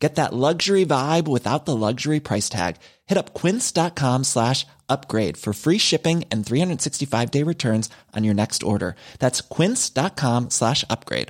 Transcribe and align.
Get 0.00 0.14
that 0.14 0.32
luxury 0.32 0.86
vibe 0.86 1.28
without 1.28 1.66
the 1.66 1.76
luxury 1.76 2.20
price 2.20 2.48
tag. 2.48 2.76
Hit 3.06 3.18
up 3.18 3.34
quince.com 3.34 4.24
slash 4.24 4.66
upgrade 4.88 5.36
for 5.36 5.52
free 5.52 5.78
shipping 5.78 6.24
and 6.30 6.44
365 6.44 7.30
day 7.30 7.44
returns 7.44 7.90
on 8.16 8.24
your 8.24 8.34
next 8.34 8.62
order. 8.62 8.96
That's 9.18 9.40
quince.com 9.42 10.50
slash 10.50 10.84
upgrade. 10.90 11.28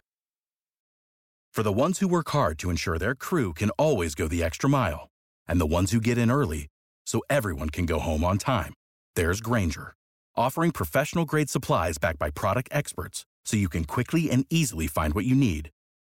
For 1.52 1.64
the 1.64 1.72
ones 1.72 1.98
who 1.98 2.06
work 2.06 2.30
hard 2.30 2.58
to 2.60 2.70
ensure 2.70 2.96
their 2.96 3.16
crew 3.16 3.52
can 3.52 3.70
always 3.70 4.14
go 4.14 4.28
the 4.28 4.42
extra 4.42 4.70
mile, 4.70 5.08
and 5.48 5.60
the 5.60 5.66
ones 5.66 5.90
who 5.90 6.00
get 6.00 6.16
in 6.16 6.30
early 6.30 6.68
so 7.06 7.22
everyone 7.28 7.70
can 7.70 7.86
go 7.86 7.98
home 7.98 8.22
on 8.22 8.38
time, 8.38 8.72
there's 9.16 9.40
Grainger, 9.40 9.94
offering 10.36 10.70
professional 10.70 11.24
grade 11.24 11.50
supplies 11.50 11.98
backed 11.98 12.20
by 12.20 12.30
product 12.30 12.68
experts 12.70 13.26
so 13.44 13.56
you 13.56 13.68
can 13.68 13.84
quickly 13.84 14.30
and 14.30 14.46
easily 14.48 14.86
find 14.86 15.12
what 15.12 15.24
you 15.24 15.34
need. 15.34 15.70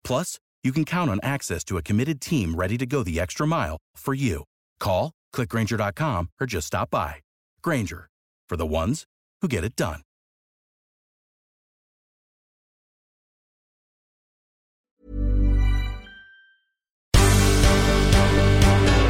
Plus, 0.05 0.39
you 0.65 0.71
can 0.71 0.83
count 0.83 1.11
on 1.11 1.19
access 1.21 1.63
to 1.65 1.77
a 1.77 1.83
committed 1.83 2.19
team 2.19 2.55
ready 2.55 2.77
to 2.77 2.87
go 2.87 3.03
the 3.03 3.19
extra 3.19 3.45
mile 3.45 3.77
for 3.95 4.15
you. 4.15 4.43
Call, 4.79 5.11
click 5.31 5.49
grainger.com, 5.49 6.29
or 6.41 6.47
just 6.47 6.67
stop 6.67 6.89
by. 6.89 7.17
Grainger, 7.61 8.07
for 8.49 8.57
the 8.57 8.65
ones 8.65 9.05
who 9.41 9.47
get 9.47 9.63
it 9.63 9.75
done. 9.75 10.01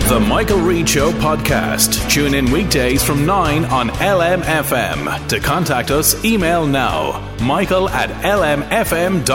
The 0.08 0.20
Michael 0.20 0.60
Reade 0.60 0.88
Show 0.88 1.12
podcast. 1.14 2.10
Tune 2.12 2.36
in 2.36 2.52
weekdays 2.52 3.04
from 3.04 3.26
9 3.26 3.66
on 3.66 3.90
LMFM. 3.90 5.28
To 5.30 5.40
contact 5.40 5.90
us, 5.90 6.24
email 6.24 6.68
now 6.68 7.36
michael 7.42 7.90
at 7.90 8.10
lmfm.ie. 8.24 9.26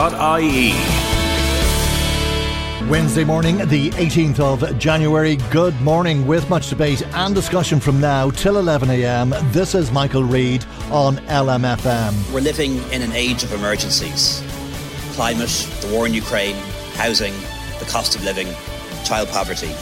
Wednesday 2.91 3.23
morning, 3.23 3.59
the 3.69 3.91
18th 3.91 4.41
of 4.41 4.77
January. 4.77 5.37
Good 5.53 5.81
morning, 5.81 6.27
with 6.27 6.51
much 6.51 6.71
debate 6.71 7.07
and 7.15 7.33
discussion 7.33 7.79
from 7.79 8.01
now 8.01 8.31
till 8.31 8.55
11am. 8.55 9.53
This 9.53 9.77
is 9.77 9.93
Michael 9.93 10.25
Reade 10.25 10.65
on 10.91 11.19
LMFM. 11.29 12.35
We're 12.35 12.41
living 12.41 12.79
in 12.91 13.03
an 13.03 13.13
age 13.13 13.45
of 13.45 13.53
emergencies 13.53 14.43
climate, 15.13 15.69
the 15.83 15.95
war 15.95 16.05
in 16.05 16.15
Ukraine, 16.15 16.57
housing, 16.95 17.33
the 17.79 17.85
cost 17.89 18.17
of 18.17 18.25
living, 18.25 18.49
child 19.05 19.29
poverty. 19.29 19.73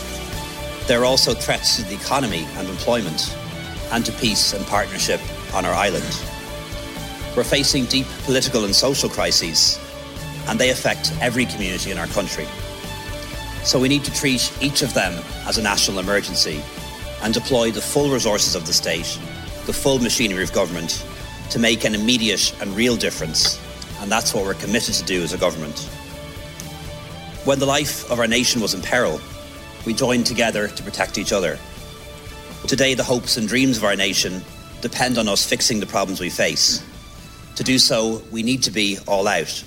There 0.86 1.00
are 1.00 1.06
also 1.06 1.32
threats 1.32 1.76
to 1.76 1.84
the 1.84 1.94
economy 1.94 2.46
and 2.56 2.68
employment, 2.68 3.34
and 3.90 4.04
to 4.04 4.12
peace 4.12 4.52
and 4.52 4.66
partnership 4.66 5.20
on 5.54 5.64
our 5.64 5.72
island. 5.72 6.04
We're 7.34 7.44
facing 7.44 7.86
deep 7.86 8.06
political 8.24 8.66
and 8.66 8.74
social 8.76 9.08
crises, 9.08 9.78
and 10.46 10.58
they 10.58 10.68
affect 10.68 11.10
every 11.22 11.46
community 11.46 11.90
in 11.90 11.96
our 11.96 12.08
country. 12.08 12.46
So 13.68 13.78
we 13.78 13.90
need 13.90 14.04
to 14.04 14.12
treat 14.14 14.50
each 14.62 14.80
of 14.80 14.94
them 14.94 15.12
as 15.46 15.58
a 15.58 15.62
national 15.62 15.98
emergency 15.98 16.62
and 17.22 17.34
deploy 17.34 17.70
the 17.70 17.82
full 17.82 18.10
resources 18.10 18.54
of 18.54 18.66
the 18.66 18.72
state, 18.72 19.18
the 19.66 19.74
full 19.74 19.98
machinery 19.98 20.42
of 20.42 20.54
government, 20.54 21.04
to 21.50 21.58
make 21.58 21.84
an 21.84 21.94
immediate 21.94 22.54
and 22.62 22.74
real 22.74 22.96
difference. 22.96 23.60
And 24.00 24.10
that's 24.10 24.32
what 24.32 24.46
we're 24.46 24.54
committed 24.54 24.94
to 24.94 25.04
do 25.04 25.22
as 25.22 25.34
a 25.34 25.36
government. 25.36 25.80
When 27.44 27.58
the 27.58 27.66
life 27.66 28.10
of 28.10 28.18
our 28.18 28.26
nation 28.26 28.62
was 28.62 28.72
in 28.72 28.80
peril, 28.80 29.20
we 29.84 29.92
joined 29.92 30.24
together 30.24 30.68
to 30.68 30.82
protect 30.82 31.18
each 31.18 31.34
other. 31.34 31.58
Today, 32.66 32.94
the 32.94 33.04
hopes 33.04 33.36
and 33.36 33.46
dreams 33.46 33.76
of 33.76 33.84
our 33.84 33.96
nation 33.96 34.40
depend 34.80 35.18
on 35.18 35.28
us 35.28 35.46
fixing 35.46 35.78
the 35.78 35.86
problems 35.86 36.20
we 36.20 36.30
face. 36.30 36.82
To 37.56 37.64
do 37.64 37.78
so, 37.78 38.22
we 38.30 38.42
need 38.42 38.62
to 38.62 38.70
be 38.70 38.96
all 39.06 39.28
out 39.28 39.62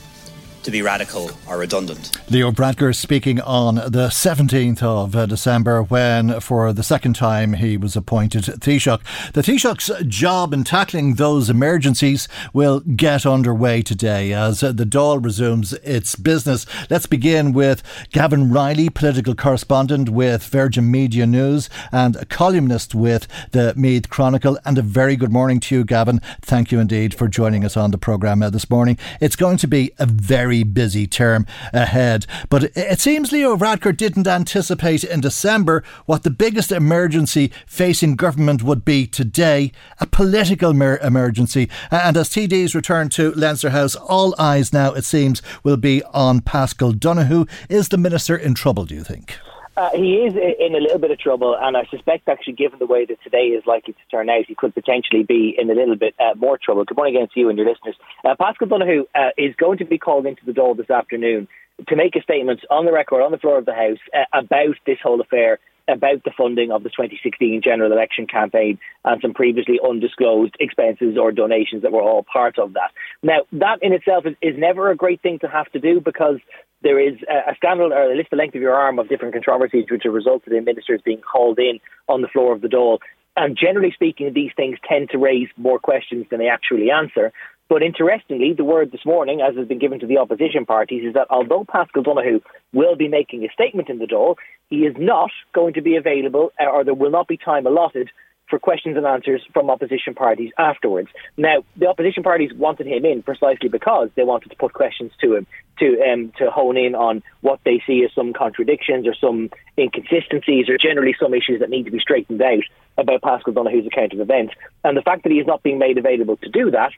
to 0.64 0.72
be 0.72 0.82
radical 0.82 1.32
or 1.48 1.58
redundant. 1.58 2.20
Leo 2.30 2.52
Varadkar 2.52 2.96
speaking 2.96 3.42
on 3.42 3.76
the 3.76 4.08
17th 4.08 4.84
of 4.84 5.16
uh, 5.16 5.26
December 5.26 5.84
when, 5.84 6.40
for 6.40 6.72
the 6.74 6.84
second 6.84 7.16
time, 7.16 7.54
he 7.54 7.78
was 7.78 7.96
appointed 7.96 8.44
Taoiseach. 8.44 9.32
The 9.34 9.42
Taoiseach's 9.42 10.06
job 10.08 10.54
in 10.54 10.64
tackling 10.64 11.16
those 11.16 11.50
emergencies 11.50 12.28
will 12.54 12.82
get 12.82 13.26
underway 13.26 13.82
today 13.82 14.34
as 14.34 14.64
uh, 14.64 14.72
the 14.72 14.86
Dáil 14.86 15.24
resumes 15.24 15.74
its 15.84 16.16
business. 16.16 16.66
Let's 16.90 17.06
begin 17.06 17.54
with 17.54 17.84
Gavin 18.12 18.52
Reilly, 18.52 18.90
political 18.90 19.36
correspondent 19.36 20.10
with 20.10 20.44
Virgin 20.44 20.92
Media 20.92 21.26
News 21.26 21.70
and 21.92 22.16
a 22.16 22.26
columnist 22.26 22.94
with 22.94 23.28
the 23.52 23.74
Meath 23.76 24.10
Chronicle. 24.10 24.60
And 24.66 24.78
a 24.78 24.82
very 24.82 25.16
good 25.16 25.32
morning 25.32 25.60
to 25.62 25.76
you, 25.76 25.84
Gavin. 25.84 26.20
Thank 26.42 26.72
you 26.72 26.80
indeed 26.80 27.14
for 27.14 27.28
joining 27.28 27.66
us 27.66 27.78
on 27.78 27.92
the 27.92 27.98
programme 27.98 28.44
uh, 28.44 28.50
this 28.50 28.70
morning. 28.70 28.98
It's 29.20 29.36
going 29.36 29.58
to 29.58 29.68
be 29.68 29.92
a 30.00 30.06
very 30.06 30.51
very 30.52 30.64
busy 30.64 31.08
term 31.08 31.46
ahead. 31.72 32.26
But 32.50 32.76
it 32.76 33.00
seems 33.00 33.32
Leo 33.32 33.56
Varadkar 33.56 33.96
didn't 33.96 34.28
anticipate 34.28 35.06
in 35.06 35.22
December 35.22 35.82
what 36.06 36.24
the 36.24 36.30
biggest 36.30 36.74
emergency 36.74 37.54
facing 37.66 38.18
government 38.18 38.62
would 38.62 38.84
be 38.84 39.08
today 39.08 39.72
a 40.02 40.06
political 40.06 40.74
mer- 40.74 41.00
emergency. 41.02 41.70
And 41.90 42.18
as 42.18 42.30
TDs 42.30 42.76
return 42.76 43.08
to 43.12 43.32
Leinster 43.32 43.70
House, 43.70 43.96
all 43.96 44.36
eyes 44.38 44.74
now, 44.74 44.92
it 44.92 45.06
seems, 45.06 45.42
will 45.64 45.78
be 45.78 46.04
on 46.14 46.42
Paschal 46.42 46.92
Donohoe. 46.92 47.48
Is 47.70 47.88
the 47.88 47.98
minister 47.98 48.36
in 48.36 48.54
trouble, 48.54 48.84
do 48.84 48.96
you 48.96 49.06
think? 49.06 49.38
Uh, 49.78 49.90
he 49.94 50.16
is 50.18 50.34
in 50.36 50.76
a 50.76 50.80
little 50.80 51.00
bit 51.00 51.12
of 51.12 51.20
trouble, 51.20 51.56
and 51.60 51.78
I 51.78 51.86
suspect, 51.86 52.28
actually, 52.28 52.54
given 52.54 52.80
the 52.80 52.86
way 52.86 53.06
that 53.06 53.24
today 53.24 53.48
is 53.48 53.66
likely 53.66 53.94
to 53.94 54.00
turn 54.10 54.30
out, 54.30 54.46
he 54.46 54.54
could 54.54 54.74
potentially 54.74 55.24
be 55.24 55.56
in 55.58 55.70
a 55.70 55.74
little 55.74 55.96
bit 55.96 56.14
uh, 56.20 56.36
more 56.36 56.60
trouble. 56.62 56.84
Good 56.84 56.98
morning 56.98 57.16
again 57.16 57.30
to 57.34 57.40
you 57.40 57.50
and 57.50 57.58
your 57.58 57.70
listeners. 57.70 57.96
Uh, 58.26 58.36
Paschal 58.38 58.68
Donohoe 58.68 59.06
uh, 59.16 59.30
is 59.38 59.56
going 59.56 59.78
to 59.78 59.86
be 59.86 59.98
called 59.98 60.26
into 60.26 60.46
the 60.46 60.52
Dáil 60.52 60.76
this 60.76 60.90
afternoon 60.90 61.48
to 61.88 61.96
make 61.96 62.16
a 62.18 62.22
statement 62.22 62.60
on 62.70 62.86
the 62.86 62.92
record, 62.92 63.24
on 63.24 63.32
the 63.32 63.38
floor 63.38 63.58
of 63.58 63.66
the 63.66 63.74
House, 63.74 63.98
uh, 64.14 64.26
about 64.34 64.76
this 64.86 64.98
whole 65.02 65.22
affair 65.22 65.60
about 65.92 66.24
the 66.24 66.32
funding 66.36 66.72
of 66.72 66.84
the 66.84 66.90
2016 66.90 67.62
general 67.64 67.92
election 67.92 68.28
campaign 68.28 68.80
and 69.06 69.22
some 69.22 69.34
previously 69.34 69.80
undisclosed 69.84 70.56
expenses 70.60 71.18
or 71.18 71.32
donations 71.32 71.84
that 71.84 71.92
were 71.92 72.02
all 72.02 72.24
part 72.24 72.58
of 72.58 72.74
that. 72.74 72.92
Now, 73.24 73.42
that 73.54 73.80
in 73.82 73.94
itself 73.94 74.26
is, 74.26 74.36
is 74.42 74.58
never 74.58 74.92
a 74.92 74.96
great 74.96 75.22
thing 75.22 75.40
to 75.40 75.48
have 75.48 75.72
to 75.72 75.80
do 75.80 76.00
because 76.00 76.40
there 76.84 77.00
is 77.00 77.16
a, 77.30 77.56
scandal 77.56 77.94
or 77.94 78.12
a 78.12 78.16
list 78.16 78.30
the 78.32 78.36
length 78.36 78.56
of 78.56 78.62
your 78.62 78.74
arm 78.74 79.00
of 79.00 79.08
different 79.08 79.34
controversies 79.34 79.86
which 79.90 80.04
have 80.04 80.14
resulted 80.14 80.54
in 80.54 80.64
ministers 80.64 81.02
being 81.04 81.22
called 81.22 81.60
in 81.60 81.80
on 82.08 82.22
the 82.22 82.28
floor 82.28 82.54
of 82.54 82.62
the 82.62 82.68
Dáil. 82.68 83.00
And 83.38 83.58
generally 83.58 83.92
speaking, 83.92 84.34
these 84.34 84.52
things 84.56 84.78
tend 84.88 85.10
to 85.12 85.18
raise 85.18 85.48
more 85.58 85.80
questions 85.80 86.26
than 86.30 86.40
they 86.40 86.50
actually 86.50 86.92
answer. 86.92 87.32
But 87.72 87.84
interestingly, 87.84 88.52
the 88.52 88.66
word 88.66 88.92
this 88.92 89.06
morning, 89.06 89.40
as 89.40 89.56
has 89.56 89.66
been 89.66 89.80
given 89.80 90.02
to 90.02 90.06
the 90.06 90.18
opposition 90.18 90.66
parties, 90.66 91.06
is 91.06 91.14
that 91.14 91.28
although 91.30 91.64
Paschal 91.64 92.04
Donohoe 92.04 92.42
will 92.74 92.98
be 92.98 93.08
making 93.08 93.46
a 93.46 93.54
statement 93.54 93.88
in 93.88 93.98
the 93.98 94.08
Dáil, 94.08 94.36
he 94.70 94.80
is 94.80 94.94
not 95.00 95.32
going 95.54 95.76
to 95.76 95.82
be 95.82 95.96
available, 95.96 96.52
uh, 96.60 96.66
or 96.66 96.84
there 96.84 96.94
will 96.94 97.12
not 97.12 97.30
be 97.30 97.38
time 97.38 97.66
allotted 97.66 98.10
for 98.50 98.60
questions 98.60 98.98
and 98.98 99.06
answers 99.06 99.42
from 99.54 99.70
opposition 99.70 100.14
parties 100.14 100.52
afterwards. 100.58 101.08
Now, 101.38 101.64
the 101.78 101.88
opposition 101.88 102.24
parties 102.24 102.52
wanted 102.54 102.88
him 102.88 103.06
in 103.06 103.24
precisely 103.24 103.70
because 103.70 104.10
they 104.16 104.24
wanted 104.24 104.50
to 104.50 104.58
put 104.58 104.74
questions 104.74 105.14
to 105.22 105.36
him 105.38 105.48
to 105.80 105.98
um, 106.02 106.34
to 106.40 106.52
hone 106.52 106.76
in 106.76 106.94
on 106.94 107.24
what 107.40 107.62
they 107.64 107.82
see 107.88 108.04
as 108.04 108.14
some 108.14 108.34
contradictions 108.34 109.08
or 109.08 109.16
some 109.16 109.50
inconsistencies 109.78 110.68
or 110.68 110.78
generally 110.78 111.16
some 111.18 111.34
issues 111.34 111.62
that 111.62 111.70
need 111.70 111.86
to 111.86 111.92
be 111.92 112.00
straightened 112.00 112.42
out 112.42 112.66
about 112.98 113.22
Paschal 113.22 113.54
Donohoe's 113.54 113.88
account 113.88 114.12
of 114.12 114.20
events. 114.20 114.56
And 114.84 114.98
the 114.98 115.02
fact 115.02 115.24
that 115.24 115.32
he 115.32 115.40
is 115.40 115.48
not 115.48 115.64
being 115.64 115.80
made 115.80 115.98
available 115.98 116.36
to 116.36 116.50
do 116.50 116.70
that 116.72 116.92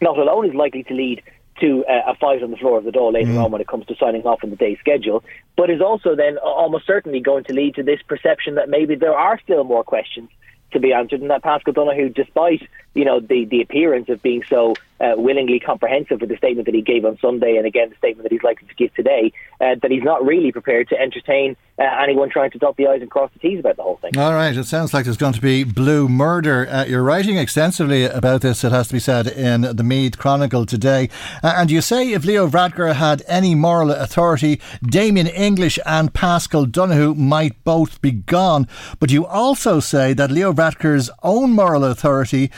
not 0.00 0.18
alone 0.18 0.46
is 0.46 0.54
likely 0.54 0.82
to 0.84 0.94
lead 0.94 1.22
to 1.60 1.84
uh, 1.86 2.12
a 2.12 2.14
fight 2.14 2.42
on 2.42 2.50
the 2.50 2.56
floor 2.56 2.78
of 2.78 2.84
the 2.84 2.90
Dáil 2.90 3.12
later 3.12 3.32
mm. 3.32 3.44
on 3.44 3.50
when 3.50 3.60
it 3.60 3.68
comes 3.68 3.86
to 3.86 3.94
signing 3.96 4.22
off 4.22 4.42
on 4.42 4.50
the 4.50 4.56
day's 4.56 4.78
schedule, 4.78 5.22
but 5.56 5.70
is 5.70 5.80
also 5.80 6.16
then 6.16 6.38
almost 6.38 6.86
certainly 6.86 7.20
going 7.20 7.44
to 7.44 7.52
lead 7.52 7.74
to 7.74 7.82
this 7.82 8.00
perception 8.02 8.54
that 8.54 8.68
maybe 8.68 8.94
there 8.94 9.16
are 9.16 9.38
still 9.40 9.64
more 9.64 9.84
questions 9.84 10.30
to 10.72 10.80
be 10.80 10.92
answered, 10.92 11.20
and 11.20 11.30
that 11.30 11.42
Paschal 11.42 11.72
Donohoe, 11.72 12.08
despite 12.08 12.62
you 12.94 13.04
know 13.04 13.20
the 13.20 13.44
the 13.44 13.60
appearance 13.60 14.08
of 14.08 14.22
being 14.22 14.42
so 14.48 14.74
uh, 15.00 15.14
willingly 15.16 15.58
comprehensive 15.58 16.20
with 16.20 16.28
the 16.28 16.36
statement 16.36 16.66
that 16.66 16.74
he 16.74 16.82
gave 16.82 17.04
on 17.04 17.18
Sunday, 17.20 17.56
and 17.56 17.66
again 17.66 17.88
the 17.90 17.96
statement 17.96 18.24
that 18.24 18.32
he's 18.32 18.42
likely 18.42 18.68
to 18.68 18.74
give 18.74 18.94
today, 18.94 19.32
uh, 19.60 19.74
that 19.82 19.90
he's 19.90 20.02
not 20.02 20.24
really 20.24 20.52
prepared 20.52 20.88
to 20.88 21.00
entertain 21.00 21.56
uh, 21.78 21.84
anyone 22.02 22.28
trying 22.28 22.50
to 22.50 22.58
dot 22.58 22.76
the 22.76 22.86
i's 22.86 23.00
and 23.00 23.10
cross 23.10 23.30
the 23.32 23.38
t's 23.38 23.58
about 23.58 23.76
the 23.76 23.82
whole 23.82 23.96
thing. 23.96 24.16
All 24.18 24.34
right, 24.34 24.56
it 24.56 24.64
sounds 24.64 24.92
like 24.92 25.04
there's 25.04 25.16
going 25.16 25.32
to 25.32 25.40
be 25.40 25.64
blue 25.64 26.08
murder. 26.08 26.68
Uh, 26.68 26.84
you're 26.84 27.02
writing 27.02 27.36
extensively 27.38 28.04
about 28.04 28.42
this. 28.42 28.62
It 28.62 28.72
has 28.72 28.88
to 28.88 28.94
be 28.94 29.00
said 29.00 29.26
in 29.26 29.62
the 29.62 29.82
Meath 29.82 30.18
Chronicle 30.18 30.66
today, 30.66 31.08
uh, 31.42 31.54
and 31.56 31.70
you 31.70 31.80
say 31.80 32.12
if 32.12 32.24
Leo 32.24 32.46
Varadkar 32.48 32.94
had 32.94 33.22
any 33.26 33.54
moral 33.54 33.90
authority, 33.90 34.60
Damien 34.82 35.26
English 35.26 35.78
and 35.86 36.12
Paschal 36.12 36.66
Donohoe 36.66 37.14
might 37.14 37.62
both 37.64 38.00
be 38.02 38.12
gone. 38.12 38.68
But 38.98 39.10
you 39.10 39.26
also 39.26 39.80
say 39.80 40.12
that 40.12 40.30
Leo 40.30 40.52
Varadkar's 40.52 41.10
own 41.22 41.52
moral 41.52 41.84
authority 41.84 42.50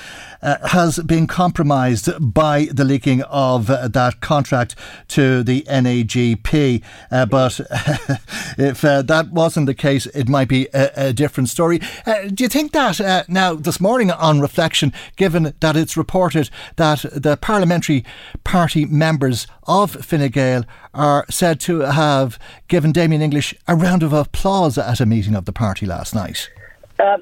uh, 0.42 0.68
has 0.68 0.98
been 0.98 1.26
compromised 1.26 2.10
by 2.32 2.66
the 2.72 2.84
leaking 2.84 3.22
of 3.22 3.70
uh, 3.70 3.88
that 3.88 4.20
contract 4.20 4.74
to 5.08 5.42
the 5.42 5.62
NAGP. 5.62 6.82
Uh, 7.10 7.26
but 7.26 7.60
if 8.58 8.84
uh, 8.84 9.02
that 9.02 9.30
wasn't 9.30 9.66
the 9.66 9.74
case, 9.74 10.06
it 10.06 10.28
might 10.28 10.48
be 10.48 10.68
a, 10.74 11.08
a 11.08 11.12
different 11.12 11.48
story. 11.48 11.80
Uh, 12.06 12.28
do 12.28 12.44
you 12.44 12.48
think 12.48 12.72
that 12.72 13.00
uh, 13.00 13.24
now, 13.28 13.54
this 13.54 13.80
morning 13.80 14.10
on 14.10 14.40
reflection, 14.40 14.92
given 15.16 15.54
that 15.60 15.76
it's 15.76 15.96
reported 15.96 16.50
that 16.76 17.04
the 17.12 17.36
parliamentary 17.36 18.04
party 18.44 18.84
members 18.84 19.46
of 19.64 19.92
Fine 20.04 20.28
Gael 20.30 20.64
are 20.94 21.24
said 21.30 21.60
to 21.60 21.80
have 21.80 22.38
given 22.68 22.92
Damien 22.92 23.22
English 23.22 23.54
a 23.66 23.74
round 23.74 24.02
of 24.02 24.12
applause 24.12 24.76
at 24.78 25.00
a 25.00 25.06
meeting 25.06 25.34
of 25.34 25.44
the 25.44 25.52
party 25.52 25.86
last 25.86 26.14
night? 26.14 26.50
Uh, 26.98 27.18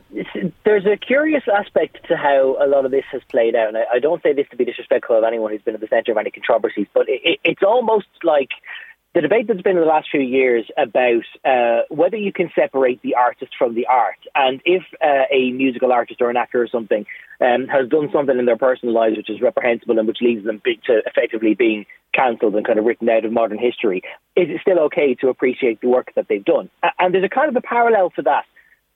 there's 0.65 0.87
a 0.87 0.97
curious 0.97 1.45
aspect 1.53 2.07
to 2.09 2.17
how 2.17 2.57
a 2.61 2.67
lot 2.67 2.85
of 2.85 2.91
this 2.91 3.05
has 3.13 3.23
played 3.29 3.55
out. 3.55 3.69
And 3.69 3.79
I, 3.79 3.85
I 3.95 3.99
don't 3.99 4.23
say 4.23 4.33
this 4.33 4.47
to 4.51 4.57
be 4.57 4.65
disrespectful 4.65 5.17
of 5.17 5.25
anyone 5.25 5.53
who's 5.53 5.63
been 5.63 5.75
at 5.75 5.81
the 5.81 5.89
centre 5.89 6.13
of 6.13 6.19
any 6.19 6.31
controversies, 6.31 6.87
but 6.93 7.09
it, 7.09 7.21
it, 7.25 7.41
it's 7.45 7.63
almost 7.63 8.09
like 8.23 8.51
the 9.15 9.21
debate 9.21 9.49
that's 9.49 9.63
been 9.63 9.77
in 9.77 9.83
the 9.83 9.89
last 9.89 10.09
few 10.11 10.21
years 10.21 10.67
about 10.77 11.25
uh, 11.45 11.83
whether 11.89 12.17
you 12.17 12.33
can 12.33 12.51
separate 12.55 13.03
the 13.03 13.17
artist 13.17 13.53
from 13.59 13.75
the 13.75 13.87
art, 13.87 14.19
and 14.37 14.61
if 14.65 14.83
uh, 15.03 15.25
a 15.33 15.51
musical 15.51 15.91
artist 15.91 16.21
or 16.21 16.31
an 16.31 16.37
actor 16.37 16.63
or 16.63 16.69
something 16.69 17.05
um, 17.41 17.67
has 17.67 17.89
done 17.89 18.09
something 18.13 18.39
in 18.39 18.45
their 18.45 18.57
personal 18.57 18.95
lives 18.95 19.17
which 19.17 19.29
is 19.29 19.41
reprehensible 19.41 19.99
and 19.99 20.07
which 20.07 20.19
leads 20.21 20.45
them 20.45 20.63
to 20.65 21.03
effectively 21.07 21.55
being 21.55 21.87
cancelled 22.15 22.55
and 22.55 22.65
kind 22.65 22.79
of 22.79 22.85
written 22.85 23.09
out 23.09 23.25
of 23.25 23.33
modern 23.33 23.59
history, 23.59 24.03
is 24.37 24.49
it 24.49 24.61
still 24.61 24.79
okay 24.79 25.15
to 25.15 25.29
appreciate 25.29 25.81
the 25.81 25.89
work 25.89 26.13
that 26.15 26.29
they've 26.29 26.45
done? 26.45 26.71
And 26.99 27.13
there's 27.13 27.25
a 27.25 27.29
kind 27.29 27.49
of 27.49 27.57
a 27.57 27.61
parallel 27.61 28.11
to 28.11 28.23
that 28.23 28.45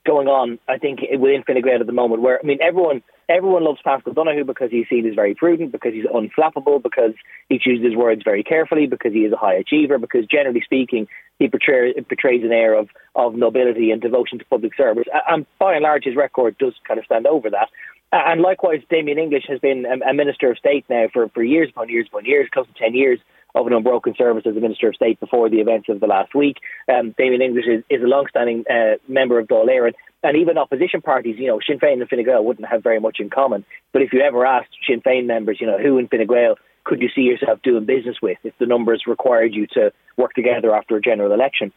going 0.05 0.27
on, 0.27 0.59
I 0.67 0.77
think, 0.77 1.01
within 1.19 1.43
Fine 1.43 1.57
at 1.67 1.85
the 1.85 1.91
moment, 1.91 2.21
where 2.21 2.39
I 2.41 2.45
mean, 2.45 2.59
everyone 2.61 3.03
everyone 3.27 3.63
loves 3.63 3.79
Paschal 3.83 4.13
Donohoe 4.13 4.43
because 4.43 4.69
he's 4.71 4.87
seen 4.87 5.07
as 5.07 5.15
very 5.15 5.33
prudent, 5.33 5.71
because 5.71 5.93
he's 5.93 6.05
unflappable, 6.05 6.81
because 6.81 7.13
he 7.49 7.57
chooses 7.57 7.95
words 7.95 8.21
very 8.23 8.43
carefully, 8.43 8.85
because 8.85 9.13
he 9.13 9.19
is 9.19 9.33
a 9.33 9.37
high 9.37 9.55
achiever, 9.55 9.97
because 9.97 10.25
generally 10.27 10.61
speaking, 10.61 11.07
he 11.39 11.47
portray, 11.47 11.93
portrays 11.93 12.43
an 12.43 12.51
air 12.51 12.73
of 12.75 12.89
of 13.15 13.35
nobility 13.35 13.91
and 13.91 14.01
devotion 14.01 14.39
to 14.39 14.45
public 14.45 14.75
service, 14.75 15.07
and 15.27 15.45
by 15.59 15.73
and 15.73 15.83
large, 15.83 16.05
his 16.05 16.15
record 16.15 16.57
does 16.57 16.73
kind 16.87 16.99
of 16.99 17.05
stand 17.05 17.27
over 17.27 17.49
that. 17.49 17.69
And 18.11 18.41
likewise, 18.41 18.81
Damien 18.89 19.17
English 19.17 19.45
has 19.49 19.59
been 19.59 19.85
a 19.85 20.13
Minister 20.13 20.51
of 20.51 20.57
State 20.57 20.85
now 20.89 21.07
for, 21.11 21.27
for 21.29 21.43
years 21.43 21.69
upon 21.69 21.89
years 21.89 22.07
upon 22.07 22.23
years, 22.23 22.47
close 22.53 22.67
to 22.67 22.73
10 22.73 22.93
years 22.93 23.19
of 23.55 23.65
an 23.67 23.73
unbroken 23.73 24.13
service 24.17 24.43
as 24.45 24.55
a 24.55 24.59
Minister 24.59 24.89
of 24.89 24.95
State 24.95 25.19
before 25.19 25.49
the 25.49 25.61
events 25.61 25.87
of 25.89 25.99
the 25.99 26.07
last 26.07 26.35
week. 26.35 26.57
Um, 26.93 27.15
Damien 27.17 27.41
English 27.41 27.65
is, 27.67 27.83
is 27.89 28.03
a 28.03 28.07
long-standing 28.07 28.65
uh, 28.69 28.97
member 29.07 29.39
of 29.39 29.47
Dáil 29.47 29.67
Éireann, 29.67 29.93
and 30.23 30.37
even 30.37 30.57
opposition 30.57 31.01
parties, 31.01 31.37
you 31.39 31.47
know, 31.47 31.59
Sinn 31.65 31.79
Féin 31.79 32.01
and 32.01 32.09
Fine 32.09 32.25
Gael 32.25 32.43
wouldn't 32.43 32.67
have 32.67 32.83
very 32.83 32.99
much 32.99 33.17
in 33.19 33.29
common. 33.29 33.63
But 33.93 34.01
if 34.01 34.11
you 34.11 34.21
ever 34.21 34.45
asked 34.45 34.69
Sinn 34.87 35.01
Féin 35.01 35.25
members, 35.25 35.57
you 35.61 35.67
know, 35.67 35.77
who 35.77 35.97
in 35.97 36.07
Fine 36.07 36.27
Gael 36.27 36.55
could 36.83 37.01
you 37.01 37.09
see 37.15 37.21
yourself 37.21 37.59
doing 37.63 37.85
business 37.85 38.17
with 38.21 38.37
if 38.43 38.53
the 38.59 38.65
numbers 38.65 39.03
required 39.07 39.53
you 39.53 39.67
to 39.73 39.91
work 40.17 40.33
together 40.33 40.75
after 40.75 40.95
a 40.95 41.01
general 41.01 41.33
election? 41.33 41.71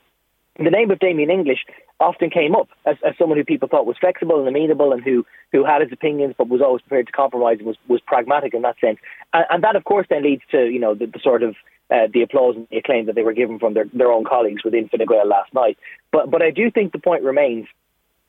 The 0.66 0.70
name 0.70 0.90
of 0.90 0.98
Damien 0.98 1.30
English 1.30 1.64
often 2.00 2.30
came 2.30 2.54
up 2.54 2.68
as, 2.86 2.96
as 3.06 3.14
someone 3.18 3.38
who 3.38 3.44
people 3.44 3.68
thought 3.68 3.86
was 3.86 3.96
flexible 3.98 4.38
and 4.38 4.48
amenable 4.48 4.92
and 4.92 5.02
who, 5.02 5.24
who 5.52 5.64
had 5.64 5.82
his 5.82 5.92
opinions 5.92 6.34
but 6.36 6.48
was 6.48 6.60
always 6.60 6.82
prepared 6.82 7.06
to 7.06 7.12
compromise 7.12 7.58
and 7.58 7.66
was, 7.66 7.76
was 7.88 8.00
pragmatic 8.06 8.54
in 8.54 8.62
that 8.62 8.78
sense. 8.80 8.98
And, 9.32 9.44
and 9.50 9.64
that, 9.64 9.76
of 9.76 9.84
course, 9.84 10.06
then 10.10 10.22
leads 10.22 10.42
to 10.50 10.66
you 10.66 10.78
know 10.78 10.94
the, 10.94 11.06
the 11.06 11.20
sort 11.22 11.42
of 11.42 11.56
uh, 11.90 12.06
the 12.12 12.22
applause 12.22 12.56
and 12.56 12.66
the 12.70 12.78
acclaim 12.78 13.06
that 13.06 13.14
they 13.14 13.22
were 13.22 13.32
given 13.32 13.58
from 13.58 13.74
their, 13.74 13.86
their 13.92 14.12
own 14.12 14.24
colleagues 14.24 14.62
within 14.64 14.88
Fine 14.88 15.06
Gael 15.06 15.26
last 15.26 15.52
night. 15.54 15.78
But 16.12 16.30
but 16.30 16.42
I 16.42 16.50
do 16.50 16.70
think 16.70 16.92
the 16.92 16.98
point 16.98 17.22
remains 17.22 17.66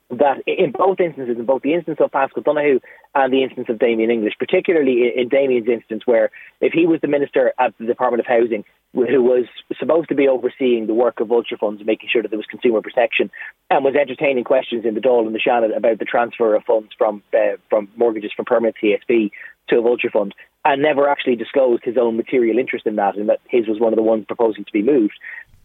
that 0.10 0.42
in 0.48 0.72
both 0.72 1.00
instances, 1.00 1.38
in 1.38 1.46
both 1.46 1.62
the 1.62 1.74
instance 1.74 2.00
of 2.02 2.12
Paschal 2.12 2.42
Donohoe 2.42 2.80
and 3.14 3.34
the 3.34 3.44
instance 3.44 3.68
of 3.70 3.78
Damien 3.78 4.10
English, 4.10 4.34
particularly 4.40 5.12
in 5.16 5.30
Damien's 5.30 5.68
instance, 5.68 6.04
where 6.06 6.32
if 6.62 6.74
he 6.74 6.88
was 6.88 7.00
the 7.02 7.08
minister 7.08 7.54
at 7.60 7.78
the 7.78 7.86
Department 7.86 8.20
of 8.20 8.26
Housing, 8.26 8.64
who 8.94 9.22
was 9.22 9.46
supposed 9.78 10.10
to 10.10 10.16
be 10.16 10.28
overseeing 10.28 10.88
the 10.88 10.96
work 10.96 11.20
of 11.20 11.28
vulture 11.28 11.58
funds, 11.58 11.84
making 11.86 12.10
sure 12.12 12.24
that 12.24 12.30
there 12.30 12.40
was 12.40 12.48
consumer 12.48 12.82
protection, 12.82 13.30
and 13.70 13.86
was 13.86 13.96
entertaining 13.96 14.44
questions 14.44 14.84
in 14.84 14.96
the 14.96 15.02
Dáil 15.02 15.28
and 15.28 15.36
the 15.36 15.40
Seanad 15.40 15.76
about 15.78 16.00
the 16.00 16.06
transfer 16.06 16.56
of 16.56 16.64
funds 16.64 16.90
from 16.98 17.22
uh, 17.34 17.58
from 17.70 17.88
mortgages 17.96 18.32
from 18.36 18.46
permanent 18.46 18.78
TSB 18.82 19.30
to 19.68 19.78
a 19.78 19.82
vulture 19.82 20.10
fund, 20.10 20.34
and 20.66 20.82
never 20.82 21.08
actually 21.08 21.36
disclosed 21.36 21.84
his 21.84 21.98
own 21.98 22.18
material 22.18 22.58
interest 22.58 22.88
in 22.88 22.96
that, 22.96 23.16
and 23.16 23.30
that 23.30 23.42
his 23.48 23.68
was 23.68 23.80
one 23.80 23.94
of 23.94 23.98
the 23.98 24.04
ones 24.04 24.26
proposing 24.26 24.66
to 24.66 24.74
be 24.74 24.82
moved. 24.82 25.14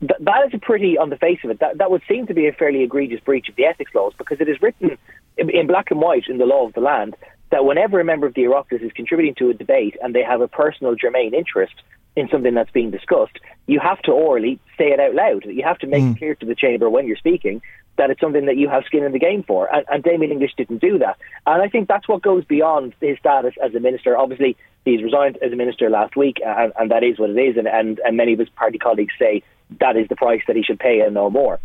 Th- 0.09 0.21
that 0.21 0.47
is 0.47 0.55
a 0.55 0.59
pretty, 0.59 0.99
on 0.99 1.11
the 1.11 1.17
face 1.17 1.39
of 1.45 1.51
it, 1.51 1.61
that, 1.61 1.79
that 1.79 1.91
would 1.91 2.03
seem 2.09 2.27
to 2.27 2.35
be 2.35 2.47
a 2.47 2.53
fairly 2.53 2.83
egregious 2.83 3.21
breach 3.21 3.49
of 3.49 3.57
the 3.57 3.65
ethics 3.65 3.95
laws 3.95 4.13
because 4.19 4.41
it 4.41 4.49
is 4.49 4.61
written 4.61 4.99
in, 5.37 5.51
in 5.51 5.67
black 5.67 5.91
and 5.91 6.01
white 6.01 6.25
in 6.29 6.39
the 6.39 6.47
law 6.47 6.67
of 6.67 6.75
the 6.75 6.81
land 6.81 7.17
that 7.51 7.65
whenever 7.65 8.01
a 8.01 8.05
member 8.05 8.27
of 8.27 8.35
the 8.35 8.43
Oireachtas 8.43 8.83
is 8.83 8.93
contributing 8.93 9.35
to 9.37 9.51
a 9.51 9.55
debate 9.55 9.97
and 10.03 10.15
they 10.15 10.23
have 10.23 10.41
a 10.41 10.49
personal 10.49 10.95
germane 10.95 11.35
interest 11.35 11.75
in 12.17 12.29
something 12.29 12.55
that's 12.55 12.71
being 12.71 12.91
discussed, 12.91 13.39
you 13.67 13.81
have 13.81 14.01
to 14.03 14.13
orally 14.13 14.59
say 14.79 14.87
it 14.87 15.01
out 15.01 15.15
loud. 15.15 15.45
You 15.45 15.63
have 15.65 15.79
to 15.79 15.87
make 15.87 16.03
mm. 16.03 16.13
it 16.13 16.19
clear 16.19 16.35
to 16.37 16.47
the 16.47 16.55
chamber 16.55 16.89
when 16.91 17.07
you're 17.07 17.17
speaking 17.17 17.63
that 17.97 18.11
it's 18.11 18.21
something 18.21 18.47
that 18.47 18.57
you 18.57 18.69
have 18.69 18.85
skin 18.85 19.05
in 19.05 19.13
the 19.13 19.19
game 19.19 19.45
for. 19.45 19.73
And, 19.73 19.85
and 19.89 20.03
Damien 20.03 20.33
English 20.33 20.55
didn't 20.57 20.81
do 20.81 20.99
that. 20.99 21.17
And 21.47 21.63
I 21.63 21.69
think 21.69 21.89
that's 21.89 22.09
what 22.09 22.23
goes 22.23 22.45
beyond 22.45 22.95
his 23.01 23.19
status 23.19 23.55
as 23.63 23.75
a 23.75 23.81
minister. 23.81 24.17
Obviously, 24.17 24.57
he's 24.85 25.03
resigned 25.03 25.39
as 25.43 25.53
a 25.53 25.57
minister 25.57 25.89
last 25.91 26.17
week, 26.17 26.39
and, 26.45 26.73
and 26.77 26.91
that 26.91 27.05
is 27.05 27.19
what 27.19 27.31
it 27.31 27.39
is. 27.39 27.57
And, 27.57 27.69
and, 27.69 28.01
and 28.05 28.17
many 28.17 28.33
of 28.33 28.41
his 28.41 28.49
party 28.49 28.79
colleagues 28.79 29.15
say 29.19 29.43
that 29.81 29.97
is 29.97 30.09
the 30.09 30.17
price 30.17 30.43
that 30.47 30.57
he 30.57 30.63
should 30.63 30.79
pay 30.79 31.01
and 31.01 31.15
no 31.15 31.31
more. 31.31 31.61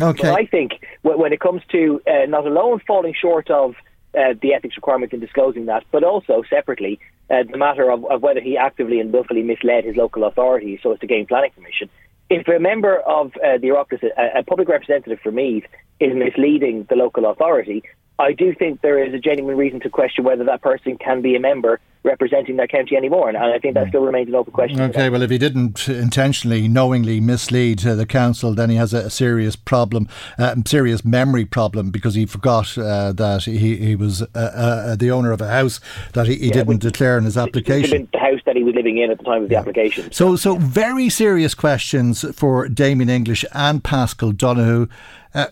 Okay. 0.00 0.30
But 0.30 0.38
I 0.38 0.46
think 0.46 0.72
when 1.02 1.32
it 1.32 1.40
comes 1.40 1.62
to 1.72 2.00
uh, 2.06 2.26
not 2.26 2.46
alone 2.46 2.80
falling 2.86 3.14
short 3.20 3.50
of 3.50 3.74
uh, 4.16 4.34
the 4.40 4.54
ethics 4.54 4.76
requirements 4.76 5.12
in 5.12 5.20
disclosing 5.20 5.66
that, 5.66 5.84
but 5.90 6.04
also 6.04 6.42
separately 6.48 6.98
uh, 7.30 7.42
the 7.50 7.58
matter 7.58 7.90
of, 7.90 8.04
of, 8.06 8.22
whether 8.22 8.40
he 8.40 8.56
actively 8.56 9.00
and 9.00 9.12
willfully 9.12 9.42
misled 9.42 9.84
his 9.84 9.96
local 9.96 10.24
authority 10.24 10.78
so 10.82 10.92
as 10.92 10.98
to 11.00 11.06
gain 11.06 11.26
planning 11.26 11.50
permission. 11.50 11.90
If 12.30 12.46
a 12.48 12.58
member 12.58 12.98
of 12.98 13.32
uh, 13.36 13.58
the 13.58 13.68
Oireachtas, 13.68 14.02
a, 14.16 14.38
a 14.38 14.42
public 14.42 14.68
representative 14.68 15.18
for 15.22 15.32
Meath, 15.32 15.64
is 16.00 16.14
misleading 16.14 16.86
the 16.88 16.94
local 16.94 17.26
authority, 17.26 17.82
I 18.18 18.32
do 18.32 18.54
think 18.54 18.80
there 18.80 19.02
is 19.02 19.14
a 19.14 19.18
genuine 19.18 19.56
reason 19.56 19.80
to 19.80 19.90
question 19.90 20.24
whether 20.24 20.44
that 20.44 20.62
person 20.62 20.96
can 20.96 21.22
be 21.22 21.36
a 21.36 21.40
member 21.40 21.80
representing 22.08 22.56
that 22.56 22.70
county 22.70 22.96
anymore. 22.96 23.28
And 23.28 23.36
I 23.36 23.58
think 23.58 23.74
that 23.74 23.86
mm. 23.86 23.88
still 23.90 24.04
remains 24.04 24.28
an 24.28 24.34
open 24.34 24.52
question. 24.52 24.80
Okay, 24.80 25.08
well, 25.10 25.22
if 25.22 25.30
he 25.30 25.38
didn't 25.38 25.88
intentionally, 25.88 26.66
knowingly 26.66 27.20
mislead 27.20 27.86
uh, 27.86 27.94
the 27.94 28.06
council, 28.06 28.54
then 28.54 28.70
he 28.70 28.76
has 28.76 28.92
a, 28.94 28.98
a 28.98 29.10
serious 29.10 29.54
problem, 29.54 30.08
uh, 30.38 30.56
serious 30.66 31.04
memory 31.04 31.44
problem, 31.44 31.90
because 31.90 32.14
he 32.14 32.26
forgot 32.26 32.76
uh, 32.78 33.12
that 33.12 33.44
he, 33.44 33.76
he 33.76 33.94
was 33.94 34.22
uh, 34.22 34.26
uh, 34.34 34.96
the 34.96 35.10
owner 35.10 35.32
of 35.32 35.40
a 35.40 35.48
house 35.48 35.80
that 36.14 36.26
he, 36.26 36.36
he 36.36 36.46
yeah, 36.46 36.52
didn't 36.54 36.80
declare 36.80 37.18
in 37.18 37.24
his 37.24 37.36
application. 37.36 38.08
The 38.12 38.18
house 38.18 38.40
that 38.46 38.56
he 38.56 38.64
was 38.64 38.74
living 38.74 38.98
in 38.98 39.10
at 39.10 39.18
the 39.18 39.24
time 39.24 39.42
of 39.42 39.48
the 39.48 39.54
yeah. 39.54 39.60
application. 39.60 40.10
So, 40.10 40.36
so 40.36 40.56
very 40.56 41.08
serious 41.08 41.54
questions 41.54 42.24
for 42.34 42.68
Damien 42.68 43.10
English 43.10 43.44
and 43.52 43.84
Paschal 43.84 44.32
Donohoe. 44.32 44.88
Uh, 45.34 45.48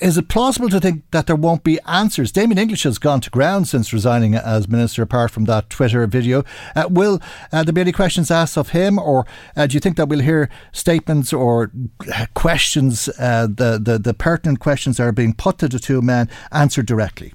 is 0.00 0.18
it 0.18 0.28
plausible 0.28 0.68
to 0.68 0.80
think 0.80 1.04
that 1.12 1.28
there 1.28 1.36
won't 1.36 1.62
be 1.62 1.78
answers? 1.86 2.32
Damien 2.32 2.58
English 2.58 2.82
has 2.82 2.98
gone 2.98 3.20
to 3.20 3.30
ground 3.30 3.68
since 3.68 3.92
resigning 3.92 4.34
as 4.34 4.68
minister, 4.68 5.02
apart 5.02 5.30
from 5.30 5.44
that 5.44 5.70
Twitter 5.76 6.06
video. 6.06 6.42
Uh, 6.74 6.88
will 6.90 7.20
uh, 7.52 7.62
there 7.62 7.72
be 7.72 7.82
any 7.82 7.92
questions 7.92 8.30
asked 8.30 8.56
of 8.56 8.70
him, 8.70 8.98
or 8.98 9.26
uh, 9.56 9.66
do 9.66 9.74
you 9.74 9.80
think 9.80 9.96
that 9.96 10.08
we'll 10.08 10.20
hear 10.20 10.48
statements 10.72 11.32
or 11.32 11.70
uh, 12.12 12.26
questions, 12.34 13.08
uh, 13.20 13.46
the, 13.46 13.78
the, 13.80 13.98
the 13.98 14.14
pertinent 14.14 14.58
questions 14.58 14.96
that 14.96 15.04
are 15.04 15.12
being 15.12 15.34
put 15.34 15.58
to 15.58 15.68
the 15.68 15.78
two 15.78 16.00
men, 16.00 16.30
answered 16.50 16.86
directly? 16.86 17.34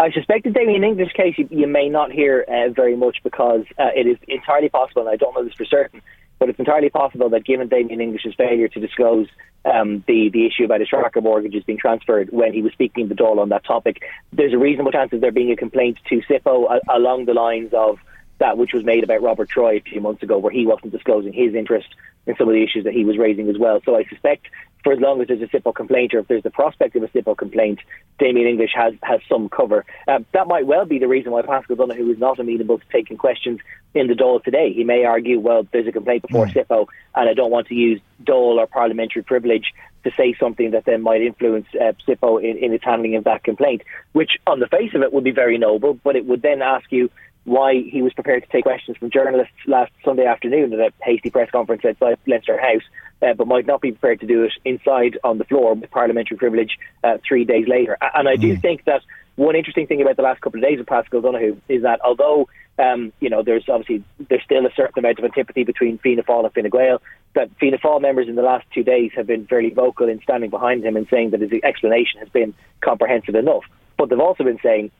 I 0.00 0.10
suspect 0.12 0.44
that 0.44 0.54
Damien 0.54 0.84
English 0.84 1.12
case 1.12 1.34
you, 1.36 1.48
you 1.50 1.66
may 1.66 1.88
not 1.88 2.12
hear 2.12 2.46
very 2.74 2.96
much 2.96 3.18
because 3.22 3.64
it 3.78 4.06
is 4.06 4.16
entirely 4.28 4.68
possible, 4.68 5.02
and 5.02 5.10
I 5.10 5.16
don't 5.16 5.34
know 5.34 5.44
this 5.44 5.54
for 5.54 5.64
certain, 5.64 6.00
but 6.38 6.48
it's 6.48 6.58
entirely 6.58 6.90
possible 6.90 7.28
that 7.30 7.44
given 7.44 7.68
Damien 7.68 8.00
English's 8.00 8.34
failure 8.34 8.68
to 8.68 8.80
disclose 8.80 9.26
um, 9.64 10.04
the 10.06 10.30
the 10.32 10.46
issue 10.46 10.64
about 10.64 10.80
his 10.80 10.88
tracker 10.88 11.20
mortgages 11.20 11.64
being 11.64 11.78
transferred 11.78 12.30
when 12.30 12.52
he 12.52 12.62
was 12.62 12.72
speaking 12.72 13.08
to 13.08 13.14
Dáil 13.14 13.38
on 13.38 13.48
that 13.50 13.64
topic, 13.64 14.02
there's 14.32 14.52
a 14.52 14.58
reasonable 14.58 14.92
chance 14.92 15.12
of 15.12 15.20
there 15.20 15.32
being 15.32 15.50
a 15.50 15.56
complaint 15.56 15.98
to 16.08 16.22
SIPO 16.28 16.66
a- 16.70 16.96
along 16.96 17.24
the 17.26 17.34
lines 17.34 17.70
of 17.72 17.98
that 18.38 18.56
which 18.56 18.72
was 18.72 18.84
made 18.84 19.04
about 19.04 19.22
Robert 19.22 19.48
Troy 19.48 19.76
a 19.76 19.80
few 19.80 20.00
months 20.00 20.22
ago, 20.22 20.38
where 20.38 20.52
he 20.52 20.66
wasn't 20.66 20.92
disclosing 20.92 21.32
his 21.32 21.54
interest 21.54 21.88
in 22.26 22.36
some 22.36 22.48
of 22.48 22.54
the 22.54 22.62
issues 22.62 22.84
that 22.84 22.92
he 22.92 23.04
was 23.04 23.18
raising 23.18 23.48
as 23.48 23.58
well. 23.58 23.80
So 23.84 23.96
I 23.96 24.04
suspect 24.04 24.46
for 24.84 24.92
as 24.92 25.00
long 25.00 25.20
as 25.20 25.28
there's 25.28 25.42
a 25.42 25.46
SIPO 25.46 25.74
complaint 25.74 26.14
or 26.14 26.20
if 26.20 26.28
there's 26.28 26.42
the 26.42 26.50
prospect 26.50 26.94
of 26.96 27.02
a 27.02 27.08
SIPO 27.08 27.36
complaint, 27.36 27.80
Damien 28.18 28.46
English 28.46 28.70
has, 28.74 28.94
has 29.02 29.20
some 29.28 29.48
cover. 29.48 29.84
Um, 30.06 30.24
that 30.32 30.46
might 30.46 30.66
well 30.66 30.84
be 30.84 30.98
the 30.98 31.08
reason 31.08 31.32
why 31.32 31.42
Paschal 31.42 31.76
Donohoe 31.76 32.10
is 32.10 32.18
not 32.18 32.38
amenable 32.38 32.78
to 32.78 32.84
taking 32.92 33.16
questions 33.16 33.60
in 33.94 34.06
the 34.06 34.14
Dáil 34.14 34.42
today. 34.42 34.72
He 34.72 34.84
may 34.84 35.04
argue, 35.04 35.40
well, 35.40 35.66
there's 35.72 35.88
a 35.88 35.92
complaint 35.92 36.22
before 36.22 36.46
mm. 36.46 36.54
SIPO 36.54 36.86
and 37.16 37.28
I 37.28 37.34
don't 37.34 37.50
want 37.50 37.66
to 37.68 37.74
use 37.74 38.00
Dáil 38.22 38.58
or 38.58 38.66
parliamentary 38.66 39.22
privilege 39.22 39.72
to 40.04 40.12
say 40.16 40.34
something 40.38 40.70
that 40.70 40.84
then 40.84 41.02
might 41.02 41.22
influence 41.22 41.66
uh, 41.74 41.92
SIPO 42.06 42.42
in, 42.42 42.56
in 42.58 42.72
its 42.72 42.84
handling 42.84 43.16
of 43.16 43.24
that 43.24 43.42
complaint, 43.42 43.82
which 44.12 44.38
on 44.46 44.60
the 44.60 44.68
face 44.68 44.94
of 44.94 45.02
it 45.02 45.12
would 45.12 45.24
be 45.24 45.32
very 45.32 45.58
noble, 45.58 45.94
but 45.94 46.14
it 46.14 46.24
would 46.24 46.42
then 46.42 46.62
ask 46.62 46.90
you 46.92 47.10
why 47.48 47.82
he 47.82 48.02
was 48.02 48.12
prepared 48.12 48.42
to 48.42 48.48
take 48.50 48.64
questions 48.64 48.96
from 48.96 49.10
journalists 49.10 49.54
last 49.66 49.92
Sunday 50.04 50.26
afternoon 50.26 50.72
at 50.72 50.80
a 50.80 50.92
hasty 51.02 51.30
press 51.30 51.50
conference 51.50 51.84
outside 51.84 52.18
Leinster 52.26 52.60
House, 52.60 52.82
uh, 53.22 53.34
but 53.34 53.46
might 53.46 53.66
not 53.66 53.80
be 53.80 53.92
prepared 53.92 54.20
to 54.20 54.26
do 54.26 54.44
it 54.44 54.52
inside 54.64 55.18
on 55.24 55.38
the 55.38 55.44
floor 55.44 55.74
with 55.74 55.90
parliamentary 55.90 56.36
privilege 56.36 56.78
uh, 57.04 57.18
three 57.26 57.44
days 57.44 57.66
later. 57.66 57.96
And 58.14 58.28
I 58.28 58.36
do 58.36 58.56
mm. 58.56 58.60
think 58.60 58.84
that 58.84 59.02
one 59.36 59.54
interesting 59.54 59.86
thing 59.86 60.02
about 60.02 60.16
the 60.16 60.22
last 60.22 60.40
couple 60.40 60.58
of 60.58 60.68
days 60.68 60.80
of 60.80 60.86
Paschal 60.86 61.20
Donohoe 61.20 61.56
is 61.68 61.82
that 61.82 62.00
although 62.04 62.48
um, 62.78 63.12
you 63.20 63.30
know 63.30 63.42
there's 63.42 63.68
obviously 63.68 64.04
there's 64.28 64.42
still 64.42 64.66
a 64.66 64.72
certain 64.76 64.98
amount 64.98 65.18
of 65.18 65.24
antipathy 65.24 65.64
between 65.64 65.98
Fianna 65.98 66.22
Fáil 66.22 66.44
and 66.44 66.54
Fine 66.54 66.70
Gael, 66.70 67.00
that 67.34 67.50
Fianna 67.58 67.78
Fáil 67.78 68.00
members 68.00 68.28
in 68.28 68.34
the 68.34 68.42
last 68.42 68.66
two 68.72 68.82
days 68.82 69.12
have 69.16 69.26
been 69.26 69.46
fairly 69.46 69.70
vocal 69.70 70.08
in 70.08 70.20
standing 70.22 70.50
behind 70.50 70.84
him 70.84 70.96
and 70.96 71.06
saying 71.08 71.30
that 71.30 71.40
his 71.40 71.52
explanation 71.62 72.20
has 72.20 72.28
been 72.28 72.54
comprehensive 72.80 73.34
enough. 73.34 73.62
But 73.96 74.10
they've 74.10 74.20
also 74.20 74.44
been 74.44 74.60
saying 74.62 74.90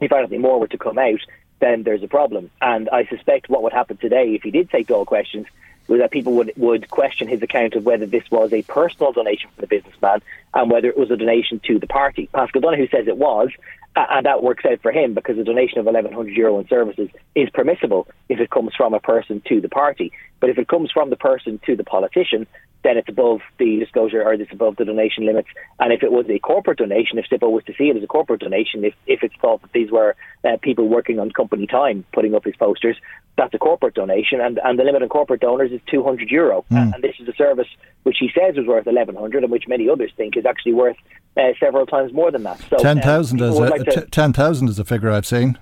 if 0.00 0.12
anything 0.12 0.42
more 0.42 0.60
were 0.60 0.68
to 0.68 0.78
come 0.78 0.98
out, 0.98 1.20
then 1.60 1.82
there's 1.82 2.02
a 2.02 2.08
problem. 2.08 2.50
And 2.60 2.88
I 2.90 3.06
suspect 3.06 3.48
what 3.48 3.62
would 3.62 3.72
happen 3.72 3.96
today 3.96 4.34
if 4.34 4.42
he 4.42 4.50
did 4.50 4.70
take 4.70 4.90
all 4.90 5.04
questions 5.04 5.46
was 5.88 6.00
that 6.00 6.10
people 6.10 6.34
would, 6.34 6.52
would 6.56 6.90
question 6.90 7.28
his 7.28 7.42
account 7.42 7.74
of 7.74 7.84
whether 7.84 8.06
this 8.06 8.28
was 8.30 8.52
a 8.52 8.62
personal 8.62 9.12
donation 9.12 9.50
from 9.54 9.62
the 9.62 9.66
businessman 9.68 10.20
and 10.52 10.70
whether 10.70 10.88
it 10.88 10.98
was 10.98 11.10
a 11.10 11.16
donation 11.16 11.60
to 11.64 11.78
the 11.78 11.86
party. 11.86 12.28
Paschal 12.32 12.60
Donohoe 12.60 12.88
says 12.88 13.06
it 13.06 13.16
was, 13.16 13.50
and 13.94 14.26
that 14.26 14.42
works 14.42 14.64
out 14.64 14.80
for 14.82 14.92
him 14.92 15.14
because 15.14 15.38
a 15.38 15.44
donation 15.44 15.78
of 15.78 15.86
1100 15.86 16.36
euro 16.36 16.58
in 16.58 16.68
services 16.68 17.08
is 17.34 17.48
permissible 17.50 18.08
if 18.28 18.40
it 18.40 18.50
comes 18.50 18.74
from 18.76 18.94
a 18.94 19.00
person 19.00 19.40
to 19.46 19.60
the 19.60 19.68
party. 19.68 20.12
But 20.40 20.50
if 20.50 20.58
it 20.58 20.68
comes 20.68 20.90
from 20.90 21.10
the 21.10 21.16
person 21.16 21.60
to 21.66 21.76
the 21.76 21.84
politician, 21.84 22.46
then 22.84 22.96
it's 22.96 23.08
above 23.08 23.40
the 23.58 23.78
disclosure 23.78 24.22
or 24.22 24.34
it's 24.34 24.52
above 24.52 24.76
the 24.76 24.84
donation 24.84 25.26
limits. 25.26 25.48
And 25.80 25.92
if 25.92 26.02
it 26.02 26.12
was 26.12 26.26
a 26.28 26.38
corporate 26.38 26.78
donation, 26.78 27.18
if 27.18 27.26
SIPO 27.30 27.50
was 27.50 27.64
to 27.64 27.74
see 27.76 27.84
it 27.84 27.96
as 27.96 28.02
a 28.02 28.06
corporate 28.06 28.40
donation, 28.40 28.84
if, 28.84 28.94
if 29.06 29.22
it's 29.22 29.34
thought 29.40 29.62
that 29.62 29.72
these 29.72 29.90
were 29.90 30.14
uh, 30.44 30.56
people 30.62 30.88
working 30.88 31.18
on 31.18 31.30
company 31.30 31.66
time 31.66 32.04
putting 32.12 32.34
up 32.34 32.44
his 32.44 32.54
posters, 32.56 32.96
that's 33.36 33.52
a 33.54 33.58
corporate 33.58 33.94
donation. 33.94 34.40
And, 34.40 34.60
and 34.62 34.78
the 34.78 34.84
limit 34.84 35.02
on 35.02 35.08
corporate 35.08 35.40
donors 35.40 35.72
is 35.72 35.80
200 35.90 36.30
euro. 36.30 36.64
Mm. 36.70 36.94
And 36.94 37.02
this 37.02 37.16
is 37.18 37.28
a 37.28 37.34
service 37.34 37.68
which 38.04 38.18
he 38.20 38.30
says 38.38 38.56
is 38.56 38.66
worth 38.66 38.86
1100 38.86 39.42
and 39.42 39.52
which 39.52 39.64
many 39.66 39.88
others 39.88 40.12
think 40.16 40.36
is 40.36 40.46
actually 40.46 40.74
worth 40.74 40.96
uh, 41.36 41.48
several 41.58 41.86
times 41.86 42.12
more 42.12 42.30
than 42.30 42.44
that. 42.44 42.60
So 42.70 42.78
10,000 42.78 43.42
um, 43.42 43.48
is, 43.48 43.58
like 43.58 43.84
t- 43.84 44.00
10,000 44.10 44.68
is 44.68 44.78
a 44.78 44.84
figure 44.84 45.10
I've 45.10 45.26
seen. 45.26 45.58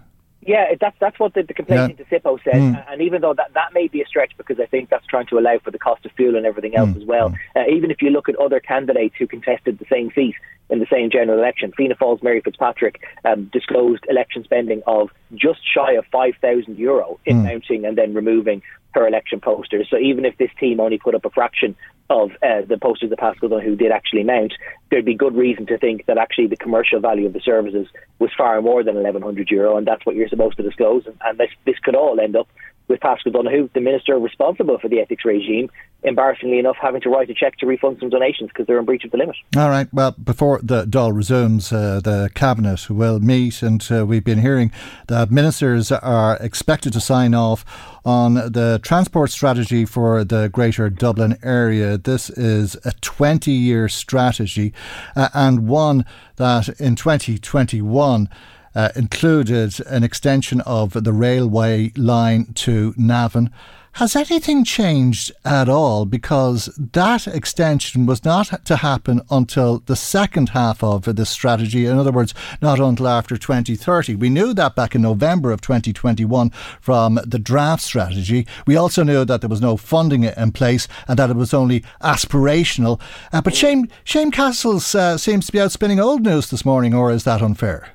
Yeah, 0.46 0.74
that's 0.78 0.96
that's 1.00 1.18
what 1.18 1.34
the, 1.34 1.42
the 1.42 1.54
complaint 1.54 1.96
yeah. 1.98 2.04
into 2.04 2.04
SIPO 2.04 2.38
said, 2.44 2.54
mm. 2.54 2.84
and 2.92 3.00
even 3.00 3.22
though 3.22 3.34
that, 3.34 3.54
that 3.54 3.72
may 3.72 3.88
be 3.88 4.02
a 4.02 4.06
stretch 4.06 4.32
because 4.36 4.60
I 4.60 4.66
think 4.66 4.90
that's 4.90 5.06
trying 5.06 5.26
to 5.28 5.38
allow 5.38 5.58
for 5.58 5.70
the 5.70 5.78
cost 5.78 6.04
of 6.04 6.12
fuel 6.12 6.36
and 6.36 6.44
everything 6.44 6.76
else 6.76 6.90
mm. 6.90 7.00
as 7.00 7.04
well. 7.04 7.34
Uh, 7.56 7.64
even 7.70 7.90
if 7.90 8.02
you 8.02 8.10
look 8.10 8.28
at 8.28 8.36
other 8.36 8.60
candidates 8.60 9.14
who 9.18 9.26
contested 9.26 9.78
the 9.78 9.86
same 9.90 10.10
seat 10.14 10.34
in 10.68 10.80
the 10.80 10.86
same 10.92 11.10
general 11.10 11.38
election, 11.38 11.72
Fianna 11.76 11.94
Fáil's 11.94 12.22
Mary 12.22 12.40
Fitzpatrick 12.40 13.02
um, 13.24 13.50
disclosed 13.52 14.04
election 14.08 14.44
spending 14.44 14.82
of 14.86 15.10
just 15.34 15.60
shy 15.74 15.92
of 15.92 16.04
five 16.12 16.34
thousand 16.40 16.78
euro 16.78 17.18
in 17.24 17.38
mm. 17.38 17.44
mounting 17.44 17.84
and 17.86 17.96
then 17.96 18.12
removing 18.12 18.60
her 18.90 19.08
election 19.08 19.40
posters. 19.40 19.88
So 19.90 19.96
even 19.98 20.24
if 20.24 20.36
this 20.36 20.50
team 20.60 20.78
only 20.78 20.98
put 20.98 21.14
up 21.14 21.24
a 21.24 21.30
fraction 21.30 21.74
of 22.10 22.30
uh, 22.42 22.62
the 22.68 22.78
posters 22.80 23.10
that 23.10 23.18
Paschal 23.18 23.48
Donohoe 23.48 23.76
did 23.76 23.90
actually 23.90 24.24
mount, 24.24 24.52
there'd 24.90 25.04
be 25.04 25.14
good 25.14 25.34
reason 25.34 25.66
to 25.66 25.78
think 25.78 26.06
that 26.06 26.18
actually 26.18 26.48
the 26.48 26.56
commercial 26.56 27.00
value 27.00 27.26
of 27.26 27.32
the 27.32 27.40
services 27.40 27.88
was 28.18 28.30
far 28.36 28.60
more 28.60 28.84
than 28.84 28.96
1100 28.96 29.50
euro, 29.50 29.76
and 29.76 29.86
that's 29.86 30.04
what 30.04 30.14
you're 30.14 30.28
supposed 30.28 30.56
to 30.58 30.62
disclose. 30.62 31.06
And, 31.06 31.16
and 31.24 31.38
this, 31.38 31.50
this 31.64 31.78
could 31.82 31.96
all 31.96 32.20
end 32.20 32.36
up 32.36 32.48
with 32.88 33.00
Paschal 33.00 33.32
Donohoe, 33.32 33.70
the 33.74 33.80
minister 33.80 34.18
responsible 34.18 34.78
for 34.78 34.88
the 34.88 35.00
ethics 35.00 35.24
regime, 35.24 35.70
embarrassingly 36.02 36.58
enough, 36.58 36.76
having 36.80 37.00
to 37.00 37.08
write 37.08 37.30
a 37.30 37.34
cheque 37.34 37.56
to 37.58 37.66
refund 37.66 37.96
some 37.98 38.10
donations 38.10 38.50
because 38.50 38.66
they're 38.66 38.78
in 38.78 38.84
breach 38.84 39.04
of 39.04 39.10
the 39.10 39.16
limit. 39.16 39.36
All 39.56 39.70
right. 39.70 39.88
Well, 39.92 40.12
before 40.12 40.60
the 40.62 40.84
Dáil 40.84 41.14
resumes, 41.14 41.72
uh, 41.72 42.00
the 42.04 42.30
cabinet 42.34 42.90
will 42.90 43.20
meet, 43.20 43.62
and 43.62 43.86
uh, 43.90 44.04
we've 44.04 44.24
been 44.24 44.40
hearing 44.40 44.70
that 45.08 45.30
ministers 45.30 45.90
are 45.90 46.36
expected 46.40 46.92
to 46.92 47.00
sign 47.00 47.34
off 47.34 47.64
on 48.04 48.34
the 48.34 48.80
transport 48.82 49.30
strategy 49.30 49.86
for 49.86 50.22
the 50.24 50.48
Greater 50.48 50.90
Dublin 50.90 51.38
area. 51.42 51.96
This 51.96 52.28
is 52.28 52.74
a 52.84 52.90
20-year 52.90 53.88
strategy, 53.88 54.74
uh, 55.16 55.30
and 55.32 55.66
one 55.66 56.04
that 56.36 56.68
in 56.80 56.96
2021 56.96 58.28
uh, 58.74 58.90
included 58.96 59.80
an 59.86 60.04
extension 60.04 60.60
of 60.62 60.92
the 61.04 61.12
railway 61.12 61.92
line 61.96 62.52
to 62.54 62.94
Navan. 62.96 63.50
Has 63.98 64.16
anything 64.16 64.64
changed 64.64 65.30
at 65.44 65.68
all? 65.68 66.04
Because 66.04 66.66
that 66.76 67.28
extension 67.28 68.06
was 68.06 68.24
not 68.24 68.64
to 68.64 68.74
happen 68.74 69.20
until 69.30 69.84
the 69.86 69.94
second 69.94 70.48
half 70.48 70.82
of 70.82 71.04
this 71.04 71.30
strategy. 71.30 71.86
In 71.86 71.96
other 71.96 72.10
words, 72.10 72.34
not 72.60 72.80
until 72.80 73.06
after 73.06 73.36
2030. 73.36 74.16
We 74.16 74.30
knew 74.30 74.52
that 74.52 74.74
back 74.74 74.96
in 74.96 75.02
November 75.02 75.52
of 75.52 75.60
2021 75.60 76.50
from 76.80 77.20
the 77.24 77.38
draft 77.38 77.84
strategy. 77.84 78.48
We 78.66 78.74
also 78.74 79.04
knew 79.04 79.24
that 79.26 79.42
there 79.42 79.48
was 79.48 79.60
no 79.60 79.76
funding 79.76 80.24
in 80.24 80.50
place 80.50 80.88
and 81.06 81.16
that 81.20 81.30
it 81.30 81.36
was 81.36 81.54
only 81.54 81.84
aspirational. 82.02 83.00
Uh, 83.32 83.42
but 83.42 83.54
Shane, 83.54 83.88
Shane 84.02 84.32
Cassells 84.32 84.92
uh, 84.96 85.18
seems 85.18 85.46
to 85.46 85.52
be 85.52 85.58
outspinning 85.58 86.02
old 86.02 86.24
news 86.24 86.50
this 86.50 86.64
morning, 86.64 86.94
or 86.94 87.12
is 87.12 87.22
that 87.22 87.42
unfair? 87.42 87.94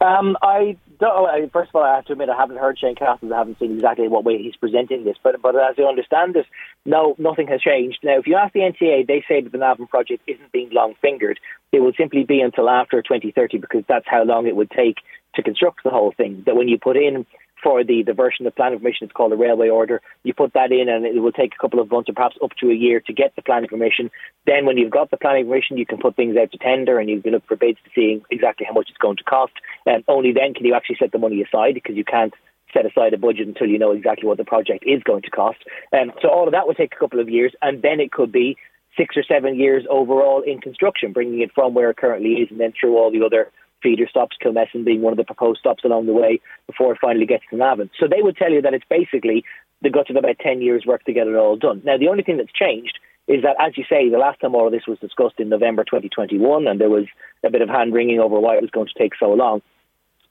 Um, 0.00 0.36
I 0.42 0.76
don't. 1.00 1.52
First 1.52 1.70
of 1.70 1.76
all, 1.76 1.82
I 1.82 1.96
have 1.96 2.04
to 2.06 2.12
admit 2.12 2.28
I 2.28 2.36
haven't 2.36 2.58
heard 2.58 2.78
Shane 2.78 2.94
Cassells. 2.94 3.32
I 3.32 3.38
haven't 3.38 3.58
seen 3.58 3.74
exactly 3.74 4.08
what 4.08 4.24
way 4.24 4.38
he's 4.38 4.56
presenting 4.56 5.04
this, 5.04 5.16
but 5.22 5.40
but 5.42 5.56
as 5.56 5.76
I 5.78 5.82
understand 5.82 6.36
it, 6.36 6.46
no, 6.84 7.14
nothing 7.18 7.48
has 7.48 7.60
changed. 7.60 7.98
Now, 8.02 8.18
if 8.18 8.26
you 8.26 8.36
ask 8.36 8.52
the 8.52 8.60
NTA, 8.60 9.06
they 9.06 9.24
say 9.28 9.40
that 9.40 9.52
the 9.52 9.58
Navan 9.58 9.86
project 9.86 10.22
isn't 10.26 10.52
being 10.52 10.70
long 10.70 10.94
fingered. 11.00 11.38
It 11.72 11.80
will 11.80 11.92
simply 11.96 12.24
be 12.24 12.40
until 12.40 12.68
after 12.68 13.02
2030 13.02 13.58
because 13.58 13.84
that's 13.88 14.06
how 14.08 14.24
long 14.24 14.46
it 14.46 14.56
would 14.56 14.70
take 14.70 14.96
to 15.34 15.42
construct 15.42 15.84
the 15.84 15.90
whole 15.90 16.12
thing. 16.16 16.42
That 16.46 16.56
when 16.56 16.68
you 16.68 16.78
put 16.78 16.96
in 16.96 17.26
for 17.62 17.84
the, 17.84 18.02
the 18.02 18.12
version 18.12 18.46
of 18.46 18.54
planning 18.54 18.78
permission. 18.78 19.06
It's 19.06 19.12
called 19.12 19.32
a 19.32 19.36
railway 19.36 19.68
order. 19.68 20.00
You 20.22 20.34
put 20.34 20.52
that 20.54 20.72
in, 20.72 20.88
and 20.88 21.04
it 21.04 21.20
will 21.20 21.32
take 21.32 21.54
a 21.54 21.60
couple 21.60 21.80
of 21.80 21.90
months 21.90 22.08
or 22.08 22.14
perhaps 22.14 22.36
up 22.42 22.52
to 22.60 22.70
a 22.70 22.74
year 22.74 23.00
to 23.00 23.12
get 23.12 23.34
the 23.36 23.42
planning 23.42 23.68
permission. 23.68 24.10
Then, 24.46 24.66
when 24.66 24.78
you've 24.78 24.90
got 24.90 25.10
the 25.10 25.16
planning 25.16 25.46
permission, 25.46 25.78
you 25.78 25.86
can 25.86 25.98
put 25.98 26.16
things 26.16 26.36
out 26.36 26.52
to 26.52 26.58
tender 26.58 26.98
and 26.98 27.08
you 27.08 27.20
can 27.22 27.32
look 27.32 27.46
for 27.46 27.56
bids 27.56 27.78
to 27.84 27.90
see 27.94 28.22
exactly 28.30 28.66
how 28.66 28.74
much 28.74 28.88
it's 28.88 28.98
going 28.98 29.16
to 29.16 29.24
cost. 29.24 29.52
And 29.86 30.04
only 30.08 30.32
then 30.32 30.54
can 30.54 30.64
you 30.64 30.74
actually 30.74 30.96
set 30.98 31.12
the 31.12 31.18
money 31.18 31.42
aside 31.42 31.74
because 31.74 31.96
you 31.96 32.04
can't 32.04 32.34
set 32.72 32.86
aside 32.86 33.14
a 33.14 33.18
budget 33.18 33.48
until 33.48 33.66
you 33.66 33.78
know 33.78 33.92
exactly 33.92 34.28
what 34.28 34.36
the 34.36 34.44
project 34.44 34.84
is 34.86 35.02
going 35.02 35.22
to 35.22 35.30
cost. 35.30 35.58
Um, 35.92 36.12
so 36.20 36.28
all 36.28 36.46
of 36.46 36.52
that 36.52 36.66
would 36.66 36.76
take 36.76 36.92
a 36.94 36.98
couple 36.98 37.20
of 37.20 37.28
years, 37.28 37.54
and 37.62 37.82
then 37.82 38.00
it 38.00 38.12
could 38.12 38.30
be 38.30 38.56
six 38.96 39.16
or 39.16 39.22
seven 39.22 39.58
years 39.58 39.84
overall 39.88 40.42
in 40.42 40.60
construction, 40.60 41.12
bringing 41.12 41.40
it 41.40 41.52
from 41.54 41.72
where 41.72 41.90
it 41.90 41.96
currently 41.96 42.32
is 42.32 42.50
and 42.50 42.60
then 42.60 42.72
through 42.78 42.96
all 42.96 43.10
the 43.10 43.24
other 43.24 43.50
feeder 43.82 44.06
stops, 44.08 44.36
Kilmessan 44.42 44.84
being 44.84 45.02
one 45.02 45.12
of 45.12 45.16
the 45.16 45.24
proposed 45.24 45.60
stops 45.60 45.84
along 45.84 46.06
the 46.06 46.12
way 46.12 46.40
before 46.66 46.92
it 46.92 46.98
finally 47.00 47.26
gets 47.26 47.44
to 47.50 47.56
Navan. 47.56 47.90
So 47.98 48.06
they 48.06 48.22
would 48.22 48.36
tell 48.36 48.52
you 48.52 48.62
that 48.62 48.74
it's 48.74 48.84
basically 48.88 49.44
the 49.82 49.90
guts 49.90 50.10
of 50.10 50.16
about 50.16 50.38
10 50.38 50.60
years' 50.60 50.86
work 50.86 51.04
to 51.04 51.12
get 51.12 51.26
it 51.26 51.34
all 51.34 51.56
done. 51.56 51.82
Now, 51.84 51.96
the 51.96 52.08
only 52.08 52.22
thing 52.22 52.36
that's 52.36 52.52
changed 52.52 52.98
is 53.28 53.42
that, 53.42 53.56
as 53.60 53.76
you 53.76 53.84
say, 53.88 54.08
the 54.08 54.18
last 54.18 54.40
time 54.40 54.54
all 54.54 54.66
of 54.66 54.72
this 54.72 54.86
was 54.88 54.98
discussed 54.98 55.38
in 55.38 55.48
November 55.48 55.84
2021, 55.84 56.66
and 56.66 56.80
there 56.80 56.90
was 56.90 57.04
a 57.44 57.50
bit 57.50 57.62
of 57.62 57.68
hand 57.68 57.92
wringing 57.92 58.18
over 58.18 58.40
why 58.40 58.56
it 58.56 58.62
was 58.62 58.70
going 58.70 58.88
to 58.88 58.98
take 58.98 59.12
so 59.18 59.30
long. 59.32 59.60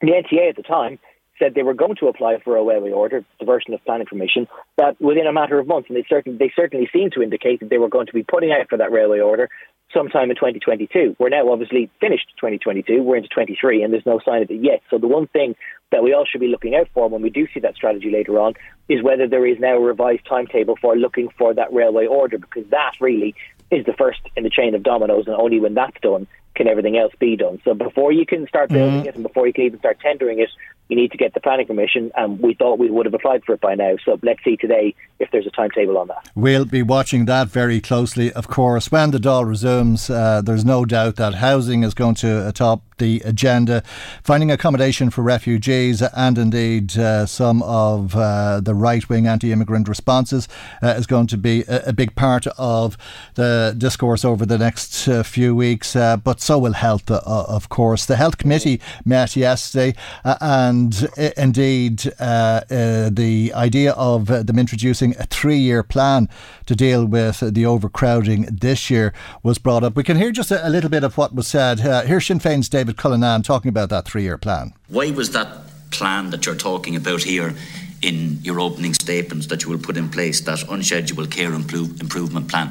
The 0.02 0.08
NTA 0.08 0.50
at 0.50 0.56
the 0.56 0.64
time 0.64 1.00
said 1.40 1.54
they 1.54 1.64
were 1.64 1.76
going 1.76 1.96
to 1.98 2.08
apply 2.08 2.40
for 2.44 2.58
a 2.58 2.64
railway 2.64 2.92
order, 2.92 3.24
diversion 3.40 3.74
of 3.74 3.84
planning 3.86 4.08
permission, 4.08 4.48
that 4.78 5.00
within 5.00 5.28
a 5.28 5.34
matter 5.34 5.60
of 5.60 5.68
months, 5.68 5.88
and 5.90 5.98
they 5.98 6.06
certainly 6.10 6.38
they 6.38 6.52
certainly 6.56 6.90
seemed 6.92 7.14
to 7.14 7.22
indicate 7.22 7.60
that 7.60 7.70
they 7.70 7.78
were 7.78 7.90
going 7.90 8.08
to 8.08 8.14
be 8.14 8.24
putting 8.24 8.52
out 8.52 8.68
for 8.70 8.78
that 8.78 8.92
railway 8.92 9.20
order 9.20 9.50
sometime 9.94 10.30
in 10.30 10.36
2022. 10.36 11.16
We're 11.20 11.30
now 11.30 11.50
obviously 11.52 11.90
finished 12.00 12.34
2022, 12.38 13.02
we're 13.02 13.18
into 13.18 13.30
23, 13.30 13.84
and 13.84 13.94
there's 13.94 14.06
no 14.06 14.20
sign 14.26 14.42
of 14.42 14.52
it 14.52 14.62
yet. 14.62 14.82
So 14.90 14.98
the 14.98 15.08
one 15.08 15.28
thing 15.28 15.56
that 15.92 16.04
we 16.04 16.14
all 16.14 16.26
should 16.26 16.42
be 16.42 16.48
looking 16.48 16.76
out 16.76 16.88
for 16.94 17.08
when 17.08 17.22
we 17.22 17.30
do 17.30 17.48
see 17.54 17.62
that 17.62 17.76
strategy 17.76 18.12
later 18.12 18.40
on 18.40 18.54
is 18.90 19.02
whether 19.02 19.28
there 19.28 19.46
is 19.46 19.60
now 19.60 19.78
a 19.78 19.80
revised 19.80 20.26
timetable 20.26 20.76
for 20.82 20.96
looking 20.96 21.30
for 21.38 21.54
that 21.54 21.72
railway 21.74 22.06
order, 22.06 22.38
because 22.38 22.66
that 22.70 22.94
really 23.00 23.36
is 23.72 23.86
the 23.86 23.94
first 23.94 24.20
in 24.36 24.44
the 24.44 24.50
chain 24.50 24.76
of 24.76 24.84
dominoes, 24.84 25.26
and 25.28 25.36
only 25.36 25.60
when 25.60 25.74
that's 25.74 26.00
done 26.02 26.28
can 26.56 26.68
everything 26.68 26.98
else 26.98 27.14
be 27.20 27.36
done. 27.36 27.62
So 27.64 27.74
before 27.74 28.12
you 28.12 28.26
can 28.26 28.48
start 28.48 28.70
building 28.70 29.02
mm-hmm. 29.02 29.10
it 29.10 29.16
and 29.16 29.24
before 29.24 29.46
you 29.46 29.54
can 29.54 29.66
even 29.66 29.80
start 29.80 30.00
tendering 30.00 30.40
it, 30.40 30.50
you 30.90 30.96
need 30.96 31.12
to 31.12 31.18
get 31.18 31.34
the 31.34 31.40
planning 31.40 31.68
permission, 31.68 32.12
and 32.16 32.40
we 32.40 32.54
thought 32.54 32.80
we 32.80 32.90
would 32.90 33.06
have 33.06 33.14
applied 33.14 33.44
for 33.46 33.54
it 33.54 33.62
by 33.62 33.76
now. 33.76 33.96
So 34.06 34.20
let's 34.22 34.44
see 34.44 34.58
today 34.58 34.96
if 35.20 35.30
there's 35.32 35.48
a 35.48 35.52
timetable 35.52 35.98
on 35.98 36.08
that. 36.08 36.30
We'll 36.36 36.66
be 36.66 36.84
watching 36.84 37.26
that 37.26 37.48
very 37.48 37.82
closely, 37.82 38.32
of 38.34 38.48
course. 38.48 38.92
When 38.92 39.12
the 39.12 39.18
Dáil 39.18 39.48
resumes, 39.48 40.10
uh, 40.10 40.42
there's 40.42 40.66
no 40.66 40.86
doubt 40.86 41.16
that 41.18 41.36
housing 41.36 41.84
is 41.84 41.94
going 41.94 42.16
to 42.16 42.52
top 42.54 42.82
the 42.98 43.22
agenda. 43.26 43.84
Finding 44.24 44.52
accommodation 44.52 45.10
for 45.10 45.22
refugees 45.22 46.02
and 46.02 46.38
indeed 46.38 46.98
uh, 46.98 47.26
some 47.26 47.62
of 47.64 48.16
uh, 48.16 48.60
the 48.60 48.74
right 48.74 49.08
wing 49.10 49.28
anti 49.28 49.52
immigrant 49.52 49.88
responses 49.88 50.48
uh, 50.82 50.88
is 50.88 51.08
going 51.08 51.28
to 51.28 51.38
be 51.38 51.64
a, 51.68 51.90
a, 51.90 51.94
big 51.94 52.16
part 52.16 52.46
of 52.58 52.98
the 53.36 53.74
discourse 53.78 54.24
over 54.24 54.46
the 54.46 54.58
next 54.58 55.08
uh, 55.08 55.24
few 55.24 55.56
weeks. 55.56 55.96
Uh, 55.96 56.18
but 56.18 56.42
so 56.42 56.58
will 56.58 56.74
health, 56.74 57.10
of 57.10 57.70
course. 57.70 58.06
The 58.06 58.16
Health 58.16 58.38
Committee 58.38 58.82
met 59.06 59.36
yesterday 59.36 59.96
and 60.24 60.77
and 60.78 61.10
uh, 61.18 61.30
indeed, 61.38 62.14
uh, 62.20 62.62
uh, 62.70 63.10
the 63.12 63.52
idea 63.56 63.94
of 63.94 64.28
them 64.28 64.60
introducing 64.60 65.16
a 65.18 65.26
three 65.26 65.58
year 65.58 65.82
plan 65.82 66.30
to 66.68 66.76
deal 66.76 67.06
with 67.06 67.40
the 67.40 67.66
overcrowding 67.66 68.44
this 68.52 68.90
year 68.90 69.14
was 69.44 69.58
brought 69.58 69.84
up. 69.84 69.96
We 69.96 70.04
can 70.04 70.18
hear 70.18 70.32
just 70.32 70.52
a, 70.52 70.68
a 70.68 70.70
little 70.70 70.90
bit 70.90 71.04
of 71.04 71.18
what 71.18 71.34
was 71.34 71.48
said. 71.48 71.82
Uh, 71.82 72.04
here's 72.04 72.28
Sinn 72.28 72.40
Féin's 72.40 72.70
David 72.70 72.98
Cullinane 72.98 73.44
talking 73.44 73.70
about 73.70 73.90
that 73.90 74.06
three 74.06 74.24
year 74.24 74.38
plan. 74.38 74.74
Why 74.88 75.10
was 75.12 75.32
that 75.32 75.48
plan 75.90 76.30
that 76.30 76.46
you're 76.46 76.56
talking 76.56 76.96
about 76.96 77.24
here? 77.24 77.56
in 78.04 78.38
your 78.44 78.60
opening 78.60 78.94
statements 78.94 79.48
that 79.48 79.64
you 79.64 79.72
will 79.72 79.80
put 79.80 79.98
in 79.98 80.08
place 80.08 80.42
that 80.42 80.62
unscheduled 80.70 81.32
care 81.32 81.52
improve, 81.52 82.00
improvement 82.00 82.48
plan, 82.48 82.68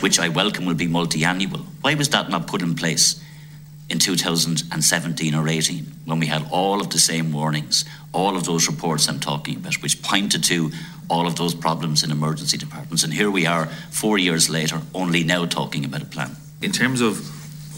which 0.00 0.18
I 0.18 0.28
welcome 0.28 0.64
will 0.66 0.74
be 0.74 0.88
multi 0.88 1.24
annual. 1.24 1.60
Why 1.80 1.94
was 1.94 2.08
that 2.08 2.28
not 2.28 2.48
put 2.48 2.60
in 2.60 2.74
place 2.74 3.23
in 3.94 4.00
2017 4.00 5.34
or 5.36 5.48
18 5.48 5.86
when 6.04 6.18
we 6.18 6.26
had 6.26 6.44
all 6.50 6.80
of 6.80 6.90
the 6.90 6.98
same 6.98 7.32
warnings, 7.32 7.84
all 8.12 8.36
of 8.36 8.42
those 8.42 8.66
reports 8.66 9.08
I'm 9.08 9.20
talking 9.20 9.54
about, 9.54 9.74
which 9.74 10.02
pointed 10.02 10.42
to 10.44 10.72
all 11.08 11.28
of 11.28 11.36
those 11.36 11.54
problems 11.54 12.02
in 12.02 12.10
emergency 12.10 12.58
departments. 12.58 13.04
And 13.04 13.14
here 13.14 13.30
we 13.30 13.46
are, 13.46 13.66
four 13.92 14.18
years 14.18 14.50
later, 14.50 14.82
only 14.94 15.22
now 15.22 15.46
talking 15.46 15.84
about 15.84 16.02
a 16.02 16.06
plan. 16.06 16.34
In 16.60 16.72
terms 16.72 17.00
of 17.00 17.18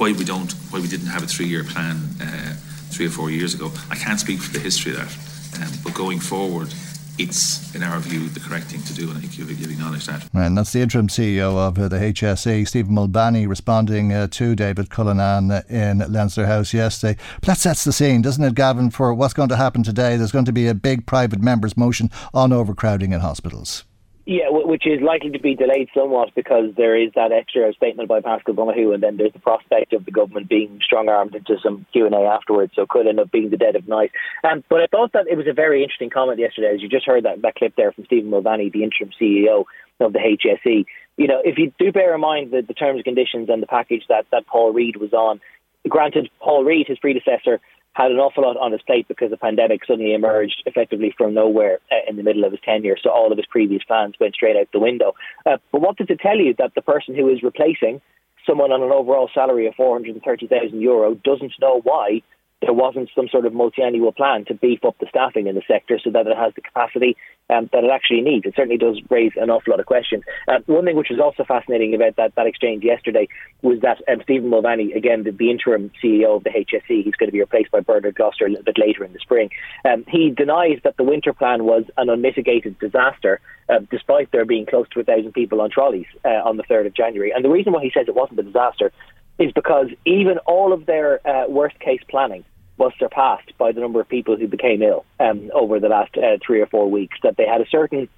why 0.01 0.13
we 0.13 0.25
don't, 0.25 0.51
why 0.71 0.81
we 0.81 0.89
didn't 0.89 1.09
have 1.09 1.23
a 1.23 1.27
three-year 1.27 1.65
plan 1.65 1.97
uh, 2.19 2.57
three 2.89 3.09
or 3.09 3.11
four 3.11 3.31
years 3.31 3.53
ago, 3.53 3.71
I 3.91 3.97
can't 3.97 4.19
speak 4.19 4.41
for 4.41 4.53
the 4.55 4.61
history 4.61 4.93
of 4.93 4.99
that. 4.99 5.63
Um, 5.63 5.73
but 5.85 5.93
going 5.93 6.19
forward, 6.19 6.73
it's, 7.19 7.75
in 7.75 7.83
our 7.83 7.99
view, 7.99 8.29
the 8.29 8.41
correct 8.41 8.67
thing 8.67 8.83
to 8.83 8.95
do, 8.95 9.09
and 9.09 9.17
I 9.17 9.21
think 9.21 9.39
you've, 9.39 9.51
you've 9.59 9.71
acknowledged 9.71 10.09
that. 10.09 10.29
And 10.35 10.59
that's 10.59 10.73
the 10.73 10.83
interim 10.83 11.09
CEO 11.09 11.57
of 11.57 11.79
uh, 11.79 11.89
the 11.89 11.97
HSE, 11.97 12.69
Stephen 12.69 12.95
Mulvany, 12.95 13.49
responding 13.49 14.13
uh, 14.13 14.27
to 14.33 14.55
David 14.55 14.91
Cullinane 14.91 15.63
in 15.71 15.99
Leinster 16.13 16.47
House 16.47 16.75
yesterday. 16.75 17.19
But 17.41 17.47
that 17.47 17.59
sets 17.59 17.85
the 17.85 17.93
scene, 17.93 18.21
doesn't 18.21 18.45
it, 18.45 18.55
Gavin, 18.55 18.91
for 18.91 19.15
what's 19.15 19.35
going 19.35 19.49
to 19.49 19.57
happen 19.57 19.83
today? 19.83 20.17
There's 20.17 20.33
going 20.33 20.45
to 20.45 20.53
be 20.53 20.69
a 20.69 20.75
big 20.75 21.07
private 21.07 21.41
members' 21.41 21.77
motion 21.77 22.11
on 22.35 22.53
overcrowding 22.53 23.13
in 23.13 23.21
hospitals. 23.21 23.85
Yeah, 24.29 24.47
which 24.51 24.89
is 24.89 25.01
likely 25.01 25.31
to 25.31 25.39
be 25.39 25.55
delayed 25.55 25.89
somewhat 25.95 26.35
because 26.35 26.75
there 26.77 27.01
is 27.01 27.13
that 27.15 27.31
extra 27.31 27.73
statement 27.75 28.09
by 28.09 28.21
Paschal 28.21 28.55
Donohoe, 28.55 28.91
and 28.91 29.01
then 29.01 29.17
there's 29.17 29.33
the 29.33 29.39
prospect 29.39 29.93
of 29.93 30.05
the 30.05 30.11
government 30.11 30.49
being 30.49 30.81
strong-armed 30.85 31.37
into 31.37 31.55
some 31.63 31.87
Q 31.93 32.07
and 32.07 32.15
A 32.15 32.23
afterwards. 32.23 32.73
So 32.75 32.87
could 32.91 33.07
end 33.07 33.21
up 33.21 33.31
being 33.31 33.51
the 33.51 33.57
dead 33.57 33.77
of 33.77 33.87
night. 33.87 34.11
Um, 34.43 34.65
but 34.69 34.81
I 34.81 34.87
thought 34.89 35.13
that 35.13 35.29
it 35.31 35.37
was 35.37 35.47
a 35.47 35.53
very 35.53 35.85
interesting 35.85 36.11
comment 36.11 36.41
yesterday, 36.41 36.75
as 36.75 36.83
you 36.83 36.89
just 36.89 37.07
heard 37.07 37.25
that, 37.25 37.41
that 37.43 37.55
clip 37.55 37.75
there 37.77 37.93
from 37.93 38.05
Stephen 38.07 38.33
Mulvany, 38.33 38.73
the 38.73 38.83
interim 38.83 39.13
CEO 39.21 39.65
of 40.01 40.13
the 40.13 40.19
HSE. 40.19 40.85
You 41.17 41.29
know, 41.29 41.41
if 41.45 41.57
you 41.57 41.73
do 41.79 41.93
bear 41.93 42.13
in 42.13 42.21
mind 42.21 42.51
the, 42.51 42.63
the 42.63 42.75
terms 42.75 42.97
and 42.97 43.05
conditions 43.05 43.49
and 43.49 43.63
the 43.63 43.69
package 43.69 44.03
that 44.09 44.27
that 44.33 44.49
Paul 44.49 44.73
Reid 44.73 44.97
was 44.97 45.13
on, 45.13 45.41
granted, 45.89 46.31
Paul 46.41 46.65
Reid, 46.65 46.89
his 46.89 46.99
predecessor, 46.99 47.61
had 47.97 48.11
an 48.11 48.19
awful 48.19 48.43
lot 48.43 48.59
on 48.59 48.73
his 48.73 48.83
plate 48.83 49.09
because 49.09 49.31
the 49.31 49.39
pandemic 49.39 49.81
suddenly 49.87 50.13
emerged 50.13 50.63
effectively 50.67 51.15
from 51.17 51.33
nowhere 51.33 51.79
uh, 51.91 51.97
in 52.07 52.17
the 52.17 52.23
middle 52.23 52.45
of 52.45 52.53
his 52.53 52.61
tenure. 52.63 52.97
So 53.03 53.09
all 53.09 53.33
of 53.33 53.39
his 53.39 53.47
previous 53.47 53.83
plans 53.85 54.15
went 54.21 54.35
straight 54.35 54.55
out 54.55 54.69
the 54.71 54.79
window. 54.79 55.15
Uh, 55.47 55.57
but 55.73 55.81
what 55.81 55.97
does 55.97 56.09
it 56.11 56.21
tell 56.21 56.37
you 56.37 56.55
that 56.59 56.75
the 56.75 56.83
person 56.83 57.15
who 57.15 57.31
is 57.31 57.43
replacing 57.43 58.03
someone 58.47 58.71
on 58.71 58.83
an 58.83 58.93
overall 58.93 59.31
salary 59.33 59.67
of 59.67 59.75
430,000 59.77 60.79
euro 60.79 61.15
doesn't 61.15 61.55
know 61.59 61.81
why 61.83 62.21
there 62.63 62.73
wasn't 62.73 63.11
some 63.15 63.29
sort 63.29 63.45
of 63.45 63.53
multi-annual 63.53 64.13
plan 64.13 64.45
to 64.47 64.55
beef 64.55 64.85
up 64.85 64.97
the 64.99 65.07
staffing 65.09 65.47
in 65.47 65.55
the 65.55 65.63
sector 65.69 65.99
so 66.03 66.11
that 66.11 66.27
it 66.27 66.37
has 66.37 66.55
the 66.55 66.63
capacity 66.63 67.17
um, 67.51 67.69
that 67.73 67.85
it 67.85 67.91
actually 67.93 68.23
needs. 68.23 68.47
It 68.47 68.55
certainly 68.57 68.79
does 68.79 68.99
raise 69.11 69.33
an 69.37 69.51
awful 69.51 69.73
lot 69.73 69.81
of 69.81 69.87
questions. 69.87 70.25
Uh, 70.49 70.59
one 70.67 70.85
thing 70.85 70.97
which 70.97 71.11
was 71.11 71.21
also 71.21 71.45
fascinating 71.45 71.95
about 71.95 72.17
that, 72.17 72.35
that 72.35 72.47
exchange 72.47 72.83
yesterday 72.83 73.29
was 73.61 73.81
that 73.81 74.01
um, 74.09 74.21
Stephen 74.23 74.51
Mulvany, 74.51 74.97
again, 74.97 75.25
the, 75.25 75.33
the, 75.33 75.51
interim 75.51 75.91
CEO 76.03 76.37
of 76.37 76.45
the 76.45 76.51
HSE, 76.51 77.05
he's 77.05 77.15
going 77.15 77.29
to 77.29 77.33
be 77.33 77.41
replaced 77.41 77.71
by 77.71 77.81
Bernard 77.81 78.15
Gloster 78.15 78.47
a 78.47 78.49
little 78.49 78.65
bit 78.65 78.79
later 78.79 79.05
in 79.05 79.13
the 79.13 79.21
spring. 79.21 79.51
Um, 79.85 80.05
he 80.09 80.31
denies 80.31 80.79
that 80.83 80.97
the 80.97 81.05
winter 81.05 81.33
plan 81.33 81.65
was 81.65 81.85
an 81.99 82.09
unmitigated 82.09 82.79
disaster, 82.79 83.41
uh, 83.69 83.81
despite 83.91 84.33
there 84.33 84.45
being 84.45 84.67
close 84.67 84.89
to 84.91 85.01
a 85.01 85.05
thousand 85.05 85.33
people 85.33 85.61
on 85.61 85.71
trolleys 85.71 86.07
uh, 86.25 86.41
on 86.45 86.57
the 86.57 86.65
3rd 86.65 86.87
of 86.87 86.95
January. 86.95 87.33
And 87.33 87.45
the 87.45 87.51
reason 87.51 87.73
why 87.73 87.83
he 87.83 87.93
says 87.95 88.09
it 88.09 88.15
wasn't 88.15 88.41
a 88.41 88.45
disaster 88.45 88.93
is 89.39 89.53
because 89.53 89.89
even 90.05 90.39
all 90.39 90.73
of 90.73 90.87
their 90.87 91.27
uh, 91.27 91.49
worst 91.49 91.79
case 91.79 92.01
planning 92.09 92.45
was 92.79 92.93
surpassed 92.99 93.57
by 93.59 93.73
the 93.73 93.81
number 93.81 94.01
of 94.01 94.09
people 94.09 94.37
who 94.37 94.47
became 94.47 94.83
ill 94.83 95.05
um, 95.21 95.51
over 95.55 95.81
the 95.81 95.89
last 95.89 96.17
uh, 96.17 96.37
three 96.45 96.61
or 96.61 96.67
four 96.67 96.91
weeks. 96.91 97.19
That 97.23 97.37
they 97.37 97.47
had 97.47 97.61
a 97.61 97.69
certain 97.69 98.09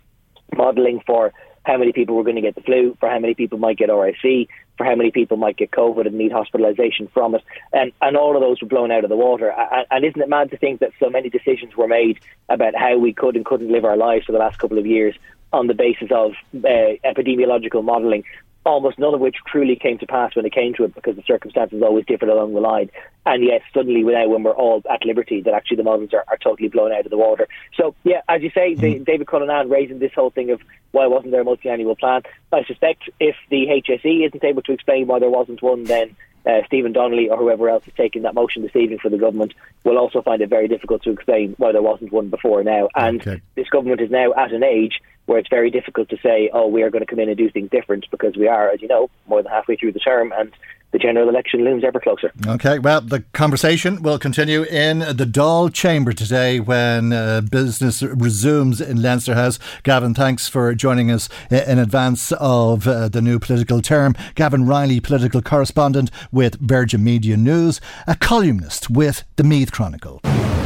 modelling 0.57 1.01
for 1.07 1.33
how 1.65 1.77
many 1.77 1.93
people 1.93 2.17
were 2.17 2.25
going 2.25 2.37
to 2.37 2.43
get 2.43 2.55
the 2.55 2.63
flu, 2.63 2.97
for 2.99 3.09
how 3.09 3.19
many 3.19 3.35
people 3.35 3.59
might 3.59 3.77
get 3.77 3.91
RSV, 3.91 4.49
for 4.77 4.85
how 4.85 4.95
many 4.95 5.11
people 5.11 5.37
might 5.37 5.57
get 5.57 5.71
COVID 5.71 6.07
and 6.07 6.17
need 6.17 6.33
hospitalisation 6.33 7.11
from 7.13 7.35
it, 7.35 7.43
and 7.73 7.93
and 8.01 8.17
all 8.17 8.37
of 8.37 8.43
those 8.43 8.61
were 8.63 8.69
blown 8.69 8.91
out 8.91 9.05
of 9.05 9.11
the 9.11 9.17
water. 9.17 9.51
And, 9.51 9.87
and 9.91 10.05
isn't 10.05 10.21
it 10.21 10.29
mad 10.29 10.51
to 10.51 10.57
think 10.57 10.81
that 10.81 10.93
so 10.99 11.11
many 11.11 11.29
decisions 11.29 11.77
were 11.77 11.89
made 11.89 12.19
about 12.49 12.75
how 12.75 12.97
we 12.97 13.13
could 13.13 13.37
and 13.37 13.45
couldn't 13.45 13.71
live 13.71 13.85
our 13.85 13.97
lives 13.97 14.27
for 14.27 14.33
the 14.33 14.39
last 14.39 14.59
couple 14.59 14.79
of 14.79 14.87
years 14.87 15.15
on 15.53 15.67
the 15.67 15.75
basis 15.75 16.11
of 16.11 16.33
uh, 16.57 16.97
epidemiological 17.05 17.83
modelling 17.83 18.25
almost 18.65 18.99
none 18.99 19.15
of 19.15 19.21
which 19.21 19.37
truly 19.47 19.77
came 19.77 19.99
to 19.99 20.07
pass 20.07 20.37
when 20.37 20.45
it 20.45 20.53
came 20.53 20.75
to 20.75 20.85
it 20.85 20.95
because 20.95 21.17
the 21.17 21.23
circumstances 21.27 21.83
always 21.83 22.05
differed 22.07 22.29
along 22.29 22.55
the 22.55 22.61
line. 22.61 22.91
And 23.25 23.45
yet, 23.45 23.63
suddenly, 23.75 24.03
now 24.03 24.29
when 24.29 24.43
we're 24.43 24.53
all 24.53 24.83
at 24.91 25.05
liberty, 25.05 25.41
that 25.43 25.55
actually 25.55 25.79
the 25.79 25.83
models 25.83 26.11
are, 26.13 26.25
are 26.29 26.39
totally 26.39 26.69
blown 26.69 26.93
out 26.93 27.05
of 27.05 27.11
the 27.11 27.19
water. 27.19 27.49
So, 27.77 27.95
yeah, 28.05 28.23
as 28.29 28.43
you 28.43 28.51
say, 28.51 28.75
mm. 28.75 29.05
David 29.05 29.27
Cullinane 29.27 29.69
raising 29.69 29.99
this 29.99 30.13
whole 30.15 30.31
thing 30.31 30.51
of 30.51 30.61
why 30.93 31.07
wasn't 31.07 31.33
there 31.33 31.43
a 31.43 31.45
multi-annual 31.45 31.97
plan. 31.97 32.23
I 32.53 32.65
suspect 32.65 33.11
if 33.21 33.37
the 33.51 33.67
HSE 33.67 34.27
isn't 34.27 34.45
able 34.45 34.63
to 34.63 34.73
explain 34.73 35.07
why 35.07 35.19
there 35.19 35.31
wasn't 35.31 35.63
one, 35.63 35.85
then 35.85 36.17
uh, 36.47 36.61
Stephen 36.67 36.93
Donnelly 36.93 37.29
or 37.29 37.37
whoever 37.37 37.69
else 37.69 37.85
is 37.87 37.93
taking 37.97 38.23
that 38.23 38.35
motion 38.35 38.63
this 38.63 38.77
evening 38.77 38.99
for 38.99 39.09
the 39.09 39.19
government 39.19 39.55
will 39.85 39.99
also 39.99 40.23
find 40.23 40.41
it 40.43 40.49
very 40.49 40.69
difficult 40.69 41.03
to 41.03 41.11
explain 41.11 41.55
why 41.59 41.73
there 41.73 41.83
wasn't 41.83 42.13
one 42.13 42.29
before 42.29 42.63
now. 42.65 42.89
And 42.95 43.21
okay. 43.21 43.41
this 43.55 43.69
government 43.69 44.01
is 44.01 44.11
now 44.11 44.33
at 44.35 44.53
an 44.53 44.63
age 44.63 45.01
where 45.27 45.39
it's 45.39 45.49
very 45.49 45.71
difficult 45.71 46.09
to 46.09 46.17
say, 46.23 46.49
oh, 46.55 46.67
we 46.67 46.83
are 46.83 46.91
going 46.91 47.05
to 47.05 47.07
come 47.07 47.19
in 47.21 47.29
and 47.29 47.37
do 47.37 47.51
things 47.51 47.71
different 47.71 48.07
because 48.11 48.35
we 48.37 48.49
are, 48.49 48.71
as 48.71 48.81
you 48.81 48.89
know, 48.89 49.11
more 49.27 49.43
than 49.43 49.53
halfway 49.53 49.77
through 49.77 49.93
the 49.93 50.01
term 50.01 50.33
and 50.35 50.53
the 50.91 50.99
general 50.99 51.29
election 51.29 51.65
looms 51.65 51.85
ever 51.85 52.01
closer. 52.01 52.33
Okay, 52.47 52.79
well, 52.79 53.01
the 53.01 53.21
conversation 53.33 54.03
will 54.03 54.19
continue 54.19 54.63
in 54.65 55.01
the 55.01 55.27
Dáil 55.27 55.73
chamber 55.73 56.13
today 56.13 56.61
when 56.61 57.13
uh, 57.13 57.43
business 57.43 58.03
resumes 58.03 58.81
in 58.81 59.03
Leinster 59.03 59.35
House. 59.35 59.59
Gavin, 59.83 60.15
thanks 60.15 60.49
for 60.49 60.75
joining 60.75 61.11
us 61.11 61.29
in 61.51 61.79
advance 61.79 62.33
of 62.33 62.89
uh, 62.89 63.09
the 63.09 63.21
new 63.21 63.39
political 63.39 63.83
term. 63.83 64.15
Gavin 64.35 64.67
Reilly, 64.67 65.01
political 65.01 65.43
correspondent 65.43 66.11
with 66.33 66.59
Virgin 66.61 67.05
Media 67.05 67.37
News, 67.37 67.81
a 68.07 68.15
columnist 68.15 68.89
with 68.89 69.25
the 69.37 69.45
Meath 69.45 69.73
Chronicle. 69.73 70.21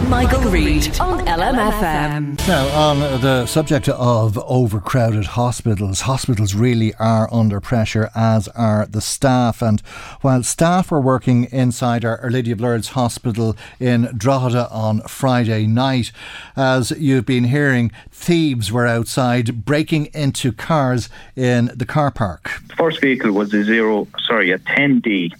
Michael, 0.08 0.42
Reade 0.50 1.00
on 1.00 1.24
LMFM. 1.24 2.36
Now, 2.46 2.66
on 2.78 3.00
the 3.22 3.46
subject 3.46 3.88
of 3.88 4.36
overcrowded 4.36 5.24
hospitals, 5.24 6.02
hospitals 6.02 6.54
really 6.54 6.92
are 6.96 7.32
under 7.32 7.60
pressure, 7.60 8.10
as 8.14 8.46
are 8.48 8.84
the 8.86 9.00
staff. 9.00 9.62
And 9.62 9.80
while 10.20 10.42
staff 10.42 10.90
were 10.90 11.00
working 11.00 11.44
inside 11.44 12.04
our, 12.04 12.30
Lady 12.30 12.50
of 12.50 12.60
Lourdes 12.60 12.90
Hospital 12.90 13.56
in 13.80 14.10
Drogheda 14.16 14.68
on 14.70 15.00
Friday 15.02 15.66
night, 15.66 16.12
as 16.56 16.90
you've 16.92 17.26
been 17.26 17.44
hearing, 17.44 17.90
thieves 18.10 18.70
were 18.70 18.86
outside 18.86 19.64
breaking 19.64 20.06
into 20.14 20.52
cars 20.52 21.08
in 21.34 21.70
the 21.74 21.86
car 21.86 22.10
park. 22.10 22.50
The 22.68 22.76
first 22.76 23.00
vehicle 23.00 23.32
was 23.32 23.52
a 23.54 23.64
zero, 23.64 24.06
sorry, 24.26 24.50
a 24.52 24.58
10D 24.58 25.32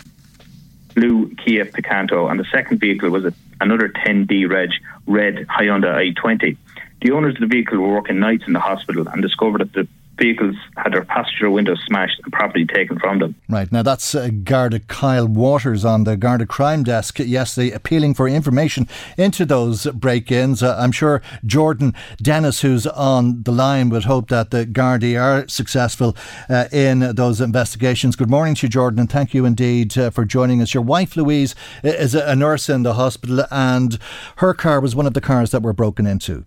blue 0.95 1.35
Kia 1.37 1.65
Picanto, 1.65 2.31
and 2.31 2.39
the 2.39 2.45
second 2.45 2.79
vehicle 2.79 3.11
was 3.11 3.25
a 3.25 3.33
another 3.63 3.89
10D 3.89 4.49
Reg 4.51 4.71
red 5.07 5.47
Hyundai 5.47 6.15
i20. 6.15 6.57
The 7.01 7.11
owners 7.13 7.35
of 7.35 7.41
the 7.41 7.47
vehicle 7.47 7.79
were 7.79 7.95
working 7.95 8.19
nights 8.19 8.45
in 8.47 8.53
the 8.53 8.61
hospital 8.61 9.07
and 9.09 9.23
discovered 9.23 9.59
that 9.59 9.73
the 9.73 9.89
vehicles 10.19 10.57
had 10.77 10.93
their 10.93 11.05
passenger 11.05 11.51
windows 11.51 11.81
smashed 11.87 12.21
and 12.23 12.33
property 12.33 12.67
taken 12.67 12.99
from 12.99 13.19
them. 13.19 13.35
Right, 13.49 13.71
now 13.73 13.83
that's 13.83 14.15
uh, 14.15 14.31
Garda 14.45 14.81
Kyle 14.81 15.27
Waters 15.27 15.85
on 15.85 16.05
the 16.05 16.17
Garda 16.17 16.47
crime 16.47 16.85
desk 16.85 17.19
yesterday 17.19 17.71
appealing 17.71 18.15
for 18.15 18.29
information 18.29 18.89
into 19.17 19.45
those 19.45 19.87
break 19.87 20.31
ins. 20.31 20.63
Uh, 20.63 20.77
I'm 20.79 20.93
sure 20.93 21.23
Jordan 21.45 21.95
Dennis, 22.21 22.61
who's 22.61 22.87
on 22.87 23.43
the 23.43 23.53
line, 23.53 23.89
would 23.91 24.05
hope 24.05 24.29
that 24.29 24.51
the 24.51 24.67
Gardaí 24.67 25.21
are 25.21 25.49
successful 25.49 26.17
uh, 26.49 26.67
in 26.73 27.15
those 27.15 27.41
investigations. 27.41 28.17
Good 28.17 28.31
morning 28.31 28.55
to 28.57 28.67
you, 28.67 28.71
Jordan, 28.71 29.01
and 29.01 29.11
thank 29.11 29.35
you 29.35 29.45
indeed 29.45 29.97
uh, 29.97 30.11
for 30.11 30.25
joining 30.25 30.61
us. 30.61 30.75
Your 30.75 30.83
wife, 30.83 31.17
Louise, 31.17 31.55
is 31.83 32.15
a 32.15 32.37
nurse 32.37 32.69
in 32.69 32.83
the 32.83 32.95
hospital, 32.95 33.45
and 33.51 33.99
her 34.37 34.55
car 34.55 34.81
was 34.81 34.95
one 34.95 35.07
of 35.07 35.15
the 35.15 35.21
cars 35.21 35.51
that 35.51 35.63
were 35.63 35.73
broken 35.73 36.07
into. 36.07 36.45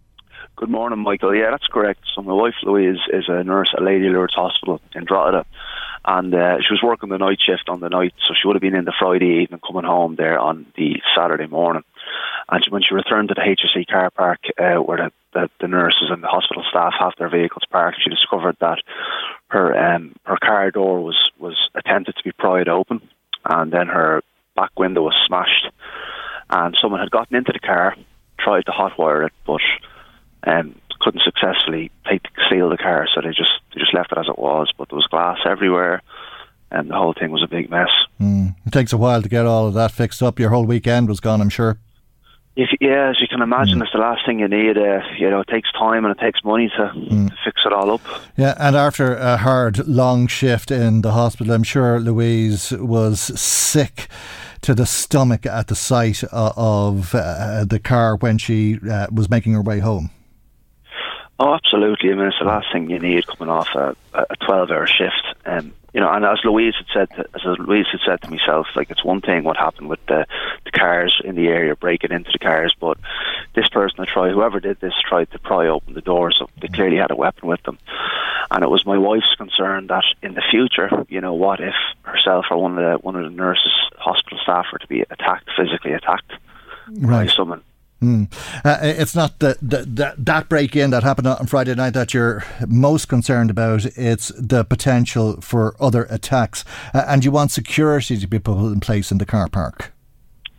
Good 0.58 0.70
morning, 0.70 1.00
Michael. 1.00 1.36
Yeah, 1.36 1.52
that's 1.52 1.68
correct. 1.68 2.00
So 2.16 2.22
my 2.22 2.32
wife 2.32 2.54
Louise 2.64 3.00
is 3.12 3.26
a 3.28 3.44
nurse 3.44 3.74
at 3.76 3.84
Lady 3.84 4.08
Lourdes 4.08 4.36
Hospital 4.36 4.80
in 4.94 5.04
Drogheda, 5.04 5.46
and 6.06 6.34
uh, 6.34 6.60
she 6.62 6.72
was 6.72 6.82
working 6.82 7.10
the 7.10 7.18
night 7.18 7.40
shift 7.46 7.68
on 7.68 7.82
the 7.82 7.90
night, 7.90 8.14
so 8.26 8.34
she 8.34 8.48
would 8.48 8.56
have 8.56 8.62
been 8.62 8.74
in 8.74 8.86
the 8.86 8.94
Friday 8.98 9.42
evening, 9.44 9.60
coming 9.68 9.84
home 9.84 10.16
there 10.16 10.40
on 10.40 10.66
the 10.78 11.02
Saturday 11.14 11.48
morning. 11.48 11.84
And 12.48 12.64
she, 12.64 12.72
when 12.72 12.84
she 12.84 12.96
returned 12.96 13.30
to 13.30 13.34
the 13.34 13.42
HSE 13.42 13.86
car 13.88 14.10
park, 14.12 14.40
uh, 14.58 14.76
where 14.76 14.98
the, 14.98 15.12
the, 15.34 15.50
the, 15.60 15.68
nurses 15.68 16.10
and 16.10 16.24
the 16.24 16.28
hospital 16.28 16.64
staff 16.70 16.94
have 16.98 17.12
their 17.20 17.30
vehicles 17.30 17.64
parked, 17.70 18.02
she 18.02 18.10
discovered 18.10 18.56
that 18.62 18.80
her 19.50 19.78
um, 19.78 20.16
her 20.24 20.38
car 20.42 20.72
door 20.72 21.02
was 21.02 21.32
was 21.38 21.58
attempted 21.76 22.16
to 22.16 22.24
be 22.24 22.32
pried 22.32 22.70
open, 22.70 23.02
and 23.44 23.74
then 23.74 23.88
her 23.88 24.22
back 24.56 24.72
window 24.80 25.02
was 25.02 25.22
smashed, 25.28 25.68
and 26.50 26.78
someone 26.80 27.02
had 27.02 27.12
gotten 27.12 27.36
into 27.36 27.52
the 27.52 27.60
car, 27.60 27.94
tried 28.40 28.66
to 28.68 28.72
hotwire 28.72 29.26
it, 29.26 29.34
but 29.46 29.60
um, 30.46 30.76
couldn't 31.00 31.22
successfully 31.24 31.92
take 32.10 32.22
seal 32.50 32.70
the 32.70 32.78
car, 32.78 33.08
so 33.14 33.22
they 33.22 33.30
just 33.30 33.52
they 33.74 33.80
just 33.80 33.94
left 33.94 34.12
it 34.12 34.18
as 34.18 34.28
it 34.28 34.40
was. 34.40 34.72
But 34.78 34.90
there 34.90 34.96
was 34.96 35.08
glass 35.08 35.38
everywhere, 35.46 36.02
and 36.72 36.90
the 36.90 36.96
whole 36.96 37.14
thing 37.14 37.32
was 37.32 37.44
a 37.44 37.48
big 37.48 37.70
mess. 37.70 37.90
Mm. 38.20 38.56
It 38.66 38.74
takes 38.74 38.94
a 38.94 38.98
while 38.98 39.22
to 39.22 39.30
get 39.30 39.46
all 39.46 39.68
of 39.68 39.74
that 39.76 39.92
fixed 39.92 40.24
up. 40.24 40.40
Your 40.40 40.50
whole 40.50 40.66
weekend 40.66 41.08
was 41.08 41.20
gone, 41.20 41.42
I'm 41.42 41.50
sure. 41.50 41.78
If, 42.58 42.70
yeah, 42.80 43.10
as 43.10 43.20
you 43.20 43.28
can 43.28 43.42
imagine, 43.42 43.80
mm. 43.80 43.84
it's 43.84 43.92
the 43.92 43.98
last 43.98 44.26
thing 44.26 44.40
you 44.40 44.48
need. 44.48 44.78
Uh, 44.78 45.02
you 45.18 45.30
know, 45.30 45.42
it 45.42 45.48
takes 45.50 45.70
time 45.74 46.06
and 46.06 46.16
it 46.16 46.22
takes 46.22 46.42
money 46.44 46.70
to, 46.70 46.92
mm. 46.96 47.30
to, 47.30 47.36
fix 47.44 47.62
it 47.66 47.74
all 47.74 47.92
up. 47.92 48.02
Yeah, 48.38 48.56
and 48.58 48.78
after 48.78 49.14
a 49.14 49.36
hard, 49.36 49.86
long 49.88 50.28
shift 50.28 50.72
in 50.72 51.02
the 51.02 51.12
hospital, 51.12 51.54
I'm 51.54 51.64
sure 51.64 52.00
Louise 52.00 52.72
was 52.72 53.20
sick 53.20 54.08
to 54.62 54.74
the 54.74 54.86
stomach 54.86 55.46
at 55.46 55.68
the 55.68 55.76
sight 55.76 56.24
uh, 56.32 56.54
of 56.56 57.14
uh, 57.14 57.66
the 57.66 57.80
car 57.80 58.16
when 58.16 58.38
she 58.38 58.80
uh, 58.90 59.08
was 59.12 59.30
making 59.30 59.52
her 59.52 59.62
way 59.62 59.80
home. 59.80 60.12
Oh, 61.40 61.54
absolutely. 61.54 62.12
I 62.12 62.16
mean, 62.16 62.28
it's 62.28 62.40
the 62.40 62.46
last 62.46 62.68
thing 62.72 62.90
you 62.90 63.00
need 63.00 63.28
coming 63.28 63.50
off 63.50 63.68
a, 63.76 63.96
a 64.14 64.36
12 64.46 64.72
hour 64.72 64.88
shift. 64.88 65.36
Um, 65.46 65.74
you 65.94 66.02
know, 66.02 66.12
and 66.12 66.26
as 66.26 66.40
Louise 66.44 66.74
had 66.76 66.88
said, 66.94 67.16
to, 67.16 67.26
as 67.36 67.58
Louise 67.58 67.86
had 67.92 68.02
said 68.06 68.22
to 68.22 68.30
myself, 68.30 68.68
like 68.76 68.90
it's 68.90 69.04
one 69.04 69.22
thing 69.22 69.44
what 69.44 69.56
happened 69.56 69.90
with 69.90 70.06
the, 70.08 70.26
the 70.66 70.72
cars 70.72 71.22
in 71.24 71.36
the 71.36 71.48
area 71.48 71.76
breaking 71.76 72.12
into 72.12 72.32
the 72.34 72.40
cars, 72.40 72.76
but 72.80 72.98
this 73.54 73.70
person 73.70 74.00
had 74.00 74.08
tried, 74.10 74.34
whoever 74.34 74.60
did 74.60 74.80
this, 74.82 74.94
tried 75.08 75.32
to 75.32 75.40
pry 75.40 75.68
open 75.68 75.94
the 75.94 76.02
door, 76.02 76.32
so 76.32 76.50
they 76.62 76.68
clearly 76.68 76.98
had 76.98 77.12
a 77.12 77.16
weapon 77.16 77.48
with 77.48 77.64
them. 77.64 77.78
And 78.52 78.64
it 78.64 78.70
was 78.70 78.86
my 78.86 78.98
wife's 78.98 79.36
concern 79.36 79.88
that 79.88 80.04
in 80.22 80.34
the 80.34 80.44
future, 80.52 80.90
you 81.08 81.22
know, 81.22 81.34
what 81.34 81.62
if 81.62 81.76
herself 82.04 82.46
or 82.52 82.62
one 82.62 82.78
of 82.78 82.78
the 82.78 82.98
one 83.02 83.16
of 83.16 83.24
the 83.24 83.36
nurses, 83.36 83.72
hospital 83.98 84.38
staff, 84.44 84.66
were 84.72 84.80
to 84.80 84.88
be 84.88 85.02
attacked, 85.02 85.50
physically 85.58 85.94
attacked 85.94 86.34
right. 86.90 87.28
by 87.28 87.34
someone 87.34 87.64
Mm. 88.02 88.32
Uh, 88.64 88.78
it's 88.82 89.16
not 89.16 89.40
the, 89.40 89.58
the, 89.62 89.78
the, 89.78 90.16
that 90.18 90.50
break 90.50 90.76
in 90.76 90.90
that 90.92 91.04
happened 91.04 91.28
on 91.28 91.48
Friday 91.48 91.74
night 91.76 91.94
that 91.94 92.14
you're 92.14 92.44
most 92.68 93.08
concerned 93.08 93.50
about. 93.50 93.86
It's 93.98 94.32
the 94.38 94.64
potential 94.64 95.40
for 95.42 95.76
other 95.80 96.04
attacks. 96.10 96.66
Uh, 96.94 97.06
and 97.08 97.24
you 97.24 97.32
want 97.32 97.52
security 97.52 98.18
to 98.18 98.28
be 98.28 98.40
put 98.40 98.58
in 98.72 98.80
place 98.80 99.12
in 99.12 99.18
the 99.18 99.26
car 99.26 99.48
park. 99.48 99.94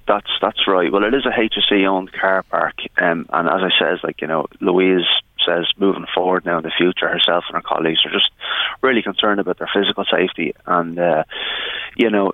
That's 0.09 0.31
that's 0.40 0.68
right. 0.68 0.90
Well, 0.90 1.03
it 1.03 1.14
is 1.14 1.27
a 1.27 1.31
HSE 1.31 1.85
owned 1.85 2.12
car 2.12 2.44
park, 2.44 2.77
um, 2.96 3.27
and 3.33 3.49
as 3.49 3.61
I 3.61 3.70
says, 3.77 3.99
like 4.05 4.20
you 4.20 4.29
know, 4.29 4.46
Louise 4.61 5.05
says, 5.44 5.66
moving 5.79 6.07
forward 6.14 6.44
now 6.44 6.59
in 6.59 6.62
the 6.62 6.70
future, 6.77 7.09
herself 7.09 7.44
and 7.49 7.57
her 7.57 7.62
colleagues 7.62 8.05
are 8.07 8.12
just 8.12 8.31
really 8.83 9.03
concerned 9.03 9.40
about 9.40 9.59
their 9.59 9.70
physical 9.75 10.05
safety, 10.05 10.55
and 10.64 10.96
uh, 10.96 11.25
you 11.96 12.09
know, 12.09 12.33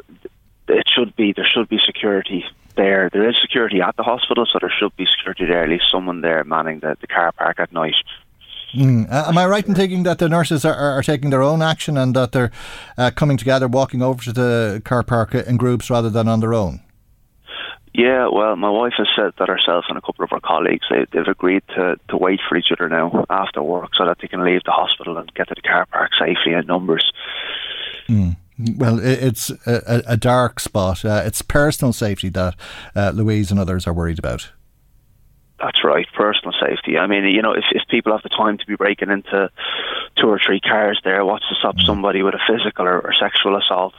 it 0.68 0.86
should 0.86 1.16
be 1.16 1.32
there 1.32 1.46
should 1.46 1.68
be 1.70 1.78
security 1.84 2.44
there. 2.76 3.10
There 3.12 3.28
is 3.28 3.36
security 3.40 3.80
at 3.80 3.96
the 3.96 4.02
hospital, 4.02 4.46
so 4.46 4.58
there 4.60 4.72
should 4.78 4.94
be 4.96 5.06
security 5.06 5.46
there, 5.46 5.62
at 5.62 5.68
least 5.68 5.84
someone 5.90 6.20
there 6.20 6.44
manning 6.44 6.80
the, 6.80 6.96
the 7.00 7.06
car 7.06 7.32
park 7.32 7.58
at 7.58 7.72
night. 7.72 7.94
Mm. 8.74 9.10
Uh, 9.12 9.28
am 9.28 9.36
I 9.36 9.46
right 9.46 9.66
in 9.66 9.74
thinking 9.74 10.02
that 10.04 10.18
the 10.18 10.28
nurses 10.28 10.64
are, 10.64 10.74
are, 10.74 10.92
are 10.92 11.02
taking 11.02 11.30
their 11.30 11.42
own 11.42 11.60
action 11.60 11.98
and 11.98 12.16
that 12.16 12.32
they're 12.32 12.50
uh, 12.96 13.10
coming 13.14 13.36
together, 13.36 13.68
walking 13.68 14.02
over 14.02 14.22
to 14.22 14.32
the 14.32 14.82
car 14.84 15.02
park 15.02 15.34
in 15.34 15.56
groups 15.58 15.90
rather 15.90 16.08
than 16.08 16.26
on 16.26 16.40
their 16.40 16.54
own? 16.54 16.80
Yeah, 17.94 18.28
well, 18.32 18.56
my 18.56 18.70
wife 18.70 18.94
has 18.96 19.08
said 19.14 19.32
that 19.38 19.48
herself 19.48 19.84
and 19.90 19.98
a 19.98 20.00
couple 20.00 20.24
of 20.24 20.30
her 20.30 20.40
colleagues 20.40 20.86
they, 20.88 21.04
have 21.18 21.28
agreed 21.28 21.62
to, 21.74 21.96
to 22.08 22.16
wait 22.16 22.40
for 22.48 22.56
each 22.56 22.72
other 22.72 22.88
now 22.88 23.26
after 23.28 23.62
work 23.62 23.90
so 23.94 24.06
that 24.06 24.16
they 24.22 24.28
can 24.28 24.42
leave 24.42 24.64
the 24.64 24.70
hospital 24.70 25.18
and 25.18 25.32
get 25.34 25.48
to 25.48 25.54
the 25.54 25.60
car 25.60 25.84
park 25.86 26.10
safely 26.18 26.54
in 26.54 26.66
numbers. 26.66 27.12
Mm. 28.08 28.36
Well, 28.58 28.98
it's 29.02 29.50
a, 29.66 30.02
a 30.06 30.16
dark 30.16 30.60
spot. 30.60 31.04
Uh, 31.04 31.22
it's 31.24 31.42
personal 31.42 31.92
safety 31.92 32.28
that 32.30 32.54
uh, 32.94 33.12
Louise 33.14 33.50
and 33.50 33.58
others 33.58 33.86
are 33.86 33.92
worried 33.92 34.18
about. 34.18 34.50
That's 35.58 35.84
right, 35.84 36.06
personal 36.14 36.52
safety. 36.60 36.98
I 36.98 37.06
mean, 37.06 37.24
you 37.24 37.40
know, 37.40 37.52
if, 37.52 37.64
if 37.70 37.82
people 37.88 38.12
have 38.12 38.22
the 38.22 38.28
time 38.28 38.58
to 38.58 38.66
be 38.66 38.74
breaking 38.74 39.10
into 39.10 39.50
two 40.20 40.28
or 40.28 40.40
three 40.44 40.60
cars 40.60 41.00
there, 41.04 41.24
what's 41.24 41.48
to 41.48 41.54
stop 41.54 41.76
somebody 41.80 42.22
with 42.22 42.34
a 42.34 42.40
physical 42.48 42.86
or, 42.86 43.00
or 43.00 43.12
sexual 43.18 43.56
assault 43.56 43.94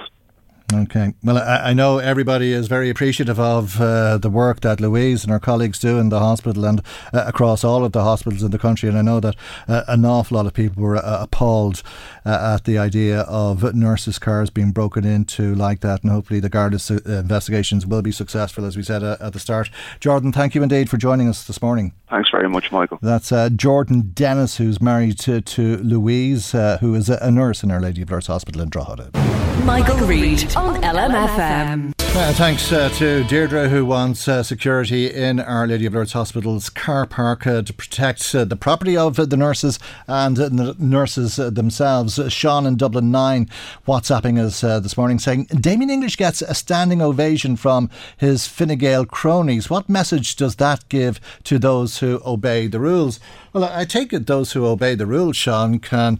Okay. 0.73 1.13
Well, 1.23 1.37
I, 1.37 1.69
I, 1.69 1.73
know 1.73 1.99
everybody 1.99 2.51
is 2.51 2.67
very 2.67 2.89
appreciative 2.89 3.39
of 3.39 3.79
uh, 3.79 4.17
the 4.17 4.29
work 4.29 4.61
that 4.61 4.79
Louise 4.79 5.23
and 5.23 5.31
her 5.31 5.39
colleagues 5.39 5.77
do 5.77 5.99
in 5.99 6.09
the 6.09 6.19
hospital 6.19 6.65
and 6.65 6.81
uh, 7.13 7.25
across 7.27 7.63
all 7.63 7.85
of 7.85 7.91
the 7.91 8.03
hospitals 8.03 8.41
in 8.41 8.49
the 8.51 8.57
country. 8.57 8.89
And 8.89 8.97
I 8.97 9.03
know 9.03 9.19
that 9.19 9.35
uh, 9.67 9.83
an 9.87 10.03
awful 10.03 10.37
lot 10.37 10.47
of 10.47 10.53
people 10.53 10.81
were 10.81 10.97
uh, 10.97 11.21
appalled 11.21 11.83
uh, 12.25 12.55
at 12.55 12.65
the 12.65 12.77
idea 12.79 13.21
of 13.21 13.75
nurses' 13.75 14.17
cars 14.17 14.49
being 14.49 14.71
broken 14.71 15.05
into 15.05 15.53
like 15.53 15.81
that. 15.81 16.01
And 16.01 16.11
hopefully 16.11 16.39
the 16.39 16.49
Garda's 16.49 16.89
uh, 16.89 16.99
investigations 17.05 17.85
will 17.85 18.01
be 18.01 18.11
successful, 18.11 18.65
as 18.65 18.75
we 18.75 18.83
said 18.83 19.03
at 19.03 19.33
the 19.33 19.39
start. 19.39 19.69
Jordan, 19.99 20.31
thank 20.31 20.55
you 20.55 20.63
indeed 20.63 20.89
for 20.89 20.97
joining 20.97 21.29
us 21.29 21.45
this 21.45 21.61
morning. 21.61 21.93
Thanks 22.09 22.29
very 22.31 22.49
much, 22.49 22.71
Michael. 22.71 22.97
That's 23.01 23.31
Jordan 23.55 24.11
Dennis, 24.13 24.57
who's 24.57 24.81
married 24.81 25.19
to, 25.19 25.41
to 25.41 25.77
Louise, 25.77 26.51
who 26.51 26.95
is 26.95 27.09
a 27.09 27.31
nurse 27.31 27.63
in 27.63 27.69
Our 27.69 27.81
Lady 27.81 28.01
of 28.01 28.09
Lourdes 28.09 28.27
Hospital 28.27 28.61
in 28.61 28.69
Drogheda. 28.69 29.52
Michael 29.65 30.05
Reade 30.05 30.55
on 30.55 30.81
LMFM. 30.81 31.93
Uh, 32.15 32.31
thanks 32.33 32.71
uh, 32.71 32.89
to 32.89 33.23
Deirdre, 33.23 33.69
who 33.69 33.87
wants 33.87 34.27
uh, 34.27 34.43
security 34.43 35.11
in 35.11 35.39
Our 35.39 35.65
Lady 35.65 35.87
of 35.87 35.95
Lourdes 35.95 36.13
Hospital's 36.13 36.69
car 36.69 37.07
park 37.07 37.47
uh, 37.47 37.63
to 37.63 37.73
protect 37.73 38.35
uh, 38.35 38.45
the 38.45 38.55
property 38.55 38.95
of 38.95 39.15
the 39.15 39.35
nurses 39.35 39.79
and 40.05 40.37
the 40.37 40.75
nurses 40.77 41.37
themselves. 41.37 42.19
Sean 42.31 42.67
in 42.67 42.75
Dublin 42.75 43.09
9 43.09 43.49
WhatsApping 43.87 44.39
us 44.39 44.61
this 44.61 44.95
morning 44.95 45.17
saying 45.17 45.45
Damien 45.45 45.89
English 45.89 46.17
gets 46.17 46.43
a 46.43 46.53
standing 46.53 47.01
ovation 47.01 47.55
from 47.55 47.89
his 48.17 48.45
Fine 48.45 48.77
Gael 48.77 49.05
cronies. 49.07 49.71
What 49.71 49.89
message 49.89 50.35
does 50.35 50.57
that 50.57 50.87
give 50.89 51.19
to 51.45 51.57
those 51.57 51.97
who 51.97 52.21
obey 52.23 52.67
the 52.67 52.79
rules? 52.79 53.19
Well, 53.53 53.63
I 53.63 53.85
take 53.85 54.13
it 54.13 54.27
those 54.27 54.51
who 54.51 54.67
obey 54.67 54.93
the 54.93 55.07
rules, 55.07 55.35
Sean, 55.35 55.79
can 55.79 56.19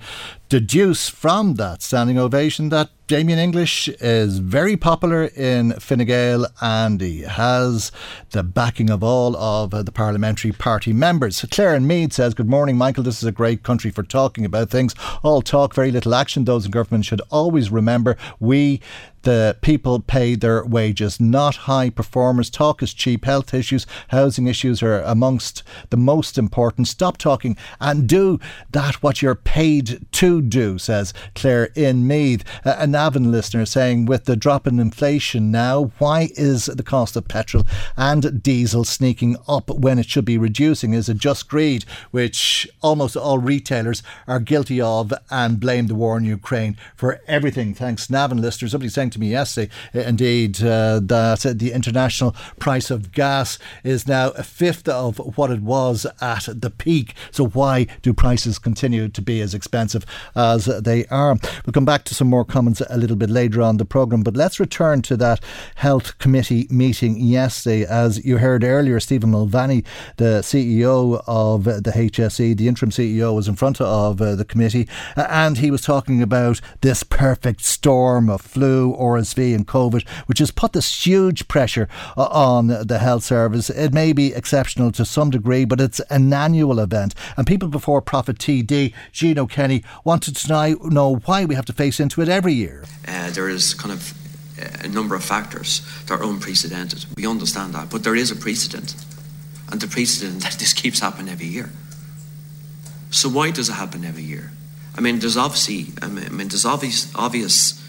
deduce 0.50 1.08
from 1.10 1.56
that 1.56 1.82
standing 1.82 2.18
ovation 2.18 2.70
that 2.70 2.90
Damien 3.14 3.38
English 3.38 3.90
is 4.02 4.40
very 4.40 4.76
popular 4.76 5.26
in 5.26 5.74
Fine 5.74 6.06
Gael 6.06 6.48
and 6.62 7.00
he 7.00 7.22
has 7.22 7.92
the 8.32 8.42
backing 8.42 8.90
of 8.90 9.04
all 9.04 9.38
of 9.38 9.70
the 9.86 9.92
parliamentary 9.92 10.52
party 10.52 10.94
members. 10.94 11.46
Claire 11.52 11.76
and 11.76 11.88
Meath 11.88 12.14
says, 12.14 12.34
Good 12.34 12.50
morning, 12.50 12.76
Michael. 12.76 13.04
This 13.04 13.22
is 13.22 13.30
a 13.30 13.32
great 13.32 13.62
country 13.62 13.92
for 13.92 14.02
talking 14.02 14.46
about 14.46 14.72
things. 14.72 14.96
All 15.22 15.44
talk, 15.44 15.76
very 15.76 15.92
little 15.92 16.16
action. 16.16 16.46
Those 16.46 16.66
in 16.66 16.72
government 16.72 17.06
should 17.06 17.22
always 17.30 17.70
remember 17.70 18.18
we 18.40 18.82
the 19.24 19.58
people 19.62 20.00
pay 20.00 20.36
their 20.36 20.64
wages, 20.66 21.20
not 21.20 21.56
high 21.56 21.90
performers. 21.90 22.50
Talk 22.50 22.84
is 22.84 22.94
cheap. 22.94 23.26
Health 23.26 23.54
issues, 23.54 23.88
housing 24.10 24.48
issues 24.48 24.84
are 24.84 25.02
amongst 25.02 25.64
the 25.90 25.98
most 25.98 26.38
important. 26.38 26.88
Stop 26.88 27.18
talking 27.18 27.58
and 27.80 28.08
do 28.08 28.40
that 28.72 29.02
what 29.02 29.22
you're 29.22 29.36
paid 29.36 30.06
to 30.12 30.42
do, 30.42 30.78
says 30.78 31.14
Claire 31.36 31.70
in 31.76 32.08
Meath. 32.08 32.44
A 32.64 32.86
Navan 32.86 33.32
listener 33.32 33.66
saying, 33.66 34.06
with 34.06 34.26
the 34.26 34.36
drop 34.36 34.68
in 34.68 34.80
inflation 34.80 35.52
now, 35.52 35.92
why 35.98 36.30
is 36.36 36.66
the 36.66 36.84
cost 36.84 37.16
of 37.16 37.28
petrol 37.28 37.66
and 37.98 38.44
diesel 38.44 38.84
sneaking 38.84 39.38
up 39.48 39.70
when 39.70 40.00
it 40.00 40.10
should 40.10 40.26
be 40.26 40.38
reducing? 40.38 40.94
Is 40.94 41.10
it 41.10 41.18
just 41.18 41.48
greed, 41.48 41.86
which 42.12 42.68
almost 42.82 43.16
all 43.16 43.38
retailers 43.38 44.04
are 44.28 44.40
guilty 44.40 44.82
of 44.82 45.14
and 45.30 45.60
blame 45.60 45.88
the 45.88 45.96
war 45.96 46.18
in 46.18 46.26
Ukraine 46.26 46.78
for 46.96 47.22
everything? 47.28 47.74
Thanks, 47.74 48.10
Navan 48.10 48.42
listener. 48.42 48.68
Somebody 48.68 48.90
saying 48.90 49.13
to 49.14 49.20
me 49.20 49.30
yesterday, 49.30 49.72
uh, 49.96 50.00
indeed, 50.00 50.62
uh, 50.62 51.00
that 51.02 51.56
the 51.58 51.72
international 51.72 52.36
price 52.60 52.92
of 52.92 53.12
gas 53.12 53.58
is 53.84 54.08
now 54.08 54.30
a 54.32 54.44
fifth 54.44 54.88
of 54.88 55.18
what 55.38 55.52
it 55.52 55.62
was 55.62 56.06
at 56.22 56.48
the 56.48 56.70
peak. 56.70 57.14
So, 57.32 57.48
why 57.48 57.88
do 58.02 58.14
prices 58.14 58.60
continue 58.60 59.08
to 59.10 59.22
be 59.22 59.42
as 59.42 59.54
expensive 59.54 60.06
as 60.36 60.66
they 60.66 61.06
are? 61.08 61.38
We'll 61.66 61.74
come 61.74 61.86
back 61.86 62.04
to 62.06 62.16
some 62.16 62.30
more 62.30 62.46
comments 62.46 62.82
a 62.90 62.98
little 62.98 63.16
bit 63.16 63.30
later 63.30 63.62
on 63.62 63.78
the 63.78 63.86
programme, 63.86 64.24
but 64.24 64.36
let's 64.36 64.60
return 64.60 65.02
to 65.04 65.18
that 65.18 65.44
health 65.76 66.18
committee 66.20 66.68
meeting 66.70 67.20
yesterday. 67.20 67.86
As 67.86 68.24
you 68.26 68.38
heard 68.38 68.64
earlier, 68.64 69.00
Stephen 69.00 69.32
Mulvany, 69.32 69.86
the 70.18 70.42
CEO 70.42 71.24
of 71.28 71.64
the 71.64 71.92
HSE, 71.96 72.58
the 72.58 72.68
interim 72.68 72.92
CEO, 72.92 73.34
was 73.36 73.48
in 73.48 73.56
front 73.56 73.80
of 73.80 74.22
uh, 74.22 74.36
the 74.36 74.46
committee 74.46 74.88
and 75.16 75.58
he 75.58 75.72
was 75.72 75.82
talking 75.82 76.22
about 76.22 76.62
this 76.82 77.04
perfect 77.04 77.62
storm 77.62 78.30
of 78.30 78.42
flu 78.42 78.92
RSV 79.04 79.56
and 79.56 79.68
COVID, 79.68 80.08
which 80.28 80.40
has 80.40 80.52
put 80.52 80.74
this 80.74 81.06
huge 81.06 81.48
pressure 81.48 81.88
uh, 82.18 82.24
on 82.24 82.68
the 82.68 83.00
health 83.00 83.24
service. 83.24 83.70
It 83.70 83.94
may 83.94 84.14
be 84.14 84.34
exceptional 84.34 84.92
to 84.94 85.06
some 85.06 85.30
degree, 85.30 85.66
but 85.66 85.82
it's 85.82 86.00
an 86.10 86.32
annual 86.34 86.80
event. 86.80 87.14
And 87.38 87.46
people 87.46 87.70
before 87.70 88.02
Profit 88.02 88.38
TD, 88.38 88.94
Gino 89.12 89.46
Kenny, 89.46 89.84
wanted 90.04 90.36
to 90.36 90.78
know 90.90 91.16
why 91.26 91.46
we 91.46 91.56
have 91.56 91.66
to 91.66 91.74
face 91.74 92.00
into 92.00 92.22
it 92.22 92.30
every 92.30 92.54
year. 92.54 92.84
Uh, 93.08 93.30
there 93.32 93.50
is 93.50 93.74
kind 93.74 93.92
of 93.92 94.14
a 94.84 94.88
number 94.88 95.16
of 95.16 95.24
factors 95.24 95.82
that 96.06 96.20
are 96.20 96.24
unprecedented. 96.24 97.06
We 97.18 97.28
understand 97.28 97.74
that, 97.74 97.90
but 97.90 98.04
there 98.04 98.16
is 98.16 98.32
a 98.32 98.36
precedent, 98.36 98.96
and 99.72 99.82
the 99.82 99.88
precedent 99.88 100.44
that 100.44 100.54
this 100.60 100.74
keeps 100.74 101.00
happening 101.00 101.30
every 101.30 101.48
year. 101.48 101.72
So 103.12 103.30
why 103.30 103.52
does 103.52 103.70
it 103.70 103.74
happen 103.74 104.04
every 104.04 104.24
year? 104.24 104.52
I 104.96 105.02
mean, 105.02 105.20
there's 105.20 105.38
obviously, 105.38 105.88
I 106.02 106.08
mean, 106.08 106.48
there's 106.48 106.66
obvious, 106.66 107.14
obvious 107.16 107.80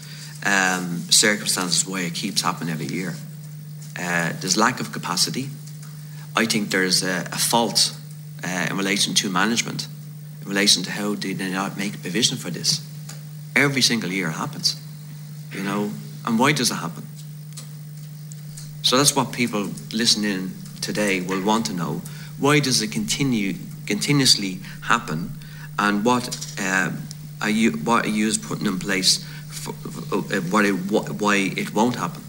um, 0.45 0.99
circumstances 1.09 1.87
why 1.87 2.01
it 2.01 2.13
keeps 2.13 2.41
happening 2.41 2.71
every 2.71 2.87
year. 2.87 3.15
Uh, 3.97 4.33
there's 4.39 4.57
lack 4.57 4.79
of 4.79 4.91
capacity. 4.91 5.49
I 6.35 6.45
think 6.45 6.69
there's 6.69 7.03
a, 7.03 7.27
a 7.31 7.37
fault 7.37 7.97
uh, 8.43 8.67
in 8.69 8.77
relation 8.77 9.13
to 9.15 9.29
management, 9.29 9.87
in 10.41 10.49
relation 10.49 10.83
to 10.83 10.91
how 10.91 11.15
did 11.15 11.37
they 11.37 11.51
not 11.51 11.77
make 11.77 12.01
provision 12.01 12.37
for 12.37 12.49
this. 12.49 12.85
Every 13.55 13.81
single 13.81 14.11
year 14.11 14.29
it 14.29 14.33
happens, 14.33 14.79
you 15.51 15.63
know. 15.63 15.91
And 16.25 16.37
why 16.37 16.51
does 16.51 16.71
it 16.71 16.75
happen? 16.75 17.07
So 18.81 18.97
that's 18.97 19.15
what 19.15 19.31
people 19.31 19.69
listening 19.91 20.51
today 20.81 21.21
will 21.21 21.43
want 21.43 21.65
to 21.67 21.73
know. 21.73 22.01
Why 22.37 22.59
does 22.59 22.81
it 22.81 22.91
continue 22.91 23.55
continuously 23.85 24.59
happen, 24.81 25.31
and 25.77 26.03
what 26.03 26.53
uh, 26.59 26.91
are 27.41 27.49
you 27.49 27.71
what 27.71 28.05
are 28.05 28.09
you 28.09 28.31
putting 28.37 28.65
in 28.65 28.79
place 28.79 29.25
uh, 30.11 30.17
what 30.51 30.65
it, 30.65 30.73
why 30.73 31.35
it 31.55 31.73
won't 31.73 31.95
happen. 31.95 32.21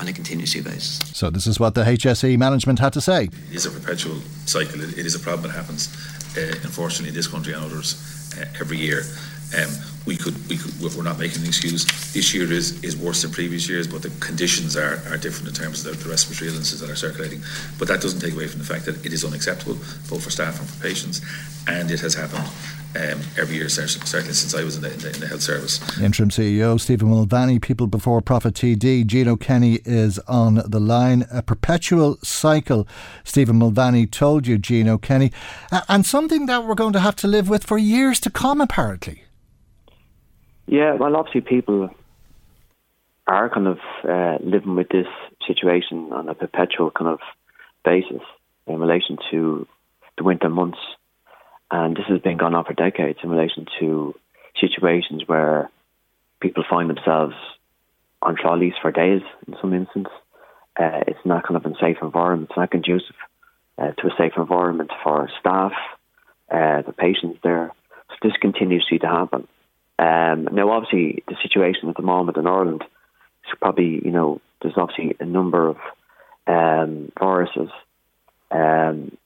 on 0.00 0.08
a 0.08 0.12
continuously 0.12 0.60
basis. 0.62 0.98
So 1.16 1.30
this 1.30 1.46
is 1.46 1.60
what 1.60 1.74
the 1.74 1.84
HSE 1.84 2.36
management 2.38 2.78
had 2.78 2.92
to 2.94 3.00
say. 3.00 3.24
It 3.50 3.54
is 3.54 3.66
a 3.66 3.70
perpetual 3.70 4.16
cycle. 4.46 4.80
it, 4.80 4.98
it 4.98 5.06
is 5.06 5.14
a 5.14 5.20
problem 5.20 5.50
that 5.50 5.56
happens, 5.56 5.88
uh, 6.36 6.54
unfortunately, 6.62 7.10
in 7.10 7.14
this 7.14 7.28
country 7.28 7.52
and 7.52 7.62
others 7.62 8.34
uh, 8.38 8.44
every 8.60 8.78
year. 8.78 9.02
Um, 9.56 9.70
we 10.06 10.16
could, 10.16 10.34
we 10.48 10.56
could, 10.56 10.72
we're 10.80 11.02
not 11.02 11.18
making 11.18 11.42
an 11.42 11.48
excuse. 11.48 11.84
This 12.12 12.34
year 12.34 12.50
is, 12.50 12.82
is 12.82 12.96
worse 12.96 13.22
than 13.22 13.30
previous 13.30 13.68
years, 13.68 13.86
but 13.86 14.02
the 14.02 14.10
conditions 14.18 14.76
are, 14.76 15.00
are 15.08 15.18
different 15.18 15.48
in 15.48 15.54
terms 15.54 15.84
of 15.86 15.96
the, 15.96 16.02
the 16.02 16.10
respiratory 16.10 16.50
illnesses 16.50 16.80
that 16.80 16.90
are 16.90 16.96
circulating. 16.96 17.42
But 17.78 17.86
that 17.88 18.00
doesn't 18.00 18.20
take 18.20 18.32
away 18.32 18.48
from 18.48 18.58
the 18.58 18.64
fact 18.66 18.86
that 18.86 19.04
it 19.06 19.12
is 19.12 19.24
unacceptable, 19.24 19.74
both 20.08 20.24
for 20.24 20.30
staff 20.30 20.58
and 20.58 20.68
for 20.68 20.82
patients, 20.82 21.20
and 21.68 21.90
it 21.90 22.00
has 22.00 22.14
happened 22.14 22.48
um, 22.96 23.20
every 23.38 23.56
year, 23.56 23.68
certainly 23.68 24.32
since 24.32 24.54
I 24.54 24.62
was 24.62 24.76
in 24.76 24.82
the, 24.82 24.92
in 24.92 24.98
the, 24.98 25.14
in 25.14 25.20
the 25.20 25.26
health 25.26 25.42
service. 25.42 25.80
Interim 26.00 26.30
CEO 26.30 26.80
Stephen 26.80 27.08
Mulvany, 27.08 27.60
People 27.60 27.86
Before 27.86 28.20
Profit 28.20 28.54
TD, 28.54 29.06
Gino 29.06 29.36
Kenny 29.36 29.80
is 29.84 30.18
on 30.20 30.62
the 30.66 30.80
line. 30.80 31.24
A 31.30 31.42
perpetual 31.42 32.18
cycle, 32.22 32.86
Stephen 33.24 33.58
Mulvany 33.58 34.10
told 34.10 34.46
you, 34.46 34.58
Gino 34.58 34.98
Kenny, 34.98 35.32
and 35.88 36.04
something 36.04 36.46
that 36.46 36.64
we're 36.64 36.74
going 36.74 36.92
to 36.92 37.00
have 37.00 37.16
to 37.16 37.28
live 37.28 37.48
with 37.48 37.64
for 37.64 37.78
years 37.78 38.20
to 38.20 38.30
come, 38.30 38.60
apparently. 38.60 39.24
Yeah, 40.66 40.94
well, 40.94 41.16
obviously, 41.16 41.40
people 41.40 41.90
are 43.26 43.48
kind 43.48 43.66
of 43.66 43.78
uh, 44.08 44.38
living 44.42 44.74
with 44.74 44.88
this 44.88 45.06
situation 45.46 46.12
on 46.12 46.28
a 46.28 46.34
perpetual 46.34 46.90
kind 46.90 47.10
of 47.10 47.20
basis 47.84 48.22
in 48.66 48.78
relation 48.78 49.18
to 49.30 49.66
the 50.16 50.24
winter 50.24 50.48
months. 50.48 50.78
And 51.72 51.96
this 51.96 52.04
has 52.08 52.20
been 52.20 52.36
going 52.36 52.54
on 52.54 52.66
for 52.66 52.74
decades 52.74 53.18
in 53.22 53.30
relation 53.30 53.66
to 53.80 54.14
situations 54.60 55.22
where 55.26 55.70
people 56.38 56.64
find 56.68 56.90
themselves 56.90 57.34
on 58.20 58.36
trolleys 58.36 58.74
for 58.82 58.92
days 58.92 59.22
in 59.48 59.56
some 59.58 59.72
instances. 59.72 60.12
Uh, 60.78 61.00
it's 61.06 61.24
not 61.24 61.46
kind 61.46 61.56
of 61.56 61.64
a 61.64 61.74
safe 61.80 61.96
environment. 62.02 62.50
It's 62.50 62.58
not 62.58 62.70
conducive 62.70 63.16
uh, 63.78 63.92
to 63.92 64.06
a 64.06 64.16
safe 64.18 64.32
environment 64.36 64.90
for 65.02 65.30
staff, 65.40 65.72
uh, 66.50 66.82
the 66.82 66.92
patients 66.92 67.38
there. 67.42 67.70
So 68.10 68.16
this 68.22 68.36
continues 68.38 68.86
to 68.90 69.06
happen. 69.06 69.48
Um, 69.98 70.48
now, 70.52 70.70
obviously, 70.70 71.22
the 71.26 71.36
situation 71.42 71.88
at 71.88 71.96
the 71.96 72.02
moment 72.02 72.36
in 72.36 72.46
Ireland 72.46 72.82
is 72.82 73.58
probably, 73.58 74.00
you 74.04 74.10
know, 74.10 74.42
there's 74.60 74.76
obviously 74.76 75.16
a 75.20 75.24
number 75.24 75.68
of 75.68 75.76
um, 76.46 77.10
viruses 77.18 77.70
um, 78.50 79.16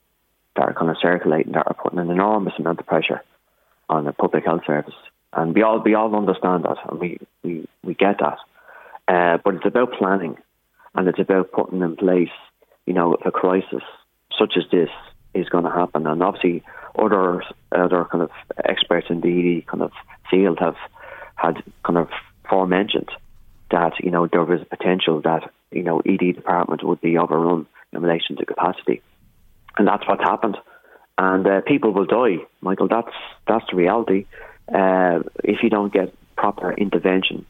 that 0.57 0.63
are 0.63 0.75
kind 0.75 0.91
of 0.91 0.97
circulating 1.01 1.53
that 1.53 1.67
are 1.67 1.75
putting 1.75 1.99
an 1.99 2.11
enormous 2.11 2.55
amount 2.59 2.81
of 2.81 2.87
pressure 2.87 3.23
on 3.89 4.05
the 4.05 4.13
public 4.13 4.45
health 4.45 4.63
service. 4.67 4.95
And 5.33 5.55
we 5.55 5.63
all 5.63 5.81
we 5.81 5.95
all 5.95 6.15
understand 6.15 6.65
that, 6.65 6.79
and 6.89 6.99
we, 6.99 7.19
we, 7.43 7.69
we 7.85 7.95
get 7.95 8.19
that. 8.21 8.39
Uh, 9.09 9.39
but 9.45 9.57
it's 9.57 9.67
about 9.67 9.93
planning, 9.93 10.37
and 10.95 11.07
it's 11.09 11.21
about 11.21 11.53
putting 11.53 11.83
in 11.83 11.97
place, 11.97 12.31
you 12.87 12.95
know, 12.95 13.15
if 13.15 13.27
a 13.27 13.31
crisis 13.31 13.83
such 14.39 14.55
as 14.57 14.65
this 14.71 14.89
is 15.35 15.49
going 15.49 15.65
to 15.65 15.71
happen. 15.71 16.07
And 16.07 16.23
obviously, 16.23 16.63
other 16.99 17.43
other 17.73 18.05
kind 18.11 18.23
of 18.23 18.31
experts 18.65 19.09
in 19.11 19.21
the 19.21 19.63
kind 19.67 19.83
of 19.83 19.93
field 20.31 20.59
have 20.61 20.77
had 21.37 21.63
kind 21.85 21.99
of 21.99 22.09
forementioned 22.49 23.11
that 23.71 23.93
you 24.01 24.11
know 24.11 24.27
there 24.27 24.45
was 24.45 24.63
a 24.63 24.77
potential 24.77 25.21
that 25.23 25.51
you 25.71 25.83
know 25.83 26.01
ED 26.01 26.35
department 26.35 26.85
would 26.85 27.01
be 27.01 27.19
overrun 27.19 27.67
in 27.93 28.03
relation 28.03 28.37
to 28.37 28.47
capacity, 28.47 29.03
and 29.77 29.87
that's 29.87 30.07
what's 30.07 30.23
happened. 30.23 30.57
And 31.19 31.47
uh, 31.47 31.61
people 31.63 31.93
will 31.93 32.05
die, 32.05 32.45
Michael. 32.61 32.89
That's 32.89 33.13
that's 33.49 33.65
the 33.71 33.77
reality. 33.77 34.27
Uh, 34.69 35.21
if 35.45 35.63
you 35.63 35.71
don't 35.71 35.93
get 35.93 36.13
proper 36.37 36.73
intervention 36.73 37.47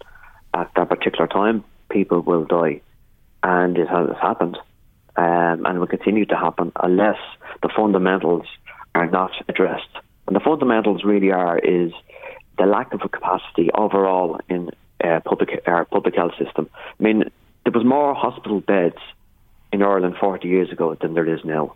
at 0.54 0.70
that 0.76 0.88
particular 0.88 1.26
time, 1.26 1.64
people 1.90 2.20
will 2.20 2.44
die, 2.44 2.80
and 3.42 3.76
it 3.76 3.88
has 3.88 4.08
happened, 4.20 4.56
um, 5.16 5.66
and 5.66 5.80
will 5.80 5.86
continue 5.86 6.26
to 6.26 6.36
happen 6.36 6.70
unless 6.82 7.18
the 7.62 7.70
fundamentals 7.74 8.46
are 8.94 9.10
not 9.10 9.32
addressed. 9.48 9.90
And 10.26 10.36
the 10.36 10.40
fundamentals 10.40 11.02
really 11.04 11.32
are 11.32 11.58
is 11.58 11.92
the 12.58 12.66
lack 12.66 12.92
of 12.94 13.00
a 13.02 13.08
capacity 13.08 13.70
overall 13.72 14.40
in 14.48 14.70
uh, 15.02 15.20
public 15.24 15.62
our 15.66 15.84
public 15.84 16.14
health 16.14 16.32
system. 16.42 16.70
I 16.98 17.02
mean, 17.02 17.24
there 17.64 17.72
was 17.72 17.84
more 17.84 18.14
hospital 18.14 18.60
beds 18.60 18.98
in 19.72 19.82
Ireland 19.82 20.16
40 20.20 20.48
years 20.48 20.70
ago 20.70 20.96
than 21.00 21.14
there 21.14 21.28
is 21.28 21.44
now. 21.44 21.74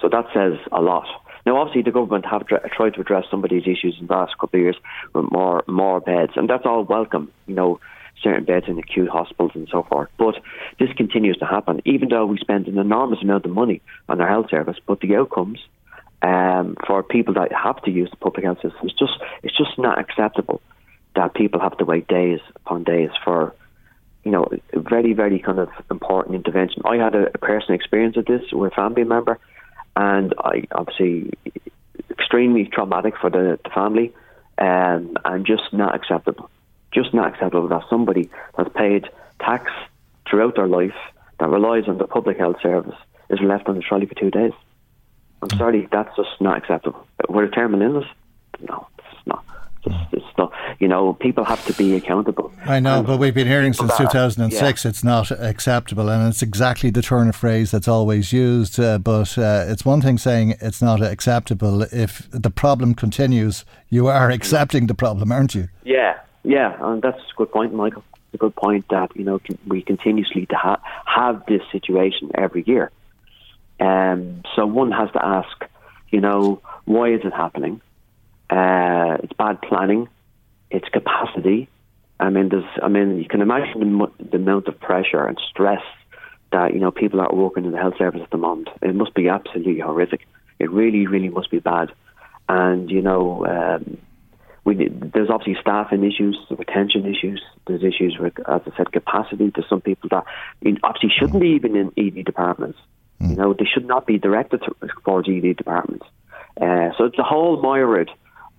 So 0.00 0.08
that 0.08 0.26
says 0.32 0.58
a 0.72 0.80
lot. 0.80 1.06
Now, 1.46 1.56
obviously, 1.58 1.82
the 1.82 1.90
government 1.90 2.26
have 2.26 2.46
tried 2.46 2.94
to 2.94 3.00
address 3.00 3.24
some 3.30 3.44
of 3.44 3.50
these 3.50 3.62
issues 3.62 3.96
in 4.00 4.06
the 4.06 4.12
last 4.12 4.36
couple 4.38 4.58
of 4.58 4.62
years 4.62 4.76
with 5.14 5.30
more 5.30 5.64
more 5.66 6.00
beds, 6.00 6.32
and 6.36 6.48
that's 6.48 6.66
all 6.66 6.84
welcome. 6.84 7.32
You 7.46 7.54
know, 7.54 7.80
certain 8.22 8.44
beds 8.44 8.66
in 8.68 8.78
acute 8.78 9.08
hospitals 9.08 9.52
and 9.54 9.68
so 9.70 9.82
forth. 9.82 10.10
But 10.18 10.36
this 10.78 10.90
continues 10.96 11.38
to 11.38 11.46
happen, 11.46 11.80
even 11.84 12.08
though 12.08 12.26
we 12.26 12.38
spend 12.38 12.68
an 12.68 12.78
enormous 12.78 13.22
amount 13.22 13.46
of 13.46 13.52
money 13.52 13.80
on 14.08 14.20
our 14.20 14.28
health 14.28 14.50
service. 14.50 14.76
But 14.86 15.00
the 15.00 15.16
outcomes 15.16 15.60
um, 16.22 16.76
for 16.86 17.02
people 17.02 17.34
that 17.34 17.52
have 17.52 17.82
to 17.82 17.90
use 17.90 18.10
the 18.10 18.16
public 18.16 18.44
health 18.44 18.60
system. 18.60 18.80
It's 18.82 18.98
just 18.98 19.18
it's 19.42 19.56
just 19.56 19.78
not 19.78 19.98
acceptable 19.98 20.60
that 21.16 21.34
people 21.34 21.60
have 21.60 21.76
to 21.78 21.84
wait 21.84 22.06
days 22.08 22.40
upon 22.56 22.84
days 22.84 23.10
for 23.24 23.54
you 24.24 24.30
know 24.30 24.48
very 24.74 25.12
very 25.12 25.38
kind 25.38 25.58
of 25.58 25.68
important 25.90 26.34
intervention. 26.34 26.82
I 26.84 26.96
had 26.96 27.14
a, 27.14 27.26
a 27.34 27.38
personal 27.38 27.74
experience 27.74 28.16
of 28.16 28.26
this 28.26 28.42
with 28.52 28.72
a 28.72 28.74
family 28.74 29.04
member, 29.04 29.38
and 29.96 30.34
I 30.38 30.64
obviously 30.72 31.32
extremely 32.10 32.66
traumatic 32.66 33.14
for 33.20 33.30
the, 33.30 33.58
the 33.62 33.70
family, 33.70 34.14
um, 34.58 35.16
and 35.24 35.46
just 35.46 35.72
not 35.72 35.94
acceptable. 35.94 36.50
Just 36.92 37.14
not 37.14 37.32
acceptable 37.32 37.68
that 37.68 37.82
somebody 37.88 38.30
that's 38.56 38.70
paid 38.74 39.08
tax 39.40 39.70
throughout 40.28 40.56
their 40.56 40.68
life 40.68 40.94
that 41.38 41.48
relies 41.48 41.88
on 41.88 41.98
the 41.98 42.06
public 42.06 42.38
health 42.38 42.56
service 42.62 42.96
is 43.30 43.40
left 43.40 43.68
on 43.68 43.76
the 43.76 43.80
trolley 43.80 44.06
for 44.06 44.14
two 44.14 44.30
days. 44.30 44.52
I'm 45.42 45.50
sorry, 45.56 45.88
that's 45.90 46.14
just 46.16 46.40
not 46.40 46.58
acceptable. 46.58 47.06
We're 47.28 47.44
a 47.44 47.50
terminal 47.50 47.94
illness. 47.94 48.10
No, 48.60 48.86
it's 48.98 49.26
not. 49.26 49.44
It's, 49.84 49.96
it's 50.12 50.38
not. 50.38 50.52
You 50.78 50.88
know, 50.88 51.14
people 51.14 51.44
have 51.44 51.64
to 51.66 51.72
be 51.74 51.94
accountable. 51.94 52.52
I 52.64 52.80
know, 52.80 52.98
and 52.98 53.06
but 53.06 53.18
we've 53.18 53.34
been 53.34 53.46
hearing 53.46 53.72
since 53.72 53.96
2006 53.96 54.84
yeah. 54.84 54.88
it's 54.88 55.04
not 55.04 55.30
acceptable, 55.30 56.08
and 56.08 56.28
it's 56.28 56.42
exactly 56.42 56.90
the 56.90 57.02
turn 57.02 57.28
of 57.28 57.36
phrase 57.36 57.70
that's 57.70 57.88
always 57.88 58.32
used. 58.32 58.78
Uh, 58.78 58.98
but 58.98 59.36
uh, 59.38 59.64
it's 59.68 59.84
one 59.84 60.00
thing 60.00 60.18
saying 60.18 60.56
it's 60.60 60.82
not 60.82 61.02
acceptable. 61.02 61.82
If 61.82 62.30
the 62.30 62.50
problem 62.50 62.94
continues, 62.94 63.64
you 63.88 64.06
are 64.08 64.30
accepting 64.30 64.86
the 64.86 64.94
problem, 64.94 65.32
aren't 65.32 65.54
you? 65.54 65.68
Yeah, 65.84 66.18
yeah, 66.42 66.76
and 66.80 67.02
that's 67.02 67.18
a 67.18 67.36
good 67.36 67.50
point, 67.50 67.74
Michael. 67.74 68.04
It's 68.12 68.34
a 68.34 68.38
good 68.38 68.54
point 68.54 68.86
that 68.90 69.14
you 69.16 69.24
know 69.24 69.40
we 69.66 69.82
continuously 69.82 70.46
to 70.46 70.56
ha- 70.56 70.82
have 71.06 71.44
this 71.46 71.62
situation 71.72 72.30
every 72.34 72.64
year. 72.66 72.90
Um, 73.80 74.42
so 74.54 74.66
one 74.66 74.92
has 74.92 75.10
to 75.12 75.24
ask, 75.24 75.64
you 76.10 76.20
know, 76.20 76.60
why 76.84 77.12
is 77.12 77.22
it 77.24 77.32
happening? 77.32 77.80
Uh, 78.50 79.16
it's 79.22 79.32
bad 79.34 79.62
planning. 79.62 80.08
It's 80.70 80.88
capacity. 80.88 81.68
I 82.18 82.30
mean, 82.30 82.48
there's. 82.48 82.64
I 82.82 82.88
mean, 82.88 83.18
you 83.18 83.28
can 83.28 83.40
imagine 83.40 83.80
the, 83.80 84.24
the 84.30 84.36
amount 84.36 84.68
of 84.68 84.78
pressure 84.80 85.24
and 85.24 85.40
stress 85.50 85.82
that 86.52 86.74
you 86.74 86.80
know 86.80 86.90
people 86.90 87.20
are 87.20 87.32
working 87.32 87.64
in 87.64 87.72
the 87.72 87.78
health 87.78 87.94
service 87.96 88.20
at 88.22 88.30
the 88.30 88.36
moment. 88.36 88.68
It 88.82 88.94
must 88.94 89.14
be 89.14 89.28
absolutely 89.28 89.78
horrific. 89.78 90.26
It 90.58 90.70
really, 90.70 91.06
really 91.06 91.28
must 91.28 91.50
be 91.50 91.60
bad. 91.60 91.92
And 92.48 92.90
you 92.90 93.00
know, 93.00 93.46
um, 93.46 93.98
we 94.64 94.88
there's 94.88 95.30
obviously 95.30 95.56
staffing 95.60 96.04
issues, 96.04 96.38
retention 96.50 97.06
issues. 97.06 97.42
There's 97.66 97.82
issues 97.82 98.16
with, 98.18 98.38
as 98.40 98.62
I 98.66 98.76
said, 98.76 98.92
capacity. 98.92 99.50
There's 99.54 99.68
some 99.68 99.80
people 99.80 100.08
that 100.10 100.24
I 100.26 100.64
mean, 100.64 100.78
obviously 100.82 101.10
shouldn't 101.16 101.40
be 101.40 101.50
even 101.50 101.76
in 101.76 101.92
ED 101.96 102.24
departments. 102.24 102.78
Mm. 103.20 103.30
You 103.30 103.36
know, 103.36 103.54
they 103.54 103.66
should 103.72 103.86
not 103.86 104.06
be 104.06 104.18
directed 104.18 104.62
towards 105.04 105.28
ED 105.28 105.56
departments. 105.56 106.06
Uh, 106.60 106.90
so 106.98 107.04
it's 107.04 107.18
a 107.18 107.22
whole 107.22 107.62
myriad 107.62 108.10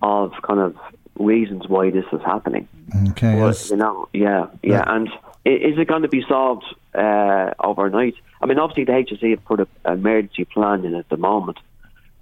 of 0.02 0.32
kind 0.42 0.60
of 0.60 0.76
reasons 1.18 1.68
why 1.68 1.90
this 1.90 2.04
is 2.12 2.20
happening. 2.24 2.68
Okay. 3.10 3.36
You 3.70 3.76
know, 3.76 4.08
yeah, 4.12 4.46
yeah, 4.62 4.72
yeah. 4.72 4.84
And 4.86 5.08
is 5.44 5.78
it 5.78 5.88
going 5.88 6.02
to 6.02 6.08
be 6.08 6.24
solved 6.28 6.64
uh, 6.94 7.50
overnight? 7.60 8.14
I 8.40 8.46
mean, 8.46 8.58
obviously 8.58 8.84
the 8.84 8.92
HSE 8.92 9.30
have 9.30 9.44
put 9.44 9.60
an 9.60 9.66
emergency 9.84 10.44
plan 10.44 10.84
in 10.84 10.94
at 10.94 11.08
the 11.08 11.16
moment 11.16 11.58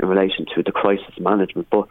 in 0.01 0.09
relation 0.09 0.47
to 0.55 0.63
the 0.63 0.73
crisis 0.73 1.19
management, 1.19 1.69
but 1.71 1.89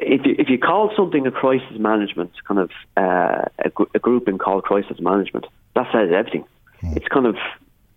if 0.00 0.24
you, 0.24 0.36
if 0.38 0.48
you 0.48 0.58
call 0.58 0.92
something 0.96 1.26
a 1.26 1.30
crisis 1.30 1.78
management, 1.78 2.32
kind 2.46 2.60
of 2.60 2.70
uh, 2.96 3.46
a, 3.58 3.70
a 3.94 3.98
grouping 3.98 4.38
called 4.38 4.62
crisis 4.62 5.00
management, 5.00 5.46
that 5.74 5.90
says 5.92 6.10
everything. 6.14 6.44
Mm. 6.82 6.96
It's 6.96 7.08
kind 7.08 7.26
of 7.26 7.36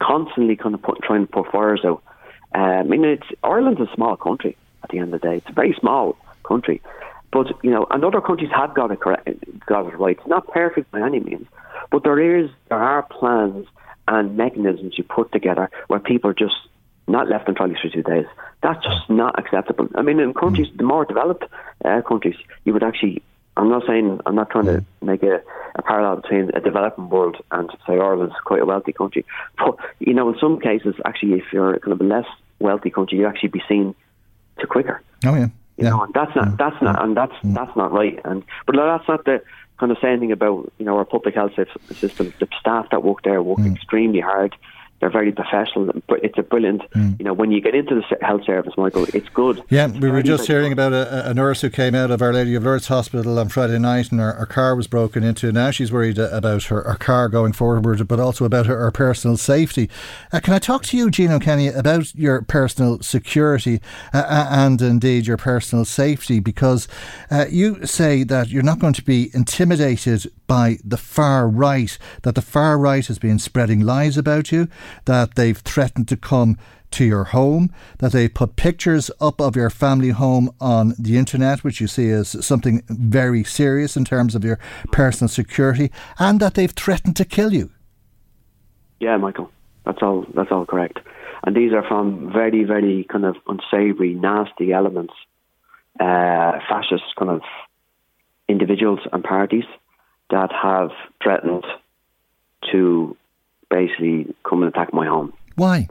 constantly 0.01 0.55
kind 0.55 0.73
of 0.73 0.81
put, 0.81 1.01
trying 1.03 1.27
to 1.27 1.31
put 1.31 1.51
fires 1.51 1.81
out. 1.85 2.01
Uh, 2.55 2.57
I 2.57 2.83
mean, 2.83 3.05
it's 3.05 3.27
Ireland's 3.43 3.81
a 3.81 3.89
small 3.93 4.17
country 4.17 4.57
at 4.83 4.89
the 4.89 4.97
end 4.97 5.13
of 5.13 5.21
the 5.21 5.27
day. 5.27 5.37
It's 5.37 5.49
very 5.55 5.75
small 5.79 6.17
country, 6.51 6.81
but 7.31 7.47
you 7.63 7.71
know, 7.71 7.83
and 7.91 8.03
other 8.03 8.21
countries 8.21 8.51
have 8.59 8.73
got 8.73 8.91
it 8.91 8.99
correct, 8.99 9.27
got 9.65 9.85
it 9.87 9.97
right. 9.97 10.17
It's 10.19 10.27
not 10.35 10.47
perfect 10.47 10.91
by 10.91 11.01
any 11.09 11.19
means, 11.19 11.47
but 11.91 12.03
there 12.03 12.19
is 12.19 12.49
there 12.69 12.83
are 12.93 13.03
plans 13.03 13.67
and 14.07 14.35
mechanisms 14.35 14.97
you 14.97 15.03
put 15.03 15.31
together 15.31 15.69
where 15.87 15.99
people 15.99 16.29
are 16.31 16.39
just 16.45 16.59
not 17.07 17.29
left 17.29 17.47
on 17.47 17.55
trolleys 17.55 17.77
for 17.81 17.89
two 17.89 18.03
days. 18.03 18.25
That's 18.63 18.83
just 18.83 19.09
not 19.09 19.39
acceptable. 19.39 19.87
I 19.95 20.01
mean, 20.01 20.19
in 20.19 20.33
countries, 20.33 20.67
the 20.75 20.83
more 20.83 21.05
developed 21.05 21.45
uh, 21.85 22.01
countries, 22.01 22.35
you 22.65 22.73
would 22.73 22.83
actually. 22.83 23.21
I'm 23.57 23.69
not 23.69 23.83
saying 23.85 24.19
I'm 24.25 24.35
not 24.35 24.49
trying 24.49 24.65
to 24.65 24.85
make 25.01 25.23
a 25.23 25.41
a 25.75 25.81
parallel 25.81 26.17
between 26.21 26.51
a 26.53 26.59
developing 26.59 27.09
world 27.09 27.37
and 27.51 27.69
say 27.87 27.93
Ireland's 27.93 28.35
quite 28.43 28.61
a 28.61 28.65
wealthy 28.65 28.93
country. 28.93 29.25
But 29.57 29.75
you 29.99 30.13
know, 30.13 30.29
in 30.29 30.37
some 30.39 30.59
cases, 30.59 30.95
actually, 31.05 31.33
if 31.33 31.45
you're 31.53 31.79
kind 31.79 31.93
of 31.93 32.01
a 32.01 32.09
less 32.15 32.29
wealthy 32.59 32.89
country, 32.89 33.17
you 33.19 33.27
actually 33.27 33.49
be 33.49 33.63
seen 33.67 33.95
to 34.59 34.67
quicker. 34.67 35.01
Oh 35.25 35.35
yeah. 35.35 35.49
You 35.83 35.89
know, 35.89 36.03
and 36.03 36.13
that's 36.13 36.35
not 36.35 36.57
that's 36.57 36.81
not 36.81 37.03
and 37.03 37.15
that's 37.17 37.33
that's 37.43 37.75
not 37.75 37.91
right. 37.91 38.19
And 38.25 38.43
but 38.65 38.75
that's 38.75 39.07
not 39.07 39.25
the 39.25 39.41
kind 39.79 39.91
of 39.91 39.97
saying 39.99 40.13
anything 40.13 40.31
about 40.31 40.71
you 40.77 40.85
know 40.85 40.97
our 40.97 41.05
public 41.05 41.35
health 41.35 41.53
system. 41.55 42.33
The 42.39 42.47
staff 42.59 42.89
that 42.91 43.03
work 43.03 43.23
there 43.23 43.41
work 43.41 43.59
mm. 43.59 43.73
extremely 43.73 44.19
hard. 44.19 44.55
They're 45.01 45.09
very 45.09 45.31
professional. 45.31 45.91
But 46.07 46.23
it's 46.23 46.37
a 46.37 46.43
brilliant, 46.43 46.83
Mm. 46.95 47.19
you 47.19 47.25
know, 47.25 47.33
when 47.33 47.51
you 47.51 47.59
get 47.59 47.75
into 47.75 47.95
the 47.95 48.25
health 48.25 48.45
service, 48.45 48.73
Michael, 48.77 49.05
it's 49.13 49.27
good. 49.29 49.61
Yeah, 49.69 49.87
we 49.87 50.09
were 50.09 50.21
just 50.21 50.47
hearing 50.47 50.71
about 50.71 50.93
a, 50.93 51.29
a 51.29 51.33
nurse 51.33 51.61
who 51.61 51.69
came 51.69 51.95
out 51.95 52.11
of 52.11 52.21
Our 52.21 52.31
Lady 52.31 52.55
of 52.55 52.63
Lourdes 52.63 52.87
Hospital 52.87 53.37
on 53.39 53.49
Friday 53.49 53.79
night 53.79 54.11
and 54.11 54.19
her, 54.21 54.33
her 54.33 54.45
car 54.45 54.75
was 54.75 54.87
broken 54.87 55.23
into. 55.23 55.51
Now 55.51 55.71
she's 55.71 55.91
worried 55.91 56.17
about 56.19 56.63
her, 56.65 56.83
her 56.83 56.95
car 56.95 57.27
going 57.29 57.53
forward, 57.53 58.07
but 58.07 58.19
also 58.19 58.45
about 58.45 58.67
her, 58.67 58.77
her 58.77 58.91
personal 58.91 59.37
safety. 59.37 59.89
Uh, 60.31 60.39
can 60.39 60.53
I 60.53 60.59
talk 60.59 60.83
to 60.83 60.97
you, 60.97 61.09
Gino 61.09 61.39
Kenny, 61.39 61.67
about 61.67 62.13
your 62.13 62.43
personal 62.43 63.01
security 63.01 63.81
uh, 64.13 64.17
uh, 64.19 64.47
and 64.51 64.81
indeed 64.81 65.25
your 65.25 65.37
personal 65.37 65.83
safety? 65.85 66.39
Because 66.39 66.87
uh, 67.31 67.45
you 67.49 67.85
say 67.85 68.23
that 68.23 68.49
you're 68.49 68.63
not 68.63 68.79
going 68.79 68.93
to 68.93 69.03
be 69.03 69.31
intimidated 69.33 70.31
by 70.51 70.75
the 70.83 70.97
far 70.97 71.47
right, 71.47 71.97
that 72.23 72.35
the 72.35 72.41
far 72.41 72.77
right 72.77 73.07
has 73.07 73.17
been 73.17 73.39
spreading 73.39 73.79
lies 73.79 74.17
about 74.17 74.51
you, 74.51 74.67
that 75.05 75.35
they've 75.35 75.59
threatened 75.59 76.09
to 76.09 76.17
come 76.17 76.57
to 76.91 77.05
your 77.05 77.23
home, 77.23 77.73
that 77.99 78.11
they 78.11 78.27
put 78.27 78.57
pictures 78.57 79.09
up 79.21 79.39
of 79.39 79.55
your 79.55 79.69
family 79.69 80.09
home 80.09 80.53
on 80.59 80.93
the 80.99 81.17
internet, 81.17 81.63
which 81.63 81.79
you 81.79 81.87
see 81.87 82.09
as 82.09 82.45
something 82.45 82.83
very 82.89 83.45
serious 83.45 83.95
in 83.95 84.03
terms 84.03 84.35
of 84.35 84.43
your 84.43 84.59
personal 84.91 85.29
security, 85.29 85.89
and 86.19 86.41
that 86.41 86.55
they've 86.55 86.73
threatened 86.73 87.15
to 87.15 87.23
kill 87.23 87.53
you. 87.53 87.71
Yeah, 88.99 89.15
Michael, 89.15 89.49
that's 89.85 89.99
all. 90.01 90.25
That's 90.35 90.51
all 90.51 90.65
correct. 90.65 90.99
And 91.45 91.55
these 91.55 91.71
are 91.71 91.87
from 91.87 92.29
very, 92.29 92.65
very 92.65 93.05
kind 93.09 93.23
of 93.23 93.37
unsavoury, 93.47 94.15
nasty 94.15 94.73
elements, 94.73 95.13
uh, 95.97 96.59
fascist 96.67 97.15
kind 97.17 97.31
of 97.31 97.41
individuals 98.49 98.99
and 99.13 99.23
parties 99.23 99.63
that 100.31 100.51
have 100.51 100.91
threatened 101.21 101.65
to 102.71 103.15
basically 103.69 104.33
come 104.47 104.63
and 104.63 104.73
attack 104.73 104.93
my 104.93 105.05
home. 105.05 105.33
Why? 105.55 105.87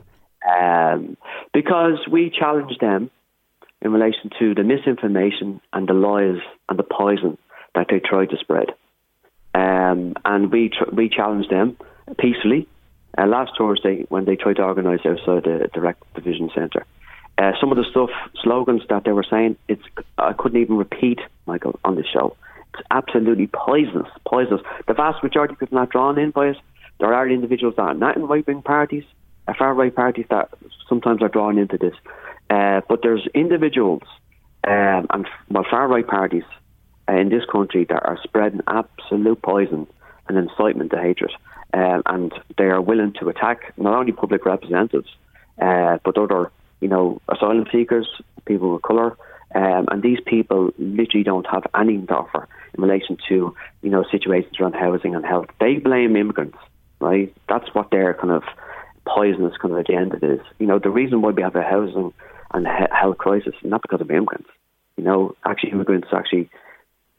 Um, 0.47 1.17
because 1.53 1.99
we 2.09 2.29
challenge 2.29 2.77
them 2.79 3.09
in 3.81 3.91
relation 3.91 4.29
to 4.39 4.53
the 4.53 4.63
misinformation 4.63 5.61
and 5.73 5.87
the 5.87 5.93
lies 5.93 6.41
and 6.69 6.77
the 6.77 6.83
poison 6.83 7.37
that 7.75 7.87
they 7.89 7.99
try 7.99 8.25
to 8.25 8.37
spread. 8.37 8.69
Um, 9.53 10.15
and 10.23 10.51
we 10.51 10.69
tr- 10.69 10.93
we 10.93 11.09
challenge 11.09 11.47
them 11.49 11.77
peacefully. 12.17 12.67
Uh, 13.17 13.27
last 13.27 13.51
Thursday, 13.57 14.05
when 14.07 14.23
they 14.25 14.37
tried 14.37 14.55
to 14.55 14.63
organise 14.63 15.01
outside 15.05 15.43
the 15.43 15.69
Direct 15.73 16.01
Provision 16.13 16.49
Centre, 16.55 16.85
uh, 17.37 17.51
some 17.59 17.71
of 17.71 17.77
the 17.77 17.83
stuff, 17.89 18.09
slogans 18.41 18.83
that 18.89 19.03
they 19.03 19.11
were 19.11 19.25
saying, 19.29 19.57
it's 19.67 19.83
I 20.17 20.33
couldn't 20.33 20.61
even 20.61 20.77
repeat, 20.77 21.19
Michael, 21.45 21.77
on 21.83 21.95
the 21.95 22.05
show. 22.05 22.37
Absolutely 22.89 23.47
poisonous, 23.47 24.07
poisonous. 24.25 24.61
The 24.87 24.93
vast 24.93 25.23
majority 25.23 25.53
of 25.53 25.59
people 25.59 25.77
not 25.77 25.89
drawn 25.89 26.17
in 26.17 26.31
by 26.31 26.47
it. 26.47 26.57
There 26.99 27.13
are 27.13 27.27
individuals 27.27 27.75
that 27.77 27.83
are 27.83 27.93
not 27.93 28.15
in 28.15 28.23
right 28.27 28.45
wing 28.45 28.61
parties, 28.61 29.03
uh, 29.47 29.53
far 29.57 29.73
right 29.73 29.93
parties 29.93 30.25
that 30.29 30.49
sometimes 30.87 31.21
are 31.21 31.29
drawn 31.29 31.57
into 31.57 31.77
this. 31.77 31.95
Uh, 32.49 32.81
but 32.87 33.01
there's 33.01 33.27
individuals 33.33 34.03
um, 34.67 35.07
and 35.09 35.27
well, 35.49 35.65
far 35.69 35.87
right 35.87 36.05
parties 36.05 36.43
uh, 37.09 37.15
in 37.15 37.29
this 37.29 37.43
country 37.51 37.85
that 37.85 38.03
are 38.05 38.19
spreading 38.23 38.61
absolute 38.67 39.41
poison 39.41 39.87
and 40.27 40.37
incitement 40.37 40.91
to 40.91 40.97
hatred. 40.97 41.31
Um, 41.73 42.03
and 42.05 42.33
they 42.57 42.65
are 42.65 42.81
willing 42.81 43.13
to 43.19 43.29
attack 43.29 43.73
not 43.77 43.93
only 43.93 44.11
public 44.11 44.45
representatives, 44.45 45.09
uh, 45.61 45.97
but 46.03 46.17
other, 46.17 46.51
you 46.81 46.87
know, 46.87 47.21
asylum 47.29 47.65
seekers, 47.71 48.07
people 48.45 48.75
of 48.75 48.81
colour. 48.81 49.17
Um, 49.53 49.87
and 49.91 50.01
these 50.01 50.19
people 50.25 50.71
literally 50.77 51.23
don't 51.23 51.47
have 51.47 51.63
anything 51.75 52.07
to 52.07 52.15
offer 52.15 52.47
in 52.73 52.83
relation 52.83 53.17
to, 53.29 53.53
you 53.81 53.89
know, 53.89 54.05
situations 54.09 54.59
around 54.59 54.73
housing 54.73 55.15
and 55.15 55.25
health. 55.25 55.47
They 55.59 55.75
blame 55.75 56.15
immigrants, 56.15 56.57
right? 56.99 57.33
That's 57.49 57.73
what 57.73 57.91
their 57.91 58.13
kind 58.13 58.31
of 58.31 58.43
poisonous 59.05 59.57
kind 59.61 59.73
of 59.73 59.79
agenda 59.79 60.17
is. 60.21 60.39
You 60.59 60.67
know, 60.67 60.79
the 60.79 60.89
reason 60.89 61.21
why 61.21 61.31
we 61.31 61.41
have 61.41 61.55
a 61.55 61.63
housing 61.63 62.13
and 62.53 62.67
health 62.67 63.17
crisis 63.17 63.53
is 63.61 63.69
not 63.69 63.81
because 63.81 64.01
of 64.01 64.09
immigrants. 64.09 64.49
You 64.97 65.03
know, 65.03 65.35
actually, 65.45 65.71
immigrants 65.71 66.09
actually 66.13 66.49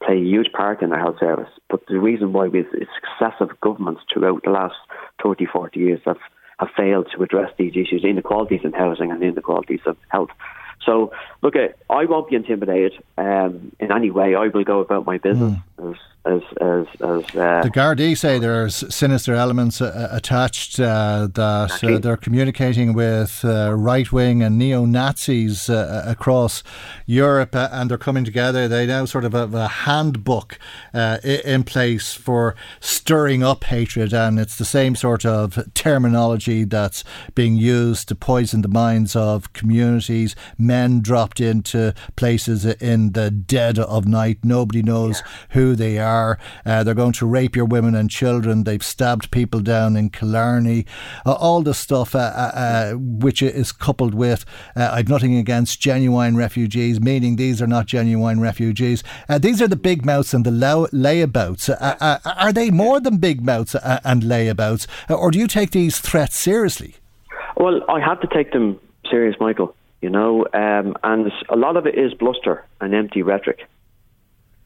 play 0.05 0.17
a 0.17 0.21
huge 0.21 0.53
part 0.53 0.83
in 0.83 0.93
our 0.93 0.99
health 0.99 1.19
service. 1.21 1.51
But 1.69 1.87
the 1.87 1.99
reason 1.99 2.33
why 2.33 2.49
we 2.49 2.61
it's 2.61 2.91
successive 3.01 3.59
governments 3.61 4.03
throughout 4.13 4.43
the 4.45 4.51
last 4.51 4.75
30, 5.23 5.47
40 5.47 5.79
years 5.79 6.01
have, 6.05 6.19
have 6.59 6.69
failed 6.77 7.09
to 7.15 7.23
address 7.23 7.53
these 7.59 7.73
issues, 7.73 8.05
inequalities 8.05 8.61
in 8.65 8.73
housing 8.73 9.11
and 9.11 9.23
inequalities 9.23 9.81
of 9.87 9.97
health. 10.09 10.31
So, 10.85 11.13
look, 11.43 11.55
I 11.57 12.05
won't 12.05 12.29
be 12.29 12.37
intimidated 12.37 13.03
um, 13.17 13.73
in 13.79 13.93
any 13.93 14.11
way. 14.11 14.35
I 14.35 14.49
will 14.49 14.65
go 14.65 14.81
about 14.81 15.07
my 15.07 15.19
business 15.19 15.59
as 15.83 15.97
as 16.25 16.41
as, 16.61 16.87
as 17.01 17.25
uh, 17.35 17.63
The 17.63 17.71
Gardaí 17.75 18.17
say 18.17 18.39
there's 18.39 18.85
sinister 18.95 19.35
elements 19.35 19.81
uh, 19.81 20.09
attached, 20.13 20.79
uh, 20.79 21.29
that 21.35 21.83
uh, 21.83 21.99
they're 21.99 22.17
communicating 22.17 22.93
with 22.93 23.45
uh, 23.45 23.75
right 23.75 24.11
wing 24.13 24.43
and 24.43 24.57
neo 24.57 24.85
Nazis 24.85 25.69
uh, 25.69 26.05
across 26.07 26.63
Europe 27.07 27.57
uh, 27.57 27.69
and 27.73 27.91
they're 27.91 27.99
coming 27.99 28.25
together. 28.25 28.69
They 28.69 28.87
now 28.87 29.05
sort 29.05 29.25
of 29.25 29.33
have 29.33 29.55
a 29.55 29.67
handbook 29.67 30.59
uh, 30.95 31.19
in 31.25 31.65
place 31.65 32.15
for 32.15 32.55
stirring 32.79 33.43
up 33.43 33.65
hatred, 33.65 34.13
and 34.15 34.39
it's 34.39 34.57
the 34.57 34.65
same 34.65 34.95
sort 34.95 35.27
of 35.27 35.59
terminology 35.75 36.63
that's 36.65 37.03
being 37.35 37.57
used 37.57 38.07
to 38.09 38.15
poison 38.15 38.63
the 38.63 38.69
minds 38.69 39.17
of 39.17 39.53
communities. 39.55 40.37
Men 40.57 41.01
dropped 41.01 41.41
into 41.41 41.95
places 42.15 42.65
in 42.65 43.13
the 43.13 43.31
dead 43.33 43.79
of 43.81 44.07
night. 44.07 44.39
Nobody 44.45 44.83
knows 44.83 45.23
who 45.51 45.72
they 45.75 45.99
are. 45.99 46.39
Uh, 46.65 46.85
they're 46.85 46.95
going 46.95 47.13
to 47.13 47.27
rape 47.27 47.57
your 47.57 47.65
women 47.65 47.95
and 47.95 48.11
children. 48.11 48.65
They've 48.65 48.83
stabbed 48.83 49.31
people 49.31 49.61
down 49.61 49.97
in 49.97 50.11
Killarney. 50.11 50.87
Uh, 51.25 51.33
all 51.33 51.63
the 51.63 51.75
stuff 51.75 52.15
uh, 52.15 52.19
uh, 52.19 52.51
uh, 52.55 52.93
which 52.95 53.43
is 53.43 53.73
coupled 53.73 54.15
with 54.15 54.45
I've 54.77 55.09
nothing 55.09 55.37
against 55.37 55.81
genuine 55.81 56.37
refugees, 56.37 57.01
meaning 57.01 57.37
these 57.37 57.61
are 57.63 57.67
not 57.67 57.87
genuine 57.87 58.41
refugees. 58.41 59.03
These 59.41 59.63
are 59.63 59.69
the 59.69 59.77
big 59.77 60.05
mouths 60.05 60.35
and 60.35 60.45
the 60.45 60.51
low 60.51 60.87
layabouts. 60.89 61.69
Are 62.25 62.53
they 62.53 62.71
more 62.71 63.01
than 63.01 63.19
big 63.19 63.45
mouths 63.45 63.75
and 64.05 64.23
layabouts, 64.23 64.87
or 65.09 65.31
do 65.31 65.39
you 65.39 65.47
take 65.47 65.71
these 65.71 65.99
threats 65.99 66.37
seriously? 66.37 66.97
Well, 67.57 67.83
I 67.89 68.01
have 68.01 68.21
to 68.21 68.27
take 68.27 68.53
them 68.53 68.81
serious, 69.11 69.37
Michael. 69.41 69.75
You 70.01 70.11
know, 70.11 70.47
um, 70.53 70.97
and 71.05 71.31
a 71.49 71.57
lot 71.57 71.77
of 71.77 71.87
it 71.87 71.97
is 71.97 72.13
bluster 72.13 72.65
and 72.81 72.93
empty 72.93 73.23
rhetoric. 73.23 73.69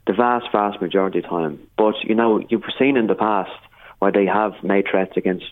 The 0.07 0.13
vast, 0.13 0.47
vast 0.53 0.81
majority 0.81 1.19
of 1.19 1.25
the 1.25 1.29
time. 1.29 1.67
But 1.77 1.95
you 2.05 2.15
know, 2.15 2.45
you've 2.49 2.63
seen 2.79 2.97
in 2.97 3.07
the 3.07 3.15
past 3.15 3.51
where 3.99 4.13
they 4.13 4.27
have 4.27 4.53
made 4.63 4.87
threats 4.91 5.17
against 5.17 5.47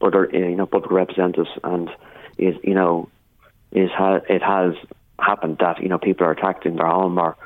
other, 0.00 0.28
you 0.32 0.56
know, 0.56 0.66
public 0.66 0.90
representatives, 0.90 1.50
and 1.64 1.88
is 2.36 2.54
you 2.62 2.74
know, 2.74 3.08
is 3.72 3.90
ha- 3.90 4.20
it 4.28 4.42
has 4.42 4.74
happened 5.18 5.58
that 5.60 5.82
you 5.82 5.88
know 5.88 5.98
people 5.98 6.26
are 6.26 6.32
attacked 6.32 6.66
in 6.66 6.76
their 6.76 6.86
home 6.86 7.18
or 7.18 7.36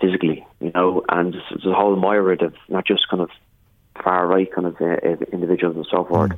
physically, 0.00 0.46
you 0.60 0.72
know, 0.74 1.04
and 1.08 1.34
the 1.34 1.72
whole 1.72 1.96
myriad 1.96 2.42
of 2.42 2.54
not 2.68 2.86
just 2.86 3.08
kind 3.08 3.22
of 3.22 3.30
far 4.02 4.26
right 4.26 4.52
kind 4.52 4.66
of 4.66 4.76
uh, 4.80 4.96
individuals 5.32 5.76
and 5.76 5.86
so 5.90 6.04
forth. 6.04 6.32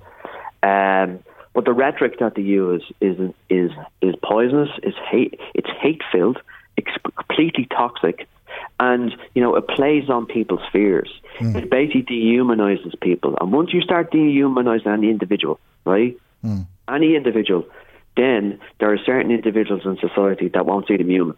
Um, 0.62 1.20
but 1.54 1.64
the 1.64 1.72
rhetoric 1.72 2.18
that 2.20 2.34
they 2.34 2.42
use 2.42 2.84
is 3.00 3.18
is 3.48 3.70
is 4.00 4.14
poisonous. 4.22 4.70
It's 4.82 4.96
hate. 5.10 5.40
It's 5.54 5.70
hate 5.80 6.02
filled. 6.12 6.38
It's 6.76 6.90
completely 7.16 7.66
toxic, 7.66 8.28
and 8.80 9.14
you 9.34 9.42
know 9.42 9.56
it 9.56 9.66
plays 9.68 10.08
on 10.08 10.26
people's 10.26 10.62
fears. 10.72 11.10
Hmm. 11.38 11.56
It 11.56 11.70
basically 11.70 12.02
dehumanizes 12.02 12.98
people. 13.00 13.36
And 13.40 13.52
once 13.52 13.72
you 13.72 13.80
start 13.80 14.10
dehumanizing 14.10 14.90
any 14.90 15.10
individual, 15.10 15.60
right? 15.84 16.16
Hmm. 16.42 16.62
Any 16.88 17.16
individual, 17.16 17.66
then 18.16 18.58
there 18.80 18.92
are 18.92 18.98
certain 18.98 19.30
individuals 19.30 19.82
in 19.84 19.98
society 19.98 20.48
that 20.48 20.66
won't 20.66 20.86
see 20.88 20.96
them 20.96 21.10
human. 21.10 21.36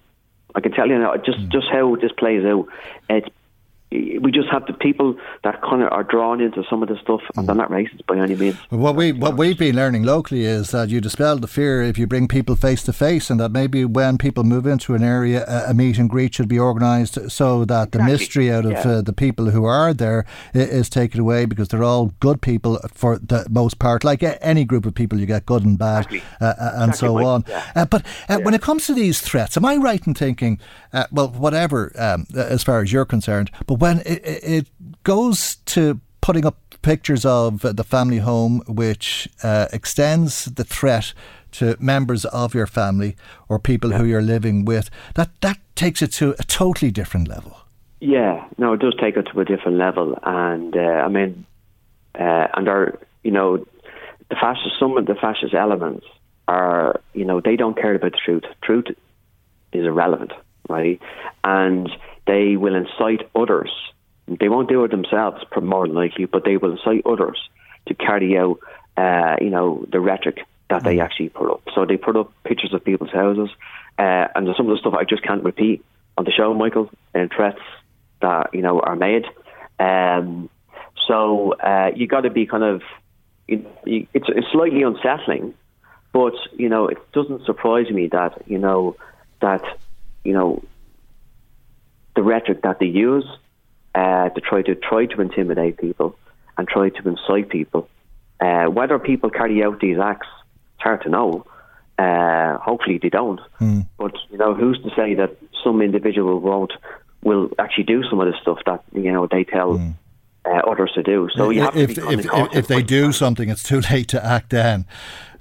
I 0.54 0.60
can 0.60 0.72
tell 0.72 0.88
you 0.88 0.98
now, 0.98 1.16
just 1.16 1.38
hmm. 1.38 1.48
just 1.50 1.66
how 1.70 1.96
this 1.96 2.12
plays 2.12 2.44
out. 2.44 2.66
It's 3.08 3.28
we 3.90 4.30
just 4.32 4.48
have 4.48 4.66
the 4.66 4.72
people 4.72 5.16
that 5.44 5.60
kind 5.62 5.82
of 5.82 5.92
are 5.92 6.04
drawn 6.04 6.40
into 6.40 6.62
some 6.70 6.82
of 6.82 6.88
the 6.88 6.96
stuff, 7.02 7.20
and 7.36 7.48
they're 7.48 7.54
not 7.54 7.70
racist 7.70 8.06
by 8.06 8.16
any 8.16 8.36
means. 8.36 8.56
What 8.70 8.96
we 8.96 9.12
what 9.12 9.36
we've 9.36 9.58
been 9.58 9.76
learning 9.76 10.04
locally 10.04 10.44
is 10.44 10.70
that 10.70 10.88
you 10.90 11.00
dispel 11.00 11.38
the 11.38 11.48
fear 11.48 11.82
if 11.82 11.98
you 11.98 12.06
bring 12.06 12.28
people 12.28 12.56
face 12.56 12.82
to 12.84 12.92
face, 12.92 13.30
and 13.30 13.40
that 13.40 13.50
maybe 13.50 13.84
when 13.84 14.18
people 14.18 14.44
move 14.44 14.66
into 14.66 14.94
an 14.94 15.02
area, 15.02 15.44
a, 15.46 15.70
a 15.70 15.74
meet 15.74 15.98
and 15.98 16.08
greet 16.08 16.34
should 16.34 16.48
be 16.48 16.58
organised 16.58 17.30
so 17.30 17.64
that 17.64 17.92
the 17.92 18.02
mystery 18.02 18.50
out 18.50 18.64
of 18.64 18.72
yeah. 18.72 18.88
uh, 18.88 19.02
the 19.02 19.12
people 19.12 19.50
who 19.50 19.64
are 19.64 19.92
there 19.92 20.24
is 20.54 20.88
taken 20.88 21.20
away 21.20 21.44
because 21.44 21.68
they're 21.68 21.84
all 21.84 22.12
good 22.20 22.40
people 22.40 22.78
for 22.92 23.18
the 23.18 23.46
most 23.50 23.78
part. 23.78 24.04
Like 24.04 24.22
any 24.40 24.64
group 24.64 24.86
of 24.86 24.94
people, 24.94 25.18
you 25.18 25.26
get 25.26 25.46
good 25.46 25.64
and 25.64 25.78
bad, 25.78 26.06
uh, 26.40 26.44
uh, 26.44 26.72
and 26.76 26.94
so 26.94 27.18
Exactly, 27.18 27.24
on. 27.24 27.44
yeah. 27.48 27.72
Uh, 27.74 27.84
but 27.86 28.06
uh, 28.28 28.38
when 28.40 28.54
it 28.54 28.62
comes 28.62 28.86
to 28.86 28.94
these 28.94 29.20
threats, 29.20 29.56
am 29.56 29.64
I 29.64 29.76
right 29.76 30.04
in 30.06 30.14
thinking, 30.14 30.60
uh, 30.92 31.06
well, 31.10 31.28
whatever, 31.28 31.92
um, 31.98 32.26
as 32.34 32.62
far 32.62 32.80
as 32.82 32.92
you're 32.92 33.04
concerned, 33.04 33.50
but 33.66 33.74
when 33.80 34.00
it, 34.00 34.22
it, 34.24 34.66
goes 35.02 35.56
to 35.64 35.98
putting 36.20 36.44
up 36.44 36.58
pictures 36.82 37.24
of 37.24 37.62
the 37.62 37.84
family 37.84 38.18
home, 38.18 38.62
which 38.68 39.28
uh, 39.42 39.66
extends 39.72 40.44
the 40.44 40.64
threat 40.64 41.14
to 41.52 41.76
members 41.80 42.26
of 42.26 42.54
your 42.54 42.66
family 42.66 43.16
or 43.48 43.58
people 43.58 43.92
who 43.92 44.04
you're 44.04 44.22
living 44.22 44.66
with, 44.66 44.90
that, 45.14 45.30
that 45.40 45.58
takes 45.74 46.02
it 46.02 46.12
to 46.12 46.34
a 46.38 46.44
totally 46.44 46.90
different 46.90 47.28
level. 47.28 47.56
Yeah, 48.00 48.46
no, 48.58 48.74
it 48.74 48.80
does 48.80 48.94
take 49.00 49.16
it 49.16 49.28
to 49.32 49.40
a 49.40 49.44
different 49.44 49.78
level, 49.78 50.18
and 50.22 50.76
uh, 50.76 50.80
I 51.06 51.08
mean, 51.08 51.46
uh, 52.18 52.46
and 52.54 52.68
our, 52.68 52.98
you 53.24 53.30
know, 53.30 53.66
the 54.28 54.36
fascist, 54.36 54.78
some 54.78 54.96
of 54.96 55.06
the 55.06 55.14
fascist 55.14 55.54
elements 55.54 56.06
are, 56.48 57.00
you 57.14 57.24
know, 57.24 57.40
they 57.40 57.56
don't 57.56 57.76
care 57.76 57.94
about 57.94 58.12
the 58.12 58.18
truth. 58.18 58.44
Truth 58.62 58.86
is 59.72 59.84
irrelevant, 59.84 60.32
right? 60.68 61.00
And 61.44 61.90
they 62.30 62.56
will 62.56 62.76
incite 62.76 63.28
others. 63.34 63.72
They 64.28 64.48
won't 64.48 64.68
do 64.68 64.84
it 64.84 64.92
themselves, 64.92 65.42
more 65.60 65.84
than 65.88 65.96
likely, 65.96 66.26
but 66.26 66.44
they 66.44 66.56
will 66.56 66.72
incite 66.72 67.02
others 67.04 67.40
to 67.86 67.94
carry 67.94 68.38
out, 68.38 68.60
uh, 68.96 69.34
you 69.40 69.50
know, 69.50 69.84
the 69.90 69.98
rhetoric 69.98 70.38
that 70.68 70.84
they 70.84 71.00
actually 71.00 71.30
put 71.30 71.50
up. 71.50 71.62
So 71.74 71.84
they 71.84 71.96
put 71.96 72.16
up 72.16 72.32
pictures 72.44 72.72
of 72.72 72.84
people's 72.84 73.10
houses, 73.10 73.50
uh, 73.98 74.28
and 74.36 74.48
some 74.56 74.68
of 74.68 74.76
the 74.76 74.78
stuff 74.78 74.94
I 74.94 75.02
just 75.02 75.24
can't 75.24 75.42
repeat 75.42 75.84
on 76.16 76.24
the 76.24 76.30
show, 76.30 76.54
Michael, 76.54 76.88
and 77.12 77.28
threats 77.34 77.58
that 78.22 78.54
you 78.54 78.62
know 78.62 78.78
are 78.78 78.94
made. 78.94 79.24
Um, 79.80 80.48
so 81.08 81.54
uh, 81.54 81.90
you 81.96 82.06
got 82.06 82.20
to 82.20 82.30
be 82.30 82.46
kind 82.46 82.62
of 82.62 82.82
you, 83.48 83.66
you, 83.84 84.06
it's, 84.14 84.26
it's 84.28 84.46
slightly 84.52 84.82
unsettling, 84.82 85.54
but 86.12 86.34
you 86.56 86.68
know 86.68 86.86
it 86.86 86.98
doesn't 87.12 87.44
surprise 87.44 87.90
me 87.90 88.06
that 88.08 88.40
you 88.46 88.58
know 88.58 88.94
that 89.40 89.64
you 90.22 90.32
know 90.32 90.62
the 92.16 92.22
rhetoric 92.22 92.62
that 92.62 92.78
they 92.78 92.86
use 92.86 93.26
uh, 93.94 94.28
to 94.30 94.40
try 94.40 94.62
to 94.62 94.74
try 94.74 95.06
to 95.06 95.20
intimidate 95.20 95.78
people 95.78 96.16
and 96.56 96.68
try 96.68 96.90
to 96.90 97.08
incite 97.08 97.48
people. 97.48 97.88
Uh, 98.40 98.66
whether 98.66 98.98
people 98.98 99.30
carry 99.30 99.62
out 99.62 99.80
these 99.80 99.98
acts, 99.98 100.28
it's 100.74 100.82
hard 100.82 101.02
to 101.02 101.08
know. 101.08 101.46
Uh, 101.98 102.56
hopefully 102.58 102.98
they 103.02 103.10
don't. 103.10 103.40
Mm. 103.60 103.86
But 103.98 104.14
you 104.30 104.38
know, 104.38 104.54
who's 104.54 104.80
to 104.82 104.90
say 104.96 105.14
that 105.14 105.36
some 105.62 105.82
individual 105.82 106.40
won't 106.40 106.72
will 107.22 107.50
actually 107.58 107.84
do 107.84 108.02
some 108.08 108.20
of 108.20 108.26
the 108.26 108.38
stuff 108.40 108.58
that 108.66 108.82
you 108.92 109.12
know 109.12 109.26
they 109.26 109.44
tell 109.44 109.74
mm. 109.74 109.94
uh, 110.46 110.70
others 110.70 110.92
to 110.94 111.02
do. 111.02 111.28
So 111.34 111.50
you 111.50 111.60
have 111.60 111.76
if, 111.76 111.94
to 111.94 112.06
be 112.06 112.14
if, 112.14 112.26
if, 112.26 112.56
if 112.56 112.68
they 112.68 112.82
do 112.82 113.12
something, 113.12 113.50
it's 113.50 113.62
too 113.62 113.80
late 113.90 114.08
to 114.08 114.24
act 114.24 114.50
then. 114.50 114.86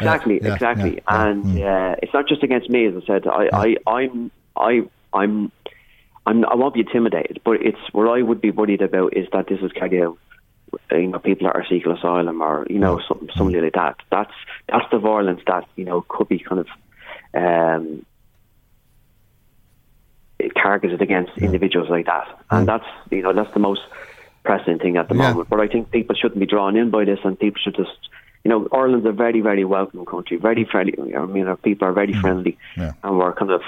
Exactly, 0.01 0.41
Uh, 0.41 0.47
yeah, 0.47 0.53
exactly, 0.53 0.91
yeah, 0.91 0.99
yeah. 1.09 1.27
and 1.29 1.45
Mm. 1.45 1.91
uh, 1.93 1.95
it's 2.01 2.13
not 2.13 2.27
just 2.27 2.43
against 2.43 2.69
me, 2.69 2.85
as 2.85 2.93
I 3.03 3.05
said. 3.05 3.27
I, 3.27 3.49
I, 3.53 3.75
I'm, 3.87 4.31
I, 4.55 4.81
I'm, 5.13 5.51
I'm, 6.25 6.45
I 6.45 6.55
won't 6.55 6.73
be 6.73 6.81
intimidated, 6.81 7.41
but 7.43 7.61
it's 7.61 7.79
what 7.91 8.07
I 8.07 8.21
would 8.21 8.41
be 8.41 8.51
worried 8.51 8.81
about 8.81 9.15
is 9.17 9.27
that 9.33 9.47
this 9.47 9.59
is 9.61 9.71
out. 9.81 10.17
uh, 10.91 10.95
You 10.95 11.07
know, 11.07 11.19
people 11.19 11.47
that 11.47 11.55
are 11.55 11.65
seeking 11.69 11.91
asylum, 11.91 12.41
or 12.41 12.65
you 12.69 12.79
know, 12.79 12.99
some, 13.07 13.29
something 13.35 13.61
like 13.63 13.73
that. 13.73 13.95
That's 14.11 14.33
that's 14.67 14.85
the 14.91 14.99
violence 14.99 15.41
that 15.47 15.65
you 15.75 15.85
know 15.85 16.05
could 16.07 16.27
be 16.29 16.39
kind 16.39 16.61
of 16.61 16.67
um, 17.33 18.05
targeted 20.61 21.01
against 21.01 21.31
individuals 21.37 21.89
like 21.89 22.05
that, 22.05 22.27
and 22.51 22.67
that's 22.67 22.85
you 23.11 23.21
know 23.21 23.33
that's 23.33 23.53
the 23.53 23.59
most 23.59 23.81
pressing 24.43 24.79
thing 24.79 24.97
at 24.97 25.09
the 25.09 25.15
Yeah. 25.15 25.31
moment. 25.31 25.49
But 25.49 25.59
I 25.59 25.67
think 25.67 25.91
people 25.91 26.15
shouldn't 26.15 26.39
be 26.39 26.45
drawn 26.45 26.75
in 26.77 26.89
by 26.91 27.05
this, 27.05 27.19
and 27.23 27.37
people 27.37 27.59
should 27.63 27.75
just, 27.75 27.97
you 28.43 28.49
know, 28.49 28.67
Ireland's 28.71 29.05
a 29.05 29.11
very 29.11 29.41
very 29.41 29.65
welcome 29.65 30.05
country, 30.05 30.37
very 30.37 30.65
friendly. 30.65 31.15
I 31.15 31.25
mean, 31.25 31.47
our 31.47 31.57
people 31.57 31.87
are 31.87 31.93
very 31.93 32.13
friendly, 32.13 32.57
Yeah. 32.77 32.93
and 33.03 33.17
we're 33.17 33.33
kind 33.33 33.51
of 33.51 33.61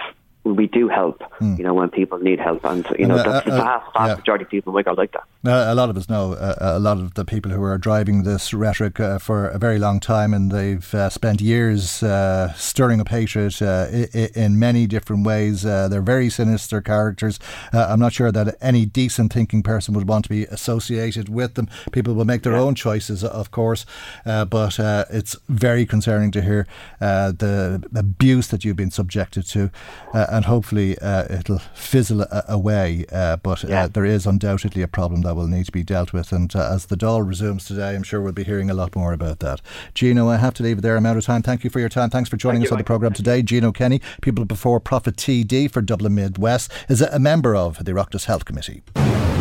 we 0.44 0.68
do 0.68 0.88
help, 0.88 1.22
you 1.58 1.64
know, 1.64 1.74
when 1.74 1.90
people 1.90 2.18
need 2.20 2.40
help, 2.40 2.64
and 2.66 2.86
you 2.98 3.06
know 3.06 3.18
And, 3.18 3.28
uh, 3.28 3.32
that's 3.32 3.46
the 3.46 3.54
uh, 3.54 3.58
vast 3.58 3.94
vast 3.94 4.10
yeah. 4.10 4.16
majority 4.16 4.44
of 4.46 4.50
people 4.50 4.74
like 4.74 4.88
are 4.88 4.96
like 4.96 5.12
that. 5.14 5.24
Uh, 5.44 5.66
a 5.70 5.74
lot 5.74 5.90
of 5.90 5.98
us 5.98 6.08
know 6.08 6.34
uh, 6.34 6.54
a 6.60 6.80
lot 6.80 7.00
of 7.00 7.16
the 7.16 7.26
people 7.26 7.52
who 7.52 7.64
are 7.64 7.80
driving 7.80 8.22
this 8.22 8.54
rhetoric 8.54 9.00
uh, 9.00 9.18
for 9.18 9.48
a 9.48 9.58
very 9.58 9.80
long 9.80 10.00
time, 10.00 10.36
and 10.36 10.52
they've 10.52 10.94
uh, 10.94 11.10
spent 11.10 11.42
years 11.42 12.04
uh, 12.04 12.54
stirring 12.54 13.02
up 13.02 13.08
hatred 13.08 13.60
uh, 13.60 13.88
in 14.36 14.60
many 14.60 14.86
different 14.86 15.26
ways. 15.26 15.66
Uh, 15.66 15.88
they're 15.88 16.00
very 16.04 16.30
sinister 16.30 16.80
characters. 16.80 17.40
Uh, 17.74 17.88
I'm 17.90 18.00
not 18.00 18.14
sure 18.14 18.32
that 18.32 18.56
any 18.62 18.86
decent 18.86 19.34
thinking 19.34 19.64
person 19.64 19.96
would 19.96 20.08
want 20.08 20.26
to 20.26 20.30
be 20.30 20.44
associated 20.46 21.28
with 21.28 21.56
them. 21.56 21.68
People 21.92 22.14
will 22.14 22.26
make 22.26 22.44
their 22.44 22.56
own 22.56 22.76
choices, 22.76 23.24
of 23.24 23.50
course, 23.50 23.84
uh, 24.28 24.46
but 24.46 24.80
uh, 24.80 25.06
it's 25.10 25.36
very 25.50 25.88
concerning 25.88 26.30
to 26.34 26.44
hear 26.44 26.68
uh, 27.02 27.32
the 27.32 27.84
abuse 27.96 28.48
that 28.50 28.64
you've 28.64 28.76
been 28.76 28.92
subjected 28.92 29.48
to, 29.48 29.72
uh, 30.14 30.28
and 30.30 30.46
hopefully 30.46 31.00
uh, 31.00 31.26
it'll 31.34 31.58
fizzle 31.74 32.22
a- 32.22 32.44
away. 32.48 33.06
Uh, 33.12 33.38
but 33.38 33.66
uh, 33.66 33.88
there 33.88 34.06
is 34.06 34.28
undoubtedly 34.28 34.84
a 34.84 34.88
problem 34.88 35.22
that 35.22 35.31
will 35.32 35.48
need 35.48 35.68
to 35.68 35.72
be 35.72 35.84
dealt 35.84 36.12
with, 36.12 36.32
and 36.32 36.54
uh, 36.56 36.74
as 36.74 36.88
the 36.88 36.98
Dáil 36.98 37.26
resumes 37.26 37.66
today, 37.66 37.96
I'm 37.96 38.04
sure 38.04 38.22
we'll 38.22 38.34
be 38.34 38.44
hearing 38.44 38.70
a 38.70 38.74
lot 38.74 38.96
more 38.96 39.14
about 39.14 39.40
that. 39.40 39.62
Gino, 39.94 40.30
I 40.30 40.38
have 40.38 40.54
to 40.56 40.64
leave 40.64 40.80
it 40.80 40.82
there. 40.82 40.98
I'm 40.98 41.06
out 41.06 41.18
of 41.18 41.26
time. 41.26 41.44
Thank 41.44 41.64
you 41.64 41.70
for 41.70 41.80
your 41.80 41.90
time. 41.90 42.10
Thanks 42.10 42.30
for 42.30 42.38
joining 42.38 42.64
us 42.64 42.72
on 42.72 42.80
the 42.80 42.84
programme 42.84 43.14
today. 43.14 43.42
Gino 43.42 43.72
Kenny, 43.72 44.02
People 44.22 44.46
Before 44.46 44.80
Profit 44.80 45.18
TD 45.18 45.70
for 45.70 45.82
Dublin 45.82 46.16
Midwest, 46.16 46.72
is 46.90 47.02
a 47.02 47.12
a 47.12 47.20
member 47.20 47.56
of 47.56 47.84
the 47.84 47.92
Oireachtas 47.92 48.26
Health 48.26 48.46
Committee. 48.46 48.82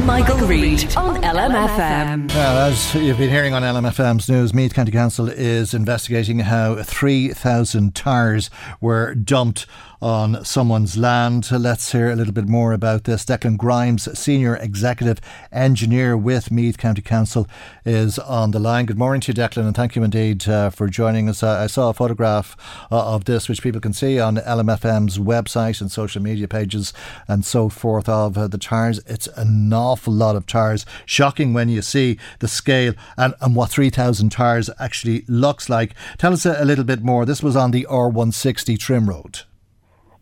Michael 0.05 0.39
Reade 0.39 0.97
on 0.97 1.23
LMFM. 1.23 2.29
Well, 2.31 2.71
as 2.71 2.95
you've 2.95 3.19
been 3.19 3.31
hearing 3.31 3.55
on 3.55 3.63
LMFM's 3.63 4.29
news, 4.29 4.53
Meath 4.53 4.75
County 4.75 4.91
Council 4.91 5.29
is 5.29 5.73
investigating 5.73 6.41
how 6.41 6.83
3,000 6.83 7.95
tyres 7.95 8.51
were 8.81 9.15
dumped 9.15 9.67
on 10.03 10.45
someone's 10.45 10.97
land. 10.97 11.51
Let's 11.51 11.93
hear 11.93 12.11
a 12.11 12.17
little 12.17 12.33
bit 12.33 12.49
more 12.49 12.73
about 12.73 13.05
this. 13.05 13.25
Declan 13.25 13.57
Grimes, 13.57 14.19
Senior 14.19 14.57
Executive 14.57 15.21
Engineer 15.53 16.17
with 16.17 16.51
Meath 16.51 16.79
County 16.79 17.03
Council, 17.03 17.47
is 17.85 18.19
on 18.19 18.53
the 18.53 18.59
line. 18.59 18.87
Good 18.87 18.99
morning 18.99 19.21
to 19.23 19.33
you, 19.33 19.35
Declan, 19.35 19.67
and 19.67 19.77
thank 19.77 19.97
you 19.97 20.03
indeed 20.03 20.49
uh, 20.49 20.71
for 20.71 20.89
joining 20.89 21.29
us. 21.29 21.43
I, 21.43 21.65
I 21.65 21.67
saw 21.67 21.91
a 21.91 21.95
photograph 21.95 22.57
uh, 22.91 23.15
of 23.15 23.25
this, 23.25 23.49
which 23.49 23.63
people 23.63 23.81
can 23.81 23.93
see 23.93 24.19
on 24.19 24.37
LMFM's 24.37 25.19
website 25.19 25.81
and 25.81 25.93
social 25.93 26.23
media 26.23 26.49
pages 26.49 26.93
and 27.29 27.45
so 27.45 27.69
forth, 27.69 28.09
of 28.09 28.39
uh, 28.39 28.49
the 28.49 28.59
tyres. 28.59 29.01
It's 29.07 29.27
an 29.37 29.73
awful 29.73 30.13
lot 30.13 30.37
of 30.37 30.47
tyres. 30.47 30.87
Shocking 31.05 31.53
when 31.53 31.69
you 31.69 31.83
see 31.83 32.19
the 32.39 32.49
scale 32.49 32.95
and, 33.17 33.35
and 33.41 33.55
what 33.55 33.71
3,000 33.71 34.31
tyres 34.31 34.71
actually 34.79 35.25
looks 35.29 35.69
like. 35.69 35.95
Tell 36.19 36.33
us 36.33 36.47
a, 36.47 36.57
a 36.59 36.65
little 36.65 36.85
bit 36.85 37.03
more. 37.03 37.27
This 37.27 37.43
was 37.43 37.57
on 37.57 37.71
the 37.71 37.87
R160 37.91 38.79
Trim 38.79 39.09
Road. 39.09 39.43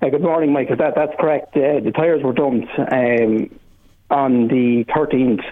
Uh, 0.01 0.11
good 0.11 0.23
morning, 0.23 0.53
Michael. 0.53 0.77
That, 0.77 0.95
that's 0.95 1.13
correct. 1.19 1.57
Uh, 1.57 1.83
the 1.83 1.91
tyres 1.91 2.23
were 2.23 2.33
dumped 2.33 2.69
um, 2.79 3.51
on 4.11 4.47
the 4.47 4.85
13th 4.95 5.43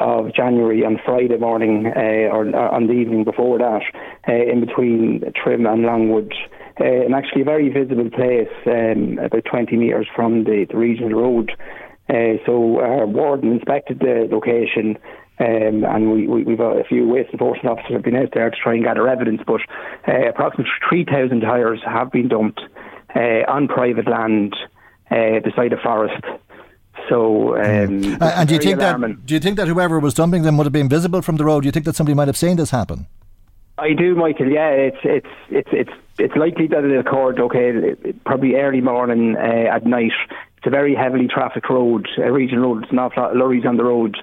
of 0.00 0.34
January 0.34 0.84
on 0.84 0.98
Friday 1.04 1.36
morning, 1.36 1.86
uh, 1.86 2.34
or 2.34 2.48
uh, 2.48 2.74
on 2.74 2.88
the 2.88 2.94
evening 2.94 3.22
before 3.22 3.58
that, 3.58 3.82
uh, 4.28 4.32
in 4.32 4.58
between 4.66 5.22
Trim 5.40 5.66
and 5.66 5.82
Longwood. 5.82 6.34
Uh, 6.80 6.84
and 6.84 7.14
actually, 7.14 7.42
a 7.42 7.44
very 7.44 7.68
visible 7.68 8.10
place, 8.10 8.50
um, 8.66 9.20
about 9.20 9.44
20 9.44 9.76
metres 9.76 10.08
from 10.16 10.42
the, 10.42 10.66
the 10.68 10.76
regional 10.76 11.20
road. 11.20 11.52
So, 12.44 12.80
our 12.80 13.06
warden 13.06 13.52
inspected 13.52 14.00
the 14.00 14.26
location. 14.28 14.98
Um, 15.38 15.84
and 15.84 16.10
we, 16.10 16.26
we, 16.26 16.42
we've 16.42 16.60
a 16.60 16.82
few 16.88 17.06
waste 17.06 17.30
enforcement 17.30 17.68
officers 17.68 17.92
have 17.92 18.02
been 18.02 18.16
out 18.16 18.30
there 18.34 18.50
to 18.50 18.56
try 18.56 18.74
and 18.74 18.82
gather 18.82 19.06
evidence, 19.06 19.42
but 19.46 19.60
approximately 20.08 20.72
3,000 20.88 21.40
tyres 21.40 21.80
have 21.86 22.10
been 22.10 22.26
dumped 22.28 22.60
uh, 23.16 23.50
on 23.50 23.68
private 23.68 24.06
land 24.08 24.54
uh, 25.10 25.40
beside 25.42 25.72
a 25.72 25.80
forest. 25.82 26.22
So, 27.08 27.56
um, 27.56 28.16
Uh, 28.20 28.32
and 28.38 28.48
do 28.48 28.54
you 28.54 28.60
think 28.60 28.78
alarming. 28.80 29.14
that 29.14 29.26
do 29.26 29.34
you 29.34 29.40
think 29.40 29.56
that 29.58 29.68
whoever 29.68 29.98
was 30.00 30.14
dumping 30.14 30.42
them 30.42 30.56
would 30.56 30.66
have 30.66 30.72
been 30.72 30.88
visible 30.88 31.22
from 31.22 31.36
the 31.36 31.44
road? 31.44 31.60
Do 31.62 31.66
you 31.68 31.72
think 31.72 31.86
that 31.86 31.96
somebody 31.96 32.14
might 32.14 32.28
have 32.28 32.36
seen 32.36 32.56
this 32.56 32.70
happen? 32.70 33.06
I 33.78 33.92
do, 33.92 34.14
Michael. 34.14 34.50
Yeah, 34.50 34.70
it's 34.70 35.02
it's 35.04 35.34
it's 35.50 35.68
it's 35.72 35.90
it's 36.18 36.36
likely 36.36 36.66
that 36.68 36.82
it 36.84 36.98
occurred. 36.98 37.38
Okay, 37.38 37.94
probably 38.24 38.54
early 38.56 38.80
morning 38.80 39.36
uh, 39.36 39.76
at 39.76 39.84
night. 39.84 40.12
It's 40.56 40.66
a 40.66 40.70
very 40.70 40.94
heavily 40.94 41.28
trafficked 41.28 41.68
road, 41.68 42.08
a 42.16 42.32
regional 42.32 42.64
road. 42.74 42.82
It's 42.84 42.92
an 42.92 42.98
awful 42.98 43.22
lot 43.22 43.32
of 43.32 43.36
lorries 43.36 43.66
on 43.66 43.76
the 43.76 43.84
road, 43.84 44.16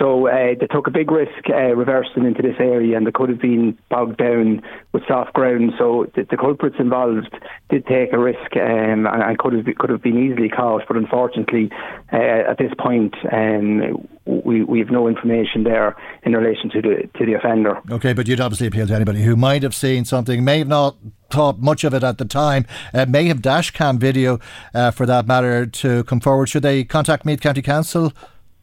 so 0.00 0.28
uh, 0.28 0.54
they 0.58 0.66
took 0.66 0.86
a 0.86 0.90
big 0.90 1.10
risk 1.10 1.50
uh, 1.50 1.76
reversing 1.76 2.24
into 2.24 2.40
this 2.40 2.56
area, 2.58 2.96
and 2.96 3.06
they 3.06 3.12
could 3.12 3.28
have 3.28 3.40
been 3.40 3.78
bogged 3.90 4.16
down 4.16 4.62
with 4.92 5.02
soft 5.06 5.34
ground. 5.34 5.72
So 5.78 6.10
the, 6.14 6.26
the 6.28 6.38
culprits 6.38 6.76
involved 6.78 7.28
did 7.68 7.86
take 7.86 8.14
a 8.14 8.18
risk, 8.18 8.56
um, 8.56 9.06
and, 9.06 9.22
and 9.22 9.38
could 9.38 9.52
have 9.52 9.66
could 9.76 9.90
have 9.90 10.02
been 10.02 10.18
easily 10.18 10.48
caught. 10.48 10.84
But 10.88 10.96
unfortunately, 10.96 11.70
uh, 12.12 12.50
at 12.50 12.56
this 12.56 12.72
point, 12.78 13.14
um, 13.30 14.08
we 14.24 14.64
we 14.64 14.78
have 14.78 14.90
no 14.90 15.06
information 15.06 15.64
there 15.64 15.94
in 16.22 16.32
relation 16.32 16.70
to 16.70 16.80
the 16.80 17.10
to 17.18 17.26
the 17.26 17.34
offender. 17.34 17.78
Okay, 17.90 18.14
but 18.14 18.26
you'd 18.26 18.40
obviously 18.40 18.68
appeal 18.68 18.86
to 18.86 18.94
anybody 18.94 19.22
who 19.22 19.36
might 19.36 19.62
have 19.62 19.74
seen 19.74 20.06
something, 20.06 20.42
may 20.42 20.60
have 20.60 20.68
not 20.68 20.96
thought 21.28 21.58
much 21.58 21.84
of 21.84 21.92
it 21.92 22.02
at 22.02 22.16
the 22.16 22.24
time, 22.24 22.64
uh, 22.94 23.04
may 23.06 23.26
have 23.26 23.42
dash 23.42 23.70
cam 23.70 23.98
video 23.98 24.40
uh, 24.72 24.90
for 24.90 25.04
that 25.04 25.26
matter 25.26 25.66
to 25.66 26.04
come 26.04 26.20
forward. 26.20 26.48
Should 26.48 26.62
they 26.62 26.84
contact 26.84 27.26
Meath 27.26 27.42
County 27.42 27.60
Council? 27.62 28.14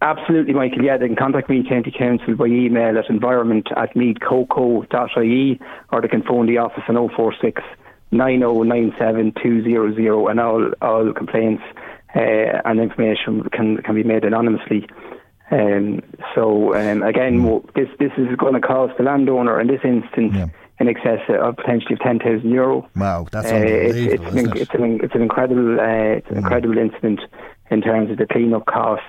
Absolutely, 0.01 0.53
Michael. 0.53 0.83
Yeah, 0.83 0.97
they 0.97 1.07
can 1.07 1.15
contact 1.15 1.49
Meath, 1.49 1.67
County 1.67 1.91
Council, 1.97 2.35
by 2.35 2.45
email 2.45 2.97
at 2.97 3.09
environment 3.09 3.67
at 3.75 3.95
meathcoco.ie 3.95 5.59
or 5.91 6.01
they 6.01 6.07
can 6.07 6.21
phone 6.23 6.45
the 6.45 6.57
office 6.59 6.83
on 6.87 6.95
046 7.15 7.61
9097 8.11 9.33
200 9.41 10.29
and 10.29 10.39
all, 10.39 10.71
all 10.81 11.13
complaints 11.13 11.63
uh, 12.15 12.61
and 12.65 12.79
information 12.79 13.43
can, 13.51 13.77
can 13.77 13.95
be 13.95 14.03
made 14.03 14.23
anonymously. 14.23 14.87
Um, 15.49 16.01
so 16.35 16.75
um, 16.75 17.03
again, 17.03 17.39
Hmm. 17.41 17.65
this 17.73 17.87
this 17.99 18.11
is 18.17 18.35
going 18.37 18.53
to 18.53 18.59
cost 18.61 18.97
the 18.97 19.03
landowner 19.03 19.59
in 19.61 19.67
this 19.67 19.79
instance 19.83 20.51
in 20.79 20.87
excess 20.89 21.21
of 21.29 21.55
potentially 21.55 21.93
of 21.93 21.99
ten 22.01 22.19
thousand 22.19 22.49
euro. 22.51 22.87
Wow, 22.95 23.27
that's 23.31 23.51
Uh, 23.51 23.55
it's, 23.55 23.95
unbelievable, 23.95 24.27
it's, 24.27 24.35
an, 24.35 24.49
it? 24.49 24.61
it's, 24.61 24.73
an, 24.73 24.99
it's 25.03 25.15
an 25.15 25.21
incredible 25.21 25.79
uh, 25.79 26.17
it's 26.19 26.29
an 26.29 26.37
incredible 26.37 26.77
incident 26.77 27.21
in 27.71 27.81
terms 27.81 28.11
of 28.11 28.17
the 28.17 28.25
clean-up 28.27 28.65
costs 28.65 29.05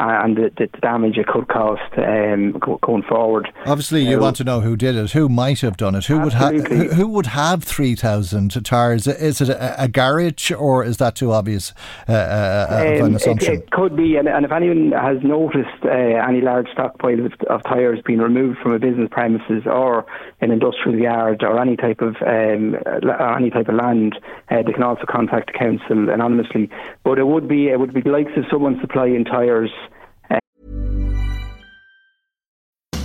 and 0.00 0.36
the, 0.36 0.50
the 0.56 0.66
damage 0.80 1.18
it 1.18 1.26
could 1.26 1.48
cost 1.48 1.92
um, 1.98 2.52
going 2.80 3.02
forward. 3.02 3.52
Obviously, 3.66 4.02
you 4.02 4.16
Uh, 4.18 4.22
want 4.22 4.36
to 4.36 4.44
know 4.44 4.60
who 4.60 4.76
did 4.76 4.96
it, 4.96 5.12
who 5.12 5.28
might 5.28 5.60
have 5.60 5.76
done 5.76 5.94
it, 5.94 6.06
who 6.06 6.18
would 6.20 6.32
have, 6.32 6.54
who, 6.66 7.06
would 7.08 7.26
have 7.26 7.62
three 7.62 7.94
thousand 7.94 8.50
tires. 8.64 9.06
Is 9.06 9.40
it 9.40 9.48
a, 9.50 9.84
a 9.84 9.88
garage 9.88 10.50
or 10.52 10.84
is 10.84 10.96
that 10.96 11.16
too 11.16 11.32
obvious 11.32 11.74
uh, 12.08 12.12
uh, 12.12 12.66
of 12.70 13.00
Um, 13.00 13.06
an 13.06 13.12
it, 13.12 13.16
assumption? 13.16 13.54
it 13.54 13.70
could 13.70 13.94
be, 13.94 14.16
and, 14.16 14.28
and 14.28 14.44
if 14.44 14.52
anyone 14.52 14.92
has 14.92 15.18
noticed 15.22 15.84
uh, 15.84 15.88
any 15.88 16.40
large 16.40 16.68
stockpile 16.72 17.26
of, 17.26 17.32
of 17.48 17.62
tyres 17.64 18.00
being 18.04 18.20
removed 18.20 18.58
from 18.62 18.72
a 18.72 18.78
business 18.78 19.08
premises 19.10 19.64
or 19.66 20.06
an 20.40 20.50
industrial 20.50 20.98
yard 20.98 21.42
or 21.42 21.60
any 21.60 21.76
type 21.76 22.00
of 22.00 22.16
um, 22.26 22.76
any 23.36 23.50
type 23.50 23.68
of 23.68 23.74
land, 23.74 24.18
uh, 24.50 24.62
they 24.62 24.72
can 24.72 24.82
also 24.82 25.04
contact 25.08 25.52
the 25.52 25.58
council 25.58 26.08
anonymously. 26.08 26.70
But 27.04 27.18
it 27.18 27.26
would 27.26 27.46
be 27.48 27.68
it 27.68 27.78
would 27.78 27.92
be 27.92 28.00
the 28.00 28.10
likes 28.10 28.32
of 28.36 28.44
someone 28.50 28.78
supplying 28.80 29.24
tyres. 29.24 29.70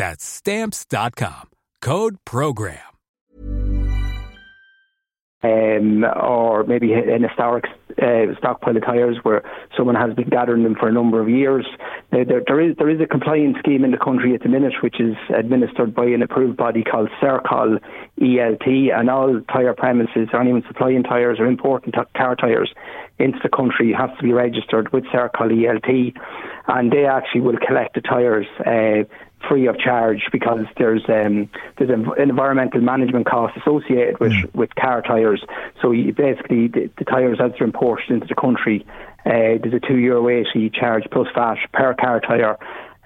That's 0.00 0.24
Stamps.com. 0.24 1.50
Code 1.82 2.16
PROGRAM. 2.24 2.78
um, 5.42 6.04
or 6.04 6.64
maybe 6.64 6.92
an 6.92 7.22
historic 7.22 7.64
uh, 8.00 8.34
stockpile 8.38 8.76
of 8.76 8.84
tyres 8.84 9.16
where 9.22 9.42
someone 9.76 9.94
has 9.94 10.14
been 10.14 10.28
gathering 10.28 10.62
them 10.64 10.74
for 10.74 10.88
a 10.88 10.92
number 10.92 11.20
of 11.20 11.28
years. 11.28 11.66
Now, 12.12 12.24
there, 12.24 12.42
there 12.46 12.60
is 12.60 12.76
there 12.76 12.90
is 12.90 13.00
a 13.00 13.06
compliance 13.06 13.56
scheme 13.58 13.84
in 13.84 13.90
the 13.90 13.98
country 13.98 14.34
at 14.34 14.42
the 14.42 14.48
minute 14.48 14.74
which 14.82 15.00
is 15.00 15.16
administered 15.34 15.94
by 15.94 16.06
an 16.06 16.22
approved 16.22 16.56
body 16.56 16.82
called 16.82 17.08
Circol 17.22 17.78
ELT, 18.20 18.98
and 18.98 19.10
all 19.10 19.40
tyre 19.52 19.74
premises 19.74 20.28
or 20.32 20.40
anyone 20.40 20.62
supplying 20.66 21.02
tyres 21.02 21.38
or 21.40 21.46
importing 21.46 21.92
t- 21.92 22.00
car 22.16 22.36
tyres 22.36 22.72
into 23.18 23.38
the 23.42 23.48
country 23.48 23.92
has 23.92 24.10
to 24.18 24.22
be 24.22 24.32
registered 24.32 24.92
with 24.92 25.04
Circol 25.04 25.50
ELT, 25.50 26.14
and 26.68 26.92
they 26.92 27.06
actually 27.06 27.42
will 27.42 27.58
collect 27.66 27.94
the 27.94 28.00
tyres. 28.02 28.46
Uh, 28.60 29.04
free 29.48 29.66
of 29.66 29.78
charge 29.78 30.22
because 30.32 30.66
there's 30.76 31.02
um, 31.08 31.48
there's 31.78 31.90
an 31.90 32.10
environmental 32.18 32.80
management 32.80 33.26
cost 33.26 33.56
associated 33.56 34.18
with 34.20 34.32
with 34.54 34.74
car 34.74 35.02
tires. 35.02 35.42
So 35.80 35.92
you, 35.92 36.12
basically, 36.12 36.68
the, 36.68 36.90
the 36.98 37.04
tires 37.04 37.38
as 37.42 37.52
they're 37.52 37.66
imported 37.66 38.10
into 38.10 38.26
the 38.26 38.34
country, 38.34 38.84
uh, 39.26 39.58
there's 39.62 39.74
a 39.74 39.80
two 39.80 39.98
euro 39.98 40.28
eighty 40.28 40.70
charge 40.70 41.04
plus 41.10 41.28
VAT 41.34 41.58
per 41.72 41.94
car 41.94 42.20
tire. 42.20 42.58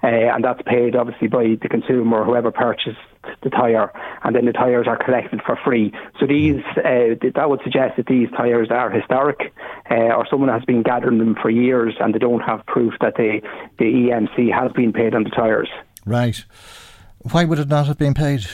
Uh, 0.02 0.34
and 0.34 0.44
that's 0.44 0.60
paid 0.66 0.94
obviously 0.94 1.28
by 1.28 1.56
the 1.62 1.68
consumer 1.70 2.18
or 2.18 2.24
whoever 2.26 2.50
purchased 2.50 2.98
the 3.42 3.48
tyre, 3.48 3.90
and 4.22 4.36
then 4.36 4.44
the 4.44 4.52
tyres 4.52 4.86
are 4.86 5.02
collected 5.02 5.40
for 5.46 5.58
free. 5.64 5.94
So 6.20 6.26
these 6.26 6.60
uh, 6.76 7.16
th- 7.18 7.32
that 7.34 7.48
would 7.48 7.62
suggest 7.62 7.96
that 7.96 8.04
these 8.04 8.28
tyres 8.36 8.68
are 8.70 8.90
historic, 8.90 9.54
uh, 9.90 10.12
or 10.12 10.26
someone 10.28 10.50
has 10.50 10.62
been 10.66 10.82
gathering 10.82 11.16
them 11.16 11.36
for 11.40 11.48
years 11.48 11.94
and 12.00 12.14
they 12.14 12.18
don't 12.18 12.40
have 12.42 12.66
proof 12.66 12.92
that 13.00 13.14
they, 13.16 13.40
the 13.78 13.84
EMC 13.84 14.52
has 14.52 14.72
been 14.72 14.92
paid 14.92 15.14
on 15.14 15.24
the 15.24 15.30
tyres. 15.30 15.70
Right. 16.04 16.44
Why 17.32 17.44
would 17.44 17.58
it 17.58 17.68
not 17.68 17.86
have 17.86 17.98
been 17.98 18.14
paid? 18.14 18.46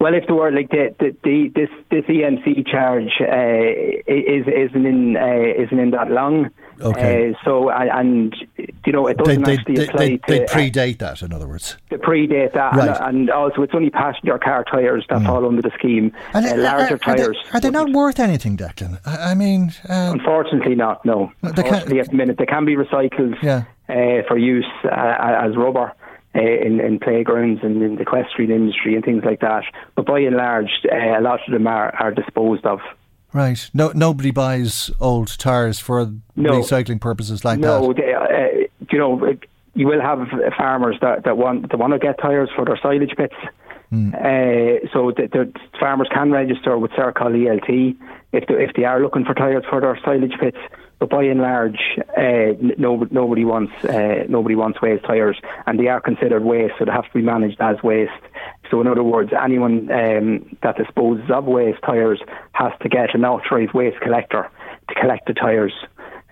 Well, 0.00 0.14
if 0.14 0.26
there 0.26 0.36
were 0.36 0.52
like 0.52 0.70
the, 0.70 0.94
the, 1.00 1.16
the 1.24 1.48
this 1.56 1.68
this 1.90 2.04
EMC 2.04 2.70
charge 2.70 3.10
uh, 3.20 4.02
is 4.06 4.46
isn't 4.46 4.86
in 4.86 5.16
uh, 5.16 5.62
isn't 5.64 5.78
in 5.78 5.90
that 5.90 6.08
long. 6.12 6.50
Okay. 6.80 7.30
Uh, 7.32 7.44
so 7.44 7.68
and, 7.70 7.90
and 7.90 8.68
you 8.86 8.92
know 8.92 9.08
it 9.08 9.16
doesn't 9.18 9.42
they, 9.42 9.54
actually 9.54 9.74
they, 9.74 9.84
apply 9.88 9.98
they, 10.06 10.16
to 10.16 10.22
they 10.28 10.44
predate 10.44 10.98
that, 10.98 11.20
in 11.22 11.32
other 11.32 11.48
words. 11.48 11.76
They 11.90 11.96
predate 11.96 12.52
that, 12.52 12.74
Right. 12.76 12.88
and, 13.00 13.18
and 13.18 13.30
also 13.30 13.62
it's 13.62 13.74
only 13.74 13.90
passenger 13.90 14.38
car 14.38 14.62
tyres 14.62 15.04
that 15.10 15.24
fall 15.24 15.44
under 15.44 15.62
the 15.62 15.72
scheme. 15.76 16.12
And 16.32 16.46
uh, 16.46 16.56
larger 16.56 16.94
are, 16.94 17.10
are 17.12 17.16
they, 17.16 17.22
tyres. 17.24 17.36
are 17.52 17.58
they 17.60 17.70
not 17.70 17.90
worth 17.90 18.20
anything, 18.20 18.56
Declan? 18.56 19.00
I, 19.04 19.32
I 19.32 19.34
mean, 19.34 19.72
uh, 19.88 20.12
Unfortunately, 20.14 20.76
not. 20.76 21.04
No. 21.04 21.32
Unfortunately, 21.42 21.98
at 21.98 22.10
the 22.10 22.16
minute 22.16 22.36
they 22.38 22.46
can 22.46 22.64
be 22.64 22.76
recycled 22.76 23.34
Yeah. 23.42 23.64
uh, 23.88 24.22
for 24.28 24.38
use 24.38 24.64
uh, 24.84 24.90
as 25.42 25.56
rubber. 25.56 25.92
Uh, 26.34 26.40
in, 26.40 26.78
in 26.78 26.98
playgrounds 27.00 27.60
and 27.64 27.82
in 27.82 27.96
the 27.96 28.02
equestrian 28.02 28.50
industry 28.50 28.94
and 28.94 29.02
things 29.02 29.24
like 29.24 29.40
that, 29.40 29.64
but 29.96 30.04
by 30.04 30.20
and 30.20 30.36
large, 30.36 30.70
uh, 30.92 31.18
a 31.18 31.22
lot 31.22 31.40
of 31.46 31.52
them 31.52 31.66
are, 31.66 31.92
are 31.96 32.12
disposed 32.12 32.66
of. 32.66 32.80
right. 33.32 33.70
No, 33.72 33.92
nobody 33.94 34.30
buys 34.30 34.90
old 35.00 35.38
tyres 35.38 35.78
for 35.80 36.12
No. 36.36 36.60
recycling 36.60 37.00
purposes 37.00 37.46
like 37.46 37.58
no, 37.58 37.94
that. 37.94 37.96
they, 37.96 38.12
uh, 38.12 38.68
you 38.92 38.98
know, 38.98 39.24
uh, 39.26 39.32
you 39.74 39.86
will 39.86 40.02
have 40.02 40.28
farmers 40.56 40.96
that, 41.00 41.24
that 41.24 41.38
want 41.38 41.70
that 41.70 41.78
want 41.78 41.94
to 41.94 41.98
get 41.98 42.20
tyres 42.20 42.50
for 42.54 42.66
their 42.66 42.78
silage 42.82 43.14
pits. 43.16 43.34
Hmm. 43.88 44.14
Uh, 44.14 44.84
so 44.92 45.10
the, 45.16 45.28
the 45.32 45.52
farmers 45.80 46.08
can 46.12 46.30
register 46.30 46.76
with 46.78 46.90
Circol 46.90 47.32
ELT 47.34 47.96
if 48.32 48.46
they, 48.46 48.54
if 48.54 48.72
they 48.74 48.84
are 48.84 49.00
looking 49.00 49.24
for 49.24 49.34
tyres 49.34 49.64
for 49.68 49.80
their 49.80 49.98
silage 50.04 50.34
pits. 50.40 50.58
But 50.98 51.10
by 51.10 51.22
and 51.22 51.40
large, 51.40 51.78
uh, 52.16 52.58
no, 52.76 53.06
nobody 53.10 53.44
wants 53.44 53.72
uh, 53.84 54.24
nobody 54.28 54.56
wants 54.56 54.82
waste 54.82 55.04
tyres, 55.04 55.38
and 55.64 55.78
they 55.78 55.86
are 55.86 56.00
considered 56.00 56.42
waste, 56.42 56.74
so 56.76 56.84
they 56.84 56.90
have 56.90 57.06
to 57.06 57.14
be 57.14 57.22
managed 57.22 57.60
as 57.60 57.80
waste. 57.84 58.10
So 58.68 58.80
in 58.80 58.88
other 58.88 59.04
words, 59.04 59.30
anyone 59.32 59.90
um, 59.92 60.56
that 60.62 60.76
disposes 60.76 61.30
of 61.30 61.44
waste 61.44 61.82
tyres 61.82 62.20
has 62.52 62.72
to 62.82 62.88
get 62.88 63.14
an 63.14 63.24
authorised 63.24 63.74
waste 63.74 64.00
collector 64.00 64.50
to 64.88 64.94
collect 65.00 65.28
the 65.28 65.34
tyres, 65.34 65.72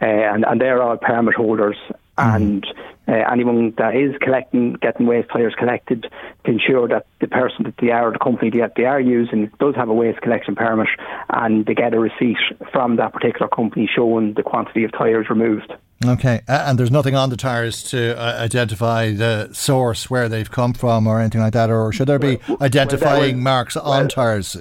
uh, 0.03 0.05
and, 0.05 0.45
and 0.45 0.61
they're 0.61 0.83
all 0.83 0.97
permit 0.97 1.35
holders 1.35 1.77
and 2.19 2.67
uh, 3.09 3.13
anyone 3.31 3.73
that 3.79 3.95
is 3.95 4.15
collecting, 4.21 4.75
getting 4.75 5.07
waste 5.07 5.29
tires 5.31 5.55
collected, 5.57 6.07
to 6.45 6.51
ensure 6.51 6.89
that 6.89 7.07
the 7.21 7.29
person 7.29 7.65
that 7.65 7.75
they 7.81 7.91
are, 7.91 8.13
the 8.13 8.19
company 8.19 8.51
that 8.59 8.73
they 8.77 8.85
are 8.85 9.01
using, 9.01 9.51
does 9.61 9.75
have 9.77 9.89
a 9.89 9.95
waste 9.95 10.21
collection 10.23 10.55
permit, 10.55 10.89
and 11.31 11.67
they 11.67 11.75
get 11.75 11.95
a 11.95 12.01
receipt 12.01 12.39
from 12.73 12.97
that 12.97 13.13
particular 13.13 13.49
company 13.49 13.89
showing 13.93 14.35
the 14.35 14.43
quantity 14.43 14.85
of 14.85 14.93
tires 14.93 15.29
removed. 15.31 15.73
Okay, 16.05 16.43
and 16.47 16.79
there's 16.79 16.91
nothing 16.91 17.15
on 17.15 17.31
the 17.31 17.37
tyres 17.37 17.83
to 17.85 18.19
uh, 18.21 18.39
identify 18.39 19.13
the 19.13 19.51
source 19.53 20.11
where 20.11 20.29
they've 20.29 20.51
come 20.51 20.75
from 20.75 21.07
or 21.07 21.21
anything 21.21 21.41
like 21.41 21.55
that, 21.55 21.71
or 21.71 21.91
should 21.93 22.07
there 22.07 22.19
be 22.19 22.39
well, 22.49 22.59
identifying 22.61 23.37
well, 23.37 23.43
marks 23.43 23.77
on 23.77 24.01
well, 24.01 24.09
tyres? 24.09 24.57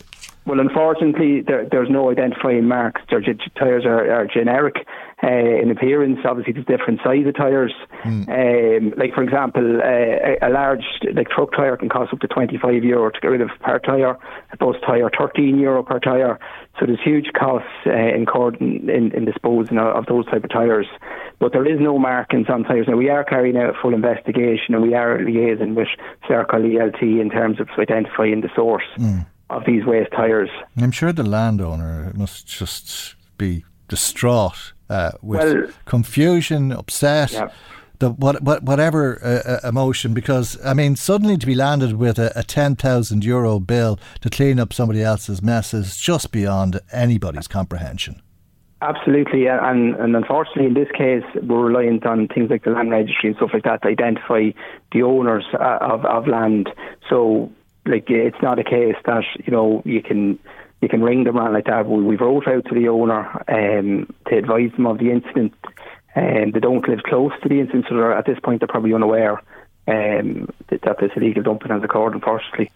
Well, 0.45 0.59
unfortunately, 0.59 1.41
there, 1.41 1.67
there's 1.69 1.89
no 1.89 2.11
identifying 2.11 2.67
marks. 2.67 3.01
Their 3.09 3.21
tyres 3.57 3.83
are, 3.83 4.11
are 4.11 4.27
generic 4.27 4.75
uh, 5.23 5.27
in 5.27 5.71
appearance. 5.71 6.19
Obviously, 6.23 6.53
there's 6.53 6.67
different 6.67 6.99
size 7.03 7.25
of 7.25 7.35
tyres. 7.35 7.73
Mm. 8.03 8.29
Um, 8.29 8.93
like, 8.95 9.15
for 9.15 9.23
example, 9.23 9.81
uh, 9.81 10.47
a 10.47 10.49
large 10.51 10.83
like 11.15 11.29
truck 11.29 11.51
tyre 11.55 11.77
can 11.77 11.89
cost 11.89 12.13
up 12.13 12.19
to 12.19 12.27
25 12.27 12.83
euro 12.83 13.09
to 13.09 13.19
get 13.19 13.29
rid 13.29 13.41
of 13.41 13.49
per 13.59 13.79
tyre. 13.79 14.19
A 14.51 14.57
bus 14.57 14.75
tyre, 14.85 15.09
13 15.17 15.57
euro 15.57 15.81
per 15.81 15.99
tyre. 15.99 16.39
So 16.79 16.85
there's 16.85 17.01
huge 17.03 17.31
costs 17.33 17.69
uh, 17.87 17.91
incurred 17.91 18.57
in, 18.61 18.87
in, 18.87 19.11
in 19.13 19.25
disposing 19.25 19.79
of, 19.79 19.95
of 19.95 20.05
those 20.05 20.25
type 20.27 20.43
of 20.43 20.51
tyres. 20.51 20.87
But 21.39 21.53
there 21.53 21.65
is 21.65 21.79
no 21.79 21.97
markings 21.97 22.49
on 22.49 22.65
tyres. 22.65 22.85
Now, 22.87 22.97
we 22.97 23.09
are 23.09 23.23
carrying 23.23 23.57
out 23.57 23.71
a 23.71 23.81
full 23.81 23.95
investigation 23.95 24.75
and 24.75 24.83
we 24.83 24.93
are 24.93 25.17
liaising 25.17 25.73
with 25.73 25.87
Circol 26.29 26.61
ELT 26.71 27.01
in 27.01 27.31
terms 27.31 27.59
of 27.59 27.67
identifying 27.79 28.41
the 28.41 28.49
source. 28.55 28.85
Mm 28.99 29.25
of 29.49 29.63
these 29.65 29.85
waste 29.85 30.11
tyres. 30.11 30.49
I'm 30.77 30.91
sure 30.91 31.13
the 31.13 31.23
landowner 31.23 32.11
must 32.15 32.47
just 32.47 33.15
be 33.37 33.63
distraught 33.87 34.73
uh, 34.89 35.11
with 35.21 35.53
well, 35.53 35.67
confusion, 35.85 36.71
upset. 36.71 37.31
Yeah. 37.31 37.49
The, 37.99 38.09
what, 38.09 38.41
what, 38.41 38.63
whatever 38.63 39.21
uh, 39.23 39.49
uh, 39.63 39.69
emotion, 39.69 40.13
because 40.13 40.57
I 40.65 40.73
mean, 40.73 40.97
suddenly 40.97 41.37
to 41.37 41.45
be 41.45 41.55
landed 41.55 41.93
with 41.93 42.19
a, 42.19 42.31
a 42.35 42.43
ten 42.43 42.75
thousand 42.75 43.23
euro 43.23 43.59
bill 43.59 43.99
to 44.19 44.29
clean 44.29 44.59
up 44.59 44.73
somebody 44.73 45.01
else's 45.01 45.41
mess 45.41 45.73
is 45.73 45.95
just 45.95 46.31
beyond 46.31 46.81
anybody's 46.91 47.47
comprehension. 47.47 48.21
Absolutely, 48.81 49.47
and, 49.47 49.95
and 49.95 50.15
unfortunately, 50.15 50.65
in 50.65 50.73
this 50.73 50.91
case, 50.91 51.23
we're 51.41 51.67
reliant 51.67 52.05
on 52.05 52.27
things 52.27 52.49
like 52.49 52.65
the 52.65 52.71
land 52.71 52.91
registry 52.91 53.29
and 53.29 53.37
stuff 53.37 53.51
like 53.53 53.63
that 53.63 53.81
to 53.83 53.87
identify 53.87 54.49
the 54.91 55.01
owners 55.01 55.45
uh, 55.53 55.77
of, 55.79 56.03
of 56.05 56.27
land. 56.27 56.69
So 57.09 57.49
like 57.85 58.09
it's 58.09 58.41
not 58.41 58.59
a 58.59 58.63
case 58.63 58.95
that 59.05 59.23
you 59.45 59.51
know 59.51 59.81
you 59.85 60.01
can 60.01 60.39
you 60.81 60.89
can 60.89 61.01
ring 61.01 61.23
them 61.23 61.37
around 61.37 61.53
like 61.53 61.65
that. 61.65 61.87
We, 61.87 62.03
we 62.03 62.15
wrote 62.15 62.47
out 62.47 62.65
to 62.65 62.75
the 62.75 62.89
owner 62.89 63.43
um, 63.47 64.13
to 64.27 64.37
advise 64.37 64.71
them 64.71 64.87
of 64.87 64.99
the 64.99 65.11
incident. 65.11 65.53
And 66.15 66.45
um, 66.45 66.51
they 66.51 66.59
don't 66.61 66.87
live 66.87 67.03
close 67.03 67.33
to 67.43 67.49
the 67.49 67.59
incident, 67.59 67.87
so 67.89 68.11
at 68.13 68.25
this 68.25 68.39
point 68.39 68.61
they're 68.61 68.69
probably 68.69 68.93
unaware 68.93 69.41
um, 69.87 70.47
that, 70.69 70.81
that 70.83 70.97
this 70.99 71.11
illegal 71.15 71.43
dumping 71.43 71.71
has 71.71 71.83
occurred. 71.83 72.13
Unfortunately. 72.13 72.71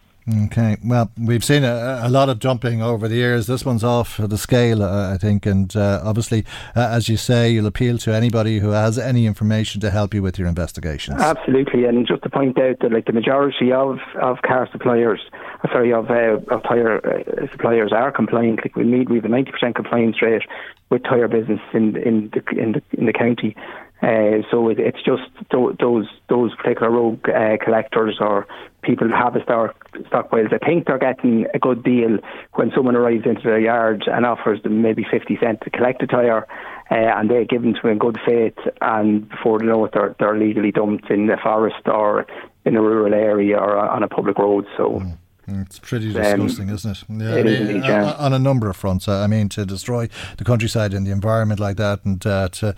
Okay, 0.46 0.78
well, 0.86 1.10
we've 1.20 1.44
seen 1.44 1.64
a, 1.64 2.02
a, 2.04 2.10
lot 2.10 2.30
of 2.30 2.38
jumping 2.40 2.84
over 2.84 3.08
the 3.08 3.16
years. 3.16 3.48
This 3.48 3.66
one's 3.66 3.84
off 3.84 4.18
the 4.18 4.38
scale, 4.38 4.84
uh, 4.84 5.14
I 5.14 5.18
think, 5.18 5.46
and 5.46 5.76
uh, 5.76 6.02
obviously, 6.04 6.46
uh, 6.76 6.88
as 6.92 7.10
you 7.10 7.18
say, 7.18 7.50
you'll 7.52 7.66
appeal 7.66 7.98
to 8.00 8.14
anybody 8.14 8.60
who 8.60 8.70
has 8.70 9.00
any 9.00 9.26
information 9.26 9.82
to 9.82 9.90
help 9.90 10.14
you 10.14 10.22
with 10.22 10.38
your 10.38 10.48
investigations. 10.48 11.20
Absolutely, 11.20 11.86
and 11.86 12.06
just 12.06 12.22
to 12.24 12.30
point 12.30 12.60
out 12.60 12.80
that, 12.82 12.92
like 12.92 13.06
the 13.06 13.14
majority 13.14 13.72
of, 13.72 13.98
of 14.22 14.42
car 14.44 14.70
suppliers, 14.72 15.22
uh, 15.64 15.68
sorry, 15.70 15.92
of 15.92 16.12
uh, 16.12 16.38
of 16.54 16.62
tire 16.64 17.00
uh, 17.06 17.48
suppliers 17.52 17.92
are 17.92 18.12
compliant. 18.12 18.60
Like 18.64 18.76
we 18.76 18.84
need, 18.84 19.10
we 19.10 19.16
have 19.16 19.26
a 19.26 19.30
ninety 19.30 19.52
percent 19.52 19.76
compliance 19.76 20.22
rate 20.22 20.44
with 20.92 21.04
tire 21.04 21.28
business 21.28 21.62
in 21.74 21.96
in 21.98 22.32
the 22.34 22.44
in 22.60 22.74
the 22.74 22.82
in 22.98 23.06
the 23.08 23.14
county. 23.14 23.56
Uh, 24.02 24.44
so 24.50 24.70
it, 24.70 24.80
it's 24.80 25.02
just 25.04 25.24
th- 25.52 25.78
those 25.80 26.08
those 26.30 26.56
particular 26.56 26.90
rogue 26.90 27.28
uh, 27.28 27.58
collectors 27.62 28.18
or 28.22 28.48
people 28.82 29.08
who 29.08 29.14
have 29.14 29.36
a 29.36 29.44
stock 29.44 29.76
stockpiles. 30.10 30.54
I 30.54 30.66
think 30.66 30.88
they're 30.88 30.98
getting 30.98 31.48
a 31.54 31.60
good 31.60 31.84
deal 31.84 32.18
when 32.54 32.72
someone 32.74 32.96
arrives 32.96 33.26
into 33.26 33.42
their 33.44 33.60
yard 33.60 34.06
and 34.08 34.26
offers 34.26 34.64
them 34.64 34.82
maybe 34.82 35.06
fifty 35.10 35.38
cent 35.38 35.62
to 35.62 35.70
collect 35.70 36.02
a 36.02 36.08
tire, 36.08 36.48
uh, 36.90 36.96
and 36.96 37.30
they 37.30 37.44
give 37.44 37.62
them 37.62 37.74
to 37.74 37.82
them 37.82 37.92
in 37.92 37.98
good 37.98 38.18
faith, 38.26 38.58
and 38.80 39.28
before 39.28 39.60
they 39.60 39.66
know 39.66 39.84
it, 39.84 39.92
they're 39.94 40.16
they're 40.18 40.38
legally 40.38 40.72
dumped 40.72 41.10
in 41.10 41.28
the 41.28 41.38
forest 41.44 41.86
or 41.86 42.26
in 42.64 42.78
a 42.78 42.82
rural 42.82 43.14
area 43.14 43.58
or 43.58 43.78
on 43.78 44.04
a 44.04 44.08
public 44.08 44.38
road. 44.38 44.66
So. 44.78 45.00
Mm. 45.00 45.18
It's 45.62 45.80
pretty 45.80 46.14
disgusting, 46.14 46.70
um, 46.70 46.76
isn't 46.76 46.92
it? 46.92 47.04
Yeah, 47.10 47.36
it 47.36 47.46
is 47.46 47.70
indeed, 47.70 47.84
yeah. 47.86 48.14
On 48.14 48.34
a 48.34 48.40
number 48.40 48.70
of 48.70 48.76
fronts. 48.76 49.08
I 49.08 49.28
mean, 49.28 49.50
to 49.50 49.66
destroy 49.66 50.10
the 50.38 50.44
countryside 50.44 50.94
and 50.94 51.06
the 51.06 51.12
environment 51.12 51.60
like 51.60 51.78
that, 51.78 52.06
and 52.06 52.26
uh, 52.26 52.50
to 52.50 52.76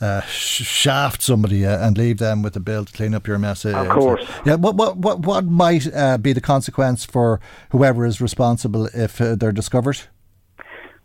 uh, 0.00 0.20
shaft 0.22 1.22
somebody 1.22 1.66
uh, 1.66 1.86
and 1.86 1.98
leave 1.98 2.18
them 2.18 2.42
with 2.42 2.54
the 2.54 2.60
bill 2.60 2.84
to 2.84 2.92
clean 2.92 3.14
up 3.14 3.26
your 3.26 3.38
mess. 3.38 3.64
Of 3.64 3.88
course. 3.88 4.24
Yeah. 4.44 4.56
What 4.56 4.76
what 4.76 4.96
what 4.96 5.20
what 5.20 5.44
might 5.44 5.92
uh, 5.94 6.18
be 6.18 6.32
the 6.32 6.40
consequence 6.40 7.04
for 7.04 7.40
whoever 7.70 8.04
is 8.04 8.20
responsible 8.20 8.86
if 8.94 9.20
uh, 9.20 9.34
they're 9.34 9.52
discovered? 9.52 9.98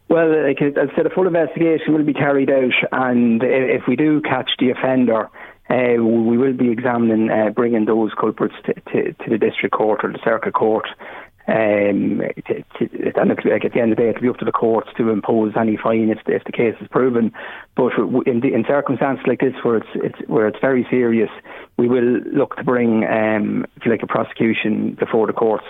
Well, 0.10 0.48
like 0.48 0.62
I 0.62 0.96
said, 0.96 1.06
a 1.06 1.10
full 1.10 1.28
investigation 1.28 1.94
will 1.94 2.06
be 2.06 2.14
carried 2.14 2.50
out, 2.50 2.74
and 2.94 3.42
if 3.44 3.84
we 3.88 3.96
do 3.98 4.22
catch 4.22 4.50
the 4.58 4.70
offender. 4.70 5.30
Uh, 5.70 6.02
we 6.02 6.38
will 6.38 6.54
be 6.54 6.70
examining 6.72 7.30
uh, 7.30 7.50
bringing 7.50 7.86
those 7.86 8.12
culprits 8.18 8.56
to, 8.66 8.74
to, 8.74 9.14
to, 9.14 9.30
the 9.30 9.38
district 9.38 9.76
court 9.76 10.00
or 10.04 10.12
the 10.12 10.20
circuit 10.24 10.54
court. 10.54 10.88
Um, 11.50 12.22
to, 12.48 13.14
and 13.16 13.32
at 13.32 13.38
the 13.44 13.82
end 13.82 13.92
of 13.92 13.98
the 13.98 14.04
day, 14.04 14.10
it'll 14.10 14.22
be 14.22 14.30
up 14.30 14.38
to 14.38 14.46
the 14.46 14.52
courts 14.52 14.90
to 14.98 15.10
impose 15.10 15.54
any 15.58 15.78
fine 15.78 16.10
if 16.10 16.20
the, 16.26 16.36
if 16.36 16.44
the 16.44 16.52
case 16.52 16.76
is 16.82 16.88
proven. 16.90 17.34
But 17.76 17.94
in, 18.26 18.42
the, 18.42 18.54
in 18.54 18.66
circumstances 18.68 19.26
like 19.28 19.40
this, 19.40 19.54
where 19.64 19.78
it's, 19.78 19.88
it's 19.96 20.30
where 20.30 20.48
it's 20.48 20.60
very 20.60 20.86
serious, 20.90 21.30
we 21.78 21.88
will 21.88 22.22
look 22.34 22.56
to 22.58 22.64
bring, 22.64 23.06
um, 23.06 23.66
if 23.76 23.86
you 23.86 23.92
like, 23.92 24.04
a 24.04 24.08
prosecution 24.08 24.96
before 25.00 25.28
the 25.28 25.34
courts. 25.34 25.66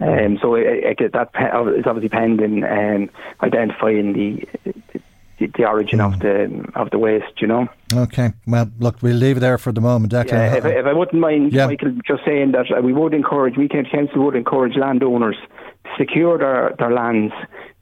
Um, 0.00 0.38
so 0.40 0.54
it, 0.54 1.00
it, 1.00 1.12
that 1.12 1.30
is 1.76 1.84
obviously 1.86 2.08
pending 2.08 2.64
um, 2.64 3.10
identifying 3.42 4.12
the, 4.12 5.00
the, 5.38 5.46
the 5.56 5.66
origin 5.66 5.98
mm. 5.98 6.12
of 6.12 6.20
the 6.20 6.80
of 6.80 6.90
the 6.90 6.98
waste, 6.98 7.40
you 7.40 7.46
know. 7.46 7.68
Okay, 7.92 8.32
well, 8.46 8.70
look, 8.78 9.02
we'll 9.02 9.16
leave 9.16 9.38
it 9.38 9.40
there 9.40 9.58
for 9.58 9.72
the 9.72 9.80
moment. 9.80 10.12
Declan. 10.12 10.32
Yeah, 10.32 10.54
if, 10.56 10.64
if 10.64 10.86
I 10.86 10.92
wouldn't 10.92 11.20
mind, 11.20 11.52
yeah. 11.52 11.66
Michael, 11.66 11.92
just 12.06 12.24
saying 12.24 12.52
that 12.52 12.82
we 12.82 12.92
would 12.92 13.14
encourage, 13.14 13.56
we 13.56 13.68
County 13.68 13.90
Council 13.90 14.24
would 14.24 14.36
encourage 14.36 14.76
landowners 14.76 15.36
to 15.84 15.90
secure 15.98 16.38
their, 16.38 16.74
their 16.78 16.92
lands 16.92 17.32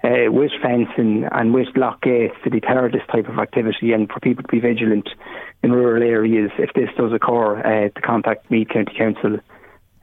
uh, 0.05 0.31
with 0.31 0.51
fencing 0.61 1.29
and 1.31 1.55
with 1.55 1.69
lock 1.77 2.03
gates 2.03 2.35
to 2.45 2.51
deter 2.51 2.91
this 2.91 3.03
type 3.11 3.29
of 3.29 3.39
activity 3.39 3.93
and 3.93 4.11
for 4.11 4.21
people 4.21 4.43
to 4.43 4.49
be 4.49 4.61
vigilant 4.61 5.09
in 5.63 5.73
rural 5.73 6.03
areas 6.03 6.51
if 6.59 6.73
this 6.75 6.89
does 6.97 7.13
occur 7.13 7.61
uh, 7.61 7.89
to 7.89 8.01
contact 8.01 8.51
Meath 8.51 8.69
County 8.69 8.93
Council 8.97 9.39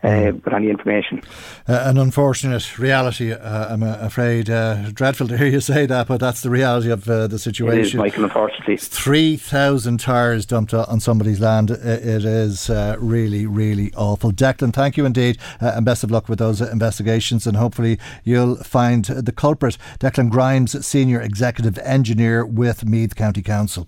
uh, 0.04 0.32
with 0.44 0.54
any 0.54 0.70
information. 0.70 1.22
Uh, 1.68 1.84
an 1.86 1.98
unfortunate 1.98 2.80
reality, 2.80 3.34
uh, 3.34 3.74
I'm 3.74 3.84
afraid. 3.84 4.50
Uh, 4.50 4.92
dreadful 4.92 5.28
to 5.28 5.38
hear 5.38 5.48
you 5.48 5.60
say 5.60 5.86
that, 5.86 6.08
but 6.08 6.20
that's 6.20 6.42
the 6.42 6.50
reality 6.50 6.90
of 6.90 7.10
uh, 7.10 7.28
the 7.28 7.40
situation. 7.40 7.80
It 7.80 7.86
is, 7.88 7.96
Michael, 7.96 8.24
unfortunately. 8.24 8.78
3,000 8.78 10.00
tyres 10.00 10.46
dumped 10.46 10.74
on 10.74 11.00
somebody's 11.00 11.40
land. 11.40 11.72
It 11.72 12.26
is 12.26 12.70
uh, 12.70 12.96
really, 13.00 13.46
really 13.46 13.94
awful. 13.96 14.32
Declan, 14.32 14.74
thank 14.74 14.98
you 14.98 15.06
indeed, 15.06 15.38
and 15.60 15.86
best 15.86 16.04
of 16.04 16.12
luck 16.12 16.30
with 16.30 16.40
those 16.40 16.62
investigations, 16.62 17.46
and 17.46 17.58
hopefully 17.58 18.00
you'll 18.24 18.56
find 18.58 19.06
the 19.06 19.32
culprit. 19.32 19.78
Declan 20.00 20.30
Grimes, 20.30 20.86
Senior 20.86 21.22
Executive 21.22 21.78
Engineer 21.80 22.46
with 22.46 22.86
Meath 22.86 23.16
County 23.16 23.42
Council. 23.42 23.88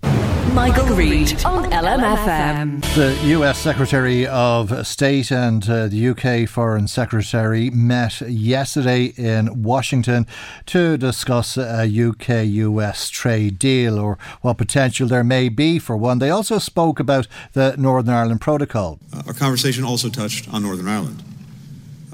Michael, 0.52 0.94
Reade 0.94 1.42
on 1.46 1.70
LMFM. 1.70 2.82
The 2.94 3.16
US 3.38 3.58
Secretary 3.58 4.26
of 4.26 4.86
State 4.86 5.30
and 5.30 5.68
uh, 5.68 5.86
UK 6.08 6.48
Foreign 6.48 6.88
Secretary 6.88 7.70
met 7.70 8.20
yesterday 8.22 9.06
in 9.16 9.62
Washington 9.62 10.26
to 10.66 10.96
discuss 10.96 11.56
a 11.56 11.84
UK 11.84 12.46
US 12.46 13.08
trade 13.08 13.58
deal 13.58 13.98
or 13.98 14.18
what 14.40 14.58
potential 14.58 15.08
there 15.08 15.24
may 15.24 15.48
be 15.48 15.78
for 15.78 15.96
one. 15.96 16.18
They 16.18 16.30
also 16.30 16.58
spoke 16.58 16.98
about 16.98 17.28
the 17.52 17.76
Northern 17.76 18.14
Ireland 18.14 18.40
Protocol. 18.40 18.98
Our 19.26 19.32
conversation 19.32 19.84
also 19.84 20.08
touched 20.08 20.52
on 20.52 20.62
Northern 20.62 20.88
Ireland. 20.88 21.22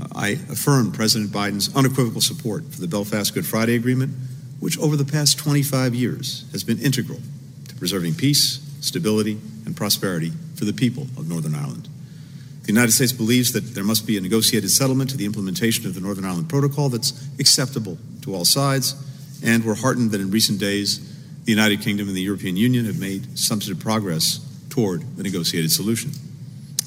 Uh, 0.00 0.06
I 0.14 0.28
affirm 0.50 0.92
President 0.92 1.30
Biden's 1.30 1.74
unequivocal 1.74 2.20
support 2.20 2.64
for 2.66 2.80
the 2.80 2.88
Belfast 2.88 3.34
Good 3.34 3.46
Friday 3.46 3.74
Agreement, 3.74 4.12
which 4.60 4.78
over 4.78 4.96
the 4.96 5.04
past 5.04 5.38
25 5.38 5.94
years 5.94 6.44
has 6.52 6.64
been 6.64 6.78
integral 6.78 7.20
to 7.68 7.74
preserving 7.76 8.14
peace, 8.14 8.60
stability, 8.80 9.38
and 9.64 9.76
prosperity 9.76 10.32
for 10.56 10.64
the 10.64 10.72
people 10.72 11.04
of 11.16 11.28
Northern 11.28 11.54
Ireland. 11.54 11.88
The 12.68 12.74
United 12.74 12.92
States 12.92 13.12
believes 13.12 13.52
that 13.52 13.74
there 13.74 13.82
must 13.82 14.06
be 14.06 14.18
a 14.18 14.20
negotiated 14.20 14.70
settlement 14.70 15.08
to 15.08 15.16
the 15.16 15.24
implementation 15.24 15.86
of 15.86 15.94
the 15.94 16.02
Northern 16.02 16.26
Ireland 16.26 16.50
Protocol 16.50 16.90
that's 16.90 17.26
acceptable 17.40 17.96
to 18.20 18.34
all 18.34 18.44
sides, 18.44 18.94
and 19.42 19.64
we're 19.64 19.74
heartened 19.74 20.10
that 20.10 20.20
in 20.20 20.30
recent 20.30 20.60
days 20.60 21.00
the 21.44 21.50
United 21.50 21.80
Kingdom 21.80 22.08
and 22.08 22.14
the 22.14 22.20
European 22.20 22.58
Union 22.58 22.84
have 22.84 23.00
made 23.00 23.38
substantive 23.38 23.82
progress 23.82 24.46
toward 24.68 25.00
the 25.16 25.22
negotiated 25.22 25.72
solution. 25.72 26.10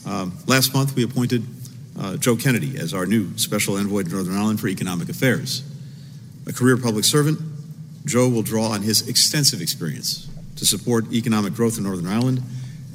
Um, 0.05 0.37
last 0.45 0.71
month, 0.71 0.95
we 0.95 1.03
appointed 1.03 1.43
uh, 1.99 2.15
Joe 2.17 2.35
Kennedy 2.35 2.77
as 2.77 2.93
our 2.93 3.07
new 3.07 3.35
Special 3.39 3.75
Envoy 3.77 4.03
to 4.03 4.09
Northern 4.09 4.37
Ireland 4.37 4.59
for 4.59 4.67
Economic 4.67 5.09
Affairs. 5.09 5.63
A 6.45 6.53
career 6.53 6.77
public 6.77 7.05
servant, 7.05 7.39
Joe 8.05 8.29
will 8.29 8.43
draw 8.43 8.67
on 8.67 8.83
his 8.83 9.09
extensive 9.09 9.61
experience 9.61 10.29
to 10.57 10.65
support 10.67 11.11
economic 11.11 11.55
growth 11.55 11.79
in 11.79 11.85
Northern 11.85 12.05
Ireland 12.05 12.43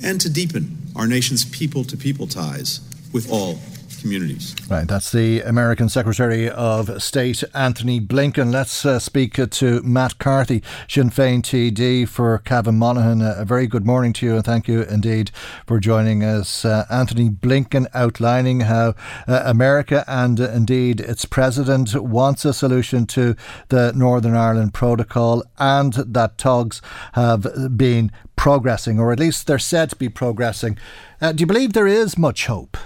and 0.04 0.20
to 0.20 0.30
deepen 0.30 0.75
our 0.96 1.06
nation's 1.06 1.44
people 1.44 1.84
to 1.84 1.96
people 1.96 2.26
ties 2.26 2.80
with 3.12 3.30
all 3.30 3.58
communities. 4.06 4.54
Right, 4.70 4.86
that's 4.86 5.10
the 5.10 5.40
American 5.40 5.88
Secretary 5.88 6.48
of 6.48 7.02
State 7.02 7.42
Antony 7.54 8.00
Blinken. 8.00 8.52
Let's 8.52 8.86
uh, 8.86 9.00
speak 9.00 9.34
to 9.34 9.82
Matt 9.82 10.18
Carthy, 10.18 10.62
Sinn 10.88 11.10
Féin 11.10 11.42
TD 11.42 12.08
for 12.08 12.38
Cavan 12.38 12.78
Monaghan. 12.78 13.20
Uh, 13.20 13.34
a 13.38 13.44
very 13.44 13.66
good 13.66 13.84
morning 13.84 14.12
to 14.12 14.26
you, 14.26 14.36
and 14.36 14.44
thank 14.44 14.68
you 14.68 14.82
indeed 14.82 15.32
for 15.66 15.80
joining 15.80 16.22
us. 16.22 16.64
Uh, 16.64 16.86
Antony 16.88 17.30
Blinken 17.30 17.88
outlining 17.94 18.60
how 18.60 18.94
uh, 19.26 19.42
America 19.44 20.04
and 20.06 20.40
uh, 20.40 20.50
indeed 20.50 21.00
its 21.00 21.24
president 21.24 21.92
wants 22.00 22.44
a 22.44 22.54
solution 22.54 23.06
to 23.06 23.34
the 23.70 23.92
Northern 23.96 24.36
Ireland 24.36 24.72
Protocol, 24.72 25.42
and 25.58 25.94
that 25.94 26.38
talks 26.38 26.80
have 27.14 27.76
been 27.76 28.12
progressing, 28.36 29.00
or 29.00 29.12
at 29.12 29.18
least 29.18 29.48
they're 29.48 29.58
said 29.58 29.90
to 29.90 29.96
be 29.96 30.08
progressing. 30.08 30.78
Uh, 31.20 31.32
do 31.32 31.42
you 31.42 31.46
believe 31.46 31.72
there 31.72 31.88
is 31.88 32.16
much 32.16 32.46
hope? 32.46 32.76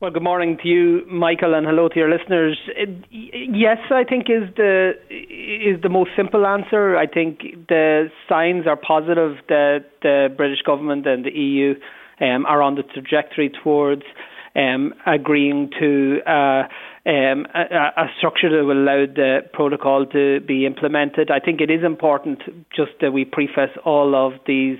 Well, 0.00 0.12
good 0.12 0.22
morning 0.22 0.58
to 0.62 0.68
you, 0.68 1.04
Michael, 1.10 1.54
and 1.54 1.66
hello 1.66 1.88
to 1.88 1.96
your 1.96 2.08
listeners. 2.08 2.56
yes, 3.10 3.78
I 3.90 4.04
think 4.04 4.26
is 4.30 4.48
the 4.56 4.92
is 5.10 5.82
the 5.82 5.88
most 5.88 6.10
simple 6.16 6.46
answer. 6.46 6.96
I 6.96 7.08
think 7.08 7.40
the 7.66 8.08
signs 8.28 8.68
are 8.68 8.76
positive 8.76 9.38
that 9.48 9.86
the 10.02 10.28
British 10.36 10.62
government 10.62 11.04
and 11.08 11.24
the 11.24 11.32
EU 11.32 11.74
um, 12.20 12.46
are 12.46 12.62
on 12.62 12.76
the 12.76 12.84
trajectory 12.84 13.50
towards 13.50 14.04
um, 14.54 14.94
agreeing 15.04 15.70
to 15.80 16.20
uh, 16.24 16.68
um, 17.04 17.46
a, 17.52 17.62
a, 17.96 18.06
structure 18.18 18.50
that 18.50 18.64
will 18.64 18.78
allow 18.78 19.04
the 19.04 19.40
protocol 19.52 20.06
to 20.06 20.38
be 20.46 20.64
implemented. 20.64 21.28
I 21.32 21.40
think 21.40 21.60
it 21.60 21.72
is 21.72 21.82
important 21.84 22.42
just 22.74 22.92
that 23.00 23.12
we 23.12 23.24
preface 23.24 23.76
all 23.84 24.14
of 24.14 24.34
these 24.46 24.78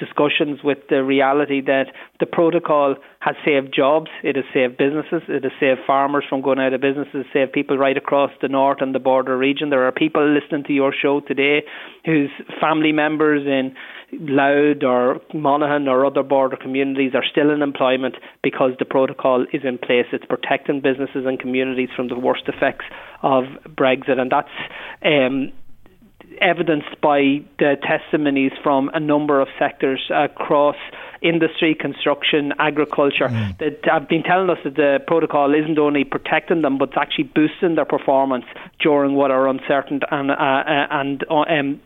discussions 0.00 0.60
with 0.64 0.78
the 0.88 1.04
reality 1.04 1.60
that 1.60 1.92
the 2.18 2.26
protocol 2.26 2.96
has 3.20 3.36
saved 3.44 3.72
jobs, 3.72 4.10
it 4.24 4.34
has 4.34 4.44
saved 4.52 4.78
businesses, 4.78 5.22
it 5.28 5.44
has 5.44 5.52
saved 5.60 5.80
farmers 5.86 6.24
from 6.28 6.40
going 6.40 6.58
out 6.58 6.72
of 6.72 6.80
business, 6.80 7.06
it 7.14 7.18
has 7.18 7.26
saved 7.32 7.52
people 7.52 7.78
right 7.78 7.96
across 7.96 8.30
the 8.42 8.48
north 8.48 8.78
and 8.80 8.94
the 8.94 8.98
border 8.98 9.36
region. 9.36 9.70
There 9.70 9.86
are 9.86 9.92
people 9.92 10.26
listening 10.26 10.64
to 10.64 10.72
your 10.72 10.92
show 10.92 11.20
today 11.20 11.62
whose 12.04 12.30
family 12.60 12.92
members 12.92 13.46
in 13.46 13.76
Louth 14.12 14.82
or 14.82 15.20
Monaghan 15.32 15.86
or 15.86 16.04
other 16.04 16.22
border 16.22 16.56
communities 16.56 17.12
are 17.14 17.24
still 17.30 17.50
in 17.50 17.62
employment 17.62 18.16
because 18.42 18.72
the 18.78 18.84
protocol 18.84 19.46
is 19.52 19.62
in 19.64 19.78
place. 19.78 20.06
It's 20.12 20.24
protecting 20.24 20.80
businesses 20.80 21.26
and 21.26 21.38
communities 21.38 21.90
from 21.94 22.08
the 22.08 22.18
worst 22.18 22.48
effects 22.48 22.86
of 23.22 23.44
Brexit, 23.68 24.18
and 24.18 24.32
that's 24.32 24.48
um, 25.04 25.52
evidenced 26.40 27.00
by 27.00 27.42
the 27.58 27.76
testimonies 27.82 28.52
from 28.62 28.90
a 28.94 29.00
number 29.00 29.40
of 29.40 29.48
sectors 29.58 30.10
across 30.14 30.76
industry, 31.22 31.74
construction, 31.74 32.52
agriculture 32.58 33.28
mm. 33.28 33.58
that 33.58 33.78
have 33.84 34.08
been 34.08 34.22
telling 34.22 34.48
us 34.48 34.58
that 34.64 34.76
the 34.76 34.98
protocol 35.06 35.54
isn't 35.54 35.78
only 35.78 36.04
protecting 36.04 36.62
them, 36.62 36.78
but 36.78 36.90
it's 36.90 36.98
actually 36.98 37.24
boosting 37.24 37.74
their 37.74 37.84
performance 37.84 38.44
during 38.80 39.14
what 39.14 39.30
are 39.30 39.46
uncertain 39.48 40.00
and 40.10 40.30
uh, 40.30 40.34
uh, 40.34 40.86
and 40.90 41.24
uh, 41.30 41.40
um, 41.48 41.80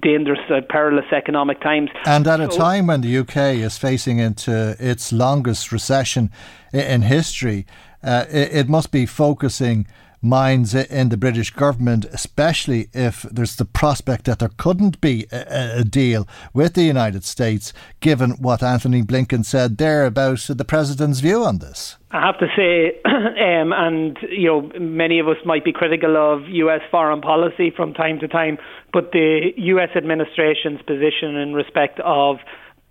dangerous, 0.00 0.38
uh, 0.50 0.60
perilous 0.68 1.06
economic 1.12 1.60
times. 1.60 1.90
And 2.04 2.26
at 2.26 2.40
a 2.40 2.48
time 2.48 2.86
when 2.86 3.00
the 3.00 3.18
UK 3.18 3.36
is 3.56 3.76
facing 3.76 4.18
into 4.18 4.76
its 4.78 5.12
longest 5.12 5.72
recession 5.72 6.30
in 6.72 7.02
history, 7.02 7.66
uh, 8.02 8.24
it, 8.30 8.52
it 8.52 8.68
must 8.68 8.92
be 8.92 9.06
focusing 9.06 9.86
minds 10.22 10.74
in 10.74 11.08
the 11.08 11.16
British 11.16 11.50
government, 11.50 12.04
especially 12.06 12.88
if 12.92 13.22
there's 13.22 13.56
the 13.56 13.64
prospect 13.64 14.24
that 14.24 14.38
there 14.38 14.50
couldn't 14.56 15.00
be 15.00 15.26
a, 15.32 15.80
a, 15.80 15.84
deal 15.84 16.26
with 16.52 16.74
the 16.74 16.82
United 16.82 17.24
States, 17.24 17.72
given 18.00 18.30
what 18.32 18.62
Antony 18.62 19.02
Blinken 19.02 19.44
said 19.44 19.78
there 19.78 20.06
about 20.06 20.40
the 20.48 20.64
president's 20.64 21.20
view 21.20 21.44
on 21.44 21.58
this. 21.58 21.96
I 22.10 22.20
have 22.24 22.38
to 22.38 22.46
say, 22.56 23.00
um, 23.04 23.72
and 23.72 24.18
you 24.30 24.48
know, 24.48 24.70
many 24.78 25.18
of 25.18 25.28
us 25.28 25.36
might 25.44 25.64
be 25.64 25.72
critical 25.72 26.16
of 26.16 26.48
U.S. 26.48 26.80
foreign 26.90 27.20
policy 27.20 27.72
from 27.74 27.92
time 27.94 28.18
to 28.20 28.28
time, 28.28 28.58
but 28.92 29.12
the 29.12 29.52
U.S. 29.56 29.90
administration's 29.96 30.80
position 30.82 31.36
in 31.36 31.52
respect 31.52 32.00
of 32.00 32.38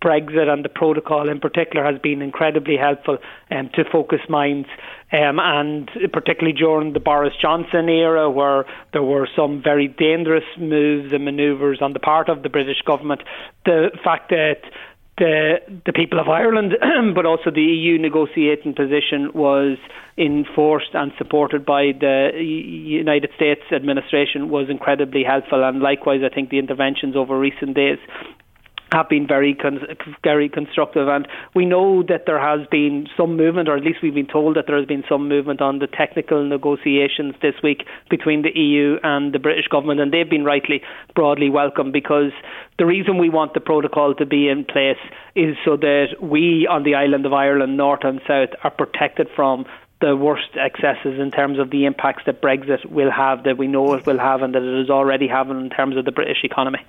Brexit 0.05 0.47
and 0.47 0.63
the 0.63 0.69
protocol 0.69 1.29
in 1.29 1.39
particular 1.39 1.83
has 1.83 1.99
been 1.99 2.21
incredibly 2.21 2.77
helpful 2.77 3.17
um, 3.49 3.69
to 3.73 3.83
focus 3.91 4.19
minds, 4.29 4.67
um, 5.11 5.39
and 5.39 5.89
particularly 6.11 6.57
during 6.57 6.93
the 6.93 6.99
Boris 6.99 7.33
Johnson 7.41 7.89
era, 7.89 8.29
where 8.29 8.65
there 8.91 9.03
were 9.03 9.27
some 9.35 9.61
very 9.63 9.87
dangerous 9.87 10.45
moves 10.57 11.13
and 11.13 11.25
manoeuvres 11.25 11.81
on 11.81 11.93
the 11.93 11.99
part 11.99 12.29
of 12.29 12.43
the 12.43 12.49
British 12.49 12.81
government. 12.85 13.21
The 13.65 13.91
fact 14.03 14.29
that 14.29 14.61
the 15.17 15.57
the 15.85 15.93
people 15.93 16.19
of 16.19 16.27
Ireland, 16.27 16.73
but 17.15 17.25
also 17.25 17.51
the 17.51 17.61
EU 17.61 17.97
negotiating 17.97 18.73
position 18.73 19.31
was 19.33 19.77
enforced 20.17 20.93
and 20.93 21.11
supported 21.17 21.65
by 21.65 21.91
the 21.99 22.31
United 22.35 23.29
States 23.35 23.61
administration 23.71 24.49
was 24.49 24.69
incredibly 24.69 25.23
helpful. 25.23 25.63
And 25.63 25.81
likewise, 25.81 26.21
I 26.23 26.33
think 26.33 26.49
the 26.49 26.59
interventions 26.59 27.15
over 27.15 27.37
recent 27.37 27.75
days 27.75 27.99
have 28.95 29.09
been 29.09 29.27
very 29.27 29.53
con- 29.53 29.85
very 30.23 30.47
constructive, 30.47 31.07
and 31.07 31.27
we 31.53 31.65
know 31.65 32.01
that 32.03 32.25
there 32.25 32.39
has 32.39 32.65
been 32.71 33.07
some 33.17 33.35
movement, 33.35 33.67
or 33.67 33.75
at 33.75 33.83
least 33.83 33.99
we've 34.01 34.15
been 34.15 34.25
told 34.27 34.55
that 34.55 34.65
there 34.67 34.77
has 34.77 34.87
been 34.87 35.03
some 35.09 35.27
movement 35.27 35.61
on 35.61 35.79
the 35.79 35.87
technical 35.87 36.43
negotiations 36.47 37.35
this 37.41 37.55
week 37.61 37.83
between 38.09 38.41
the 38.41 38.57
EU 38.57 38.97
and 39.03 39.33
the 39.33 39.39
British 39.39 39.67
government, 39.67 39.99
and 39.99 40.13
they've 40.13 40.29
been 40.29 40.45
rightly 40.45 40.81
broadly 41.13 41.49
welcome 41.49 41.91
because 41.91 42.31
the 42.79 42.85
reason 42.85 43.17
we 43.17 43.29
want 43.29 43.53
the 43.53 43.59
protocol 43.59 44.15
to 44.15 44.25
be 44.25 44.47
in 44.47 44.63
place 44.63 45.03
is 45.35 45.55
so 45.65 45.75
that 45.75 46.15
we 46.21 46.65
on 46.69 46.83
the 46.83 46.95
island 46.95 47.25
of 47.25 47.33
Ireland, 47.33 47.75
north 47.75 48.03
and 48.03 48.21
south, 48.27 48.49
are 48.63 48.71
protected 48.71 49.27
from 49.35 49.65
the 50.01 50.15
worst 50.15 50.55
excesses 50.55 51.19
in 51.19 51.31
terms 51.31 51.57
of 51.57 51.69
the 51.69 51.85
impacts 51.85 52.23
that 52.25 52.41
Brexit 52.41 52.85
will 52.85 53.11
have, 53.11 53.43
that 53.43 53.57
we 53.57 53.67
know 53.67 53.93
it 53.93 54.05
will 54.05 54.19
have, 54.19 54.41
and 54.41 54.53
that 54.53 54.61
it 54.61 54.81
is 54.81 54.89
already 54.89 55.27
having 55.27 55.59
in 55.59 55.69
terms 55.69 55.97
of 55.97 56.05
the 56.05 56.11
British 56.11 56.43
economy. 56.43 56.79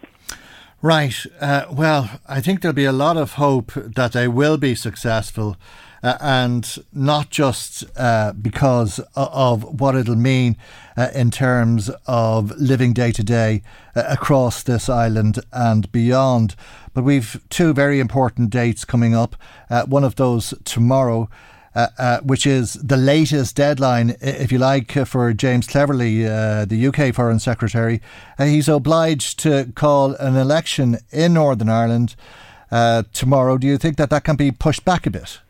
Right. 0.86 1.16
Uh, 1.40 1.64
well, 1.68 2.20
I 2.28 2.40
think 2.40 2.60
there'll 2.60 2.72
be 2.72 2.84
a 2.84 2.92
lot 2.92 3.16
of 3.16 3.32
hope 3.32 3.72
that 3.74 4.12
they 4.12 4.28
will 4.28 4.56
be 4.56 4.76
successful. 4.76 5.56
Uh, 6.00 6.16
and 6.20 6.78
not 6.92 7.28
just 7.28 7.82
uh, 7.96 8.32
because 8.34 9.00
of 9.16 9.80
what 9.80 9.96
it'll 9.96 10.14
mean 10.14 10.56
uh, 10.96 11.08
in 11.12 11.32
terms 11.32 11.90
of 12.06 12.52
living 12.56 12.92
day 12.92 13.10
to 13.10 13.24
day 13.24 13.64
uh, 13.96 14.04
across 14.06 14.62
this 14.62 14.88
island 14.88 15.40
and 15.52 15.90
beyond. 15.90 16.54
But 16.94 17.02
we've 17.02 17.42
two 17.50 17.72
very 17.74 17.98
important 17.98 18.50
dates 18.50 18.84
coming 18.84 19.12
up. 19.12 19.34
Uh, 19.68 19.86
one 19.86 20.04
of 20.04 20.14
those 20.14 20.54
tomorrow 20.62 21.28
uh, 21.76 21.88
uh, 21.98 22.20
which 22.20 22.46
is 22.46 22.72
the 22.72 22.96
latest 22.96 23.54
deadline, 23.54 24.16
if 24.22 24.50
you 24.50 24.56
like, 24.56 24.96
uh, 24.96 25.04
for 25.04 25.34
James 25.34 25.66
Cleverly, 25.66 26.26
uh, 26.26 26.64
the 26.64 26.86
UK 26.86 27.14
Foreign 27.14 27.38
Secretary. 27.38 28.00
Uh, 28.38 28.46
he's 28.46 28.66
obliged 28.66 29.38
to 29.40 29.70
call 29.74 30.14
an 30.14 30.36
election 30.36 30.96
in 31.12 31.34
Northern 31.34 31.68
Ireland 31.68 32.16
tomorrow. 33.12 33.58
Do 33.58 33.66
you 33.66 33.76
think 33.76 33.98
that 33.98 34.08
that 34.08 34.24
can 34.24 34.36
be 34.36 34.50
pushed 34.50 34.86
back 34.86 35.06
a 35.06 35.10
bit? 35.10 35.40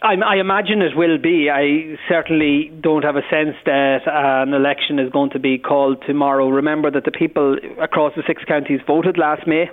I, 0.00 0.36
imagine 0.36 0.80
it 0.82 0.96
will 0.96 1.18
be. 1.18 1.50
I 1.50 1.96
certainly 2.08 2.70
don't 2.80 3.02
have 3.02 3.16
a 3.16 3.22
sense 3.30 3.56
that 3.64 4.02
an 4.06 4.52
election 4.54 5.00
is 5.00 5.10
going 5.10 5.30
to 5.30 5.40
be 5.40 5.58
called 5.58 6.04
tomorrow. 6.06 6.50
Remember 6.50 6.90
that 6.90 7.04
the 7.04 7.10
people 7.10 7.56
across 7.80 8.12
the 8.14 8.22
six 8.28 8.44
counties 8.44 8.80
voted 8.86 9.18
last 9.18 9.46
May. 9.46 9.68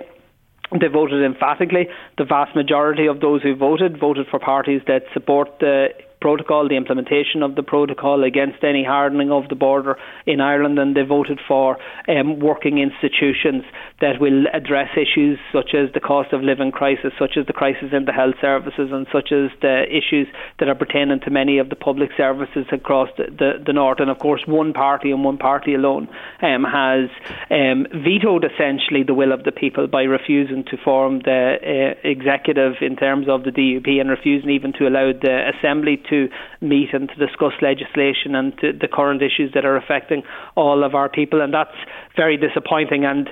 They 0.80 0.88
voted 0.88 1.22
emphatically. 1.22 1.88
The 2.18 2.24
vast 2.24 2.54
majority 2.56 3.06
of 3.06 3.20
those 3.20 3.42
who 3.42 3.54
voted 3.54 3.98
voted 3.98 4.26
for 4.28 4.38
parties 4.38 4.82
that 4.86 5.02
support 5.12 5.58
the 5.60 5.88
protocol, 6.22 6.68
the 6.68 6.76
implementation 6.76 7.42
of 7.42 7.56
the 7.56 7.64
protocol 7.64 8.22
against 8.22 8.62
any 8.62 8.84
hardening 8.84 9.32
of 9.32 9.48
the 9.48 9.56
border 9.56 9.98
in 10.24 10.40
Ireland, 10.40 10.78
and 10.78 10.96
they 10.96 11.02
voted 11.02 11.40
for 11.48 11.76
um, 12.08 12.38
working 12.38 12.78
institutions 12.78 13.64
that 14.00 14.20
will 14.20 14.46
address 14.54 14.90
issues 14.96 15.38
such 15.52 15.74
as 15.74 15.92
the 15.94 16.00
cost 16.00 16.32
of 16.32 16.40
living 16.42 16.70
crisis, 16.70 17.12
such 17.18 17.36
as 17.36 17.46
the 17.46 17.52
crisis 17.52 17.90
in 17.92 18.04
the 18.04 18.12
health 18.12 18.36
services, 18.40 18.90
and 18.92 19.06
such 19.12 19.32
as 19.32 19.50
the 19.60 19.84
issues 19.90 20.28
that 20.58 20.68
are 20.68 20.76
pertaining 20.76 21.18
to 21.20 21.30
many 21.30 21.58
of 21.58 21.68
the 21.68 21.76
public 21.76 22.10
services 22.16 22.66
across 22.70 23.08
the, 23.18 23.24
the, 23.24 23.50
the 23.66 23.72
north. 23.72 23.98
And 23.98 24.10
of 24.10 24.18
course, 24.20 24.42
one 24.46 24.72
party 24.72 25.10
and 25.10 25.24
one 25.24 25.38
party 25.38 25.74
alone 25.74 26.08
um, 26.40 26.62
has 26.62 27.10
um, 27.50 27.86
vetoed 27.90 28.44
essentially 28.44 29.02
the 29.02 29.14
will 29.14 29.32
of 29.32 29.42
the 29.42 29.52
people 29.52 29.88
by 29.88 30.02
refusing 30.02 30.62
to 30.70 30.76
form 30.84 31.20
the 31.24 31.58
uh, 31.58 32.08
executive 32.08 32.74
in 32.80 32.94
terms 32.94 33.26
of 33.28 33.42
the 33.42 33.50
DUP 33.50 33.88
and 34.00 34.08
refusing 34.08 34.50
even 34.50 34.72
to 34.74 34.86
allow 34.86 35.12
the 35.12 35.50
assembly 35.56 35.96
to 36.12 36.28
meet 36.60 36.90
and 36.92 37.08
to 37.08 37.16
discuss 37.26 37.54
legislation 37.62 38.34
and 38.34 38.52
the 38.60 38.88
current 38.92 39.22
issues 39.22 39.52
that 39.54 39.64
are 39.64 39.76
affecting 39.76 40.22
all 40.54 40.84
of 40.84 40.94
our 40.94 41.08
people, 41.08 41.40
and 41.40 41.52
that's 41.52 41.78
very 42.14 42.36
disappointing. 42.36 43.04
And 43.04 43.30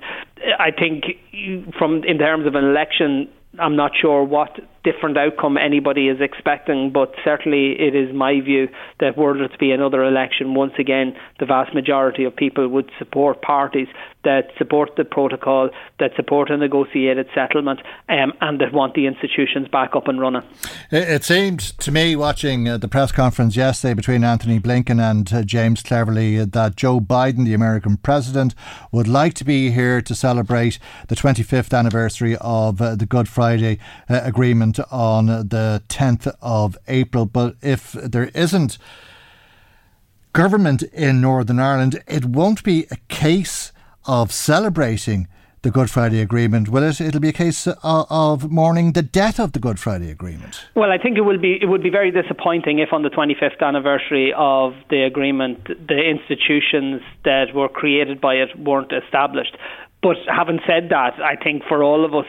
I 0.59 0.70
think, 0.70 1.05
from 1.78 2.03
in 2.05 2.18
terms 2.18 2.47
of 2.47 2.55
an 2.55 2.64
election, 2.64 3.28
I'm 3.59 3.76
not 3.76 3.93
sure 4.01 4.24
what 4.24 4.59
different 4.85 5.18
outcome 5.18 5.57
anybody 5.57 6.09
is 6.09 6.20
expecting, 6.20 6.91
but 6.91 7.14
certainly 7.24 7.72
it 7.72 7.95
is 7.95 8.14
my 8.14 8.41
view 8.41 8.68
that 8.99 9.16
were 9.16 9.37
there 9.37 9.49
to 9.49 9.59
be 9.59 9.72
another 9.72 10.05
election, 10.05 10.55
once 10.55 10.74
again, 10.78 11.16
the 11.39 11.47
vast 11.47 11.74
majority 11.74 12.24
of 12.24 12.35
people 12.35 12.66
would 12.68 12.91
support 12.99 13.43
parties 13.43 13.89
that 14.22 14.51
support 14.59 14.97
the 14.97 15.05
protocol, 15.05 15.70
that 15.99 16.11
support 16.14 16.51
a 16.51 16.57
negotiated 16.57 17.26
settlement, 17.35 17.81
um, 18.09 18.33
and 18.41 18.61
that 18.61 18.72
want 18.72 18.95
the 18.95 19.07
institutions 19.07 19.66
back 19.68 19.97
up 19.97 20.09
and 20.09 20.20
running. 20.20 20.43
It 20.91 21.24
seemed 21.24 21.61
to 21.61 21.91
me, 21.91 22.16
watching 22.16 22.68
uh, 22.68 22.76
the 22.76 22.89
press 22.89 23.12
conference 23.12 23.57
yesterday 23.57 23.95
between 23.95 24.22
Antony 24.24 24.61
Blinken 24.61 25.01
and 25.01 25.33
uh, 25.33 25.43
James 25.43 25.83
Cleverly, 25.83 26.39
uh, 26.39 26.47
that 26.51 26.76
Joe 26.76 27.01
Biden, 27.01 27.45
the 27.45 27.55
American 27.55 27.97
president, 27.97 28.55
would 28.93 29.09
like 29.09 29.35
to 29.35 29.45
be 29.45 29.70
here 29.70 30.03
to 30.03 30.14
celebrate 30.14 30.78
the 31.09 31.16
25th 31.16 31.76
anniversary 31.76 32.37
of 32.41 32.83
uh, 32.83 32.95
the 32.95 33.07
Good 33.07 33.28
Friday 33.28 33.78
uh, 34.09 34.20
On 34.90 35.26
the 35.26 35.82
10th 35.88 36.32
of 36.40 36.78
April. 36.86 37.26
But 37.26 37.56
if 37.62 37.92
there 37.92 38.30
isn't 38.34 38.78
government 40.32 40.82
in 40.82 41.20
Northern 41.20 41.58
Ireland, 41.58 42.02
it 42.06 42.24
won't 42.24 42.62
be 42.62 42.86
a 42.90 42.96
case 43.08 43.72
of 44.06 44.32
celebrating 44.32 45.26
the 45.62 45.70
Good 45.70 45.90
Friday 45.90 46.20
Agreement, 46.20 46.70
will 46.70 46.82
it? 46.82 47.00
It'll 47.00 47.20
be 47.20 47.28
a 47.28 47.34
case 47.34 47.66
of, 47.66 48.06
of, 48.08 48.50
mourning 48.50 48.92
the 48.92 49.02
death 49.02 49.38
of 49.38 49.52
the 49.52 49.58
Good 49.58 49.78
Friday 49.78 50.10
Agreement. 50.10 50.64
Well, 50.74 50.90
I 50.90 50.96
think 50.96 51.18
it 51.18 51.22
will 51.22 51.38
be. 51.38 51.58
It 51.60 51.66
would 51.66 51.82
be 51.82 51.90
very 51.90 52.10
disappointing 52.10 52.78
if, 52.78 52.92
on 52.92 53.02
the 53.02 53.10
25th 53.10 53.60
anniversary 53.60 54.32
of 54.34 54.72
the 54.88 55.02
agreement, 55.02 55.66
the 55.66 56.00
institutions 56.00 57.02
that 57.24 57.54
were 57.54 57.68
created 57.68 58.20
by 58.20 58.36
it 58.36 58.58
weren't 58.58 58.92
established. 58.92 59.54
But 60.02 60.16
having 60.26 60.60
said 60.66 60.88
that, 60.90 61.20
I 61.20 61.36
think 61.36 61.64
for 61.68 61.82
all 61.82 62.06
of 62.06 62.14
us, 62.14 62.26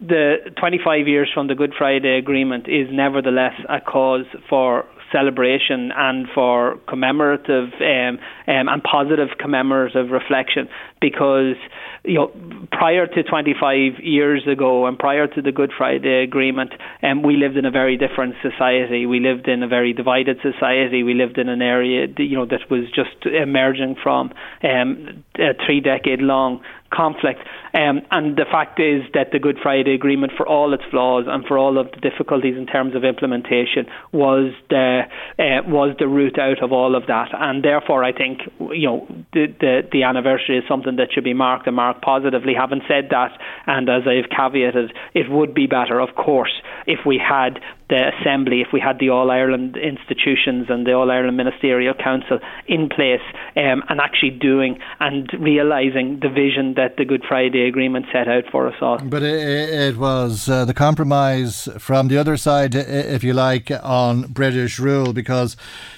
the 0.00 0.36
25 0.58 1.06
years 1.06 1.30
from 1.32 1.48
the 1.48 1.54
Good 1.54 1.74
Friday 1.76 2.16
Agreement 2.16 2.66
is 2.68 2.88
nevertheless 2.90 3.54
a 3.68 3.80
cause 3.80 4.24
for 4.48 4.86
celebration 5.12 5.90
and 5.94 6.26
for 6.34 6.78
commemorative 6.88 7.72
um, 7.80 8.18
um, 8.46 8.68
and 8.68 8.82
positive 8.82 9.28
commemorative 9.38 10.10
reflection. 10.10 10.68
Because 11.00 11.56
you 12.04 12.14
know 12.14 12.32
prior 12.72 13.06
to 13.06 13.22
25 13.22 14.00
years 14.02 14.46
ago 14.46 14.86
and 14.86 14.98
prior 14.98 15.26
to 15.26 15.42
the 15.42 15.52
Good 15.52 15.72
Friday 15.76 16.22
Agreement 16.22 16.72
um, 17.02 17.22
we 17.22 17.36
lived 17.36 17.56
in 17.56 17.64
a 17.64 17.70
very 17.70 17.96
different 17.96 18.36
society. 18.42 19.06
We 19.06 19.20
lived 19.20 19.48
in 19.48 19.62
a 19.62 19.68
very 19.68 19.92
divided 19.92 20.38
society. 20.42 21.02
We 21.02 21.14
lived 21.14 21.38
in 21.38 21.48
an 21.48 21.60
area 21.60 22.06
you 22.16 22.36
know 22.36 22.46
that 22.46 22.70
was 22.70 22.84
just 22.94 23.26
emerging 23.26 23.96
from 24.02 24.32
um, 24.62 25.24
a 25.36 25.52
three 25.66 25.80
decade 25.80 26.20
long 26.20 26.62
conflict. 26.92 27.40
Um, 27.72 28.02
and 28.10 28.36
the 28.36 28.46
fact 28.50 28.80
is 28.80 29.02
that 29.14 29.28
the 29.32 29.38
Good 29.38 29.58
Friday 29.62 29.94
Agreement, 29.94 30.32
for 30.36 30.46
all 30.46 30.74
its 30.74 30.82
flaws 30.90 31.24
and 31.28 31.44
for 31.46 31.56
all 31.56 31.78
of 31.78 31.90
the 31.92 32.00
difficulties 32.00 32.56
in 32.56 32.66
terms 32.66 32.94
of 32.94 33.04
implementation, 33.04 33.86
was 34.12 34.52
the 34.68 35.02
uh, 35.38 35.68
was 35.68 35.96
the 35.98 36.08
root 36.08 36.38
out 36.38 36.62
of 36.62 36.72
all 36.72 36.96
of 36.96 37.06
that. 37.06 37.28
And 37.32 37.64
therefore, 37.64 38.04
I 38.04 38.12
think 38.12 38.40
you 38.58 38.86
know 38.86 39.06
the, 39.32 39.46
the 39.60 39.80
the 39.92 40.02
anniversary 40.02 40.58
is 40.58 40.64
something 40.68 40.96
that 40.96 41.08
should 41.12 41.24
be 41.24 41.34
marked 41.34 41.66
and 41.66 41.76
marked 41.76 42.02
positively. 42.02 42.54
Having 42.54 42.82
said 42.88 43.08
that, 43.10 43.30
and 43.66 43.88
as 43.88 44.02
I've 44.06 44.30
caveated, 44.30 44.90
it 45.14 45.30
would 45.30 45.54
be 45.54 45.66
better, 45.66 46.00
of 46.00 46.14
course, 46.16 46.52
if 46.86 47.00
we 47.06 47.18
had 47.18 47.60
the 47.90 48.12
Assembly, 48.16 48.62
if 48.62 48.68
we 48.72 48.80
had 48.80 48.98
the 48.98 49.10
All 49.10 49.30
Ireland 49.30 49.76
institutions 49.76 50.66
and 50.70 50.86
the 50.86 50.92
All 50.92 51.10
Ireland 51.10 51.36
Ministerial 51.36 51.92
Council 51.92 52.38
in 52.66 52.88
place 52.88 53.20
um, 53.56 53.82
and 53.88 54.00
actually 54.00 54.30
doing 54.30 54.78
and 55.00 55.28
realising 55.38 56.20
the 56.22 56.28
vision 56.28 56.74
that 56.74 56.96
the 56.96 57.04
Good 57.04 57.24
Friday 57.28 57.66
Agreement 57.66 58.06
set 58.12 58.28
out 58.28 58.44
for 58.50 58.68
us 58.68 58.76
all. 58.80 58.98
But 58.98 59.22
it, 59.22 59.68
it 59.68 59.96
was 59.98 60.48
uh, 60.48 60.64
the 60.64 60.74
compromise 60.74 61.68
from 61.78 62.08
the 62.08 62.16
other 62.16 62.36
side, 62.36 62.74
if 62.74 63.22
you 63.24 63.34
like, 63.34 63.70
on 63.82 64.22
British 64.32 64.78
rule 64.78 65.12
because 65.12 65.56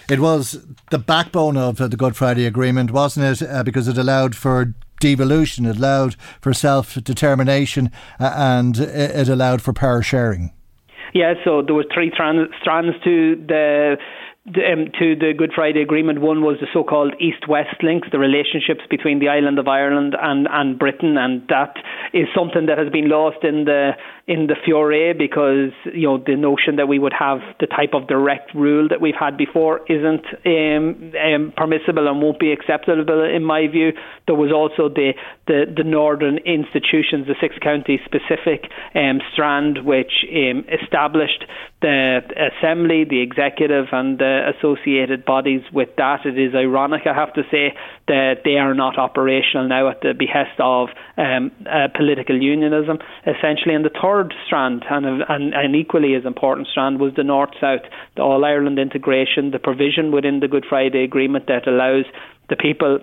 it 0.08 0.18
was 0.18 0.64
the 0.90 0.98
backbone 0.98 1.56
of 1.56 1.76
the 1.76 1.96
Good 1.96 2.16
Friday 2.16 2.46
Agreement, 2.46 2.90
wasn't 2.90 3.40
it? 3.40 3.48
Uh, 3.48 3.62
because 3.62 3.86
it 3.86 3.98
allowed 3.98 4.34
for 4.34 4.74
devolution, 4.98 5.66
it 5.66 5.76
allowed 5.76 6.16
for 6.40 6.54
self 6.54 6.94
determination, 6.94 7.90
uh, 8.18 8.32
and 8.34 8.78
it 8.78 9.28
allowed 9.28 9.60
for 9.60 9.72
power 9.72 10.00
sharing. 10.00 10.52
Yeah, 11.12 11.34
so 11.44 11.62
there 11.62 11.74
were 11.74 11.84
three 11.92 12.10
trans- 12.10 12.48
strands 12.60 12.96
to 13.04 13.36
the 13.36 13.96
um, 14.46 14.90
to 14.98 15.14
the 15.14 15.32
Good 15.36 15.52
Friday 15.54 15.82
Agreement. 15.82 16.20
One 16.20 16.42
was 16.42 16.56
the 16.60 16.66
so-called 16.72 17.14
East-West 17.20 17.82
links, 17.82 18.08
the 18.10 18.18
relationships 18.18 18.80
between 18.90 19.20
the 19.20 19.28
island 19.28 19.58
of 19.58 19.68
Ireland 19.68 20.16
and, 20.20 20.48
and 20.50 20.78
Britain, 20.78 21.16
and 21.16 21.46
that 21.48 21.76
is 22.12 22.26
something 22.34 22.66
that 22.66 22.76
has 22.76 22.88
been 22.90 23.08
lost 23.08 23.44
in 23.44 23.66
the 23.66 23.92
in 24.28 24.46
the 24.46 24.54
furore 24.64 25.14
because 25.14 25.72
you 25.92 26.06
know 26.06 26.16
the 26.16 26.36
notion 26.36 26.76
that 26.76 26.86
we 26.86 26.98
would 26.98 27.12
have 27.12 27.40
the 27.58 27.66
type 27.66 27.90
of 27.92 28.06
direct 28.06 28.54
rule 28.54 28.86
that 28.88 29.00
we've 29.00 29.18
had 29.18 29.36
before 29.36 29.80
isn't 29.90 30.24
um, 30.46 31.12
um, 31.18 31.52
permissible 31.56 32.06
and 32.06 32.22
won't 32.22 32.38
be 32.38 32.52
acceptable 32.52 33.24
in 33.24 33.42
my 33.42 33.66
view. 33.66 33.92
There 34.26 34.36
was 34.36 34.52
also 34.52 34.88
the 34.88 35.14
the, 35.48 35.64
the 35.76 35.82
northern 35.82 36.38
institutions, 36.38 37.26
the 37.26 37.34
six 37.40 37.56
county 37.58 38.00
specific 38.04 38.70
um, 38.94 39.20
strand, 39.32 39.84
which 39.84 40.12
um, 40.30 40.64
established 40.70 41.44
the 41.80 42.20
assembly, 42.38 43.02
the 43.02 43.20
executive, 43.20 43.86
and 43.90 44.20
the 44.20 44.52
associated 44.54 45.24
bodies 45.24 45.62
with 45.72 45.88
that. 45.96 46.24
It 46.24 46.38
is 46.38 46.54
ironic, 46.54 47.02
I 47.06 47.14
have 47.14 47.34
to 47.34 47.42
say, 47.50 47.74
that 48.06 48.42
they 48.44 48.56
are 48.56 48.72
not 48.72 48.98
operational 48.98 49.66
now 49.66 49.90
at 49.90 50.00
the 50.00 50.14
behest 50.14 50.60
of 50.60 50.90
um, 51.18 51.50
political 51.96 52.40
unionism, 52.40 52.98
essentially. 53.26 53.74
And 53.74 53.84
the 53.84 53.90
third 53.90 54.11
strand, 54.46 54.84
and, 54.90 55.06
and 55.28 55.54
an 55.54 55.74
equally 55.74 56.14
as 56.14 56.24
important 56.24 56.68
strand, 56.68 57.00
was 57.00 57.14
the 57.14 57.24
North 57.24 57.50
South, 57.60 57.82
the 58.16 58.22
All 58.22 58.44
Ireland 58.44 58.78
integration, 58.78 59.50
the 59.50 59.58
provision 59.58 60.12
within 60.12 60.40
the 60.40 60.48
Good 60.48 60.66
Friday 60.68 61.04
Agreement 61.04 61.46
that 61.46 61.66
allows 61.66 62.04
the 62.48 62.56
people 62.56 62.98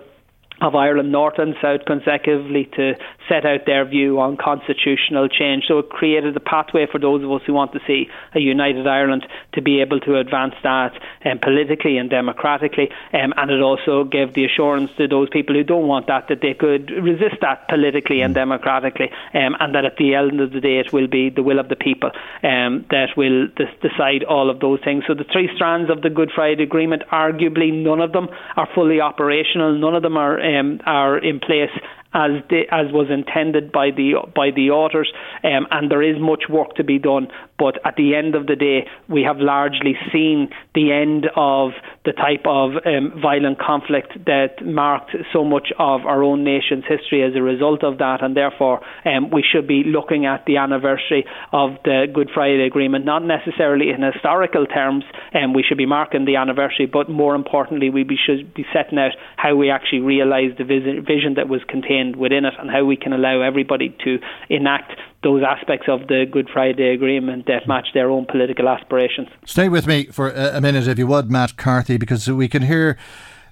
of 0.60 0.74
Ireland 0.74 1.12
North 1.12 1.38
and 1.38 1.54
South 1.62 1.84
consecutively 1.86 2.68
to 2.76 2.94
set 3.28 3.46
out 3.46 3.66
their 3.66 3.84
view 3.84 4.20
on 4.20 4.36
constitutional 4.36 5.28
change. 5.28 5.64
So 5.68 5.78
it 5.78 5.90
created 5.90 6.36
a 6.36 6.40
pathway 6.40 6.86
for 6.90 6.98
those 6.98 7.22
of 7.22 7.30
us 7.32 7.42
who 7.46 7.54
want 7.54 7.72
to 7.72 7.80
see 7.86 8.08
a 8.34 8.40
united 8.40 8.86
Ireland 8.86 9.26
to 9.54 9.62
be 9.62 9.80
able 9.80 10.00
to 10.00 10.18
advance 10.18 10.54
that 10.62 10.92
um, 11.24 11.38
politically 11.38 11.96
and 11.96 12.10
democratically. 12.10 12.90
Um, 13.12 13.32
and 13.36 13.50
it 13.50 13.62
also 13.62 14.04
gave 14.04 14.34
the 14.34 14.44
assurance 14.44 14.90
to 14.98 15.08
those 15.08 15.28
people 15.30 15.54
who 15.54 15.64
don't 15.64 15.86
want 15.86 16.08
that 16.08 16.28
that 16.28 16.40
they 16.42 16.54
could 16.54 16.90
resist 16.90 17.40
that 17.40 17.68
politically 17.68 18.20
and 18.20 18.34
democratically, 18.34 19.10
um, 19.34 19.56
and 19.60 19.74
that 19.74 19.84
at 19.84 19.96
the 19.96 20.14
end 20.14 20.40
of 20.40 20.52
the 20.52 20.60
day 20.60 20.78
it 20.78 20.92
will 20.92 21.08
be 21.08 21.30
the 21.30 21.42
will 21.42 21.58
of 21.58 21.68
the 21.68 21.76
people 21.76 22.10
um, 22.42 22.84
that 22.90 23.08
will 23.16 23.48
decide 23.80 24.24
all 24.24 24.50
of 24.50 24.60
those 24.60 24.80
things. 24.84 25.04
So 25.06 25.14
the 25.14 25.24
three 25.32 25.48
strands 25.54 25.90
of 25.90 26.02
the 26.02 26.10
Good 26.10 26.30
Friday 26.34 26.62
Agreement, 26.62 27.02
arguably 27.12 27.72
none 27.72 28.00
of 28.00 28.12
them 28.12 28.28
are 28.56 28.68
fully 28.74 29.00
operational, 29.00 29.78
none 29.78 29.94
of 29.94 30.02
them 30.02 30.16
are 30.16 30.38
um, 30.58 30.80
are 30.86 31.18
in 31.18 31.40
place 31.40 31.70
as 32.12 32.42
as 32.70 32.92
was 32.92 33.08
intended 33.10 33.70
by 33.70 33.90
the 33.90 34.14
by 34.34 34.50
the 34.50 34.70
authors, 34.70 35.12
um, 35.44 35.66
and 35.70 35.90
there 35.90 36.02
is 36.02 36.20
much 36.20 36.44
work 36.48 36.74
to 36.74 36.84
be 36.84 36.98
done. 36.98 37.28
But 37.58 37.78
at 37.84 37.96
the 37.96 38.14
end 38.14 38.34
of 38.34 38.46
the 38.46 38.56
day, 38.56 38.88
we 39.08 39.22
have 39.22 39.36
largely 39.38 39.94
seen 40.12 40.48
the 40.74 40.90
end 40.92 41.26
of 41.36 41.72
the 42.04 42.12
type 42.12 42.46
of 42.46 42.72
um, 42.86 43.20
violent 43.20 43.60
conflict 43.60 44.12
that 44.24 44.64
marked 44.64 45.14
so 45.32 45.44
much 45.44 45.68
of 45.78 46.06
our 46.06 46.22
own 46.22 46.42
nation's 46.42 46.84
history 46.88 47.22
as 47.22 47.36
a 47.36 47.42
result 47.42 47.84
of 47.84 47.98
that, 47.98 48.24
and 48.24 48.36
therefore 48.36 48.80
um, 49.04 49.30
we 49.30 49.44
should 49.44 49.68
be 49.68 49.84
looking 49.84 50.26
at 50.26 50.46
the 50.46 50.56
anniversary 50.56 51.26
of 51.52 51.76
the 51.84 52.06
Good 52.12 52.30
Friday 52.32 52.66
Agreement, 52.66 53.04
not 53.04 53.22
necessarily 53.22 53.90
in 53.90 54.02
historical 54.02 54.66
terms, 54.66 55.04
and 55.32 55.44
um, 55.44 55.52
we 55.52 55.62
should 55.62 55.78
be 55.78 55.86
marking 55.86 56.24
the 56.24 56.36
anniversary, 56.36 56.86
but 56.86 57.08
more 57.08 57.34
importantly, 57.34 57.90
we 57.90 58.02
be, 58.02 58.16
should 58.16 58.54
be 58.54 58.64
setting 58.72 58.98
out 58.98 59.12
how 59.36 59.54
we 59.54 59.70
actually 59.70 60.00
realise 60.00 60.56
the 60.56 60.64
vision 60.64 61.34
that 61.34 61.48
was 61.48 61.60
contained 61.68 61.99
within 62.16 62.44
it, 62.44 62.54
and 62.58 62.70
how 62.70 62.84
we 62.84 62.96
can 62.96 63.12
allow 63.12 63.40
everybody 63.40 63.88
to 64.04 64.18
enact 64.48 64.92
those 65.22 65.42
aspects 65.42 65.86
of 65.88 66.08
the 66.08 66.26
Good 66.30 66.48
Friday 66.52 66.94
Agreement 66.94 67.46
that 67.46 67.68
match 67.68 67.88
their 67.94 68.10
own 68.10 68.26
political 68.26 68.68
aspirations. 68.68 69.28
Stay 69.44 69.68
with 69.68 69.86
me 69.86 70.06
for 70.06 70.30
a 70.30 70.60
minute, 70.60 70.88
if 70.88 70.98
you 70.98 71.06
would, 71.06 71.30
Matt 71.30 71.56
Carthy, 71.56 71.96
because 71.98 72.30
we 72.30 72.48
can 72.48 72.62
hear. 72.62 72.96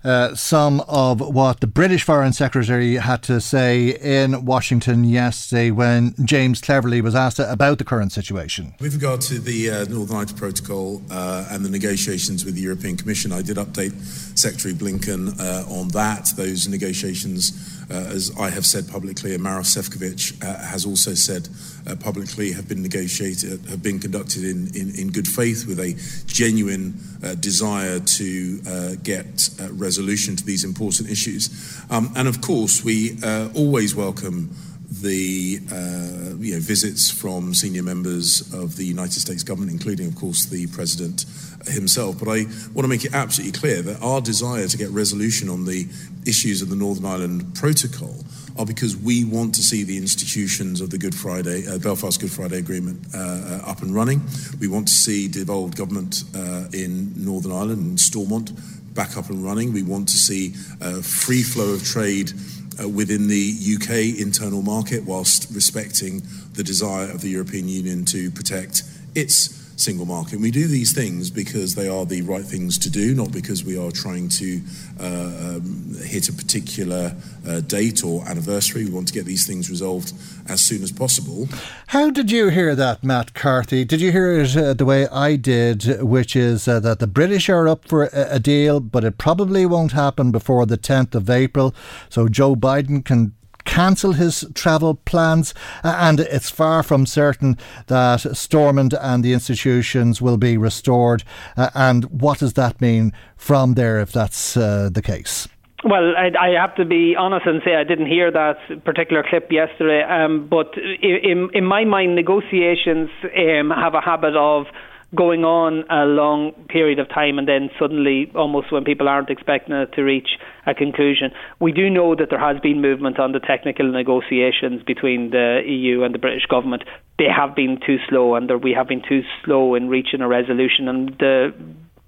Uh, 0.04 0.32
some 0.32 0.80
of 0.86 1.20
what 1.20 1.58
the 1.58 1.66
British 1.66 2.04
Foreign 2.04 2.32
Secretary 2.32 2.94
had 2.94 3.20
to 3.24 3.40
say 3.40 3.88
in 4.00 4.44
Washington 4.44 5.02
yesterday 5.02 5.72
when 5.72 6.14
James 6.24 6.60
Cleverly 6.60 7.00
was 7.00 7.16
asked 7.16 7.40
about 7.40 7.78
the 7.78 7.84
current 7.84 8.12
situation. 8.12 8.74
With 8.78 8.94
regard 8.94 9.20
to 9.22 9.40
the 9.40 9.70
uh, 9.70 9.84
Northern 9.86 10.18
Ireland 10.18 10.36
Protocol 10.36 11.02
uh, 11.10 11.48
and 11.50 11.64
the 11.64 11.68
negotiations 11.68 12.44
with 12.44 12.54
the 12.54 12.60
European 12.60 12.96
Commission, 12.96 13.32
I 13.32 13.42
did 13.42 13.56
update 13.56 13.92
Secretary 14.38 14.72
Blinken 14.72 15.38
uh, 15.40 15.68
on 15.68 15.88
that. 15.88 16.30
Those 16.36 16.68
negotiations 16.68 17.77
as 17.90 18.30
I 18.38 18.50
have 18.50 18.66
said 18.66 18.88
publicly, 18.88 19.34
and 19.34 19.44
Maroš 19.44 19.76
Šefčovič 19.76 20.42
uh, 20.42 20.66
has 20.66 20.84
also 20.84 21.14
said 21.14 21.48
uh, 21.86 21.96
publicly, 21.96 22.52
have 22.52 22.68
been 22.68 22.82
negotiated, 22.82 23.64
have 23.66 23.82
been 23.82 23.98
conducted 23.98 24.44
in, 24.44 24.68
in, 24.74 24.94
in 24.94 25.10
good 25.10 25.26
faith 25.26 25.66
with 25.66 25.80
a 25.80 25.94
genuine 26.26 27.00
desire 27.40 27.98
to 27.98 28.96
get 29.02 29.50
resolution 29.72 30.36
to 30.36 30.44
these 30.44 30.64
important 30.64 31.10
issues. 31.10 31.50
Um, 31.90 32.12
and 32.14 32.28
of 32.28 32.40
course, 32.40 32.84
we 32.84 33.18
always 33.54 33.94
welcome 33.94 34.54
the 34.90 35.60
uh, 35.70 36.36
you 36.38 36.54
know, 36.54 36.60
visits 36.60 37.10
from 37.10 37.52
senior 37.52 37.82
members 37.82 38.52
of 38.54 38.76
the 38.76 38.84
United 38.84 39.20
States 39.20 39.42
government, 39.42 39.70
including, 39.70 40.06
of 40.06 40.16
course, 40.16 40.46
the 40.46 40.66
president 40.68 41.26
himself. 41.66 42.18
But 42.18 42.28
I 42.28 42.44
want 42.72 42.84
to 42.84 42.88
make 42.88 43.04
it 43.04 43.12
absolutely 43.12 43.58
clear 43.58 43.82
that 43.82 44.02
our 44.02 44.20
desire 44.20 44.66
to 44.66 44.76
get 44.76 44.88
resolution 44.90 45.50
on 45.50 45.66
the 45.66 45.86
issues 46.26 46.62
of 46.62 46.70
the 46.70 46.76
Northern 46.76 47.04
Ireland 47.04 47.54
Protocol 47.54 48.24
are 48.56 48.66
because 48.66 48.96
we 48.96 49.24
want 49.24 49.54
to 49.54 49.62
see 49.62 49.84
the 49.84 49.96
institutions 49.96 50.80
of 50.80 50.90
the 50.90 50.98
Good 50.98 51.14
Friday, 51.14 51.66
uh, 51.66 51.78
Belfast 51.78 52.20
Good 52.20 52.32
Friday 52.32 52.58
Agreement 52.58 53.06
uh, 53.14 53.60
up 53.66 53.82
and 53.82 53.94
running. 53.94 54.22
We 54.58 54.68
want 54.68 54.88
to 54.88 54.94
see 54.94 55.28
devolved 55.28 55.76
government 55.76 56.24
uh, 56.34 56.64
in 56.72 57.12
Northern 57.14 57.52
Ireland 57.52 57.86
and 57.86 58.00
Stormont 58.00 58.52
back 58.94 59.16
up 59.16 59.30
and 59.30 59.44
running. 59.44 59.72
We 59.72 59.84
want 59.84 60.08
to 60.08 60.16
see 60.16 60.54
uh, 60.80 61.02
free 61.02 61.42
flow 61.42 61.74
of 61.74 61.84
trade 61.84 62.32
uh, 62.80 62.88
within 62.88 63.28
the 63.28 63.54
UK 63.74 64.18
internal 64.20 64.62
market 64.62 65.04
whilst 65.04 65.50
respecting 65.54 66.22
the 66.54 66.62
desire 66.62 67.10
of 67.10 67.20
the 67.20 67.28
European 67.28 67.68
Union 67.68 68.04
to 68.04 68.30
protect 68.30 68.82
its 69.14 69.57
single 69.80 70.06
market. 70.06 70.40
We 70.40 70.50
do 70.50 70.66
these 70.66 70.92
things 70.92 71.30
because 71.30 71.74
they 71.74 71.88
are 71.88 72.04
the 72.04 72.22
right 72.22 72.44
things 72.44 72.78
to 72.78 72.90
do, 72.90 73.14
not 73.14 73.32
because 73.32 73.64
we 73.64 73.78
are 73.78 73.90
trying 73.90 74.28
to 74.30 74.60
uh, 75.00 75.04
um, 75.06 75.96
hit 76.04 76.28
a 76.28 76.32
particular 76.32 77.14
uh, 77.46 77.60
date 77.60 78.04
or 78.04 78.26
anniversary. 78.28 78.84
We 78.84 78.90
want 78.90 79.08
to 79.08 79.14
get 79.14 79.24
these 79.24 79.46
things 79.46 79.70
resolved 79.70 80.12
as 80.48 80.60
soon 80.60 80.82
as 80.82 80.92
possible. 80.92 81.48
How 81.88 82.10
did 82.10 82.30
you 82.30 82.48
hear 82.48 82.74
that, 82.74 83.04
Matt 83.04 83.34
Carthy? 83.34 83.84
Did 83.84 84.00
you 84.00 84.12
hear 84.12 84.40
it 84.40 84.56
uh, 84.56 84.74
the 84.74 84.84
way 84.84 85.06
I 85.08 85.36
did, 85.36 86.02
which 86.02 86.34
is 86.34 86.66
uh, 86.66 86.80
that 86.80 86.98
the 86.98 87.06
British 87.06 87.48
are 87.48 87.68
up 87.68 87.86
for 87.86 88.04
a, 88.04 88.34
a 88.34 88.38
deal, 88.38 88.80
but 88.80 89.04
it 89.04 89.18
probably 89.18 89.64
won't 89.64 89.92
happen 89.92 90.32
before 90.32 90.66
the 90.66 90.78
10th 90.78 91.14
of 91.14 91.30
April, 91.30 91.74
so 92.08 92.28
Joe 92.28 92.56
Biden 92.56 93.04
can 93.04 93.34
cancel 93.68 94.12
his 94.12 94.46
travel 94.54 94.94
plans, 94.94 95.54
and 95.84 96.20
it's 96.20 96.50
far 96.50 96.82
from 96.82 97.04
certain 97.04 97.58
that 97.86 98.36
Stormont 98.36 98.94
and 99.00 99.22
the 99.22 99.34
institutions 99.34 100.22
will 100.22 100.38
be 100.38 100.56
restored. 100.56 101.22
Uh, 101.56 101.70
and 101.74 102.04
what 102.06 102.38
does 102.38 102.54
that 102.54 102.80
mean 102.80 103.12
from 103.36 103.74
there 103.74 104.00
if 104.00 104.10
that's 104.10 104.56
uh, 104.56 104.88
the 104.90 105.02
case? 105.02 105.46
Well, 105.84 106.14
I, 106.16 106.32
I, 106.40 106.60
have 106.60 106.74
to 106.76 106.84
be 106.84 107.14
honest 107.16 107.46
and 107.46 107.62
say 107.64 107.76
I 107.76 107.84
didn't 107.84 108.08
hear 108.08 108.32
that 108.32 108.84
particular 108.84 109.22
clip 109.22 109.52
yesterday. 109.52 110.02
Um, 110.02 110.48
but 110.48 110.74
in, 110.76 111.50
in 111.54 111.64
my 111.64 111.84
mind, 111.84 112.16
negotiations 112.16 113.10
um, 113.22 113.70
have 113.70 113.94
a 113.94 114.00
habit 114.00 114.34
of 114.34 114.66
going 115.14 115.44
on 115.44 115.84
a 115.88 116.04
long 116.04 116.52
period 116.68 116.98
of 116.98 117.08
time 117.08 117.38
and 117.38 117.46
then 117.46 117.70
suddenly, 117.78 118.30
almost 118.34 118.72
when 118.72 118.84
people 118.84 119.08
aren't 119.08 119.30
expecting 119.30 119.74
it 119.74 119.92
to 119.92 120.02
reach 120.02 120.28
a 120.68 120.74
conclusion. 120.74 121.32
We 121.60 121.72
do 121.72 121.88
know 121.88 122.14
that 122.14 122.30
there 122.30 122.38
has 122.38 122.60
been 122.60 122.80
movement 122.80 123.18
on 123.18 123.32
the 123.32 123.40
technical 123.40 123.90
negotiations 123.90 124.82
between 124.82 125.30
the 125.30 125.62
EU 125.66 126.02
and 126.02 126.14
the 126.14 126.18
British 126.18 126.46
government. 126.46 126.84
They 127.18 127.28
have 127.34 127.56
been 127.56 127.80
too 127.84 127.98
slow, 128.08 128.34
and 128.34 128.50
we 128.62 128.72
have 128.72 128.86
been 128.86 129.02
too 129.08 129.22
slow 129.44 129.74
in 129.74 129.88
reaching 129.88 130.20
a 130.20 130.28
resolution. 130.28 130.88
And 130.88 131.08
the 131.18 131.54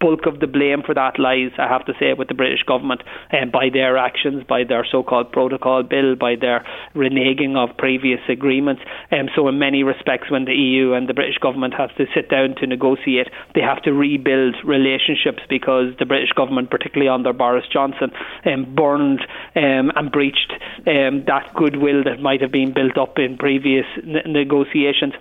bulk 0.01 0.27
of 0.27 0.41
the 0.41 0.47
blame 0.47 0.83
for 0.85 0.95
that 0.95 1.19
lies, 1.19 1.53
I 1.59 1.69
have 1.69 1.85
to 1.87 1.93
say, 2.01 2.15
with 2.15 2.29
the 2.29 2.35
British 2.35 2.63
government 2.65 3.03
um, 3.33 3.51
by 3.51 3.69
their 3.73 3.97
actions, 3.99 4.43
by 4.49 4.65
their 4.65 4.85
so-called 4.91 5.31
protocol 5.31 5.83
bill, 5.83 6.17
by 6.17 6.35
their 6.41 6.65
reneging 6.95 7.57
of 7.57 7.77
previous 7.77 8.21
agreements. 8.29 8.83
Um, 9.13 9.29
so, 9.37 9.47
in 9.49 9.59
many 9.59 9.83
respects, 9.83 10.31
when 10.31 10.47
the 10.47 10.55
EU 10.55 10.95
and 10.95 11.09
the 11.09 11.15
British 11.15 11.39
government 11.39 11.75
has 11.75 11.91
to 11.99 12.07
sit 12.15 12.29
down 12.29 12.55
to 12.57 12.67
negotiate, 12.67 13.29
they 13.55 13.61
have 13.61 13.83
to 13.83 13.93
rebuild 13.93 14.57
relationships 14.65 15.43
because 15.49 15.95
the 15.99 16.07
British 16.07 16.33
government, 16.33 16.71
particularly 16.71 17.09
under 17.09 17.33
Boris 17.33 17.67
Johnson, 17.73 18.11
um, 18.47 18.75
burned 18.75 19.21
um, 19.55 19.93
and 19.95 20.11
breached 20.11 20.53
um, 20.87 21.25
that 21.27 21.53
goodwill 21.55 22.05
that 22.05 22.21
might 22.21 22.41
have 22.41 22.53
been 22.53 22.73
built 22.73 22.97
up 22.97 23.19
in 23.19 23.37
previous 23.37 23.87
n- 23.99 24.33
negotiations. 24.33 25.15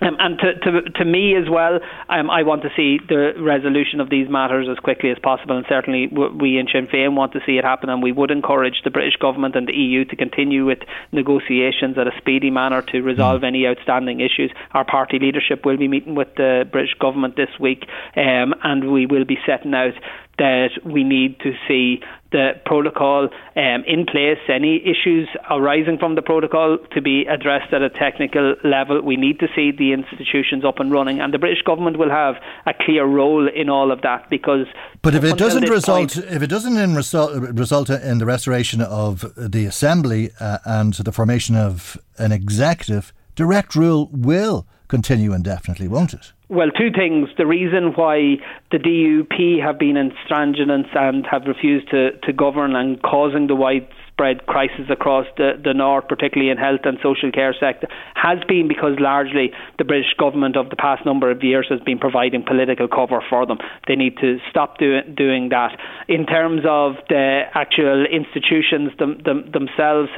Um, 0.00 0.16
and 0.18 0.38
to, 0.38 0.54
to, 0.54 0.90
to 0.90 1.04
me 1.04 1.34
as 1.34 1.48
well, 1.50 1.80
um, 2.08 2.30
I 2.30 2.42
want 2.42 2.62
to 2.62 2.68
see 2.76 2.98
the 3.08 3.32
resolution 3.38 4.00
of 4.00 4.10
these 4.10 4.28
matters 4.28 4.68
as 4.70 4.78
quickly 4.78 5.10
as 5.10 5.18
possible, 5.18 5.56
and 5.56 5.66
certainly 5.68 6.06
we 6.06 6.58
in 6.58 6.68
Sinn 6.72 6.86
Féin 6.86 7.14
want 7.14 7.32
to 7.32 7.40
see 7.44 7.58
it 7.58 7.64
happen. 7.64 7.88
And 7.88 8.02
we 8.02 8.12
would 8.12 8.30
encourage 8.30 8.82
the 8.84 8.90
British 8.90 9.16
government 9.16 9.56
and 9.56 9.66
the 9.66 9.74
EU 9.74 10.04
to 10.04 10.16
continue 10.16 10.64
with 10.64 10.78
negotiations 11.12 11.98
at 11.98 12.06
a 12.06 12.12
speedy 12.18 12.50
manner 12.50 12.82
to 12.92 13.00
resolve 13.02 13.42
any 13.42 13.66
outstanding 13.66 14.20
issues. 14.20 14.52
Our 14.72 14.84
party 14.84 15.18
leadership 15.18 15.64
will 15.64 15.76
be 15.76 15.88
meeting 15.88 16.14
with 16.14 16.28
the 16.36 16.68
British 16.70 16.94
government 17.00 17.36
this 17.36 17.50
week, 17.58 17.84
um, 18.16 18.54
and 18.62 18.92
we 18.92 19.06
will 19.06 19.24
be 19.24 19.38
setting 19.46 19.74
out 19.74 19.94
that 20.38 20.70
we 20.84 21.04
need 21.04 21.38
to 21.40 21.52
see 21.66 22.00
the 22.30 22.52
protocol 22.66 23.28
um, 23.56 23.84
in 23.86 24.04
place, 24.04 24.38
any 24.48 24.82
issues 24.84 25.28
arising 25.50 25.98
from 25.98 26.14
the 26.14 26.22
protocol 26.22 26.78
to 26.92 27.00
be 27.00 27.24
addressed 27.26 27.72
at 27.72 27.82
a 27.82 27.88
technical 27.88 28.54
level. 28.64 29.00
We 29.02 29.16
need 29.16 29.40
to 29.40 29.48
see 29.54 29.72
the 29.72 29.92
institutions 29.92 30.64
up 30.64 30.78
and 30.78 30.92
running, 30.92 31.20
and 31.20 31.32
the 31.32 31.38
British 31.38 31.62
government 31.62 31.98
will 31.98 32.10
have 32.10 32.34
a 32.66 32.74
clear 32.74 33.06
role 33.06 33.48
in 33.48 33.68
all 33.68 33.90
of 33.90 34.02
that 34.02 34.28
because. 34.28 34.66
But 35.02 35.14
if 35.14 35.24
it 35.24 35.38
doesn't 35.38 35.68
result, 35.68 36.14
point, 36.14 36.26
if 36.26 36.42
it 36.42 36.48
doesn't 36.48 36.76
in 36.76 36.94
result, 36.94 37.32
result 37.54 37.90
in 37.90 38.18
the 38.18 38.26
restoration 38.26 38.82
of 38.82 39.32
the 39.36 39.64
assembly 39.64 40.30
uh, 40.40 40.58
and 40.64 40.94
the 40.94 41.12
formation 41.12 41.56
of 41.56 41.96
an 42.18 42.32
executive, 42.32 43.12
direct 43.34 43.74
rule 43.74 44.10
will 44.12 44.66
continue 44.88 45.32
indefinitely, 45.32 45.88
won't 45.88 46.12
it? 46.12 46.32
Well, 46.50 46.70
two 46.70 46.90
things. 46.96 47.28
The 47.36 47.46
reason 47.46 47.92
why 47.94 48.36
the 48.72 48.78
DUP 48.78 49.62
have 49.62 49.78
been 49.78 49.98
intransigent 49.98 50.86
and 50.94 51.26
have 51.30 51.42
refused 51.46 51.90
to, 51.90 52.12
to 52.24 52.32
govern 52.32 52.74
and 52.74 53.02
causing 53.02 53.48
the 53.48 53.54
widespread 53.54 54.46
crisis 54.46 54.88
across 54.88 55.26
the, 55.36 55.60
the 55.62 55.74
north, 55.74 56.08
particularly 56.08 56.50
in 56.50 56.56
health 56.56 56.80
and 56.84 56.96
social 57.02 57.30
care 57.30 57.54
sector, 57.60 57.86
has 58.14 58.38
been 58.48 58.66
because 58.66 58.96
largely 58.98 59.52
the 59.76 59.84
British 59.84 60.14
government 60.18 60.56
of 60.56 60.70
the 60.70 60.76
past 60.76 61.04
number 61.04 61.30
of 61.30 61.44
years 61.44 61.66
has 61.68 61.80
been 61.80 61.98
providing 61.98 62.42
political 62.42 62.88
cover 62.88 63.22
for 63.28 63.44
them. 63.44 63.58
They 63.86 63.96
need 63.96 64.16
to 64.22 64.38
stop 64.48 64.78
do, 64.78 65.02
doing 65.02 65.50
that. 65.50 65.78
In 66.08 66.24
terms 66.24 66.62
of 66.66 66.94
the 67.10 67.42
actual 67.52 68.06
institutions 68.06 68.92
them, 68.98 69.20
them, 69.22 69.50
themselves, 69.52 70.08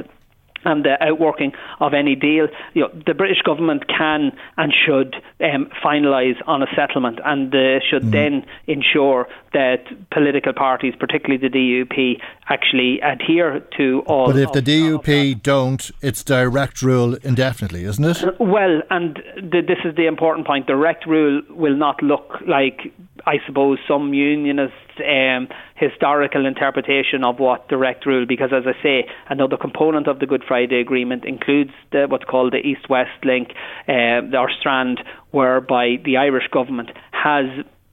and 0.65 0.85
the 0.85 1.01
outworking 1.01 1.53
of 1.79 1.93
any 1.93 2.15
deal, 2.15 2.47
you 2.73 2.81
know, 2.81 2.89
the 3.05 3.13
British 3.13 3.41
government 3.41 3.87
can 3.87 4.31
and 4.57 4.73
should 4.73 5.15
um, 5.41 5.69
finalise 5.83 6.37
on 6.47 6.61
a 6.61 6.67
settlement, 6.75 7.19
and 7.25 7.53
uh, 7.53 7.79
should 7.89 8.03
mm. 8.03 8.11
then 8.11 8.45
ensure 8.67 9.27
that 9.53 9.83
political 10.11 10.53
parties, 10.53 10.93
particularly 10.99 11.37
the 11.37 11.49
DUP, 11.49 12.21
actually 12.49 12.99
adhere 13.01 13.59
to 13.77 14.03
all. 14.05 14.27
But 14.27 14.37
if 14.37 14.51
the 14.51 14.61
DUP 14.61 15.41
don't, 15.41 15.91
it's 16.01 16.23
direct 16.23 16.81
rule 16.81 17.15
indefinitely, 17.23 17.83
isn't 17.83 18.03
it? 18.03 18.39
Well, 18.39 18.81
and 18.89 19.21
the, 19.35 19.61
this 19.61 19.79
is 19.83 19.95
the 19.95 20.07
important 20.07 20.47
point. 20.47 20.67
Direct 20.67 21.05
rule 21.05 21.41
will 21.49 21.75
not 21.75 22.01
look 22.01 22.37
like, 22.47 22.93
I 23.25 23.37
suppose, 23.45 23.79
some 23.87 24.13
unionist 24.13 24.73
um, 24.99 25.47
historical 25.75 26.45
interpretation 26.45 27.23
of 27.23 27.39
what 27.39 27.67
direct 27.69 28.05
rule, 28.05 28.25
because 28.27 28.49
as 28.53 28.63
I 28.65 28.81
say, 28.83 29.05
another 29.29 29.57
component 29.57 30.07
of 30.07 30.19
the 30.19 30.25
Good 30.25 30.43
Friday 30.47 30.79
Agreement 30.79 31.25
includes 31.25 31.71
the, 31.91 32.07
what's 32.09 32.25
called 32.25 32.53
the 32.53 32.57
East-West 32.57 33.23
link, 33.23 33.49
uh, 33.87 34.37
or 34.37 34.49
strand, 34.59 35.01
whereby 35.31 35.95
the 36.03 36.17
Irish 36.17 36.47
government 36.51 36.89
has 37.11 37.45